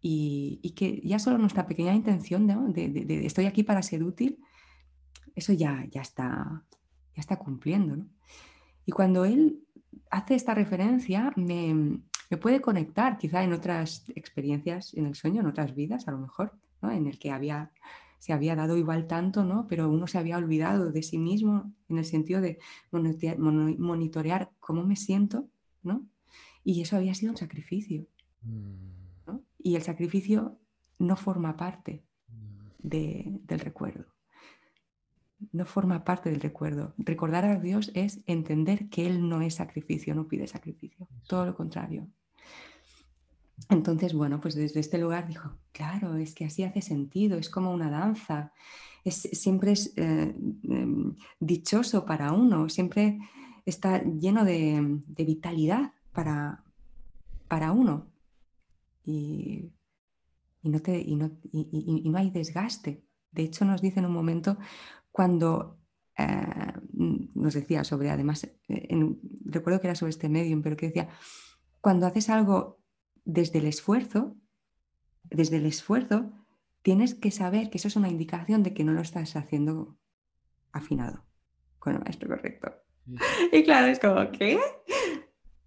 y, 0.00 0.74
que 0.76 1.00
ya 1.04 1.18
solo 1.18 1.38
nuestra 1.38 1.66
pequeña 1.66 1.94
intención 1.94 2.46
de, 2.46 3.20
estoy 3.24 3.46
aquí 3.46 3.62
para 3.62 3.82
ser 3.82 4.02
útil, 4.02 4.38
eso 5.34 5.52
ya, 5.52 5.86
ya 5.90 6.02
está 6.02 6.64
ya 7.14 7.20
está 7.20 7.36
cumpliendo. 7.36 8.04
Y 8.86 8.92
cuando 8.92 9.24
él 9.24 9.62
hace 10.10 10.34
esta 10.34 10.54
referencia, 10.54 11.32
me, 11.36 12.00
puede 12.40 12.60
conectar 12.60 13.18
quizá 13.18 13.44
en 13.44 13.52
otras 13.52 14.04
experiencias 14.14 14.94
en 14.94 15.06
el 15.06 15.14
sueño, 15.14 15.40
en 15.40 15.46
otras 15.46 15.74
vidas 15.74 16.08
a 16.08 16.12
lo 16.12 16.18
mejor, 16.18 16.52
en 16.82 17.06
el 17.06 17.18
que 17.18 17.30
había, 17.30 17.70
se 18.22 18.32
había 18.32 18.54
dado 18.54 18.76
igual 18.76 19.08
tanto, 19.08 19.42
¿no? 19.42 19.66
pero 19.66 19.90
uno 19.90 20.06
se 20.06 20.16
había 20.16 20.38
olvidado 20.38 20.92
de 20.92 21.02
sí 21.02 21.18
mismo 21.18 21.74
en 21.88 21.98
el 21.98 22.04
sentido 22.04 22.40
de 22.40 22.60
monitorear 22.92 24.52
cómo 24.60 24.84
me 24.84 24.94
siento, 24.94 25.48
¿no? 25.82 26.06
y 26.62 26.82
eso 26.82 26.94
había 26.94 27.14
sido 27.14 27.32
un 27.32 27.36
sacrificio. 27.36 28.06
Mm. 28.42 29.38
Y 29.58 29.74
el 29.74 29.82
sacrificio 29.82 30.56
no 31.00 31.16
forma 31.16 31.56
parte 31.56 32.04
mm. 32.28 32.84
del 32.84 33.58
recuerdo 33.58 34.04
no 35.50 35.64
forma 35.64 36.04
parte 36.04 36.30
del 36.30 36.40
recuerdo. 36.40 36.94
Recordar 36.98 37.44
a 37.44 37.58
Dios 37.58 37.90
es 37.94 38.20
entender 38.26 38.88
que 38.88 39.08
Él 39.08 39.28
no 39.28 39.42
es 39.42 39.56
sacrificio, 39.56 40.14
no 40.14 40.28
pide 40.28 40.46
sacrificio, 40.46 41.08
todo 41.26 41.44
lo 41.44 41.56
contrario. 41.56 42.06
Entonces, 43.68 44.14
bueno, 44.14 44.40
pues 44.40 44.54
desde 44.54 44.80
este 44.80 44.98
lugar 44.98 45.28
dijo, 45.28 45.58
claro, 45.72 46.16
es 46.16 46.34
que 46.34 46.44
así 46.44 46.62
hace 46.64 46.82
sentido, 46.82 47.38
es 47.38 47.48
como 47.48 47.72
una 47.72 47.90
danza, 47.90 48.52
es, 49.04 49.16
siempre 49.32 49.72
es 49.72 49.92
eh, 49.96 50.34
em, 50.64 51.16
dichoso 51.40 52.04
para 52.04 52.32
uno, 52.32 52.68
siempre 52.68 53.18
está 53.64 54.02
lleno 54.02 54.44
de, 54.44 55.00
vitalidad 55.08 55.92
para, 56.12 56.64
para 57.48 57.72
uno. 57.72 58.06
Y, 59.04 59.72
no 60.62 60.80
te, 60.80 61.04
no, 61.16 61.30
y 61.52 62.08
no 62.08 62.18
hay 62.18 62.30
desgaste. 62.30 63.04
De 63.32 63.42
hecho, 63.42 63.64
nos 63.64 63.80
dice 63.80 64.00
en 64.00 64.06
un 64.06 64.12
momento, 64.12 64.58
cuando 65.10 65.78
eh, 66.18 66.72
nos 66.92 67.54
decía 67.54 67.84
sobre, 67.84 68.10
además, 68.10 68.44
eh, 68.68 69.16
recuerdo 69.44 69.80
que 69.80 69.88
era 69.88 69.94
sobre 69.94 70.10
este 70.10 70.28
medium, 70.28 70.62
pero 70.62 70.76
que 70.76 70.86
decía, 70.86 71.08
cuando 71.80 72.06
haces 72.06 72.28
algo 72.28 72.81
desde 73.24 73.58
el 73.58 73.66
esfuerzo, 73.66 74.36
desde 75.24 75.56
el 75.56 75.66
esfuerzo, 75.66 76.32
tienes 76.82 77.14
que 77.14 77.30
saber 77.30 77.70
que 77.70 77.78
eso 77.78 77.88
es 77.88 77.96
una 77.96 78.08
indicación 78.08 78.62
de 78.62 78.74
que 78.74 78.84
no 78.84 78.92
lo 78.92 79.00
estás 79.00 79.36
haciendo 79.36 79.96
afinado 80.72 81.24
con 81.78 81.94
el 81.94 82.00
maestro 82.00 82.28
correcto. 82.28 82.72
Y 83.52 83.64
claro, 83.64 83.88
es 83.88 83.98
como, 83.98 84.30
¿qué? 84.30 84.58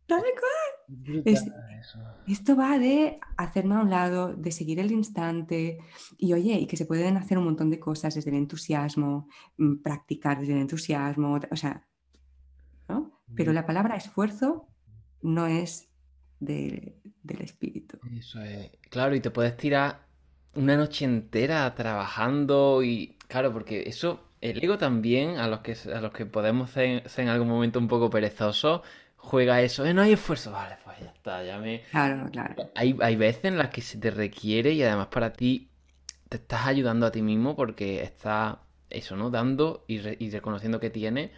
Dale 0.08 0.34
esto 2.28 2.56
va 2.56 2.78
de 2.78 3.20
hacerme 3.38 3.76
a 3.76 3.82
un 3.82 3.90
lado, 3.90 4.34
de 4.34 4.52
seguir 4.52 4.80
el 4.80 4.92
instante 4.92 5.80
y 6.18 6.34
oye, 6.34 6.54
y 6.54 6.68
que 6.68 6.78
se 6.78 6.86
pueden 6.86 7.18
hacer 7.18 7.38
un 7.38 7.46
montón 7.46 7.70
de 7.70 7.80
cosas 7.80 8.16
desde 8.16 8.30
el 8.30 8.38
entusiasmo, 8.38 9.28
mm, 9.58 9.78
practicar 9.78 10.40
desde 10.40 10.54
el 10.54 10.60
entusiasmo, 10.60 11.40
o 11.52 11.56
sea, 11.56 11.88
¿no? 12.88 13.20
Pero 13.36 13.52
la 13.54 13.66
palabra 13.66 13.96
esfuerzo 13.96 14.68
no 15.22 15.48
es 15.48 15.90
del 16.40 16.94
espíritu. 17.42 17.98
Eso 18.18 18.42
es, 18.42 18.72
claro, 18.90 19.16
y 19.16 19.20
te 19.20 19.32
puedes 19.32 19.56
tirar 19.58 20.00
una 20.56 20.78
noche 20.78 21.06
entera 21.06 21.74
trabajando 21.76 22.82
y, 22.84 23.18
claro, 23.28 23.52
porque 23.52 23.84
eso, 23.88 24.24
el 24.42 24.64
ego 24.64 24.78
también, 24.78 25.38
a 25.38 25.48
los 25.48 25.60
que, 25.60 25.76
a 25.94 26.02
los 26.02 26.12
que 26.14 26.26
podemos 26.26 26.70
ser, 26.70 27.08
ser 27.10 27.26
en 27.26 27.30
algún 27.30 27.50
momento 27.50 27.80
un 27.80 27.88
poco 27.88 28.10
perezosos, 28.10 28.82
juega 29.18 29.62
eso, 29.62 29.86
eh, 29.86 29.94
no 29.94 30.02
hay 30.02 30.14
esfuerzo, 30.14 30.52
vale, 30.52 30.78
pues 30.84 31.00
ya 31.00 31.08
está, 31.08 31.44
ya 31.44 31.58
me... 31.58 31.82
Claro, 31.92 32.30
claro. 32.32 32.72
Hay, 32.76 32.96
hay 33.02 33.16
veces 33.16 33.46
en 33.46 33.58
las 33.58 33.70
que 33.70 33.82
se 33.82 33.98
te 33.98 34.12
requiere 34.12 34.72
y 34.72 34.84
además 34.84 35.08
para 35.08 35.34
ti 35.34 35.70
te 36.30 36.38
estás 36.38 36.68
ayudando 36.68 37.06
a 37.06 37.12
ti 37.12 37.22
mismo 37.22 37.56
porque 37.56 38.04
estás 38.04 38.58
eso, 38.90 39.16
¿no? 39.16 39.30
Dando 39.30 39.84
y, 39.88 40.00
y 40.24 40.30
reconociendo 40.30 40.80
que 40.80 40.90
tiene, 40.90 41.32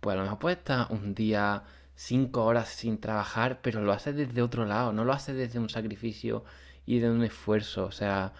pues 0.00 0.14
a 0.14 0.16
lo 0.16 0.22
mejor 0.22 0.38
puedes 0.38 0.58
estar 0.58 0.86
un 0.90 1.14
día 1.14 1.64
cinco 1.94 2.44
horas 2.44 2.68
sin 2.68 2.98
trabajar, 2.98 3.60
pero 3.62 3.82
lo 3.82 3.92
haces 3.92 4.16
desde 4.16 4.42
otro 4.42 4.64
lado, 4.64 4.92
no 4.92 5.04
lo 5.04 5.12
haces 5.12 5.36
desde 5.36 5.58
un 5.58 5.68
sacrificio 5.68 6.44
y 6.86 6.98
de 6.98 7.10
un 7.10 7.22
esfuerzo. 7.24 7.84
O 7.86 7.92
sea, 7.92 8.32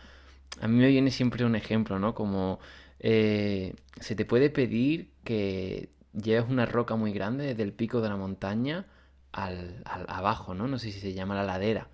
a 0.61 0.69
mí 0.69 0.79
me 0.79 0.89
viene 0.89 1.11
siempre 1.11 1.45
un 1.45 1.57
ejemplo, 1.57 1.99
¿no? 1.99 2.15
Como 2.15 2.61
eh, 3.01 3.75
se 4.01 4.15
te 4.15 4.25
puede 4.25 4.51
pedir 4.51 5.11
que 5.25 5.91
lleves 6.13 6.49
una 6.49 6.67
roca 6.67 6.97
muy 6.97 7.13
grande 7.13 7.47
desde 7.47 7.63
el 7.63 7.73
pico 7.73 8.01
de 8.01 8.09
la 8.09 8.17
montaña 8.17 8.87
al, 9.33 9.83
abajo, 9.85 10.55
¿no? 10.55 10.69
No 10.69 10.79
sé 10.79 10.93
si 10.93 11.01
se 11.01 11.15
llama 11.15 11.35
la 11.35 11.45
ladera. 11.45 11.89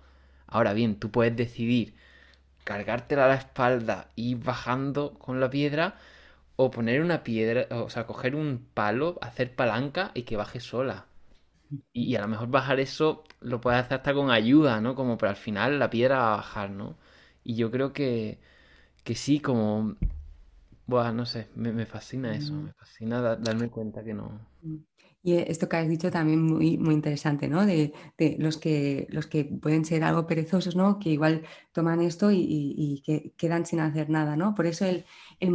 Ahora 0.47 0.73
bien, 0.73 0.95
tú 0.99 1.11
puedes 1.11 1.35
decidir 1.35 1.95
cargártela 2.63 3.25
a 3.25 3.29
la 3.29 3.35
espalda 3.35 4.09
y 4.15 4.35
bajando 4.35 5.13
con 5.19 5.39
la 5.39 5.49
piedra 5.49 5.95
o 6.55 6.71
poner 6.71 7.01
una 7.01 7.23
piedra, 7.23 7.67
o 7.71 7.89
sea, 7.89 8.05
coger 8.05 8.35
un 8.35 8.65
palo, 8.73 9.17
hacer 9.21 9.55
palanca 9.55 10.11
y 10.13 10.23
que 10.23 10.37
baje 10.37 10.59
sola. 10.59 11.05
Y, 11.93 12.15
a 12.15 12.21
lo 12.21 12.27
mejor 12.27 12.49
bajar 12.49 12.79
eso 12.79 13.23
lo 13.41 13.61
puedes 13.61 13.81
hacer 13.81 13.97
hasta 13.97 14.13
con 14.13 14.31
ayuda, 14.31 14.81
¿no? 14.81 14.95
Como, 14.95 15.17
pero 15.17 15.31
al 15.31 15.35
final 15.35 15.79
la 15.79 15.89
piedra 15.89 16.17
va 16.17 16.33
a 16.33 16.37
bajar, 16.37 16.71
¿no? 16.71 16.97
Y 17.43 17.55
yo 17.55 17.71
creo 17.71 17.93
que, 17.93 18.39
que 19.03 19.15
sí, 19.15 19.39
como... 19.39 19.95
Buah, 20.87 21.11
no 21.13 21.25
sé, 21.25 21.49
me, 21.55 21.85
fascina 21.85 22.35
eso, 22.35 22.53
mm. 22.53 22.63
me 22.65 22.73
fascina 22.73 23.21
darme 23.37 23.69
cuenta 23.69 24.03
que 24.03 24.13
no... 24.13 24.48
Y 25.21 25.33
esto 25.35 25.67
que 25.67 25.75
has 25.75 25.89
dicho 25.89 26.09
también 26.11 26.41
muy, 26.41 26.77
muy 26.77 26.93
interesante, 26.93 27.49
¿no? 27.49 27.65
De, 27.65 27.93
los, 28.37 28.57
que, 28.57 29.05
los 29.09 29.27
que 29.27 29.43
pueden 29.43 29.83
ser 29.83 30.03
algo 30.05 30.25
perezosos, 30.25 30.77
¿no? 30.77 30.97
Que 30.97 31.09
igual 31.09 31.43
toman 31.73 32.01
esto 32.01 32.31
y, 32.31 33.01
que 33.05 33.33
quedan 33.35 33.65
sin 33.65 33.81
hacer 33.81 34.09
nada, 34.09 34.37
¿no? 34.37 34.55
Por 34.55 34.65
eso 34.65 34.85
el, 34.85 35.05
el, 35.39 35.51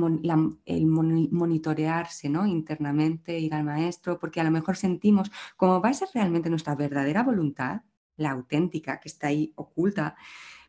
monitorearse, 0.87 2.29
¿no? 2.29 2.47
Internamente, 2.47 3.39
ir 3.39 3.55
al 3.55 3.65
maestro, 3.65 4.19
porque 4.19 4.41
a 4.41 4.45
lo 4.45 4.51
mejor 4.51 4.77
sentimos, 4.77 5.31
como 5.57 5.81
va 5.81 5.89
a 5.89 5.95
ser 5.95 6.09
realmente 6.13 6.51
nuestra 6.51 6.75
verdadera 6.75 7.23
voluntad, 7.23 7.83
la 8.17 8.33
auténtica, 8.33 9.01
que 9.01 9.09
está 9.09 9.29
ahí 9.29 9.53
oculta, 9.57 10.15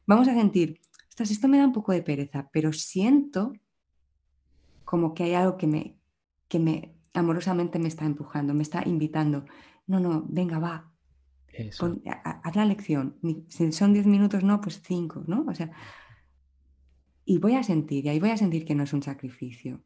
vamos 0.06 0.28
a 0.30 0.34
sentir, 0.34 0.80
esto 1.18 1.48
me 1.50 1.58
da 1.58 1.66
un 1.66 1.74
poco 1.74 1.92
de 1.92 2.02
pereza, 2.02 2.50
pero 2.52 2.72
siento 2.72 3.54
como 4.86 5.14
que 5.14 5.24
hay 5.24 5.34
algo 5.34 5.58
que 5.58 5.68
me, 5.68 5.98
que 6.48 6.60
me 6.60 6.95
amorosamente 7.16 7.80
me 7.80 7.88
está 7.88 8.06
empujando, 8.06 8.54
me 8.54 8.64
está 8.64 8.84
invitando. 8.88 9.46
No, 9.88 10.00
no, 10.00 10.26
venga, 10.28 10.60
va. 10.60 10.92
haz 12.44 12.56
la 12.56 12.66
lección. 12.66 13.18
Si 13.48 13.72
son 13.72 13.94
10 13.94 14.06
minutos, 14.06 14.44
no, 14.44 14.62
pues 14.62 14.82
5, 14.84 15.26
¿no? 15.28 15.46
O 15.48 15.56
sea, 15.56 15.72
y 17.26 17.40
voy 17.40 17.56
a 17.56 17.64
sentir, 17.64 18.06
y 18.06 18.10
ahí 18.10 18.20
voy 18.20 18.30
a 18.30 18.38
sentir 18.38 18.66
que 18.66 18.76
no 18.76 18.84
es 18.84 18.94
un 18.94 19.02
sacrificio, 19.02 19.84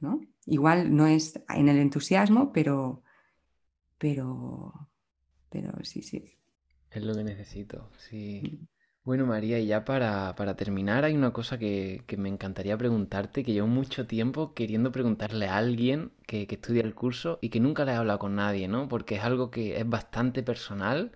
¿no? 0.00 0.20
Igual 0.46 0.94
no 0.94 1.06
es 1.06 1.40
en 1.48 1.68
el 1.68 1.78
entusiasmo, 1.78 2.52
pero, 2.52 3.02
pero, 3.98 4.88
pero 5.50 5.72
sí, 5.84 6.02
sí. 6.02 6.38
Es 6.90 7.02
lo 7.02 7.14
que 7.14 7.24
necesito, 7.24 7.90
sí. 7.98 8.66
Bueno, 9.04 9.26
María, 9.26 9.58
y 9.58 9.66
ya 9.66 9.84
para, 9.84 10.34
terminar, 10.56 11.04
hay 11.04 11.14
una 11.16 11.32
cosa 11.32 11.58
que, 11.58 12.04
me 12.16 12.28
encantaría 12.28 12.78
preguntarte, 12.78 13.42
que 13.42 13.52
llevo 13.52 13.66
mucho 13.66 14.06
tiempo 14.06 14.54
queriendo 14.54 14.92
preguntarle 14.92 15.48
a 15.48 15.56
alguien 15.56 16.12
que, 16.26 16.46
estudia 16.48 16.82
el 16.82 16.94
curso 16.94 17.38
y 17.40 17.48
que 17.48 17.58
nunca 17.58 17.84
le 17.84 17.92
he 17.92 17.94
hablado 17.96 18.20
con 18.20 18.36
nadie, 18.36 18.68
¿no? 18.68 18.88
Porque 18.88 19.16
es 19.16 19.24
algo 19.24 19.50
que 19.50 19.76
es 19.80 19.88
bastante 19.88 20.44
personal 20.44 21.10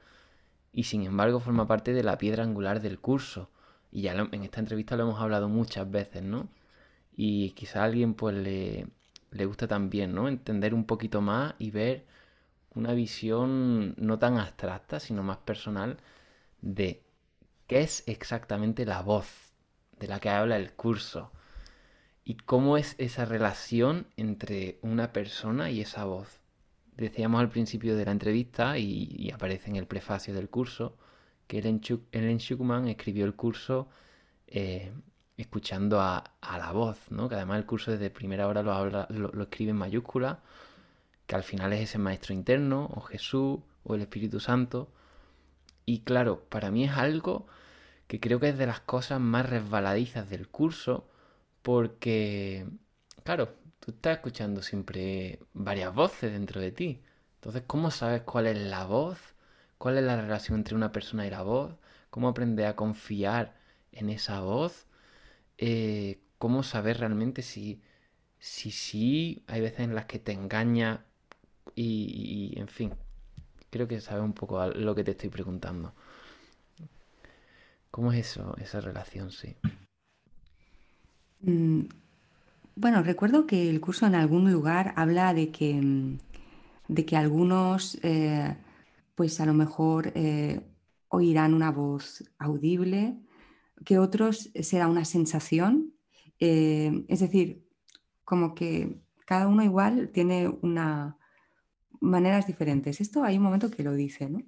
y 0.72 0.84
sin 0.84 1.04
embargo 1.04 1.40
forma 1.40 1.68
parte 1.68 1.92
de 1.94 2.02
la 2.04 2.18
piedra 2.18 2.44
angular 2.44 2.80
del 2.80 2.98
curso. 3.00 3.50
Y 3.92 4.02
ya 4.02 4.14
en 4.14 4.42
esta 4.44 4.60
entrevista 4.60 4.96
lo 4.96 5.04
hemos 5.04 5.20
hablado 5.20 5.48
muchas 5.48 5.90
veces, 5.90 6.22
¿no? 6.22 6.48
Y 7.16 7.50
quizá 7.52 7.82
a 7.82 7.84
alguien 7.84 8.14
pues 8.14 8.34
le, 8.36 8.88
le 9.32 9.46
gusta 9.46 9.68
también, 9.68 10.14
¿no? 10.14 10.28
Entender 10.28 10.74
un 10.74 10.86
poquito 10.86 11.20
más 11.22 11.54
y 11.58 11.70
ver 11.70 12.04
una 12.74 12.92
visión 12.94 13.94
no 13.98 14.18
tan 14.18 14.38
abstracta, 14.38 15.00
sino 15.00 15.22
más 15.22 15.38
personal 15.38 15.98
de 16.62 17.05
qué 17.66 17.80
es 17.80 18.04
exactamente 18.06 18.86
la 18.86 19.02
voz 19.02 19.26
de 19.98 20.08
la 20.08 20.20
que 20.20 20.30
habla 20.30 20.56
el 20.56 20.72
curso 20.72 21.30
y 22.24 22.34
cómo 22.34 22.76
es 22.76 22.94
esa 22.98 23.24
relación 23.24 24.08
entre 24.16 24.78
una 24.82 25.12
persona 25.12 25.70
y 25.70 25.80
esa 25.80 26.04
voz. 26.04 26.40
Decíamos 26.96 27.40
al 27.40 27.50
principio 27.50 27.96
de 27.96 28.04
la 28.04 28.12
entrevista 28.12 28.78
y, 28.78 29.30
aparece 29.30 29.70
en 29.70 29.76
el 29.76 29.86
prefacio 29.86 30.34
del 30.34 30.48
curso 30.48 30.96
que 31.46 31.58
Ellen, 31.58 32.38
Schuckman 32.38 32.88
escribió 32.88 33.24
el 33.24 33.34
curso 33.34 33.88
eh, 34.48 34.92
escuchando 35.36 36.00
a, 36.00 36.24
la 36.42 36.72
voz, 36.72 36.98
¿no? 37.10 37.28
que 37.28 37.36
además 37.36 37.58
el 37.58 37.66
curso 37.66 37.92
desde 37.92 38.10
primera 38.10 38.48
hora 38.48 38.62
lo, 38.62 39.06
lo 39.08 39.42
escribe 39.42 39.70
en 39.70 39.76
mayúscula, 39.76 40.40
que 41.26 41.36
al 41.36 41.44
final 41.44 41.72
es 41.74 41.82
ese 41.82 41.98
maestro 41.98 42.34
interno, 42.34 42.90
o 42.92 43.00
Jesús, 43.02 43.60
o 43.84 43.94
el 43.94 44.00
Espíritu 44.00 44.40
Santo, 44.40 44.88
y 45.86 46.00
claro, 46.00 46.44
para 46.50 46.70
mí 46.70 46.84
es 46.84 46.92
algo 46.92 47.46
que 48.08 48.20
creo 48.20 48.40
que 48.40 48.50
es 48.50 48.58
de 48.58 48.66
las 48.66 48.80
cosas 48.80 49.20
más 49.20 49.48
resbaladizas 49.50 50.30
del 50.30 50.48
curso, 50.48 51.08
porque, 51.62 52.66
claro, 53.24 53.54
tú 53.80 53.92
estás 53.92 54.16
escuchando 54.18 54.62
siempre 54.62 55.40
varias 55.54 55.94
voces 55.94 56.32
dentro 56.32 56.60
de 56.60 56.72
ti. 56.72 57.02
Entonces, 57.36 57.64
¿cómo 57.66 57.90
sabes 57.90 58.22
cuál 58.22 58.46
es 58.48 58.58
la 58.58 58.86
voz? 58.86 59.18
¿Cuál 59.78 59.98
es 59.98 60.04
la 60.04 60.20
relación 60.20 60.58
entre 60.58 60.76
una 60.76 60.92
persona 60.92 61.26
y 61.26 61.30
la 61.30 61.42
voz? 61.42 61.74
¿Cómo 62.10 62.28
aprender 62.28 62.66
a 62.66 62.76
confiar 62.76 63.56
en 63.92 64.10
esa 64.10 64.40
voz? 64.40 64.86
Eh, 65.58 66.20
¿Cómo 66.38 66.62
saber 66.62 67.00
realmente 67.00 67.42
si 67.42 67.82
sí 68.38 68.70
si, 68.72 69.44
hay 69.48 69.60
veces 69.62 69.80
en 69.80 69.94
las 69.94 70.06
que 70.06 70.18
te 70.20 70.32
engaña 70.32 71.06
y 71.76 72.54
en 72.58 72.68
fin, 72.68 72.94
creo 73.76 73.88
que 73.88 74.00
sabes 74.00 74.24
un 74.24 74.32
poco 74.32 74.66
lo 74.66 74.94
que 74.94 75.04
te 75.04 75.10
estoy 75.10 75.28
preguntando. 75.28 75.92
¿Cómo 77.90 78.12
es 78.12 78.30
eso, 78.30 78.56
esa 78.58 78.80
relación, 78.80 79.30
sí? 79.30 79.54
Mm, 81.40 81.82
bueno, 82.74 83.02
recuerdo 83.02 83.46
que 83.46 83.68
el 83.68 83.80
curso 83.80 84.06
en 84.06 84.14
algún 84.14 84.50
lugar 84.50 84.94
habla 84.96 85.34
de 85.34 85.50
que, 85.50 85.74
mm, 85.74 86.18
de 86.88 87.04
que 87.04 87.16
algunos, 87.16 87.98
eh, 88.02 88.56
pues 89.14 89.40
a 89.40 89.46
lo 89.46 89.54
mejor 89.54 90.12
eh, 90.14 90.60
oirán 91.08 91.54
una 91.54 91.70
voz 91.70 92.24
audible, 92.38 93.18
que 93.84 93.98
otros 93.98 94.50
será 94.60 94.88
una 94.88 95.04
sensación. 95.04 95.92
Eh, 96.38 97.04
es 97.08 97.20
decir, 97.20 97.66
como 98.24 98.54
que 98.54 99.00
cada 99.26 99.48
uno 99.48 99.62
igual 99.62 100.10
tiene 100.12 100.48
una, 100.62 101.15
maneras 102.00 102.46
diferentes. 102.46 103.00
Esto 103.00 103.24
hay 103.24 103.36
un 103.36 103.42
momento 103.42 103.70
que 103.70 103.82
lo 103.82 103.94
dice, 103.94 104.28
¿no? 104.28 104.42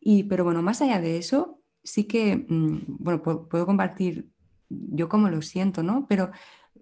Y, 0.00 0.24
pero 0.24 0.44
bueno, 0.44 0.62
más 0.62 0.82
allá 0.82 1.00
de 1.00 1.18
eso, 1.18 1.60
sí 1.82 2.04
que, 2.04 2.36
mm, 2.48 2.82
bueno, 2.86 3.22
puedo, 3.22 3.66
compartir 3.66 4.30
yo 4.68 5.08
cómo 5.08 5.28
lo 5.28 5.42
siento, 5.42 5.82
¿no? 5.82 6.06
Pero 6.08 6.30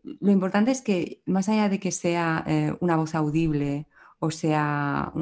lo 0.03 0.31
importante 0.31 0.71
es 0.71 0.83
que 0.83 1.23
más 1.27 1.49
allá 1.49 1.69
de 1.69 1.81
que 1.81 1.93
sea 1.93 2.45
eh, 2.47 2.77
una 2.81 2.97
voz 2.97 3.15
audible 3.15 3.87
o 4.19 4.31
sea 4.31 5.13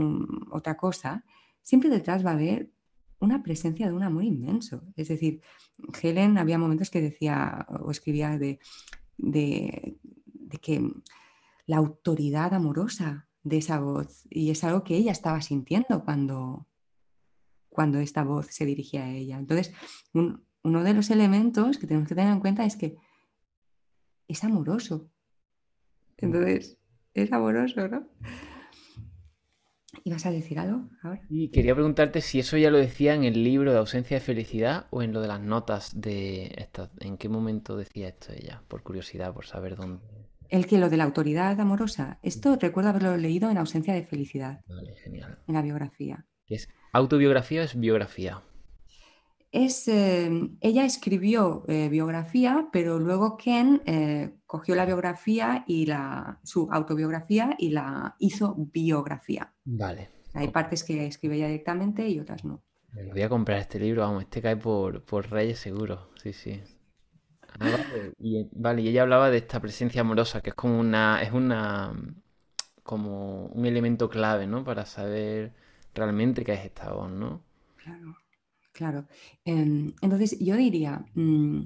otra 0.51 0.77
cosa, 0.77 1.25
siempre 1.63 1.91
detrás 1.91 2.25
va 2.25 2.31
a 2.31 2.35
haber 2.35 2.71
una 3.21 3.43
presencia 3.43 3.87
de 3.87 3.93
un 3.93 4.03
amor 4.03 4.25
inmenso. 4.25 4.83
Es 4.97 5.09
decir, 5.09 5.41
Helen 6.03 6.39
había 6.39 6.59
momentos 6.59 6.91
que 6.91 7.01
decía 7.01 7.67
o 7.69 7.91
escribía 7.91 8.39
de, 8.39 8.59
de 9.17 9.97
que 10.61 10.91
la 11.67 11.77
autoridad 11.77 12.55
amorosa 12.55 13.29
de 13.43 13.59
esa 13.59 13.81
voz. 13.81 14.27
Y 14.31 14.51
es 14.51 14.65
algo 14.65 14.85
que 14.85 14.97
ella 14.97 15.13
estaba 15.13 15.41
sintiendo 15.41 16.05
cuando, 16.05 16.67
cuando 17.69 17.99
esta 17.99 18.25
voz 18.25 18.47
se 18.47 18.65
dirigía 18.65 19.05
a 19.05 19.11
ella. 19.11 19.39
Entonces, 19.39 19.73
uno 20.13 20.85
de 20.85 20.95
los 20.95 21.11
elementos 21.11 21.79
que 21.79 21.87
tenemos 21.87 22.09
que 22.09 22.15
tener 22.15 22.33
en 22.33 22.41
cuenta 22.41 22.65
es 22.65 22.77
que 22.77 22.97
es 24.29 24.45
amoroso. 24.45 25.11
Entonces, 26.17 26.79
es 27.15 27.33
amoroso, 27.33 27.89
¿no? 27.89 28.09
¿Ibas 30.05 30.27
a 30.27 30.31
decir 30.31 30.59
algo 30.59 30.89
ahora? 31.03 31.23
Y 31.29 31.51
quería 31.51 31.75
preguntarte 31.75 32.23
si 32.23 32.41
eso 32.41 32.57
ya 32.57 32.71
lo 32.71 32.79
decía 32.79 33.15
en 33.15 33.25
el 33.25 33.45
libro 33.45 33.73
de 33.73 33.79
ausencia 33.79 34.17
de 34.17 34.25
felicidad 34.25 34.87
o 34.91 35.03
en 35.03 35.13
lo 35.13 35.21
de 35.21 35.29
las 35.29 35.41
notas 35.41 36.01
de 36.01 36.55
esta, 36.57 36.91
¿En 36.99 37.19
qué 37.19 37.29
momento 37.29 37.77
decía 37.77 38.09
esto 38.09 38.33
ella? 38.33 38.63
Por 38.69 38.83
curiosidad, 38.83 39.35
por 39.35 39.47
saber 39.47 39.77
dónde. 39.77 40.03
El 40.53 40.67
que 40.67 40.77
lo 40.77 40.91
de 40.91 40.99
la 40.99 41.05
autoridad 41.05 41.59
amorosa, 41.59 42.19
esto 42.23 42.59
recuerdo 42.61 42.91
haberlo 42.91 43.17
leído 43.17 43.49
en 43.51 43.57
ausencia 43.57 43.95
de 43.95 44.05
felicidad. 44.05 44.61
Vale, 44.67 44.95
genial. 44.97 45.39
En 45.47 45.55
la 45.55 45.63
biografía. 45.63 46.27
¿Es 46.47 46.69
autobiografía 46.93 47.63
o 47.63 47.65
es 47.65 47.81
biografía? 47.81 48.43
Es, 49.51 49.89
eh, 49.89 50.31
ella 50.61 50.85
escribió 50.85 51.65
eh, 51.69 51.89
biografía, 51.89 52.69
pero 52.71 52.99
luego 52.99 53.39
Ken 53.39 53.81
eh, 53.87 54.35
cogió 54.45 54.75
la 54.75 54.85
biografía 54.85 55.65
y 55.67 55.87
la, 55.87 56.39
su 56.45 56.69
autobiografía 56.71 57.57
y 57.59 57.71
la 57.71 58.17
hizo 58.19 58.55
biografía. 58.55 59.55
Vale. 59.65 60.11
Hay 60.35 60.49
partes 60.49 60.85
que 60.85 61.07
escribe 61.07 61.37
ella 61.37 61.47
directamente 61.47 62.07
y 62.07 62.21
otras 62.21 62.45
no. 62.45 62.63
Me 62.93 63.11
voy 63.11 63.23
a 63.23 63.31
comprar 63.31 63.59
este 63.59 63.81
libro, 63.81 64.03
vamos, 64.03 64.25
este 64.25 64.43
cae 64.43 64.59
por, 64.59 65.03
por 65.03 65.31
Reyes 65.31 65.59
seguro, 65.59 66.11
sí, 66.23 66.35
sí. 66.35 66.61
Ah, 67.61 67.77
vale, 68.53 68.83
y 68.83 68.89
ella 68.89 69.03
hablaba 69.03 69.31
de 69.31 69.39
esta 69.39 69.61
presencia 69.61 70.01
amorosa, 70.01 70.41
que 70.41 70.51
es 70.51 70.57
como 70.57 70.79
una, 70.79 71.23
es 71.23 71.33
una, 71.33 71.93
como 72.83 73.47
un 73.47 73.67
elemento 73.67 74.09
clave, 74.09 74.47
¿no? 74.47 74.65
Para 74.65 74.87
saber 74.87 75.55
realmente 75.95 76.45
qué 76.45 76.55
es 76.55 76.65
esta 76.65 76.93
voz, 76.93 77.11
¿no? 77.11 77.43
Claro, 77.77 78.17
claro. 78.73 79.07
Em, 79.45 79.95
entonces, 80.01 80.39
yo 80.39 80.57
diría, 80.57 81.05
mm, 81.15 81.61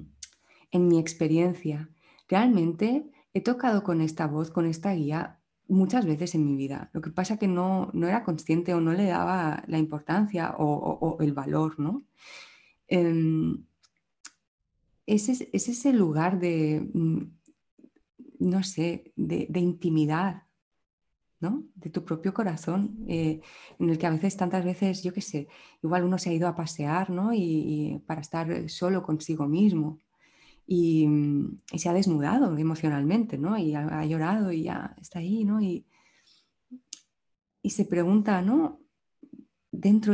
en 0.71 0.87
mi 0.87 0.99
experiencia, 0.99 1.89
realmente 2.27 3.09
he 3.33 3.41
tocado 3.41 3.83
con 3.83 4.01
esta 4.01 4.27
voz, 4.27 4.51
con 4.51 4.65
esta 4.65 4.93
guía, 4.93 5.39
muchas 5.67 6.05
veces 6.05 6.35
en 6.35 6.45
mi 6.45 6.55
vida. 6.55 6.89
Lo 6.93 7.01
que 7.01 7.11
pasa 7.11 7.35
es 7.35 7.39
que 7.39 7.47
no, 7.47 7.89
no 7.93 8.07
era 8.07 8.23
consciente 8.23 8.73
o 8.73 8.81
no 8.81 8.93
le 8.93 9.05
daba 9.05 9.63
la 9.67 9.77
importancia 9.77 10.55
o, 10.57 11.17
el 11.19 11.33
valor, 11.33 11.79
¿no? 11.79 12.03
Es, 15.07 15.29
ese 15.29 15.93
lugar 15.93 16.39
de, 16.39 16.87
mm, 16.93 17.21
no 18.39 18.63
sé, 18.63 19.13
de, 19.15 19.59
intimidad, 19.59 20.43
¿no? 21.39 21.63
De 21.75 21.89
tu 21.89 22.03
propio 22.03 22.33
corazón, 22.33 23.05
eh, 23.07 23.39
en 23.79 23.89
el 23.89 23.97
que 23.97 24.05
a 24.05 24.11
veces, 24.11 24.37
tantas 24.37 24.65
veces, 24.65 25.03
yo 25.03 25.13
qué 25.13 25.21
sé, 25.21 25.47
igual 25.81 26.03
uno 26.03 26.17
se 26.17 26.29
ha 26.29 26.33
ido 26.33 26.47
a 26.47 26.55
pasear, 26.55 27.09
¿no? 27.09 27.33
Y, 27.33 28.03
para 28.05 28.21
estar 28.21 28.69
solo 28.69 29.01
consigo 29.01 29.47
mismo. 29.47 29.99
Y, 30.67 31.07
se 31.77 31.89
ha 31.89 31.93
desnudado 31.93 32.57
emocionalmente, 32.57 33.37
¿no? 33.37 33.57
Y 33.57 33.73
ha, 33.75 34.05
llorado 34.05 34.51
y 34.51 34.63
ya 34.63 34.95
está 35.01 35.19
ahí, 35.19 35.45
¿no? 35.45 35.61
Y, 35.61 35.85
y 37.61 37.69
se 37.69 37.85
pregunta, 37.85 38.41
¿no? 38.41 38.81
Dentro 39.71 40.13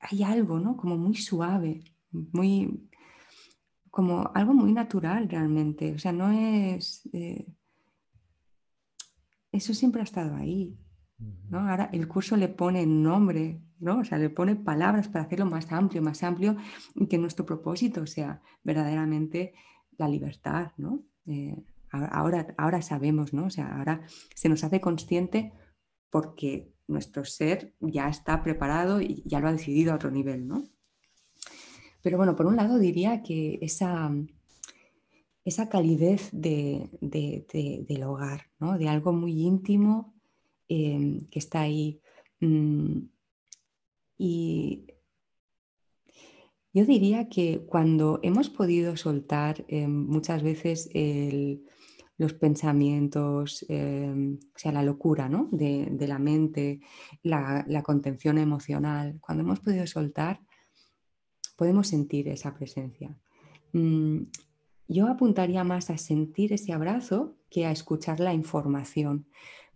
hay 0.00 0.22
algo, 0.22 0.58
¿no? 0.60 0.76
Como 0.76 0.96
muy 0.96 1.16
suave, 1.16 1.84
muy, 2.10 2.88
como 3.90 4.30
algo 4.34 4.54
muy 4.54 4.72
natural 4.72 5.28
realmente. 5.28 5.92
O 5.94 5.98
sea, 5.98 6.12
no 6.12 6.30
es... 6.30 7.08
Eh, 7.12 7.46
eso 9.52 9.74
siempre 9.74 10.00
ha 10.00 10.04
estado 10.04 10.36
ahí. 10.36 10.78
¿no? 11.48 11.68
Ahora 11.68 11.90
el 11.92 12.08
curso 12.08 12.36
le 12.36 12.48
pone 12.48 12.86
nombre, 12.86 13.60
¿no? 13.78 13.98
O 13.98 14.04
sea, 14.04 14.18
le 14.18 14.30
pone 14.30 14.56
palabras 14.56 15.08
para 15.08 15.24
hacerlo 15.24 15.46
más 15.46 15.70
amplio, 15.72 16.02
más 16.02 16.22
amplio, 16.22 16.56
y 16.94 17.06
que 17.06 17.18
nuestro 17.18 17.44
propósito 17.44 18.06
sea 18.06 18.40
verdaderamente 18.62 19.52
la 19.98 20.08
libertad, 20.08 20.72
¿no? 20.76 21.02
Eh, 21.26 21.62
ahora, 21.90 22.54
ahora 22.56 22.82
sabemos, 22.82 23.34
¿no? 23.34 23.46
O 23.46 23.50
sea, 23.50 23.76
ahora 23.76 24.02
se 24.34 24.48
nos 24.48 24.64
hace 24.64 24.80
consciente 24.80 25.52
porque 26.10 26.72
nuestro 26.88 27.24
ser 27.24 27.74
ya 27.80 28.08
está 28.08 28.42
preparado 28.42 29.00
y 29.00 29.22
ya 29.26 29.40
lo 29.40 29.48
ha 29.48 29.52
decidido 29.52 29.92
a 29.92 29.96
otro 29.96 30.10
nivel, 30.10 30.46
¿no? 30.48 30.64
Pero 32.02 32.16
bueno, 32.16 32.36
por 32.36 32.46
un 32.46 32.56
lado 32.56 32.78
diría 32.78 33.22
que 33.22 33.58
esa, 33.62 34.10
esa 35.44 35.68
calidez 35.68 36.28
de, 36.32 36.88
del 37.00 38.02
hogar, 38.04 38.46
¿no? 38.58 38.78
de 38.78 38.88
algo 38.88 39.12
muy 39.12 39.42
íntimo 39.42 40.14
em, 40.68 41.26
que 41.28 41.38
está 41.38 41.60
ahí. 41.60 42.00
Mm, 42.40 43.08
y 44.18 44.86
yo 46.72 46.84
diría 46.84 47.28
que 47.28 47.64
cuando 47.66 48.20
hemos 48.22 48.48
podido 48.48 48.96
soltar 48.96 49.64
em, 49.68 49.90
muchas 49.90 50.42
veces 50.42 50.88
los 52.20 52.34
pensamientos, 52.34 53.64
em, 53.70 54.38
o 54.54 54.58
sea, 54.58 54.72
la 54.72 54.82
locura 54.82 55.28
¿no? 55.28 55.48
de, 55.52 56.06
la 56.06 56.18
mente, 56.18 56.80
la, 57.22 57.82
contención 57.82 58.36
emocional, 58.36 59.18
cuando 59.20 59.42
hemos 59.42 59.60
podido 59.60 59.86
soltar, 59.86 60.40
podemos 61.60 61.88
sentir 61.88 62.26
esa 62.28 62.54
presencia. 62.54 63.14
Mm, 63.74 64.22
yo 64.88 65.08
apuntaría 65.08 65.62
más 65.62 65.90
a 65.90 65.98
sentir 65.98 66.54
ese 66.54 66.72
abrazo 66.72 67.36
que 67.50 67.66
a 67.66 67.70
escuchar 67.70 68.18
la 68.18 68.32
información, 68.32 69.26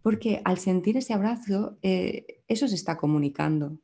porque 0.00 0.40
al 0.46 0.56
sentir 0.56 0.96
ese 0.96 1.12
abrazo, 1.12 1.76
eh, 1.82 2.40
eso 2.48 2.68
se 2.68 2.74
está 2.74 2.96
comunicando, 2.96 3.76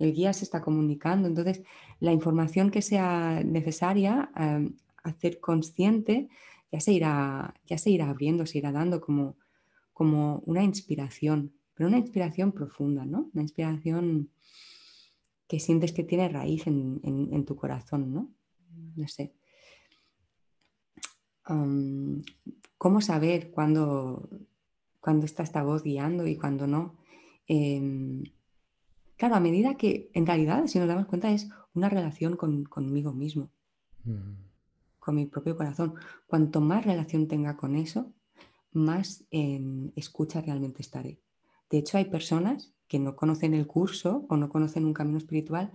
el 0.00 0.14
guía 0.14 0.32
se 0.32 0.42
está 0.42 0.60
comunicando, 0.60 1.28
entonces 1.28 1.62
la 2.00 2.10
información 2.10 2.72
que 2.72 2.82
sea 2.82 3.40
necesaria 3.44 4.32
em, 4.34 4.74
hacer 5.04 5.38
consciente 5.38 6.28
ya 6.72 6.80
se, 6.80 6.92
irá, 6.92 7.54
ya 7.68 7.78
se 7.78 7.90
irá 7.90 8.10
abriendo, 8.10 8.46
se 8.46 8.58
irá 8.58 8.72
dando 8.72 9.00
como, 9.00 9.36
como 9.92 10.42
una 10.44 10.64
inspiración, 10.64 11.52
pero 11.76 11.88
una 11.88 11.98
inspiración 11.98 12.50
profunda, 12.50 13.04
¿no? 13.04 13.30
Una 13.32 13.42
inspiración 13.42 14.28
que 15.48 15.58
sientes 15.58 15.92
que 15.92 16.04
tiene 16.04 16.28
raíz 16.28 16.66
en, 16.66 17.44
tu 17.46 17.56
corazón, 17.56 18.12
¿no? 18.12 18.30
No 18.94 19.08
sé. 19.08 19.34
¿Cómo 22.76 23.00
saber 23.00 23.50
cuándo, 23.50 24.28
está 25.24 25.42
esta 25.42 25.62
voz 25.62 25.82
guiando 25.82 26.26
y 26.26 26.36
cuándo 26.36 26.66
no? 26.66 26.98
Em, 27.46 28.22
claro, 29.16 29.36
a 29.36 29.40
medida 29.40 29.76
que 29.78 30.10
en 30.12 30.26
realidad, 30.26 30.66
si 30.66 30.78
nos 30.78 30.86
damos 30.86 31.06
cuenta, 31.06 31.32
es 31.32 31.48
una 31.72 31.88
relación 31.88 32.36
conmigo 32.36 33.14
mismo, 33.14 33.50
con 34.98 35.14
mi 35.14 35.24
propio 35.24 35.56
corazón. 35.56 35.94
Cuanto 36.26 36.60
más 36.60 36.84
relación 36.84 37.26
tenga 37.26 37.56
con 37.56 37.74
eso, 37.74 38.12
más 38.72 39.24
en 39.30 39.94
escucha 39.96 40.42
realmente 40.42 40.82
estaré. 40.82 41.22
De 41.70 41.78
hecho, 41.78 41.96
hay 41.96 42.04
personas 42.04 42.74
que 42.88 42.98
no 42.98 43.14
conocen 43.14 43.54
el 43.54 43.66
curso 43.66 44.26
o 44.28 44.36
no 44.36 44.48
conocen 44.48 44.84
un 44.86 44.94
camino 44.94 45.18
espiritual, 45.18 45.70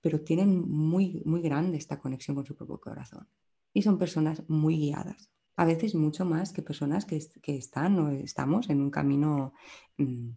pero 0.00 0.20
tienen 0.20 0.68
muy, 0.68 1.22
muy 1.24 1.40
grande 1.40 1.78
esta 1.78 1.98
conexión 1.98 2.34
con 2.34 2.44
su 2.44 2.54
propio 2.54 2.80
corazón. 2.80 3.28
Y 3.72 3.82
son 3.82 3.98
personas 3.98 4.42
muy 4.48 4.76
guiadas, 4.76 5.30
a 5.56 5.64
veces 5.64 5.94
mucho 5.94 6.24
más 6.24 6.52
que 6.52 6.62
personas 6.62 7.04
que, 7.04 7.18
están 7.44 7.98
o 7.98 8.10
estamos 8.10 8.68
en 8.68 8.80
un 8.80 8.90
camino 8.90 9.52
mm, 9.96 10.30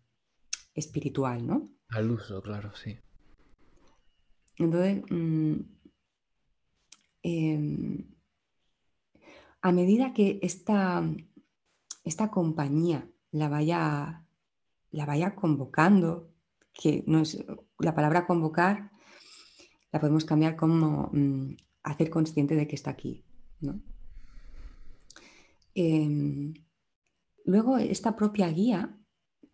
espiritual, 0.74 1.46
¿no? 1.46 1.70
Al 1.90 2.12
uso, 2.12 2.42
claro, 2.42 2.74
sí. 2.76 2.98
Entonces, 4.58 5.04
mm, 5.10 5.56
em, 7.24 8.16
a 9.62 9.72
medida 9.72 10.14
que 10.14 10.40
esta, 10.42 11.04
esta 12.04 12.30
compañía 12.30 13.10
la 13.32 13.50
vaya 13.50 14.26
la 14.92 15.06
vaya 15.06 15.36
convocando, 15.36 16.30
que 16.74 17.04
no 17.08 17.20
es 17.20 17.44
la 17.80 17.94
palabra 17.94 18.26
convocar, 18.26 18.92
la 19.92 20.00
podemos 20.00 20.26
cambiar 20.26 20.56
como 20.56 21.10
mm, 21.14 21.56
hacer 21.84 22.10
consciente 22.10 22.56
de 22.56 22.68
que 22.68 22.76
está 22.76 22.92
aquí. 22.92 23.24
Em, 25.76 26.54
luego, 27.46 27.78
esta 27.78 28.16
propia 28.16 28.50
guía, 28.50 28.96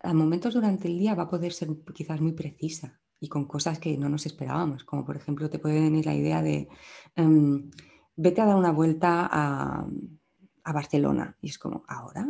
a 0.00 0.14
momentos 0.14 0.54
durante 0.54 0.88
el 0.88 0.98
día 0.98 1.14
va 1.14 1.24
a 1.24 1.28
poder 1.28 1.52
ser 1.52 1.68
quizás 1.94 2.20
muy 2.20 2.32
precisa 2.32 3.00
y 3.18 3.28
con 3.28 3.46
cosas 3.46 3.78
que 3.78 3.96
no 3.96 4.08
nos 4.08 4.26
esperábamos, 4.26 4.84
como 4.84 5.04
por 5.04 5.16
ejemplo 5.16 5.48
te 5.48 5.58
puede 5.58 5.80
venir 5.80 6.04
la 6.04 6.14
idea 6.14 6.42
de 6.42 6.68
em, 7.14 7.70
vete 8.14 8.40
a 8.40 8.46
dar 8.46 8.56
una 8.56 8.72
vuelta 8.72 9.28
a, 9.30 9.86
Barcelona 10.72 11.36
y 11.40 11.50
es 11.50 11.58
como, 11.58 11.84
¿ahora? 11.86 12.26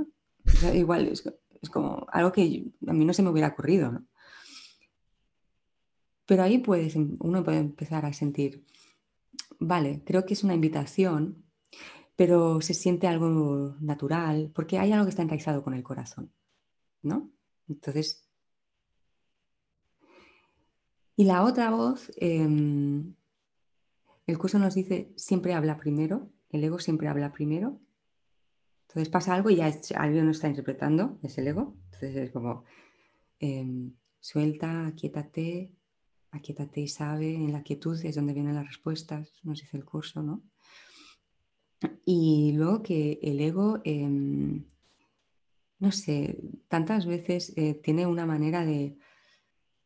igual 0.74 1.08
es, 1.08 1.24
es 1.62 1.70
como 1.70 2.06
algo 2.12 2.32
que 2.32 2.64
a 2.86 2.92
mí 2.92 3.04
no 3.04 3.12
se 3.12 3.22
me 3.22 3.30
hubiera 3.30 3.48
ocurrido, 3.48 3.92
¿no? 3.92 4.06
Pero 6.26 6.42
ahí 6.42 6.58
puedes, 6.58 6.96
em, 6.96 7.16
uno 7.20 7.44
puede 7.44 7.58
empezar 7.58 8.04
a 8.04 8.12
sentir, 8.12 8.64
vale, 9.60 10.02
creo 10.04 10.26
que 10.26 10.34
es 10.34 10.44
una 10.44 10.54
invitación, 10.54 11.44
pero 12.16 12.60
se 12.60 12.74
siente 12.74 13.06
algo 13.06 13.76
natural, 13.80 14.50
porque 14.54 14.78
hay 14.78 14.92
algo 14.92 15.04
que 15.04 15.10
está 15.10 15.22
enraizado 15.22 15.62
con 15.62 15.74
el 15.74 15.82
corazón, 15.82 16.32
¿no? 17.02 17.30
Entonces, 17.68 18.28
y 21.16 21.24
la 21.24 21.44
otra 21.44 21.70
voz, 21.70 22.12
em, 22.16 23.14
el 24.26 24.38
curso 24.38 24.58
nos 24.58 24.74
dice, 24.74 25.12
siempre 25.16 25.54
habla 25.54 25.76
primero, 25.78 26.30
el 26.50 26.64
ego 26.64 26.78
siempre 26.78 27.08
habla 27.08 27.32
primero, 27.32 27.80
entonces 28.97 29.12
pasa 29.12 29.35
algo 29.35 29.51
y 29.51 29.56
ya 29.56 29.70
alguien 29.97 30.24
no 30.24 30.31
está 30.31 30.48
interpretando, 30.48 31.18
es 31.23 31.36
el 31.36 31.48
ego. 31.48 31.77
Entonces 31.85 32.16
es 32.16 32.31
como, 32.31 32.64
em, 33.39 33.93
suelta, 34.20 34.86
aquietate, 34.86 35.74
aquietate 36.31 36.81
y 36.81 36.89
sabe, 36.89 37.35
en 37.35 37.52
la 37.52 37.62
quietud 37.62 38.02
es 38.02 38.14
donde 38.14 38.32
vienen 38.32 38.55
las 38.55 38.66
respuestas, 38.66 39.31
nos 39.43 39.60
dice 39.60 39.77
el 39.77 39.85
curso, 39.85 40.23
¿no? 40.23 40.43
Y 42.06 42.52
luego 42.56 42.82
que 42.82 43.18
el 43.23 43.39
ego, 43.39 43.82
em, 43.85 44.64
no 45.78 45.93
sé, 45.93 46.39
tantas 46.68 47.05
veces 47.05 47.52
eh, 47.56 47.74
tiene 47.74 48.06
una 48.06 48.24
manera 48.24 48.64
de, 48.64 48.97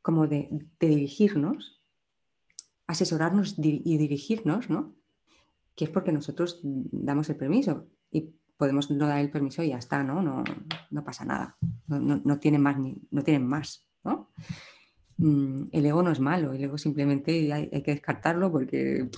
como 0.03 0.29
de, 0.29 0.69
dirigirnos, 0.79 1.83
asesorarnos 2.87 3.57
y 3.59 3.99
dirigirnos, 3.99 4.71
¿no? 4.71 4.95
Que 5.75 5.87
es 5.87 5.91
porque 5.91 6.13
nosotros 6.13 6.61
damos 6.63 7.29
el 7.29 7.35
permiso. 7.35 7.89
Podemos 8.61 8.91
no 8.91 9.07
dar 9.07 9.21
el 9.21 9.31
permiso 9.31 9.63
y 9.63 9.71
ya 9.71 9.79
está, 9.79 10.05
¿no? 10.05 10.21
No, 10.21 10.45
no 10.91 11.03
pasa 11.03 11.25
nada. 11.25 11.57
No, 11.87 12.39
tienen 12.39 12.61
más, 12.61 12.77
no 13.11 13.23
tienen 13.23 13.47
más, 13.47 13.89
¿no? 14.05 14.29
Mm, 15.17 15.69
el 15.73 15.87
ego 15.87 16.03
no 16.03 16.11
es 16.11 16.21
malo, 16.21 16.53
el 16.53 16.63
ego 16.63 16.77
simplemente 16.77 17.51
hay, 17.55 17.71
que 17.83 17.93
descartarlo 17.93 18.53
porque 18.53 19.09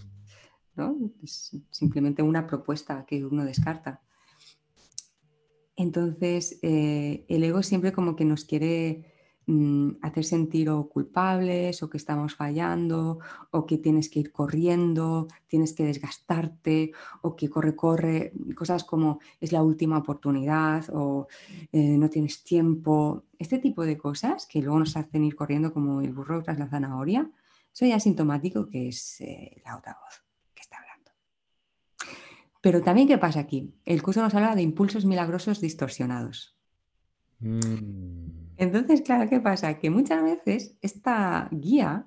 ¿no? 0.77 0.97
Es 1.25 1.57
simplemente 1.71 2.23
una 2.23 2.47
propuesta 2.47 3.05
que 3.05 3.27
uno 3.27 3.45
descarta. 3.45 4.01
Entonces, 5.75 6.61
eh, 6.63 7.27
el 7.29 7.43
ego 7.43 7.65
siempre 7.65 7.93
como 7.93 8.15
que 8.15 8.25
nos 8.25 8.45
quiere 8.45 9.12
mm, 9.47 9.91
hacer 10.03 10.25
sentir 10.25 10.71
o 10.71 10.89
culpables 10.89 11.83
o 11.83 11.91
que 11.91 11.97
estamos 11.97 12.35
fallando 12.35 13.19
o 13.51 13.67
que 13.67 13.79
tienes 13.79 14.09
que 14.09 14.21
ir 14.21 14.33
corriendo, 14.33 15.29
tienes 15.47 15.73
que 15.73 15.85
desgastarte 15.85 16.93
o 17.23 17.37
que 17.37 17.49
corre, 17.49 17.75
corre, 17.77 18.33
cosas 18.55 18.85
como 18.85 19.21
es 19.41 19.53
la 19.53 19.63
última 19.63 19.99
oportunidad 19.99 20.85
o 20.93 21.29
eh, 21.73 21.97
no 21.99 22.09
tienes 22.09 22.43
tiempo. 22.45 23.25
Este 23.39 23.59
tipo 23.59 23.85
de 23.85 23.99
cosas 23.99 24.47
que 24.47 24.61
luego 24.63 24.79
nos 24.79 24.97
hacen 24.97 25.25
ir 25.25 25.35
corriendo 25.35 25.73
como 25.73 26.01
el 26.01 26.13
burro 26.13 26.43
tras 26.43 26.59
la 26.59 26.69
zanahoria, 26.69 27.31
eso 27.73 27.87
ya 27.87 27.99
que 28.71 28.89
es 28.89 29.21
eh, 29.21 29.63
la 29.65 29.77
otra 29.77 29.99
voz. 30.03 30.23
Pero 32.63 32.81
también, 32.81 33.09
¿qué 33.09 33.19
pasa 33.19 33.41
aquí? 33.41 33.75
El 33.85 34.03
curso 34.03 34.23
nos 34.23 34.35
habla 34.35 34.55
de 34.55 34.63
impulsos 34.63 35.05
milagrosos 35.05 35.61
distorsionados. 35.61 36.57
Mm. 37.41 38.42
Entonces, 38.57 39.03
claro, 39.03 39.29
¿qué 39.29 39.41
pasa? 39.41 39.79
Que 39.79 39.91
muchas 39.91 40.23
veces 40.23 40.77
esta 40.81 41.49
guía 41.51 42.07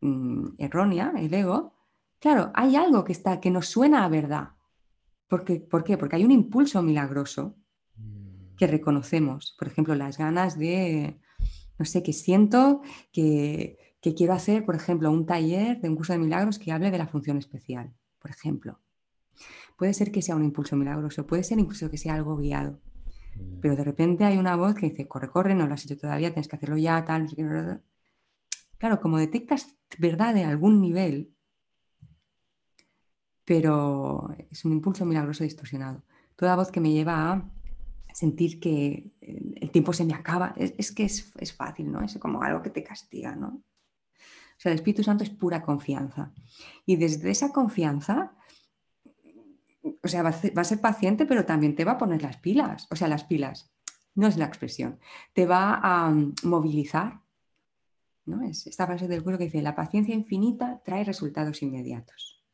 mm, 0.00 0.48
errónea, 0.58 1.12
el 1.16 1.32
ego, 1.32 1.74
claro, 2.18 2.50
hay 2.54 2.76
algo 2.76 3.04
que 3.04 3.12
está, 3.12 3.40
que 3.40 3.50
nos 3.50 3.68
suena 3.68 4.04
a 4.04 4.08
verdad. 4.08 4.50
Porque, 5.28 5.60
¿Por 5.60 5.84
qué? 5.84 5.98
Porque 5.98 6.16
hay 6.16 6.24
un 6.24 6.32
impulso 6.32 6.82
milagroso 6.82 7.56
mm. 7.96 8.56
que 8.56 8.66
reconocemos. 8.66 9.56
Por 9.58 9.68
ejemplo, 9.68 9.94
las 9.94 10.18
ganas 10.18 10.58
de, 10.58 11.20
no 11.78 11.84
sé, 11.84 12.02
que 12.02 12.12
siento 12.12 12.82
que, 13.12 13.78
que 14.00 14.14
quiero 14.14 14.34
hacer, 14.34 14.64
por 14.64 14.76
ejemplo, 14.76 15.10
un 15.10 15.26
taller 15.26 15.80
de 15.80 15.88
un 15.88 15.96
curso 15.96 16.12
de 16.12 16.20
milagros 16.20 16.58
que 16.58 16.72
hable 16.72 16.90
de 16.90 16.98
la 16.98 17.08
función 17.08 17.38
especial, 17.38 17.92
por 18.20 18.30
ejemplo. 18.30 18.80
Puede 19.76 19.92
ser 19.92 20.12
que 20.12 20.22
sea 20.22 20.36
un 20.36 20.44
impulso 20.44 20.76
milagroso, 20.76 21.26
puede 21.26 21.44
ser 21.44 21.58
incluso 21.58 21.90
que 21.90 21.98
sea 21.98 22.14
algo 22.14 22.36
guiado. 22.36 22.80
Pero 23.60 23.76
de 23.76 23.84
repente 23.84 24.24
hay 24.24 24.38
una 24.38 24.56
voz 24.56 24.74
que 24.74 24.90
dice, 24.90 25.08
corre, 25.08 25.28
corre, 25.28 25.54
no 25.54 25.66
lo 25.66 25.74
has 25.74 25.84
hecho 25.84 25.96
todavía, 25.96 26.30
tienes 26.30 26.48
que 26.48 26.56
hacerlo 26.56 26.76
ya, 26.76 27.04
tal. 27.04 27.26
Claro, 28.78 29.00
como 29.00 29.18
detectas 29.18 29.76
verdad 29.98 30.34
de 30.34 30.44
algún 30.44 30.80
nivel, 30.80 31.34
pero 33.44 34.28
es 34.50 34.64
un 34.64 34.72
impulso 34.72 35.04
milagroso 35.04 35.44
distorsionado. 35.44 36.02
Toda 36.34 36.56
voz 36.56 36.70
que 36.70 36.80
me 36.80 36.92
lleva 36.92 37.32
a 37.32 37.50
sentir 38.12 38.60
que 38.60 39.12
el 39.20 39.70
tiempo 39.70 39.92
se 39.92 40.04
me 40.04 40.14
acaba, 40.14 40.54
es, 40.56 40.92
que 40.92 41.04
es, 41.04 41.32
es, 41.38 41.52
fácil, 41.52 41.90
¿no? 41.90 42.02
Es 42.02 42.18
como 42.18 42.42
algo 42.42 42.62
que 42.62 42.70
te 42.70 42.82
castiga, 42.82 43.34
¿no? 43.34 43.48
O 43.48 44.58
sea, 44.58 44.72
el 44.72 44.76
Espíritu 44.78 45.02
Santo 45.02 45.22
es 45.22 45.30
pura 45.30 45.62
confianza. 45.62 46.32
Y 46.86 46.96
desde 46.96 47.30
esa 47.30 47.52
confianza 47.52 48.32
o 50.06 50.08
sea, 50.08 50.22
va 50.22 50.30
a, 50.30 50.64
ser, 50.64 50.80
paciente, 50.80 51.26
pero 51.26 51.44
también 51.44 51.74
te 51.74 51.84
va 51.84 51.92
a 51.92 51.98
poner 51.98 52.22
las 52.22 52.38
pilas. 52.38 52.86
O 52.90 52.96
sea, 52.96 53.08
las 53.08 53.24
pilas, 53.24 53.72
no 54.14 54.26
es 54.26 54.36
la 54.36 54.46
expresión. 54.46 54.98
Te 55.34 55.46
va 55.46 55.80
a 55.82 56.10
mm, 56.10 56.34
movilizar. 56.44 57.20
¿no? 58.24 58.42
Es 58.42 58.66
esta 58.66 58.86
frase 58.86 59.08
del 59.08 59.22
curso 59.22 59.38
que 59.38 59.44
dice, 59.44 59.62
la 59.62 59.74
paciencia 59.74 60.14
infinita 60.14 60.80
trae 60.84 61.04
resultados 61.04 61.62
inmediatos. 61.62 62.44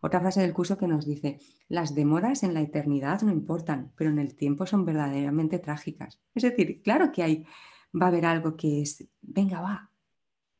Otra 0.00 0.20
frase 0.20 0.40
del 0.40 0.52
curso 0.52 0.76
que 0.76 0.88
nos 0.88 1.06
dice, 1.06 1.38
las 1.68 1.94
demoras 1.94 2.42
en 2.42 2.54
la 2.54 2.60
eternidad 2.60 3.22
no 3.22 3.32
importan, 3.32 3.92
pero 3.96 4.10
en 4.10 4.18
el 4.18 4.34
tiempo 4.34 4.66
son 4.66 4.84
verdaderamente 4.84 5.58
trágicas. 5.58 6.20
Es 6.34 6.42
decir, 6.42 6.82
claro 6.82 7.12
que 7.12 7.22
hay, 7.22 7.46
va 7.94 8.06
a 8.06 8.08
haber 8.08 8.26
algo 8.26 8.56
que 8.56 8.82
es, 8.82 9.06
venga, 9.22 9.60
va, 9.60 9.90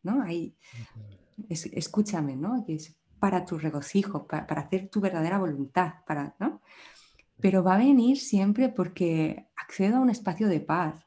¿no? 0.02 0.23
Hay, 0.23 0.56
escúchame, 1.48 2.36
¿no? 2.36 2.65
Que 2.65 2.74
es, 2.74 2.98
para 3.19 3.45
tu 3.45 3.59
regocijo, 3.59 4.27
para, 4.27 4.45
hacer 4.61 4.89
tu 4.89 5.01
verdadera 5.01 5.39
voluntad, 5.39 5.95
para, 6.07 6.35
¿no? 6.39 6.61
Pero 7.40 7.62
va 7.62 7.74
a 7.74 7.78
venir 7.78 8.19
siempre 8.19 8.69
porque 8.69 9.47
accedo 9.57 9.97
a 9.97 10.01
un 10.01 10.11
espacio 10.11 10.49
de 10.49 10.61
paz, 10.61 11.07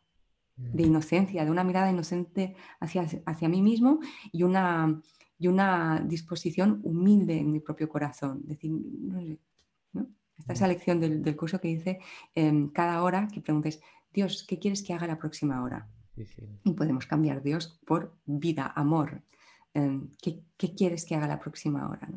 de 0.56 0.84
inocencia, 0.84 1.44
de 1.44 1.52
una 1.52 1.64
mirada 1.64 1.90
inocente 1.90 2.56
hacia, 2.80 3.06
hacia 3.26 3.50
mí 3.50 3.62
mismo 3.62 4.00
y 4.32 4.44
una, 4.44 5.02
y 5.38 5.48
una 5.48 6.00
disposición 6.06 6.82
humilde 6.84 7.40
en 7.40 7.52
mi 7.52 7.60
propio 7.60 7.90
corazón. 7.90 8.42
Decir, 8.46 8.72
¿no? 8.72 10.08
Esta 10.38 10.54
es 10.54 10.62
la 10.62 10.68
lección 10.68 11.00
del, 11.00 11.36
curso 11.36 11.60
que 11.60 11.68
dice, 11.68 12.00
em, 12.34 12.70
cada 12.70 13.04
hora 13.04 13.28
que 13.28 13.42
preguntes, 13.42 13.82
Dios, 14.14 14.44
¿qué 14.48 14.58
quieres 14.60 14.84
que 14.84 14.94
haga 14.94 15.08
la 15.08 15.20
próxima 15.20 15.64
hora? 15.64 15.88
Y 16.64 16.74
podemos 16.74 17.06
cambiar 17.06 17.42
Dios 17.42 17.80
por 17.86 18.16
vida, 18.26 18.72
amor, 18.76 19.24
Em, 19.74 20.10
¿qué, 20.22 20.44
quieres 20.76 21.06
que 21.06 21.16
haga 21.16 21.28
la 21.28 21.40
próxima 21.40 21.88
hora? 21.90 22.10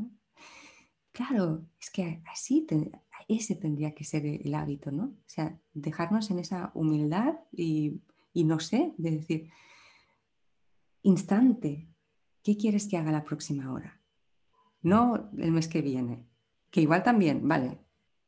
Claro, 1.12 1.64
es 1.80 1.90
que 1.90 2.22
así 2.30 2.66
ese 3.28 3.54
tendría 3.54 3.94
que 3.94 4.04
ser 4.04 4.26
el 4.26 4.54
hábito, 4.54 4.90
¿no? 4.90 5.04
O 5.04 5.24
sea, 5.26 5.56
dejarnos 5.72 6.30
en 6.30 6.40
esa 6.40 6.72
humildad 6.74 7.36
y, 7.52 8.00
no 8.34 8.58
sé, 8.58 8.92
de 8.98 9.10
decir, 9.12 9.50
instante, 11.02 11.88
¿qué 12.42 12.56
quieres 12.56 12.88
que 12.88 12.96
haga 12.96 13.12
la 13.12 13.24
próxima 13.24 13.72
hora? 13.72 14.00
No 14.82 15.30
el 15.38 15.52
mes 15.52 15.68
que 15.68 15.82
viene, 15.82 16.26
que 16.70 16.80
igual 16.80 17.02
también, 17.02 17.46
vale. 17.46 17.78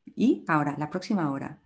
Y 0.04 0.44
ahora, 0.46 0.76
la 0.78 0.88
próxima 0.88 1.30
hora. 1.32 1.60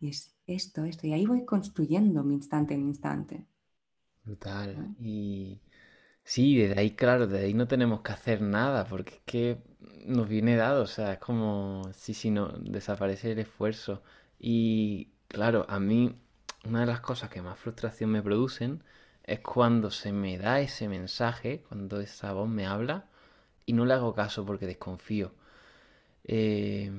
Y 0.00 0.08
es 0.08 0.36
esto, 0.46 0.84
esto. 0.84 1.06
Y 1.06 1.12
ahí 1.12 1.24
voy 1.24 1.44
construyendo 1.44 2.24
mi 2.24 2.34
instante 2.34 2.74
en 2.74 2.82
instante. 2.82 3.46
Brutal. 4.24 4.96
Y 5.00 5.60
Sí, 6.24 6.56
desde 6.58 6.80
ahí, 6.80 6.90
claro, 6.96 7.26
desde 7.26 7.46
ahí 7.46 7.54
no 7.54 7.68
tenemos 7.68 8.00
que 8.02 8.12
hacer 8.12 8.40
nada, 8.40 8.86
porque 8.86 9.14
es 9.16 9.20
que 9.26 9.58
nos 10.06 10.28
viene 10.28 10.56
dado, 10.56 10.82
o 10.82 10.86
sea, 10.86 11.12
es 11.14 11.18
como, 11.18 11.82
sí, 11.94 12.14
sí, 12.14 12.30
no, 12.30 12.48
desaparece 12.58 13.32
el 13.32 13.38
esfuerzo. 13.40 14.02
Y 14.38 15.10
claro, 15.28 15.66
a 15.68 15.78
mí 15.80 16.16
una 16.64 16.80
de 16.80 16.86
las 16.86 17.00
cosas 17.00 17.30
que 17.30 17.42
más 17.42 17.58
frustración 17.58 18.10
me 18.10 18.22
producen 18.22 18.82
es 19.24 19.40
cuando 19.40 19.90
se 19.90 20.12
me 20.12 20.38
da 20.38 20.60
ese 20.60 20.88
mensaje, 20.88 21.62
cuando 21.68 22.00
esa 22.00 22.32
voz 22.32 22.48
me 22.48 22.66
habla 22.66 23.06
y 23.66 23.72
no 23.74 23.84
le 23.86 23.94
hago 23.94 24.14
caso 24.14 24.46
porque 24.46 24.66
desconfío. 24.66 25.32
Eh, 26.24 26.90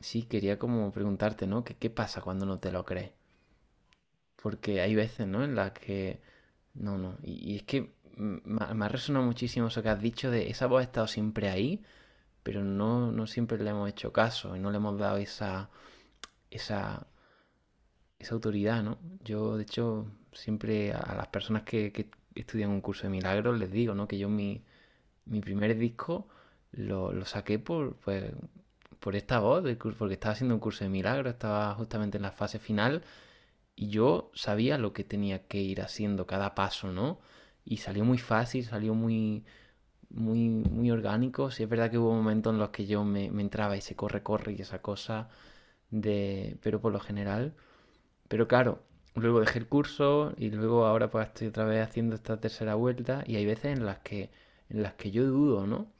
sí, 0.00 0.22
quería 0.24 0.56
como 0.58 0.92
preguntarte, 0.92 1.46
¿no? 1.48 1.64
¿Qué, 1.64 1.74
qué 1.76 1.90
pasa 1.90 2.20
cuando 2.20 2.46
no 2.46 2.58
te 2.60 2.70
lo 2.72 2.84
crees? 2.84 3.10
Porque 4.42 4.80
hay 4.80 4.94
veces, 4.94 5.26
¿no? 5.26 5.44
En 5.44 5.54
las 5.56 5.72
que... 5.72 6.20
No, 6.74 6.98
no. 6.98 7.16
y 7.22 7.56
es 7.56 7.62
que 7.64 7.92
me 8.16 8.84
ha 8.84 8.88
resonado 8.88 9.24
muchísimo 9.24 9.68
eso 9.68 9.82
que 9.82 9.88
has 9.88 10.00
dicho 10.00 10.30
de 10.30 10.50
esa 10.50 10.66
voz 10.66 10.80
ha 10.80 10.84
estado 10.84 11.06
siempre 11.06 11.48
ahí, 11.50 11.82
pero 12.42 12.62
no, 12.64 13.12
no 13.12 13.26
siempre 13.26 13.58
le 13.58 13.70
hemos 13.70 13.88
hecho 13.88 14.12
caso 14.12 14.56
y 14.56 14.60
no 14.60 14.70
le 14.70 14.76
hemos 14.78 14.98
dado 14.98 15.16
esa, 15.18 15.70
esa, 16.50 17.06
esa 18.18 18.34
autoridad, 18.34 18.82
¿no? 18.82 18.98
Yo, 19.24 19.56
de 19.56 19.64
hecho, 19.64 20.06
siempre 20.32 20.92
a 20.92 21.14
las 21.16 21.28
personas 21.28 21.62
que, 21.64 21.92
que 21.92 22.10
estudian 22.34 22.70
un 22.70 22.80
curso 22.80 23.04
de 23.04 23.10
milagros 23.10 23.58
les 23.58 23.70
digo, 23.72 23.94
¿no? 23.94 24.08
Que 24.08 24.18
yo 24.18 24.28
mi, 24.28 24.62
mi 25.26 25.40
primer 25.40 25.76
disco 25.78 26.28
lo, 26.72 27.12
lo 27.12 27.24
saqué 27.26 27.58
por, 27.58 27.96
pues, 27.96 28.32
por 29.00 29.16
esta 29.16 29.38
voz, 29.40 29.64
porque 29.98 30.14
estaba 30.14 30.32
haciendo 30.32 30.54
un 30.54 30.60
curso 30.60 30.84
de 30.84 30.90
milagros, 30.90 31.32
estaba 31.34 31.74
justamente 31.74 32.18
en 32.18 32.22
la 32.22 32.32
fase 32.32 32.58
final 32.58 33.02
y 33.76 33.88
yo 33.88 34.30
sabía 34.34 34.78
lo 34.78 34.92
que 34.92 35.04
tenía 35.04 35.46
que 35.46 35.60
ir 35.60 35.82
haciendo 35.82 36.26
cada 36.26 36.54
paso, 36.54 36.92
¿no? 36.92 37.20
Y 37.64 37.78
salió 37.78 38.04
muy 38.04 38.18
fácil, 38.18 38.64
salió 38.64 38.94
muy, 38.94 39.44
muy, 40.10 40.48
muy 40.48 40.90
orgánico. 40.90 41.50
Sí 41.50 41.62
es 41.64 41.68
verdad 41.68 41.90
que 41.90 41.98
hubo 41.98 42.12
momentos 42.14 42.52
en 42.52 42.58
los 42.60 42.70
que 42.70 42.86
yo 42.86 43.04
me, 43.04 43.26
entraba 43.26 43.76
y 43.76 43.80
se 43.80 43.96
corre, 43.96 44.22
corre 44.22 44.52
y 44.54 44.62
esa 44.62 44.80
cosa 44.82 45.28
de... 45.90 46.58
pero 46.62 46.80
por 46.80 46.92
lo 46.92 47.00
general. 47.00 47.54
Pero 48.28 48.48
claro, 48.48 48.82
luego 49.14 49.40
dejé 49.40 49.58
el 49.60 49.68
curso 49.68 50.34
y 50.36 50.50
luego 50.50 50.86
ahora 50.86 51.10
pues 51.10 51.28
estoy 51.28 51.48
otra 51.48 51.64
vez 51.64 51.82
haciendo 51.86 52.16
esta 52.16 52.40
tercera 52.40 52.74
vuelta 52.74 53.24
y 53.26 53.36
hay 53.36 53.46
veces 53.46 53.76
en 53.76 53.86
las 53.86 53.98
que, 54.00 54.30
en 54.70 54.82
las 54.82 54.94
que 54.94 55.10
yo 55.10 55.24
dudo, 55.26 55.66
¿no? 55.66 55.92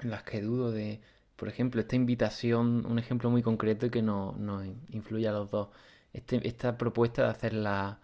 En 0.00 0.10
las 0.10 0.22
que 0.24 0.40
dudo 0.40 0.70
de, 0.72 1.00
por 1.36 1.48
ejemplo, 1.48 1.80
esta 1.80 1.96
invitación, 1.96 2.86
un 2.86 2.98
ejemplo 2.98 3.30
muy 3.30 3.42
concreto 3.42 3.86
y 3.86 3.90
que 3.90 4.02
nos 4.02 4.36
no 4.38 4.64
influye 4.64 5.28
a 5.28 5.32
los 5.32 5.50
dos. 5.50 5.68
Este, 6.12 6.46
esta 6.48 6.78
propuesta 6.78 7.24
de 7.24 7.28
hacer 7.30 7.54
la, 7.54 8.00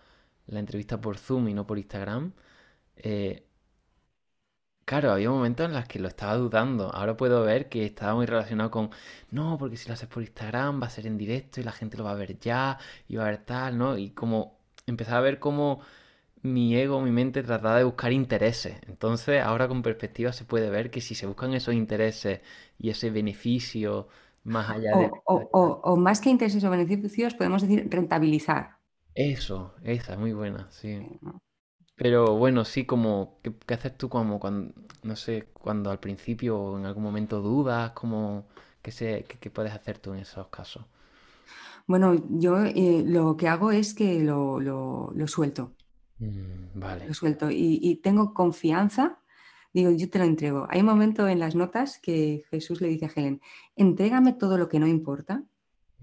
la 0.47 0.61
entrevista 0.61 1.01
por 1.01 1.19
Zoom 1.19 1.49
y 1.49 1.55
no 1.55 1.67
por 1.67 1.79
Instagram, 1.79 2.33
eh, 2.97 3.47
claro, 4.85 5.13
había 5.13 5.31
momentos 5.31 5.67
en 5.67 5.73
los 5.75 5.87
que 5.87 5.99
lo 5.99 6.09
estaba 6.09 6.35
dudando. 6.37 6.91
Ahora 6.95 7.17
puedo 7.17 7.43
ver 7.43 7.69
que 7.69 7.85
estaba 7.85 8.15
muy 8.15 8.27
relacionado 8.27 8.71
con, 8.71 8.91
no, 9.31 9.57
porque 9.59 9.77
si 9.77 9.89
lo 9.89 9.95
haces 9.95 10.09
por 10.09 10.23
Instagram 10.23 10.83
va 10.83 10.87
a 10.87 10.91
ser 10.91 11.07
en 11.07 11.19
directo 11.19 11.61
y 11.61 11.65
la 11.65 11.73
gente 11.73 11.97
lo 11.97 12.05
va 12.05 12.13
a 12.13 12.15
ver 12.15 12.39
ya 12.39 12.79
y 13.09 13.17
va 13.17 13.25
a 13.25 13.31
ver 13.31 13.45
tal, 13.45 13.79
¿no? 13.79 13.97
Y 13.99 14.11
como 14.11 14.59
empezaba 14.87 15.19
a 15.19 15.21
ver 15.23 15.39
cómo 15.39 15.81
mi 16.43 16.77
ego, 16.77 17.01
mi 17.03 17.11
mente 17.13 17.43
trataba 17.43 17.79
de 17.79 17.85
buscar 17.85 18.13
intereses. 18.13 18.79
Entonces, 18.89 19.43
ahora 19.43 19.69
con 19.69 19.83
perspectiva 19.83 20.33
se 20.33 20.45
puede 20.47 20.71
ver 20.71 20.91
que 20.91 21.01
si 21.01 21.15
se 21.15 21.27
buscan 21.27 21.55
esos 21.55 21.75
intereses 21.75 22.41
y 22.79 22.91
ese 22.91 23.11
beneficio 23.11 24.09
más 24.45 24.71
allá 24.71 24.97
de... 24.97 25.11
O, 25.27 25.97
más 25.97 26.21
que 26.21 26.31
intereses 26.31 26.65
o 26.65 26.71
beneficios, 26.71 27.35
podemos 27.35 27.63
decir 27.63 27.89
rentabilizar. 27.91 28.79
Eso, 29.15 29.75
esa, 29.83 30.17
muy 30.17 30.33
buena, 30.33 30.69
sí. 30.71 31.01
Pero 31.97 32.37
bueno, 32.37 32.65
sí, 32.65 32.87
como, 32.87 33.39
¿qué, 33.43 33.53
qué 33.67 33.75
haces 33.75 33.97
tú 33.97 34.09
como 34.09 34.41
cuando, 34.41 34.75
no 35.03 35.17
sé, 35.17 35.47
cuando 35.55 35.91
al 35.91 36.01
principio 36.01 36.59
o 36.59 36.79
en 36.79 36.87
algún 36.87 37.03
momento 37.05 37.41
dudas, 37.41 37.93
como, 37.93 38.47
qué 38.83 38.91
sé, 38.93 39.25
qué, 39.29 39.39
qué 39.39 39.51
puedes 39.51 39.73
hacer 39.73 39.99
tú 39.99 40.13
en 40.13 40.21
esos 40.21 40.49
casos? 40.49 40.85
Bueno, 41.87 42.15
yo 42.31 42.63
eh, 42.65 43.03
lo 43.07 43.37
que 43.37 43.49
hago 43.49 43.71
es 43.71 43.95
que 43.95 44.21
lo, 44.21 44.61
lo- 44.61 45.13
lo 45.15 45.29
suelto, 45.29 45.75
Mm, 46.21 46.71
vale. 46.75 47.07
lo 47.07 47.15
suelto 47.15 47.51
y, 47.51 47.79
y 47.83 47.97
tengo 47.97 48.35
confianza. 48.35 49.19
Digo, 49.73 49.91
yo 49.91 50.09
te 50.11 50.19
lo 50.19 50.25
entrego. 50.25 50.67
Hay 50.71 50.81
un 50.81 50.87
momento 50.87 51.29
en 51.29 51.41
las 51.41 51.55
notas 51.55 51.99
que 51.99 52.45
Jesús 52.51 52.81
le 52.81 52.89
dice 52.89 53.07
a 53.07 53.11
Helen, 53.15 53.41
entrégame 53.77 54.33
todo 54.33 54.57
lo 54.59 54.69
que 54.69 54.79
no 54.79 54.87
importa 54.87 55.45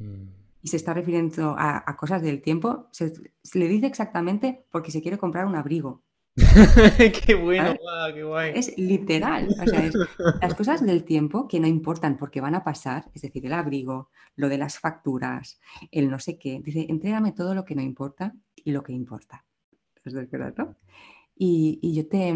Mm. 0.01 0.27
Y 0.61 0.67
se 0.69 0.77
está 0.77 0.93
refiriendo 0.93 1.55
a, 1.57 1.83
a 1.85 1.97
cosas 1.97 2.21
del 2.21 2.41
tiempo. 2.41 2.87
Se, 2.91 3.13
se 3.43 3.59
le 3.59 3.67
dice 3.67 3.87
exactamente 3.87 4.65
porque 4.71 4.91
se 4.91 5.01
quiere 5.01 5.17
comprar 5.17 5.45
un 5.45 5.55
abrigo. 5.55 6.03
Qué 7.25 7.35
bueno, 7.35 7.75
qué 8.13 8.23
guay. 8.23 8.51
Es 8.55 8.77
literal, 8.77 9.49
o 9.49 9.67
sea, 9.67 9.85
es 9.85 9.93
las 10.41 10.55
cosas 10.55 10.85
del 10.85 11.03
tiempo 11.03 11.47
que 11.47 11.59
no 11.59 11.67
importan 11.67 12.17
porque 12.17 12.39
van 12.39 12.55
a 12.55 12.63
pasar, 12.63 13.09
es 13.13 13.21
decir, 13.21 13.45
el 13.45 13.53
abrigo, 13.53 14.09
lo 14.37 14.47
de 14.47 14.57
las 14.57 14.79
facturas, 14.79 15.59
el 15.91 16.09
no 16.09 16.19
sé 16.19 16.37
qué. 16.39 16.61
Dice, 16.63 16.85
entrégame 16.89 17.33
todo 17.33 17.53
lo 17.53 17.65
que 17.65 17.75
no 17.75 17.81
importa 17.81 18.33
y 18.55 18.71
lo 18.71 18.81
que 18.83 18.93
importa. 18.93 19.45
¿Es 20.05 20.13
verdad, 20.13 20.53
no? 20.57 20.77
Y, 21.35 21.79
y 21.81 21.95
yo 21.95 22.07
te, 22.07 22.33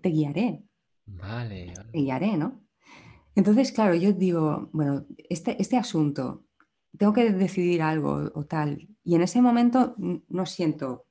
te 0.00 0.08
guiaré, 0.08 0.62
Vale, 1.06 1.72
te 1.92 1.98
vale. 1.98 2.02
guiaré, 2.02 2.36
¿no? 2.36 2.60
Entonces, 3.34 3.72
claro, 3.72 3.94
yo 3.94 4.12
digo, 4.12 4.68
bueno, 4.72 5.06
este, 5.28 5.60
este 5.60 5.76
asunto, 5.76 6.44
tengo 6.96 7.12
que 7.12 7.30
decidir 7.32 7.82
algo 7.82 8.30
o 8.34 8.44
tal, 8.44 8.88
y 9.04 9.14
en 9.14 9.22
ese 9.22 9.40
momento 9.40 9.94
no 9.96 10.46
siento 10.46 11.06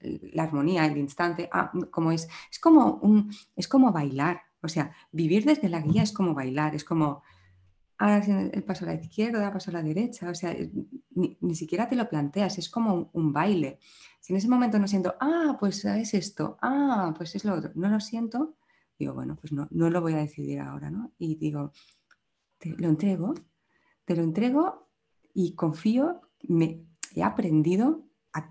la 0.00 0.44
armonía, 0.44 0.86
el 0.86 0.98
instante, 0.98 1.48
ah, 1.52 1.72
como 1.90 2.12
es, 2.12 2.28
es 2.50 2.58
como 2.58 2.98
un, 3.02 3.34
es 3.56 3.68
como 3.68 3.92
bailar, 3.92 4.42
o 4.62 4.68
sea, 4.68 4.94
vivir 5.12 5.44
desde 5.44 5.68
la 5.68 5.80
guía 5.80 6.02
es 6.02 6.12
como 6.12 6.34
bailar, 6.34 6.74
es 6.74 6.84
como, 6.84 7.22
ahora 7.98 8.18
el 8.18 8.62
paso 8.64 8.84
a 8.84 8.88
la 8.88 8.94
izquierda, 8.94 9.52
paso 9.52 9.70
a 9.70 9.74
la 9.74 9.82
derecha, 9.82 10.30
o 10.30 10.34
sea, 10.34 10.54
ni, 11.14 11.36
ni 11.40 11.54
siquiera 11.54 11.88
te 11.88 11.96
lo 11.96 12.08
planteas, 12.08 12.58
es 12.58 12.68
como 12.68 12.94
un, 12.94 13.08
un 13.12 13.32
baile. 13.32 13.78
Si 14.20 14.32
en 14.32 14.38
ese 14.38 14.48
momento 14.48 14.78
no 14.78 14.88
siento, 14.88 15.14
ah, 15.20 15.56
pues 15.58 15.84
es 15.84 16.14
esto, 16.14 16.58
ah, 16.62 17.14
pues 17.16 17.34
es 17.34 17.44
lo 17.44 17.54
otro, 17.54 17.72
no 17.74 17.88
lo 17.88 18.00
siento, 18.00 18.56
digo, 18.98 19.14
bueno, 19.14 19.36
pues 19.36 19.52
no, 19.52 19.68
no 19.70 19.90
lo 19.90 20.00
voy 20.00 20.14
a 20.14 20.18
decidir 20.18 20.60
ahora, 20.60 20.90
¿no? 20.90 21.12
Y 21.18 21.36
digo, 21.36 21.72
te 22.58 22.70
lo 22.70 22.88
entrego, 22.88 23.34
te 24.04 24.16
lo 24.16 24.22
entrego 24.22 24.83
y 25.34 25.54
confío, 25.54 26.20
me 26.48 26.80
he 27.14 27.22
aprendido 27.22 28.02
a, 28.32 28.50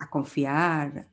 a 0.00 0.10
confiar. 0.10 1.08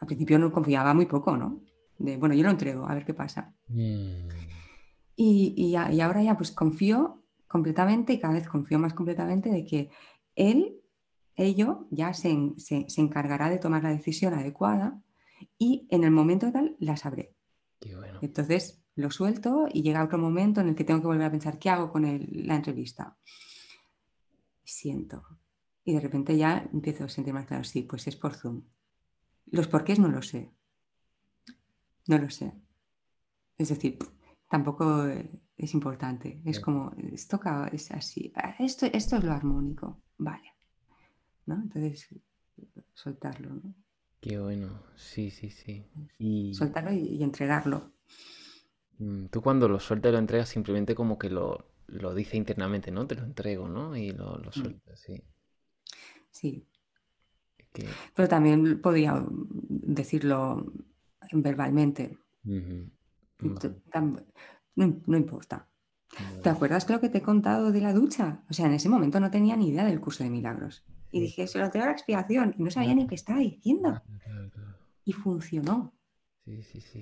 Al 0.00 0.06
principio 0.06 0.38
no 0.38 0.50
confiaba 0.50 0.92
muy 0.94 1.06
poco, 1.06 1.36
¿no? 1.36 1.60
De, 1.98 2.16
bueno, 2.16 2.34
yo 2.34 2.42
lo 2.42 2.50
entrego, 2.50 2.86
a 2.88 2.94
ver 2.94 3.04
qué 3.04 3.14
pasa. 3.14 3.54
Mm, 3.68 4.28
Y, 5.16 5.54
y, 5.56 5.76
y 5.94 6.00
ahora 6.00 6.22
ya 6.22 6.36
pues 6.36 6.50
confío 6.52 7.22
completamente 7.48 8.12
y 8.12 8.18
cada 8.18 8.34
vez 8.34 8.46
confío 8.48 8.78
más 8.78 8.92
completamente 8.92 9.48
de 9.50 9.64
que 9.64 9.90
él, 10.34 10.80
ello, 11.36 11.86
ya 11.90 12.12
se, 12.12 12.30
en- 12.30 12.58
se, 12.60 12.84
se 12.88 13.00
encargará 13.00 13.48
de 13.48 13.58
tomar 13.58 13.82
la 13.82 13.90
decisión 13.90 14.34
adecuada 14.34 15.00
y 15.58 15.86
en 15.90 16.04
el 16.04 16.10
momento 16.10 16.50
tal 16.52 16.76
la 16.80 16.96
sabré. 16.96 17.34
qué 17.80 17.94
bueno. 17.96 18.18
Entonces 18.22 18.82
lo 18.94 19.10
suelto 19.10 19.68
y 19.72 19.82
llega 19.82 20.04
otro 20.04 20.18
momento 20.18 20.60
en 20.60 20.68
el 20.68 20.74
que 20.74 20.84
tengo 20.84 21.00
que 21.00 21.06
volver 21.06 21.26
a 21.26 21.30
pensar 21.30 21.58
qué 21.58 21.70
hago 21.70 21.90
con 21.92 22.04
el- 22.04 22.46
la 22.46 22.56
entrevista. 22.56 23.16
Siento. 24.66 25.24
Y 25.84 25.94
de 25.94 26.00
repente 26.00 26.36
ya 26.36 26.68
empiezo 26.72 27.04
a 27.04 27.08
sentir 27.08 27.32
más 27.32 27.46
claro, 27.46 27.64
sí, 27.64 27.82
pues 27.82 28.06
es 28.08 28.16
por 28.16 28.34
Zoom. 28.34 28.64
Los 29.46 29.68
porqués 29.68 29.98
no 30.00 30.08
lo 30.08 30.22
sé, 30.22 30.52
no 32.08 32.18
lo 32.18 32.30
sé. 32.30 32.52
Es 33.58 33.68
decir, 33.70 33.98
tampoco 34.50 35.06
eh, 35.06 35.30
es 35.56 35.74
importante. 35.74 36.42
Es 36.44 36.60
como, 36.60 36.92
es, 36.98 37.28
toca, 37.28 37.68
es 37.72 37.90
así. 37.90 38.32
Ah, 38.36 38.54
Esto, 38.58 38.86
esto 38.86 39.16
es 39.16 39.24
lo 39.24 39.32
armónico, 39.32 40.02
vale. 40.18 40.54
¿no? 41.46 41.56
Entonces, 41.62 42.08
soltarlo, 42.94 43.50
¿no? 43.54 43.74
qué 44.20 44.38
bueno. 44.38 44.82
Sí, 44.96 45.30
sí, 45.30 45.50
sí. 45.50 45.86
Y 46.18 46.54
Soltarlo 46.54 46.92
y, 46.92 46.98
y 47.16 47.22
entregarlo. 47.22 47.92
mm, 48.98 49.26
tú 49.26 49.42
cuando 49.42 49.68
lo 49.68 49.80
sueltas 49.80 50.10
y 50.10 50.12
lo 50.12 50.18
entregas 50.18 50.48
simplemente 50.48 50.94
como 50.94 51.18
que 51.18 51.30
lo, 51.30 51.66
lo 51.88 52.14
dice 52.14 52.36
internamente, 52.36 52.90
¿no? 52.90 53.06
Te 53.06 53.14
lo 53.14 53.24
entrego, 53.24 53.68
¿no? 53.68 53.96
Y 53.96 54.10
lo, 54.10 54.38
lo 54.38 54.50
Mm, 54.50 54.52
sueltas, 54.52 55.00
sí. 55.00 55.22
Sí, 56.30 56.66
que... 57.72 57.86
pero 58.14 58.28
también 58.28 58.80
podría 58.80 59.14
mm, 59.14 59.48
decirlo 59.68 60.72
verbalmente. 61.32 62.18
Vale, 63.38 63.76
No, 64.76 65.00
no 65.06 65.16
importa. 65.16 65.68
¿Te 66.42 66.48
acuerdas 66.48 66.88
lo 66.88 67.00
que 67.00 67.08
te 67.08 67.18
he 67.18 67.22
contado 67.22 67.72
de 67.72 67.80
la 67.80 67.92
ducha? 67.92 68.42
O 68.48 68.52
sea, 68.54 68.66
en 68.66 68.74
ese 68.74 68.88
momento 68.88 69.20
no 69.20 69.30
tenía 69.30 69.56
ni 69.56 69.68
idea 69.68 69.84
del 69.84 70.00
curso 70.00 70.24
de 70.24 70.30
milagros. 70.30 70.84
Y 71.10 71.20
dije, 71.20 71.46
se 71.46 71.58
lo 71.58 71.70
tengo 71.70 71.84
a 71.84 71.88
la 71.88 71.92
expiación. 71.92 72.54
Y 72.58 72.62
no 72.62 72.70
sabía 72.70 72.88
claro, 72.88 73.02
ni 73.02 73.06
qué 73.08 73.14
estaba 73.14 73.38
diciendo. 73.40 74.02
claro, 74.22 74.50
claro. 74.50 74.78
Y 75.04 75.12
funcionó. 75.12 75.92
Sí, 76.44 76.62
sí, 76.62 76.80
sí. 76.80 77.00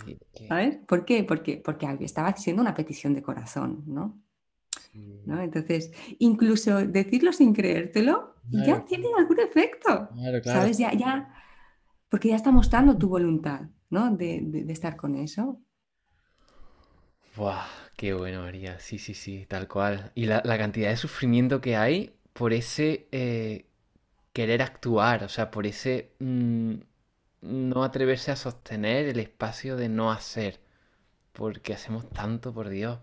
¿Sabes? 0.48 0.78
¿Por 0.86 1.04
qué? 1.04 1.22
Porque, 1.24 1.60
porque 1.64 1.86
estaba 2.00 2.28
haciendo 2.28 2.62
una 2.62 2.74
petición 2.74 3.14
de 3.14 3.22
corazón, 3.22 3.84
¿no? 3.86 4.20
¿No? 5.24 5.40
sí. 5.40 5.42
Entonces, 5.42 5.92
incluso 6.18 6.86
decirlo 6.86 7.32
sin 7.32 7.52
creértelo 7.54 8.34
ya 8.50 8.84
tiene 8.84 9.06
algún 9.18 9.40
efecto. 9.40 10.10
claro, 10.12 10.40
claro. 10.42 10.70
¿Sabes? 10.70 10.78
Ya, 10.78 10.92
ya, 10.94 11.34
porque 12.10 12.28
ya 12.30 12.36
está 12.36 12.52
mostrando 12.52 12.98
tu 12.98 13.08
voluntad, 13.08 13.62
¿no? 13.90 14.16
De, 14.16 14.40
de- 14.42 14.64
de 14.64 14.72
estar 14.72 14.96
con 14.96 15.16
eso. 15.16 15.62
Buah, 17.36 17.66
qué 17.96 18.14
bueno, 18.14 18.42
María. 18.42 18.78
Sí, 18.78 18.98
sí, 18.98 19.14
sí, 19.14 19.46
tal 19.46 19.66
cual. 19.68 20.12
Y 20.14 20.26
la, 20.26 20.42
la 20.44 20.56
cantidad 20.58 20.90
de 20.90 20.96
sufrimiento 20.96 21.60
que 21.60 21.76
hay 21.76 22.14
por 22.32 22.52
ese 22.52 23.08
eh, 23.12 23.66
querer 24.32 24.62
actuar, 24.62 25.24
o 25.24 25.28
sea, 25.30 25.50
por 25.50 25.66
ese 25.66 26.12
mm, 26.20 26.74
no 27.42 27.84
atreverse 27.84 28.32
a 28.32 28.36
sostener 28.36 29.06
el 29.08 29.20
espacio 29.20 29.76
de 29.76 29.88
no 29.88 30.12
hacer, 30.12 30.60
porque 31.32 31.74
hacemos 31.74 32.08
tanto, 32.10 32.54
por 32.54 32.68
Dios. 32.70 33.00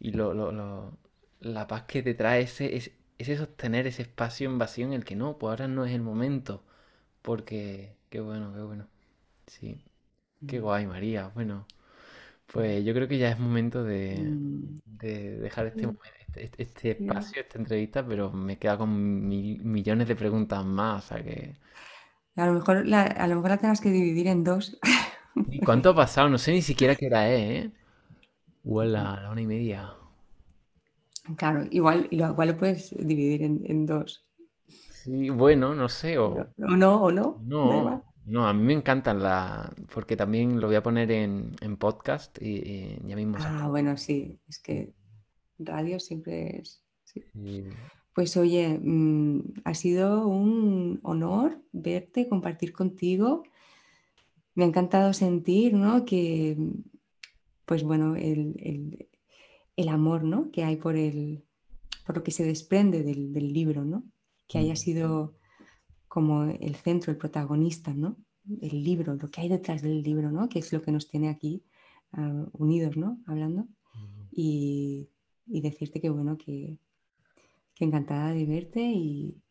Y 0.00 0.12
lo, 0.12 0.34
lo- 0.34 0.52
lo- 0.52 0.98
la 1.46 1.66
paz 1.66 1.84
que 1.84 2.02
te 2.02 2.14
trae 2.14 2.42
ese, 2.42 2.76
es- 2.76 2.92
ese 3.18 3.36
sostener 3.36 3.86
ese 3.86 4.02
espacio 4.02 4.48
en 4.50 4.58
vacío 4.58 4.86
en 4.86 4.92
el 4.92 5.04
que 5.04 5.16
no, 5.16 5.38
pues 5.38 5.50
ahora 5.50 5.68
no 5.68 5.84
es 5.84 5.92
el 5.94 6.02
momento, 6.02 6.64
porque 7.22 7.96
qué 8.10 8.20
bueno, 8.20 8.52
qué 8.54 8.60
bueno. 8.62 8.88
Sí, 9.48 9.84
qué 10.46 10.60
Mm, 10.60 10.60
guay, 10.60 10.86
María. 10.86 11.28
Bueno. 11.34 11.66
Pues 12.52 12.84
yo 12.84 12.94
creo 12.94 13.08
que 13.08 13.18
ya 13.18 13.30
es 13.30 13.38
momento 13.38 13.84
de, 13.84 14.38
mm, 14.46 14.80
de 14.86 15.38
dejar 15.38 15.66
este, 15.66 15.86
momen- 15.88 15.98
este, 16.20 16.44
este- 16.44 16.62
este 16.64 16.90
espacio, 16.92 17.42
esta 17.42 17.58
entrevista, 17.58 18.06
pero 18.06 18.32
me 18.32 18.58
queda 18.58 18.78
con 18.78 18.90
mil- 19.28 19.62
millones 19.64 20.08
de 20.08 20.16
preguntas 20.16 20.64
más, 20.64 21.04
o 21.06 21.08
sea 21.08 21.24
que... 21.24 21.56
A 22.36 22.46
lo 22.46 22.52
mejor 22.52 22.86
la, 22.86 23.02
a 23.02 23.26
lo 23.26 23.34
mejor 23.36 23.50
la 23.50 23.56
tengas 23.58 23.80
que 23.80 23.90
dividir 23.90 24.28
en 24.28 24.44
dos. 24.44 24.78
¿Y 25.48 25.60
cuánto 25.62 25.90
ha 25.90 25.94
pasado? 25.94 26.28
No 26.28 26.38
sé 26.38 26.52
ni 26.52 26.62
siquiera 26.62 26.94
qué 26.96 27.06
hora 27.06 27.28
es, 27.30 27.64
¿eh? 27.66 27.72
Huela, 28.64 29.20
la 29.22 29.30
una 29.32 29.42
y 29.42 29.46
media. 29.46 29.94
Claro, 31.36 31.64
igual, 31.70 32.08
igual 32.10 32.48
lo 32.48 32.56
puedes 32.58 32.94
dividir 32.98 33.42
en, 33.42 33.62
en 33.66 33.86
dos. 33.86 34.24
Sí, 34.88 35.30
bueno, 35.30 35.74
no 35.74 35.88
sé, 35.88 36.18
o... 36.18 36.52
O 36.58 36.70
no, 36.82 37.02
o 37.04 37.10
no, 37.12 37.26
No, 37.34 38.04
no, 38.24 38.46
a 38.48 38.52
mí 38.54 38.62
me 38.62 38.72
encantan 38.74 39.22
la... 39.22 39.72
porque 39.94 40.16
también 40.16 40.60
lo 40.60 40.66
voy 40.68 40.76
a 40.76 40.82
poner 40.82 41.10
en, 41.12 41.54
en 41.60 41.76
podcast 41.76 42.38
y, 42.42 42.56
y 43.04 43.08
ya 43.08 43.16
mismo 43.16 43.38
Ah, 43.38 43.40
saco. 43.40 43.70
bueno, 43.70 43.96
sí, 43.96 44.40
es 44.48 44.58
que 44.58 44.92
radio 45.58 46.00
siempre 46.00 46.58
es. 46.60 46.82
sí. 47.04 47.76
Pues 48.14 48.36
oye, 48.36 48.78
mm, 48.82 49.40
ha 49.64 49.74
sido 49.74 50.26
un 50.26 51.00
honor 51.02 51.60
verte, 51.72 52.28
compartir 52.28 52.72
contigo. 52.72 53.42
Me 54.56 54.64
ha 54.64 54.66
encantado 54.66 55.12
sentir, 55.12 55.74
¿no? 55.74 56.04
Que, 56.04 56.56
pues 57.64 57.82
bueno, 57.82 58.16
el, 58.16 58.54
el- 58.60 59.08
el 59.76 59.88
amor, 59.88 60.24
¿no? 60.24 60.50
Que 60.50 60.64
hay 60.64 60.76
por 60.76 60.96
el, 60.96 61.44
por 62.06 62.16
lo 62.16 62.22
que 62.22 62.30
se 62.30 62.44
desprende 62.44 63.02
del, 63.02 63.32
del 63.32 63.52
libro, 63.52 63.84
¿no? 63.84 64.04
Que 64.48 64.58
haya 64.58 64.74
Mm, 64.74 64.76
sido 64.76 65.36
como 66.08 66.44
el 66.44 66.76
centro, 66.76 67.12
el 67.12 67.18
protagonista, 67.18 67.92
¿no? 67.94 68.16
El 68.60 68.82
libro, 68.84 69.14
lo 69.16 69.28
que 69.30 69.40
hay 69.42 69.48
detrás 69.48 69.82
del 69.82 70.02
libro, 70.02 70.30
¿no? 70.30 70.48
Que 70.48 70.60
es 70.60 70.72
lo 70.72 70.82
que 70.82 70.92
nos 70.92 71.08
tiene 71.08 71.28
aquí 71.28 71.64
ah, 72.12 72.46
unidos, 72.52 72.96
¿no? 72.96 73.20
Hablando. 73.26 73.66
mm. 73.94 74.28
Y, 74.32 75.10
y 75.46 75.60
decirte 75.60 76.00
que, 76.00 76.10
bueno, 76.10 76.36
que, 76.38 76.78
que 77.74 77.84
encantada 77.84 78.32
de 78.32 78.44
verte 78.46 78.80
y, 78.82 79.42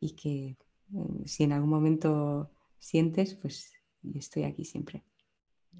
y 0.00 0.10
que 0.16 0.56
eh, 0.94 1.26
si 1.26 1.44
en 1.44 1.52
algún 1.52 1.70
momento 1.70 2.50
sientes, 2.78 3.34
pues 3.34 3.72
estoy 4.14 4.44
aquí 4.44 4.64
siempre. 4.64 5.04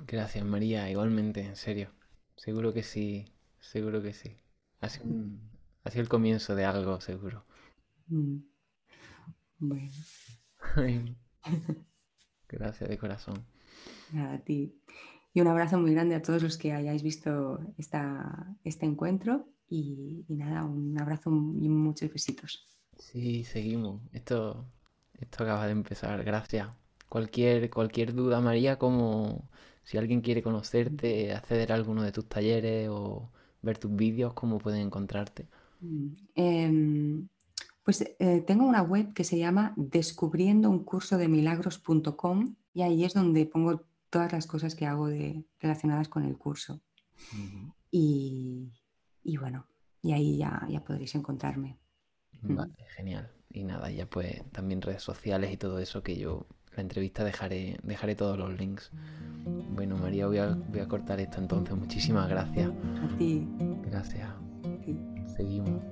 Gracias, 0.07 0.45
María, 0.45 0.91
igualmente, 0.91 1.41
en 1.47 1.57
serio. 1.57 1.91
Seguro 2.37 2.73
que 2.73 2.83
sí, 2.83 3.25
seguro 3.71 4.03
que 4.03 4.13
sí. 4.13 4.37
Ha 4.81 4.89
sido 4.89 5.07
un- 5.07 5.51
ha 5.85 5.91
sido 5.91 6.03
el 6.03 6.09
comienzo 6.09 6.55
de 6.55 6.65
algo, 6.65 7.01
seguro. 7.01 7.45
Mm, 8.11 8.39
Bueno, 9.59 9.91
Gracias 12.49 12.89
de 12.89 12.97
corazón. 12.97 13.45
A 14.17 14.39
ti. 14.47 14.81
Y 15.35 15.41
un 15.41 15.49
abrazo 15.49 15.79
muy 15.79 15.93
grande 15.95 16.15
a 16.15 16.23
todos 16.23 16.43
los 16.43 16.57
que 16.57 16.73
hayáis 16.73 17.03
visto 17.03 17.61
esta, 17.77 18.47
este 18.65 18.87
encuentro. 18.87 19.49
Y, 19.69 20.25
y 20.29 20.35
nada, 20.37 20.65
un 20.65 20.99
abrazo 21.01 21.31
y 21.31 21.69
muchos 21.69 22.13
besitos. 22.13 22.69
Sí, 22.99 23.45
seguimos. 23.45 24.03
Esto, 24.13 24.67
esto 25.15 25.45
acaba 25.45 25.67
de 25.67 25.73
empezar. 25.73 26.23
Gracias. 26.25 26.69
Cualquier, 27.09 27.71
cualquier 27.71 28.15
duda, 28.15 28.41
María, 28.41 28.79
como 28.79 29.49
si 29.85 29.99
alguien 29.99 30.21
quiere 30.21 30.43
conocerte, 30.43 31.33
acceder 31.35 31.73
a 31.73 31.75
alguno 31.77 32.03
de 32.03 32.13
tus 32.13 32.29
talleres 32.29 32.89
o 32.91 33.31
ver 33.65 33.79
tus 33.79 33.95
vídeos, 33.95 34.33
¿cómo 34.35 34.59
pueden 34.59 34.81
encontrarte? 34.81 35.47
Mm, 35.81 36.09
em, 36.35 37.29
pues 37.83 38.03
eh, 38.19 38.43
tengo 38.47 38.67
una 38.67 38.83
web 38.83 39.13
que 39.13 39.25
se 39.25 39.39
llama 39.39 39.75
descubriendouncurso-de-milagros.com 39.77 42.55
y 42.73 42.83
ahí 42.83 43.05
es 43.05 43.15
donde 43.15 43.47
pongo 43.47 43.83
todas 44.11 44.33
las 44.33 44.47
cosas 44.47 44.75
que 44.75 44.87
hago 44.87 45.09
de, 45.09 45.45
relacionadas 45.61 46.09
con 46.09 46.25
el 46.25 46.37
curso. 46.39 46.81
y, 47.91 48.73
y, 49.23 49.37
bueno, 49.37 49.67
y 50.03 50.13
ahí 50.13 50.37
ya, 50.37 50.67
ya 50.69 50.85
podréis 50.85 51.15
encontrarme. 51.15 51.79
Vale, 52.43 52.75
genial. 52.97 53.31
Y 53.51 53.65
nada, 53.65 53.91
ya 53.91 54.07
pues 54.07 54.43
también 54.51 54.83
redes 54.83 55.03
sociales 55.03 55.53
y 55.53 55.57
todo 55.57 55.79
eso 55.79 56.03
que 56.03 56.17
yo 56.17 56.47
la 56.77 56.83
entrevista 56.83 57.25
dejaré, 57.25 57.79
dejaré 57.83 58.15
todos 58.15 58.39
los 58.39 58.57
links. 58.59 58.91
Bueno, 59.75 59.97
María, 59.97 60.27
voy 60.27 60.39
a, 60.39 60.55
voy 60.55 60.81
a 60.81 60.89
cortar 60.89 61.21
esto 61.21 61.39
entonces. 61.39 61.77
Muchísimas 61.77 62.29
gracias. 62.29 62.71
A 62.71 63.17
ti. 63.19 63.47
Gracias. 63.85 64.29
Seguimos. 65.37 65.83